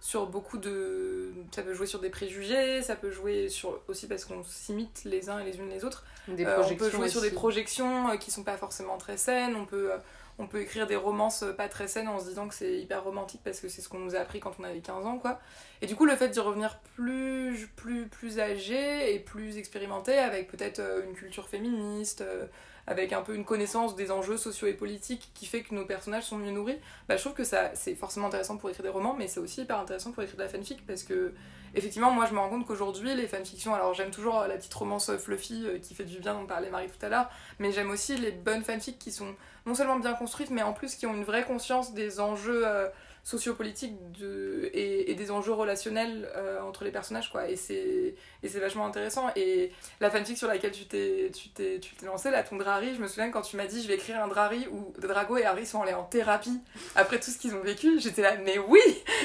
sur 0.00 0.26
beaucoup 0.26 0.58
de. 0.58 1.32
Ça 1.54 1.62
peut 1.62 1.74
jouer 1.74 1.86
sur 1.86 2.00
des 2.00 2.10
préjugés, 2.10 2.82
ça 2.82 2.96
peut 2.96 3.10
jouer 3.10 3.48
sur 3.48 3.80
aussi 3.88 4.06
parce 4.06 4.24
qu'on 4.24 4.42
s'imite 4.44 5.02
les 5.04 5.28
uns 5.28 5.38
et 5.40 5.44
les 5.44 5.58
unes 5.58 5.68
les 5.68 5.84
autres. 5.84 6.04
Des 6.28 6.46
on 6.46 6.76
peut 6.76 6.90
jouer 6.90 7.08
sur 7.08 7.20
des 7.20 7.30
projections 7.30 8.16
qui 8.18 8.30
sont 8.30 8.44
pas 8.44 8.56
forcément 8.56 8.98
très 8.98 9.16
saines, 9.16 9.56
on 9.56 9.64
peut 9.64 9.90
on 10.38 10.46
peut 10.46 10.60
écrire 10.60 10.86
des 10.86 10.96
romances 10.96 11.44
pas 11.56 11.68
très 11.68 11.88
saines 11.88 12.08
en 12.08 12.18
se 12.18 12.26
disant 12.26 12.46
que 12.46 12.54
c'est 12.54 12.78
hyper 12.78 13.02
romantique 13.02 13.40
parce 13.42 13.60
que 13.60 13.68
c'est 13.68 13.80
ce 13.80 13.88
qu'on 13.88 13.98
nous 13.98 14.14
a 14.14 14.18
appris 14.18 14.40
quand 14.40 14.52
on 14.58 14.64
avait 14.64 14.80
15 14.80 15.06
ans, 15.06 15.18
quoi. 15.18 15.40
Et 15.80 15.86
du 15.86 15.96
coup, 15.96 16.04
le 16.04 16.14
fait 16.14 16.28
d'y 16.28 16.40
revenir 16.40 16.78
plus, 16.94 17.68
plus, 17.76 18.06
plus 18.06 18.38
âgé 18.38 19.14
et 19.14 19.18
plus 19.18 19.56
expérimenté, 19.56 20.18
avec 20.18 20.48
peut-être 20.48 20.80
euh, 20.80 21.06
une 21.06 21.14
culture 21.14 21.48
féministe, 21.48 22.20
euh, 22.20 22.46
avec 22.86 23.12
un 23.12 23.22
peu 23.22 23.34
une 23.34 23.44
connaissance 23.44 23.96
des 23.96 24.10
enjeux 24.10 24.36
sociaux 24.36 24.68
et 24.68 24.72
politiques 24.72 25.30
qui 25.34 25.46
fait 25.46 25.62
que 25.62 25.74
nos 25.74 25.84
personnages 25.84 26.24
sont 26.24 26.38
mieux 26.38 26.52
nourris, 26.52 26.78
bah, 27.08 27.16
je 27.16 27.22
trouve 27.22 27.34
que 27.34 27.44
ça 27.44 27.70
c'est 27.74 27.94
forcément 27.94 28.28
intéressant 28.28 28.56
pour 28.56 28.70
écrire 28.70 28.84
des 28.84 28.90
romans, 28.90 29.14
mais 29.18 29.28
c'est 29.28 29.40
aussi 29.40 29.62
hyper 29.62 29.78
intéressant 29.78 30.12
pour 30.12 30.22
écrire 30.22 30.36
de 30.36 30.42
la 30.42 30.48
fanfic 30.48 30.86
parce 30.86 31.02
que 31.02 31.32
effectivement, 31.74 32.10
moi 32.10 32.26
je 32.26 32.34
me 32.34 32.38
rends 32.38 32.48
compte 32.48 32.66
qu'aujourd'hui, 32.66 33.14
les 33.14 33.26
fanfictions, 33.26 33.74
alors 33.74 33.94
j'aime 33.94 34.10
toujours 34.10 34.40
la 34.40 34.56
petite 34.56 34.74
romance 34.74 35.10
fluffy 35.16 35.66
euh, 35.66 35.78
qui 35.78 35.94
fait 35.94 36.04
du 36.04 36.18
bien, 36.18 36.34
dont 36.34 36.46
parlait 36.46 36.70
Marie 36.70 36.88
tout 36.88 37.04
à 37.04 37.08
l'heure, 37.08 37.30
mais 37.58 37.72
j'aime 37.72 37.90
aussi 37.90 38.16
les 38.16 38.32
bonnes 38.32 38.62
fanfics 38.62 38.98
qui 38.98 39.12
sont 39.12 39.34
non 39.66 39.74
seulement 39.74 39.98
bien 39.98 40.14
construites, 40.14 40.50
mais 40.50 40.62
en 40.62 40.72
plus 40.72 40.94
qui 40.94 41.06
ont 41.06 41.14
une 41.14 41.24
vraie 41.24 41.44
conscience 41.44 41.92
des 41.92 42.20
enjeux 42.20 42.66
euh, 42.66 42.88
sociopolitiques 43.26 43.96
de, 44.12 44.70
et, 44.72 45.12
des 45.16 45.32
enjeux 45.32 45.52
relationnels 45.52 46.30
euh, 46.36 46.60
entre 46.60 46.84
les 46.84 46.92
personnages, 46.92 47.28
quoi. 47.28 47.48
Et 47.48 47.56
c'est, 47.56 48.14
et 48.44 48.48
c'est 48.48 48.60
vachement 48.60 48.86
intéressant. 48.86 49.30
Et 49.34 49.72
la 50.00 50.12
fanfic 50.12 50.38
sur 50.38 50.46
laquelle 50.46 50.70
tu 50.70 50.84
t'es, 50.84 51.32
tu 51.34 51.48
t'es, 51.48 51.80
tu 51.80 51.96
t'es 51.96 52.06
lancé, 52.06 52.30
là, 52.30 52.44
ton 52.44 52.54
Drari, 52.54 52.94
je 52.94 53.02
me 53.02 53.08
souviens 53.08 53.32
quand 53.32 53.42
tu 53.42 53.56
m'as 53.56 53.66
dit 53.66 53.82
je 53.82 53.88
vais 53.88 53.94
écrire 53.94 54.22
un 54.22 54.28
Drari 54.28 54.68
où 54.70 54.94
Drago 55.00 55.38
et 55.38 55.44
Harry 55.44 55.66
sont 55.66 55.82
allés 55.82 55.92
en 55.92 56.04
thérapie 56.04 56.60
après 56.94 57.18
tout 57.18 57.32
ce 57.32 57.38
qu'ils 57.38 57.56
ont 57.56 57.62
vécu, 57.62 57.98
j'étais 57.98 58.22
là, 58.22 58.36
mais 58.44 58.58
oui, 58.58 58.78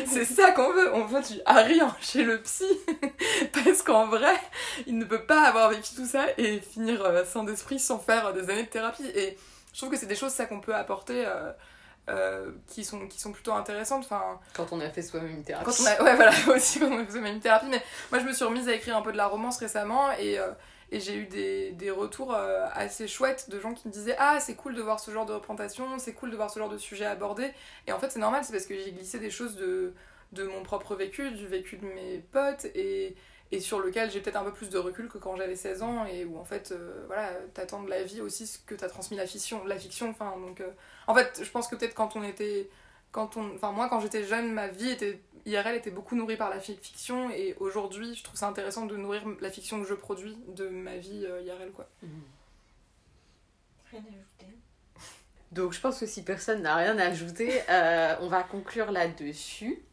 c'est 0.07 0.25
ça 0.25 0.49
qu'on 0.49 0.73
veut. 0.73 0.95
On 0.95 1.05
veut 1.05 1.21
du 1.21 1.39
Harry 1.45 1.79
chez 2.01 2.23
le 2.23 2.41
psy. 2.41 2.65
Parce 3.53 3.83
qu'en 3.83 4.07
vrai, 4.07 4.33
il 4.87 4.97
ne 4.97 5.05
peut 5.05 5.25
pas 5.25 5.43
avoir 5.43 5.69
vécu 5.69 5.93
tout 5.95 6.07
ça 6.07 6.25
et 6.39 6.59
finir 6.59 7.05
euh, 7.05 7.23
sans 7.23 7.43
d'esprit 7.43 7.77
sans 7.77 7.99
faire 7.99 8.33
des 8.33 8.49
années 8.49 8.63
de 8.63 8.67
thérapie. 8.67 9.05
Et 9.13 9.37
je 9.73 9.77
trouve 9.77 9.91
que 9.91 9.97
c'est 9.97 10.07
des 10.07 10.15
choses, 10.15 10.31
ça, 10.31 10.47
qu'on 10.47 10.59
peut 10.59 10.73
apporter. 10.73 11.23
Euh, 11.23 11.51
euh, 12.09 12.51
qui, 12.67 12.83
sont, 12.83 13.07
qui 13.07 13.19
sont 13.19 13.31
plutôt 13.31 13.53
intéressantes. 13.53 14.03
Enfin, 14.03 14.39
quand 14.53 14.73
on 14.73 14.79
a 14.79 14.89
fait 14.89 15.01
soi-même 15.01 15.31
une 15.31 15.43
thérapie. 15.43 15.65
Quand 15.65 15.83
on 15.83 15.85
a, 15.85 16.03
ouais, 16.03 16.15
voilà, 16.15 16.31
aussi 16.55 16.79
quand 16.79 16.87
on 16.87 16.99
a 16.99 17.05
fait 17.05 17.11
soi-même 17.11 17.35
une 17.35 17.41
thérapie. 17.41 17.67
Mais 17.69 17.81
moi, 18.11 18.19
je 18.19 18.25
me 18.25 18.33
suis 18.33 18.45
remise 18.45 18.67
à 18.67 18.73
écrire 18.73 18.97
un 18.97 19.01
peu 19.01 19.11
de 19.11 19.17
la 19.17 19.27
romance 19.27 19.57
récemment 19.57 20.11
et, 20.13 20.39
euh, 20.39 20.51
et 20.91 20.99
j'ai 20.99 21.15
eu 21.15 21.25
des, 21.25 21.71
des 21.71 21.91
retours 21.91 22.33
euh, 22.33 22.65
assez 22.73 23.07
chouettes 23.07 23.49
de 23.49 23.59
gens 23.59 23.73
qui 23.73 23.87
me 23.87 23.93
disaient 23.93 24.15
Ah, 24.19 24.39
c'est 24.39 24.55
cool 24.55 24.75
de 24.75 24.81
voir 24.81 24.99
ce 24.99 25.11
genre 25.11 25.25
de 25.25 25.33
représentation, 25.33 25.99
c'est 25.99 26.13
cool 26.13 26.31
de 26.31 26.35
voir 26.35 26.49
ce 26.49 26.59
genre 26.59 26.69
de 26.69 26.77
sujet 26.77 27.05
abordé. 27.05 27.51
Et 27.87 27.93
en 27.93 27.99
fait, 27.99 28.09
c'est 28.11 28.19
normal, 28.19 28.43
c'est 28.43 28.51
parce 28.51 28.65
que 28.65 28.77
j'ai 28.77 28.91
glissé 28.91 29.19
des 29.19 29.29
choses 29.29 29.55
de, 29.55 29.93
de 30.33 30.43
mon 30.43 30.63
propre 30.63 30.95
vécu, 30.95 31.31
du 31.31 31.47
vécu 31.47 31.77
de 31.77 31.85
mes 31.85 32.19
potes 32.31 32.65
et 32.75 33.15
et 33.51 33.59
sur 33.59 33.79
lequel 33.79 34.09
j'ai 34.09 34.21
peut-être 34.21 34.37
un 34.37 34.43
peu 34.43 34.53
plus 34.53 34.69
de 34.69 34.77
recul 34.77 35.09
que 35.09 35.17
quand 35.17 35.35
j'avais 35.35 35.55
16 35.55 35.83
ans 35.83 36.05
et 36.05 36.25
où 36.25 36.37
en 36.37 36.45
fait 36.45 36.71
euh, 36.71 37.03
voilà 37.07 37.31
t'attends 37.53 37.83
de 37.83 37.89
la 37.89 38.03
vie 38.03 38.21
aussi 38.21 38.47
ce 38.47 38.59
que 38.59 38.75
t'as 38.75 38.87
transmis 38.87 39.17
la 39.17 39.27
fiction 39.27 39.65
la 39.65 39.77
fiction 39.77 40.09
enfin 40.09 40.37
donc 40.37 40.61
euh, 40.61 40.71
en 41.07 41.13
fait 41.13 41.41
je 41.43 41.49
pense 41.49 41.67
que 41.67 41.75
peut-être 41.75 41.93
quand 41.93 42.15
on 42.15 42.23
était 42.23 42.69
quand 43.11 43.35
on 43.35 43.55
enfin 43.55 43.71
moi 43.71 43.89
quand 43.89 43.99
j'étais 43.99 44.23
jeune 44.23 44.53
ma 44.53 44.69
vie 44.69 44.89
était 44.89 45.19
IRL 45.45 45.75
était 45.75 45.91
beaucoup 45.91 46.15
nourrie 46.15 46.37
par 46.37 46.49
la 46.49 46.59
fiction 46.59 47.29
et 47.31 47.55
aujourd'hui 47.59 48.15
je 48.15 48.23
trouve 48.23 48.37
ça 48.37 48.47
intéressant 48.47 48.85
de 48.85 48.95
nourrir 48.95 49.23
la 49.41 49.49
fiction 49.49 49.81
que 49.81 49.87
je 49.87 49.95
produis 49.95 50.37
de 50.47 50.69
ma 50.69 50.97
vie 50.97 51.25
euh, 51.25 51.41
IRL 51.41 51.71
quoi. 51.71 51.89
Mmh. 52.03 52.07
rien 53.91 54.01
à 54.01 54.07
ajouter. 54.07 54.57
Donc 55.51 55.73
je 55.73 55.81
pense 55.81 55.99
que 55.99 56.05
si 56.05 56.23
personne 56.23 56.61
n'a 56.61 56.75
rien 56.75 56.97
à 56.97 57.07
ajouter 57.07 57.61
on 58.21 58.27
va 58.29 58.43
conclure 58.43 58.91
là-dessus 58.91 59.83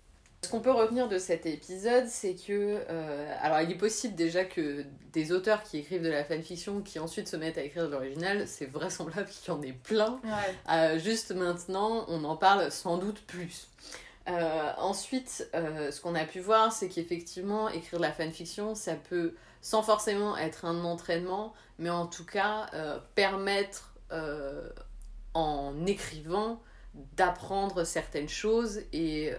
ce 0.43 0.51
qu'on 0.51 0.61
peut 0.61 0.71
retenir 0.71 1.09
de 1.09 1.19
cet 1.19 1.47
épisode, 1.47 2.07
c'est 2.07 2.35
que. 2.35 2.85
Euh, 2.89 3.37
alors, 3.41 3.61
il 3.61 3.73
est 3.73 3.79
possible 3.79 4.15
déjà 4.15 4.45
que 4.45 4.85
des 5.13 5.33
auteurs 5.33 5.65
qui 5.65 5.79
écrivent 5.79 6.03
de 6.03 6.09
la 6.09 6.25
fanfiction, 6.25 6.81
qui 6.81 6.99
ensuite 7.01 7.27
se 7.27 7.37
mettent 7.37 7.59
à 7.59 7.63
écrire 7.63 7.87
de 7.87 7.93
l'original, 7.93 8.47
c'est 8.47 8.67
vraisemblable 8.67 9.29
qu'il 9.29 9.53
y 9.53 9.57
en 9.57 9.63
ait 9.63 9.73
plein. 9.73 10.21
Euh, 10.71 10.99
juste 10.99 11.33
maintenant, 11.33 12.05
on 12.09 12.23
en 12.25 12.37
parle 12.37 12.71
sans 12.71 12.99
doute 12.99 13.21
plus. 13.23 13.69
Euh, 14.29 14.73
ensuite, 14.77 15.49
ce 15.55 16.01
qu'on 16.01 16.15
a 16.15 16.25
pu 16.25 16.41
voir, 16.41 16.73
c'est 16.73 16.89
qu'effectivement, 16.89 17.69
écrire 17.69 17.99
de 17.99 18.05
la 18.05 18.13
fanfiction, 18.13 18.75
ça 18.75 18.95
peut, 18.95 19.35
sans 19.61 19.83
forcément 19.83 20.37
être 20.37 20.67
un 20.67 20.85
entraînement, 20.85 21.53
mais 21.79 21.91
en 21.91 22.07
tout 22.07 22.27
cas, 22.27 22.71
permettre 23.17 23.95
en 25.35 25.87
écrivant 25.87 26.61
d'apprendre 27.17 27.85
certaines 27.85 28.29
choses 28.29 28.81
et 28.93 29.33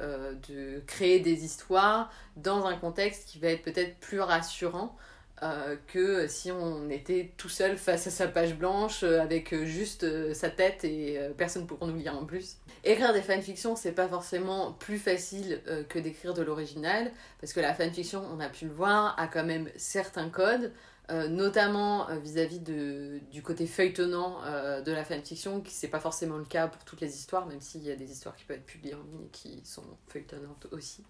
de 0.48 0.82
créer 0.88 1.20
des 1.20 1.44
histoires 1.46 2.12
dans 2.38 2.66
un 2.66 2.76
contexte 2.76 3.28
qui 3.28 3.40
va 3.40 3.50
être 3.50 3.64
peut-être 3.64 3.98
plus 4.00 4.22
rassurant 4.22 4.96
euh, 5.42 5.78
que 5.88 6.28
si 6.28 6.52
on 6.52 6.90
était 6.90 7.32
tout 7.38 7.48
seul 7.48 7.78
face 7.78 8.08
à 8.08 8.10
sa 8.10 8.28
page 8.28 8.56
blanche 8.56 9.04
euh, 9.04 9.22
avec 9.22 9.54
euh, 9.54 9.64
juste 9.64 10.06
sa 10.34 10.50
tête 10.50 10.84
et 10.84 11.18
personne 11.38 11.66
pour 11.66 11.86
nous 11.88 11.96
lire 11.96 12.18
en 12.18 12.26
plus. 12.26 12.58
Écrire 12.84 13.14
des 13.14 13.22
fanfictions, 13.22 13.78
c'est 13.78 13.94
pas 13.94 14.08
forcément 14.08 14.74
plus 14.74 14.98
facile 14.98 15.62
que 15.90 16.00
d'écrire 16.00 16.34
de 16.34 16.42
l'original, 16.42 17.12
parce 17.42 17.54
que 17.54 17.60
la 17.60 17.74
fanfiction, 17.74 18.24
on 18.34 18.40
a 18.40 18.48
pu 18.48 18.66
le 18.66 18.72
voir, 18.72 19.16
a 19.20 19.28
quand 19.28 19.44
même 19.44 19.70
certains 19.76 20.30
codes, 20.30 20.72
notamment 21.10 22.08
vis-à-vis 22.20 22.60
de, 22.60 23.20
du 23.32 23.42
côté 23.42 23.66
feuilletonnant 23.66 24.42
de 24.82 24.92
la 24.92 25.04
fanfiction, 25.04 25.62
qui 25.62 25.74
c'est 25.74 25.88
pas 25.88 26.00
forcément 26.00 26.38
le 26.38 26.46
cas 26.46 26.68
pour 26.68 26.84
toutes 26.86 27.02
les 27.02 27.18
histoires, 27.18 27.46
même 27.48 27.62
s'il 27.62 27.84
y 27.84 27.92
a 27.92 27.96
des 27.96 28.12
histoires 28.12 28.36
qui 28.36 28.44
peuvent 28.44 28.58
être 28.58 28.66
publiées 28.66 28.96
en 28.96 29.04
ligne 29.04 29.26
et 29.26 29.30
qui 29.30 29.62
sont 29.66 29.84
feuilletonnantes 30.08 30.68
aussi. 30.72 31.04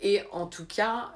et 0.00 0.22
en 0.30 0.46
tout 0.46 0.66
cas, 0.66 1.14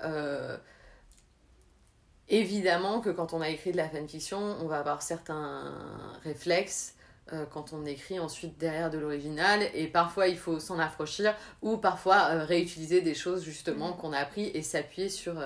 Évidemment 2.29 3.01
que 3.01 3.11
quand 3.11 3.35
on 3.35 3.43
a 3.43 3.51
écrit 3.51 3.73
de 3.73 3.77
la 3.77 3.89
fanfiction, 3.89 4.39
on 4.39 4.67
va 4.67 4.79
avoir 4.79 5.03
certains 5.03 5.75
réflexes 6.23 6.95
euh, 7.33 7.45
quand 7.47 7.75
on 7.75 7.85
écrit 7.85 8.19
ensuite 8.19 8.57
derrière 8.59 8.91
de 8.91 8.99
l'original 8.99 9.63
et 9.75 9.87
parfois 9.89 10.29
il 10.29 10.39
faut 10.39 10.59
s'en 10.59 10.79
affranchir 10.79 11.35
ou 11.63 11.77
parfois 11.77 12.29
euh, 12.31 12.45
réutiliser 12.45 13.03
des 13.03 13.15
choses 13.15 13.45
justement 13.45 13.93
qu'on 13.93 14.13
a 14.13 14.19
appris 14.19 14.51
et 14.55 14.63
s'appuyer 14.63 15.09
sur 15.11 15.39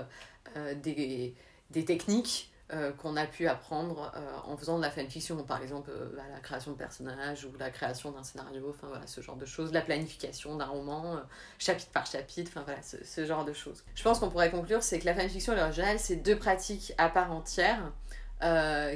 euh, 0.57 0.75
des, 0.75 1.35
des, 1.71 1.85
techniques 1.85 2.53
euh, 2.73 2.93
qu'on 2.93 3.17
a 3.17 3.25
pu 3.25 3.49
apprendre 3.49 4.13
euh, 4.15 4.21
en 4.47 4.57
faisant 4.57 4.77
de 4.77 4.83
la 4.83 4.91
fanfiction, 4.91 5.43
par 5.43 5.63
exemple 5.63 5.91
euh, 5.91 6.11
bah, 6.15 6.23
la 6.31 6.41
création 6.41 6.73
de 6.73 6.77
personnages 6.77 7.47
ou 7.47 7.51
la 7.59 7.71
création 7.71 8.11
d'un 8.11 8.23
scénario, 8.23 8.67
enfin 8.69 8.89
voilà, 8.89 9.07
ce 9.07 9.23
genre 9.23 9.37
de 9.37 9.47
choses, 9.47 9.73
la 9.73 9.81
planification 9.81 10.57
d'un 10.57 10.67
roman, 10.67 11.19
chapitre 11.59 11.91
par 11.91 12.05
chapitre, 12.05 12.51
enfin 12.53 12.65
voilà, 12.65 12.81
ce, 12.83 13.25
genre 13.25 13.47
de 13.47 13.55
choses. 13.55 13.85
Je 13.95 14.03
pense 14.03 14.19
qu'on 14.19 14.29
pourrait 14.29 14.51
conclure, 14.51 14.83
c'est 14.83 14.99
que 14.99 15.07
la 15.07 15.15
fanfiction 15.15 15.55
et 15.55 15.57
l'original, 15.57 15.99
c'est 15.99 16.17
deux 16.17 16.37
pratiques 16.37 16.93
à 16.99 17.09
part 17.09 17.33
entière. 17.33 17.93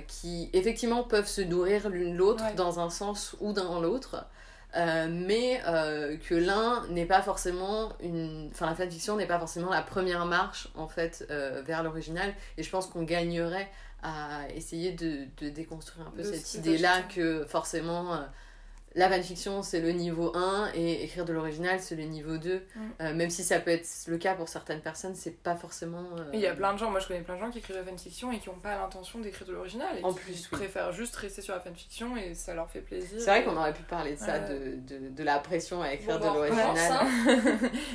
qui 0.07 0.51
effectivement 0.53 1.03
peuvent 1.03 1.27
se 1.27 1.41
nourrir 1.41 1.89
l'une 1.89 2.15
l'autre 2.15 2.55
dans 2.55 2.79
un 2.79 2.91
sens 2.91 3.37
ou 3.41 3.55
dans 3.55 3.81
l'autre, 3.81 4.27
euh, 4.75 5.07
mais 5.11 5.61
euh, 5.67 6.17
que 6.17 6.35
l'un 6.35 6.87
n'est 6.89 7.07
pas 7.07 7.23
forcément 7.23 7.93
une. 8.01 8.49
Enfin, 8.53 8.67
la 8.67 8.75
fanfiction 8.75 9.17
n'est 9.17 9.27
pas 9.27 9.39
forcément 9.39 9.71
la 9.71 9.83
première 9.83 10.25
marche 10.25 10.69
en 10.75 10.89
fait 10.89 11.27
euh, 11.31 11.63
vers 11.65 11.83
l'original, 11.83 12.35
et 12.57 12.63
je 12.63 12.71
pense 12.71 12.87
qu'on 12.87 13.03
gagnerait 13.03 13.71
à 14.03 14.49
essayer 14.55 14.93
de, 14.93 15.27
de 15.41 15.49
déconstruire 15.51 16.07
un 16.09 16.11
peu 16.11 16.25
cette 16.25 16.55
idée-là 16.55 17.03
que 17.03 17.45
forcément 17.45 18.19
la 18.95 19.09
fanfiction 19.09 19.63
c'est 19.63 19.81
le 19.81 19.93
niveau 19.93 20.33
1 20.37 20.73
et 20.75 21.05
écrire 21.05 21.25
de 21.25 21.33
l'original 21.33 21.81
c'est 21.81 21.95
le 21.95 22.05
niveau 22.05 22.37
2 22.37 22.55
mm. 22.55 22.81
euh, 23.01 23.15
même 23.15 23.31
si 23.31 23.43
ça 23.43 23.59
peut 23.59 23.71
être 23.71 23.89
le 24.07 24.19
cas 24.19 24.35
pour 24.35 24.49
certaines 24.49 24.81
personnes 24.81 25.15
c'est 25.15 25.43
pas 25.43 25.57
forcément 25.57 26.05
euh, 26.19 26.31
il 26.33 26.41
y 26.41 26.47
a 26.47 26.55
plein 26.55 26.73
de 26.75 26.79
gens 26.79 26.91
moi 26.91 27.01
je 27.01 27.09
connais 27.09 27.21
plein 27.21 27.37
de 27.37 27.41
gens 27.41 27.51
qui 27.51 27.59
écrivent 27.59 27.77
la 27.77 27.85
fanfiction 27.85 28.33
et 28.33 28.39
qui 28.39 28.49
n'ont 28.49 28.57
pas 28.57 28.77
l'intention 28.77 29.21
d'écrire 29.21 29.47
de 29.47 29.53
l'original 29.53 29.89
en 30.03 30.13
qui 30.13 30.21
plus 30.21 30.49
préfèrent 30.49 30.93
juste 30.93 31.17
rester 31.17 31.43
sur 31.43 31.55
la 31.55 31.61
fanfiction 31.61 32.17
et 32.17 32.35
ça 32.35 32.55
leur 32.55 32.71
fait 32.71 32.81
plaisir 32.81 33.19
c'est 33.19 33.31
vrai 33.31 33.45
qu'on 33.45 33.57
aurait 33.57 33.73
pu 33.73 33.83
parler 33.83 34.15
de 34.15 34.19
ça 34.19 34.39
de, 34.39 34.77
de, 34.89 35.09
de, 35.09 35.25
la 35.25 35.39
pression 35.39 35.83
à 35.83 35.93
écrire 35.93 36.19
de 36.19 36.25
l'original. 36.25 36.77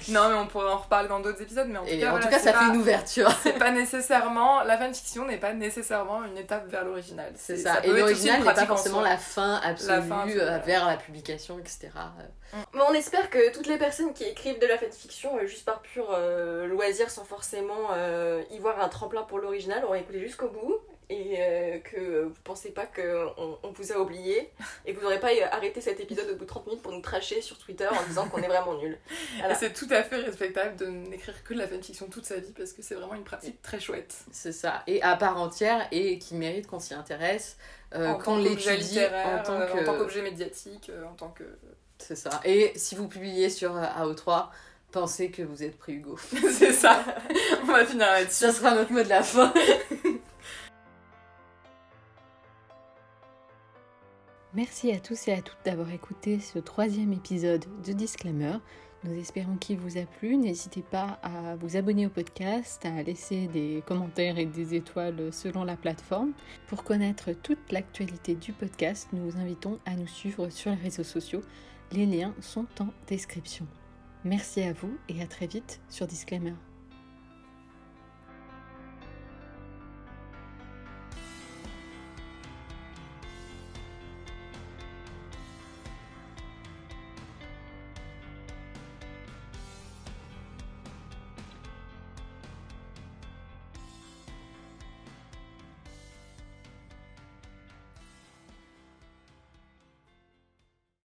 non 0.09 0.29
mais 0.29 0.35
on 0.35 0.47
pourrait 0.47 0.71
en 0.71 0.77
reparler 0.77 1.09
dans 1.09 1.19
d'autres 1.19 1.41
épisodes 1.41 1.67
mais 1.69 1.77
en 1.77 1.85
tout 1.85 1.99
cas, 1.99 2.15
en 2.15 2.19
tout 2.19 2.29
cas 2.29 2.39
ça 2.39 2.53
fait 2.53 2.65
une 2.65 2.77
ouverture. 2.77 3.31
c'est 3.43 3.57
pas 3.57 3.71
nécessairement 3.71 4.63
la 4.63 4.77
fanfiction 4.77 5.25
n'est 5.25 5.37
pas 5.37 5.53
nécessairement 5.53 6.23
une 6.23 6.37
étape 6.37 6.67
vers 6.69 6.85
l'original. 6.85 7.31
C'est 7.35 7.57
ça. 7.57 7.83
et 7.83 7.91
l'original 7.91 8.39
n'est 8.39 8.53
pas 8.53 8.65
forcément 8.65 9.01
la 9.01 9.17
fin 9.17 9.59
absolue 9.63 10.39
euh, 10.39 10.57
vers 10.59 10.86
la 10.87 10.97
publication 10.97 11.59
etc. 11.59 11.89
Mais 12.73 12.81
on 12.87 12.93
espère 12.93 13.29
que 13.29 13.53
toutes 13.53 13.67
les 13.67 13.77
personnes 13.77 14.13
qui 14.13 14.23
écrivent 14.23 14.59
de 14.59 14.67
la 14.67 14.77
fanfiction 14.77 15.37
euh, 15.37 15.45
juste 15.45 15.65
par 15.65 15.81
pur 15.81 16.07
euh, 16.11 16.65
loisir 16.67 17.09
sans 17.09 17.23
forcément 17.23 17.89
euh, 17.93 18.43
y 18.51 18.59
voir 18.59 18.79
un 18.81 18.89
tremplin 18.89 19.23
pour 19.23 19.39
l'original 19.39 19.83
auront 19.85 19.95
écouté 19.95 20.19
jusqu'au 20.19 20.49
bout 20.49 20.79
et 21.09 21.81
que 21.85 22.23
vous 22.23 22.41
pensez 22.43 22.71
pas 22.71 22.85
qu'on 22.85 23.57
on 23.63 23.71
vous 23.71 23.93
a 23.93 23.97
oublié 23.97 24.51
et 24.85 24.93
que 24.93 24.97
vous 24.97 25.03
n'aurez 25.03 25.21
pas 25.21 25.29
arrêté 25.53 25.79
cet 25.79 26.01
épisode 26.01 26.29
au 26.31 26.35
bout 26.35 26.43
de 26.43 26.49
30 26.49 26.67
minutes 26.67 26.81
pour 26.81 26.91
nous 26.91 26.99
tracher 26.99 27.41
sur 27.41 27.57
Twitter 27.57 27.87
en 27.87 28.05
disant 28.09 28.27
qu'on 28.27 28.39
est 28.39 28.47
vraiment 28.47 28.75
nul. 28.75 28.97
C'est 29.57 29.71
tout 29.71 29.87
à 29.89 30.03
fait 30.03 30.17
respectable 30.17 30.75
de 30.75 30.87
n'écrire 30.87 31.41
que 31.45 31.53
de 31.53 31.59
la 31.59 31.67
fanfiction 31.69 32.07
toute 32.07 32.25
sa 32.25 32.39
vie 32.39 32.51
parce 32.51 32.73
que 32.73 32.81
c'est 32.81 32.95
vraiment 32.95 33.13
une 33.13 33.23
pratique 33.23 33.61
très 33.61 33.79
chouette. 33.79 34.15
C'est 34.31 34.51
ça, 34.51 34.83
et 34.85 35.01
à 35.01 35.15
part 35.15 35.41
entière 35.41 35.87
et 35.91 36.19
qui 36.19 36.35
mérite 36.35 36.67
qu'on 36.67 36.81
s'y 36.81 36.93
intéresse 36.93 37.57
qu'on 37.91 38.37
l'étudie 38.37 38.99
en 38.99 39.43
tant 39.43 39.59
euh, 39.59 39.97
qu'objet 39.97 40.21
médiatique, 40.21 40.89
euh, 40.89 41.05
en 41.05 41.13
tant 41.13 41.29
que... 41.29 41.43
C'est 41.99 42.15
ça. 42.15 42.41
Et 42.43 42.73
si 42.75 42.95
vous 42.95 43.07
publiez 43.07 43.49
sur 43.49 43.75
AO3, 43.75 44.49
pensez 44.91 45.31
que 45.31 45.41
vous 45.41 45.63
êtes 45.63 45.77
pris 45.77 45.93
Hugo. 45.93 46.17
C'est 46.51 46.73
ça. 46.73 47.03
On 47.63 47.65
va 47.65 47.85
finir 47.85 48.05
là-dessus. 48.07 48.45
Ça 48.45 48.51
sera 48.53 48.75
notre 48.75 48.91
mot 48.91 49.01
de 49.01 49.09
la 49.09 49.23
fin. 49.23 49.53
Merci 54.53 54.91
à 54.91 54.99
tous 54.99 55.27
et 55.27 55.33
à 55.33 55.41
toutes 55.41 55.57
d'avoir 55.65 55.91
écouté 55.91 56.39
ce 56.39 56.57
troisième 56.59 57.13
épisode 57.13 57.65
de 57.85 57.93
Disclaimer. 57.93 58.57
Nous 59.03 59.13
espérons 59.13 59.57
qu'il 59.57 59.77
vous 59.77 59.97
a 59.97 60.05
plu. 60.05 60.37
N'hésitez 60.37 60.81
pas 60.81 61.19
à 61.21 61.55
vous 61.55 61.77
abonner 61.77 62.07
au 62.07 62.09
podcast, 62.09 62.83
à 62.85 63.03
laisser 63.03 63.47
des 63.47 63.83
commentaires 63.85 64.37
et 64.37 64.45
des 64.45 64.73
étoiles 64.75 65.31
selon 65.31 65.63
la 65.63 65.77
plateforme. 65.77 66.33
Pour 66.67 66.83
connaître 66.83 67.31
toute 67.31 67.71
l'actualité 67.71 68.35
du 68.35 68.53
podcast, 68.53 69.07
nous 69.13 69.29
vous 69.29 69.37
invitons 69.37 69.79
à 69.85 69.95
nous 69.95 70.07
suivre 70.07 70.49
sur 70.49 70.71
les 70.71 70.77
réseaux 70.77 71.03
sociaux. 71.03 71.41
Les 71.91 72.05
liens 72.05 72.33
sont 72.41 72.65
en 72.79 72.87
description. 73.07 73.67
Merci 74.23 74.61
à 74.61 74.73
vous 74.73 74.97
et 75.09 75.21
à 75.21 75.27
très 75.27 75.47
vite 75.47 75.79
sur 75.89 76.07
Disclaimer. 76.07 76.53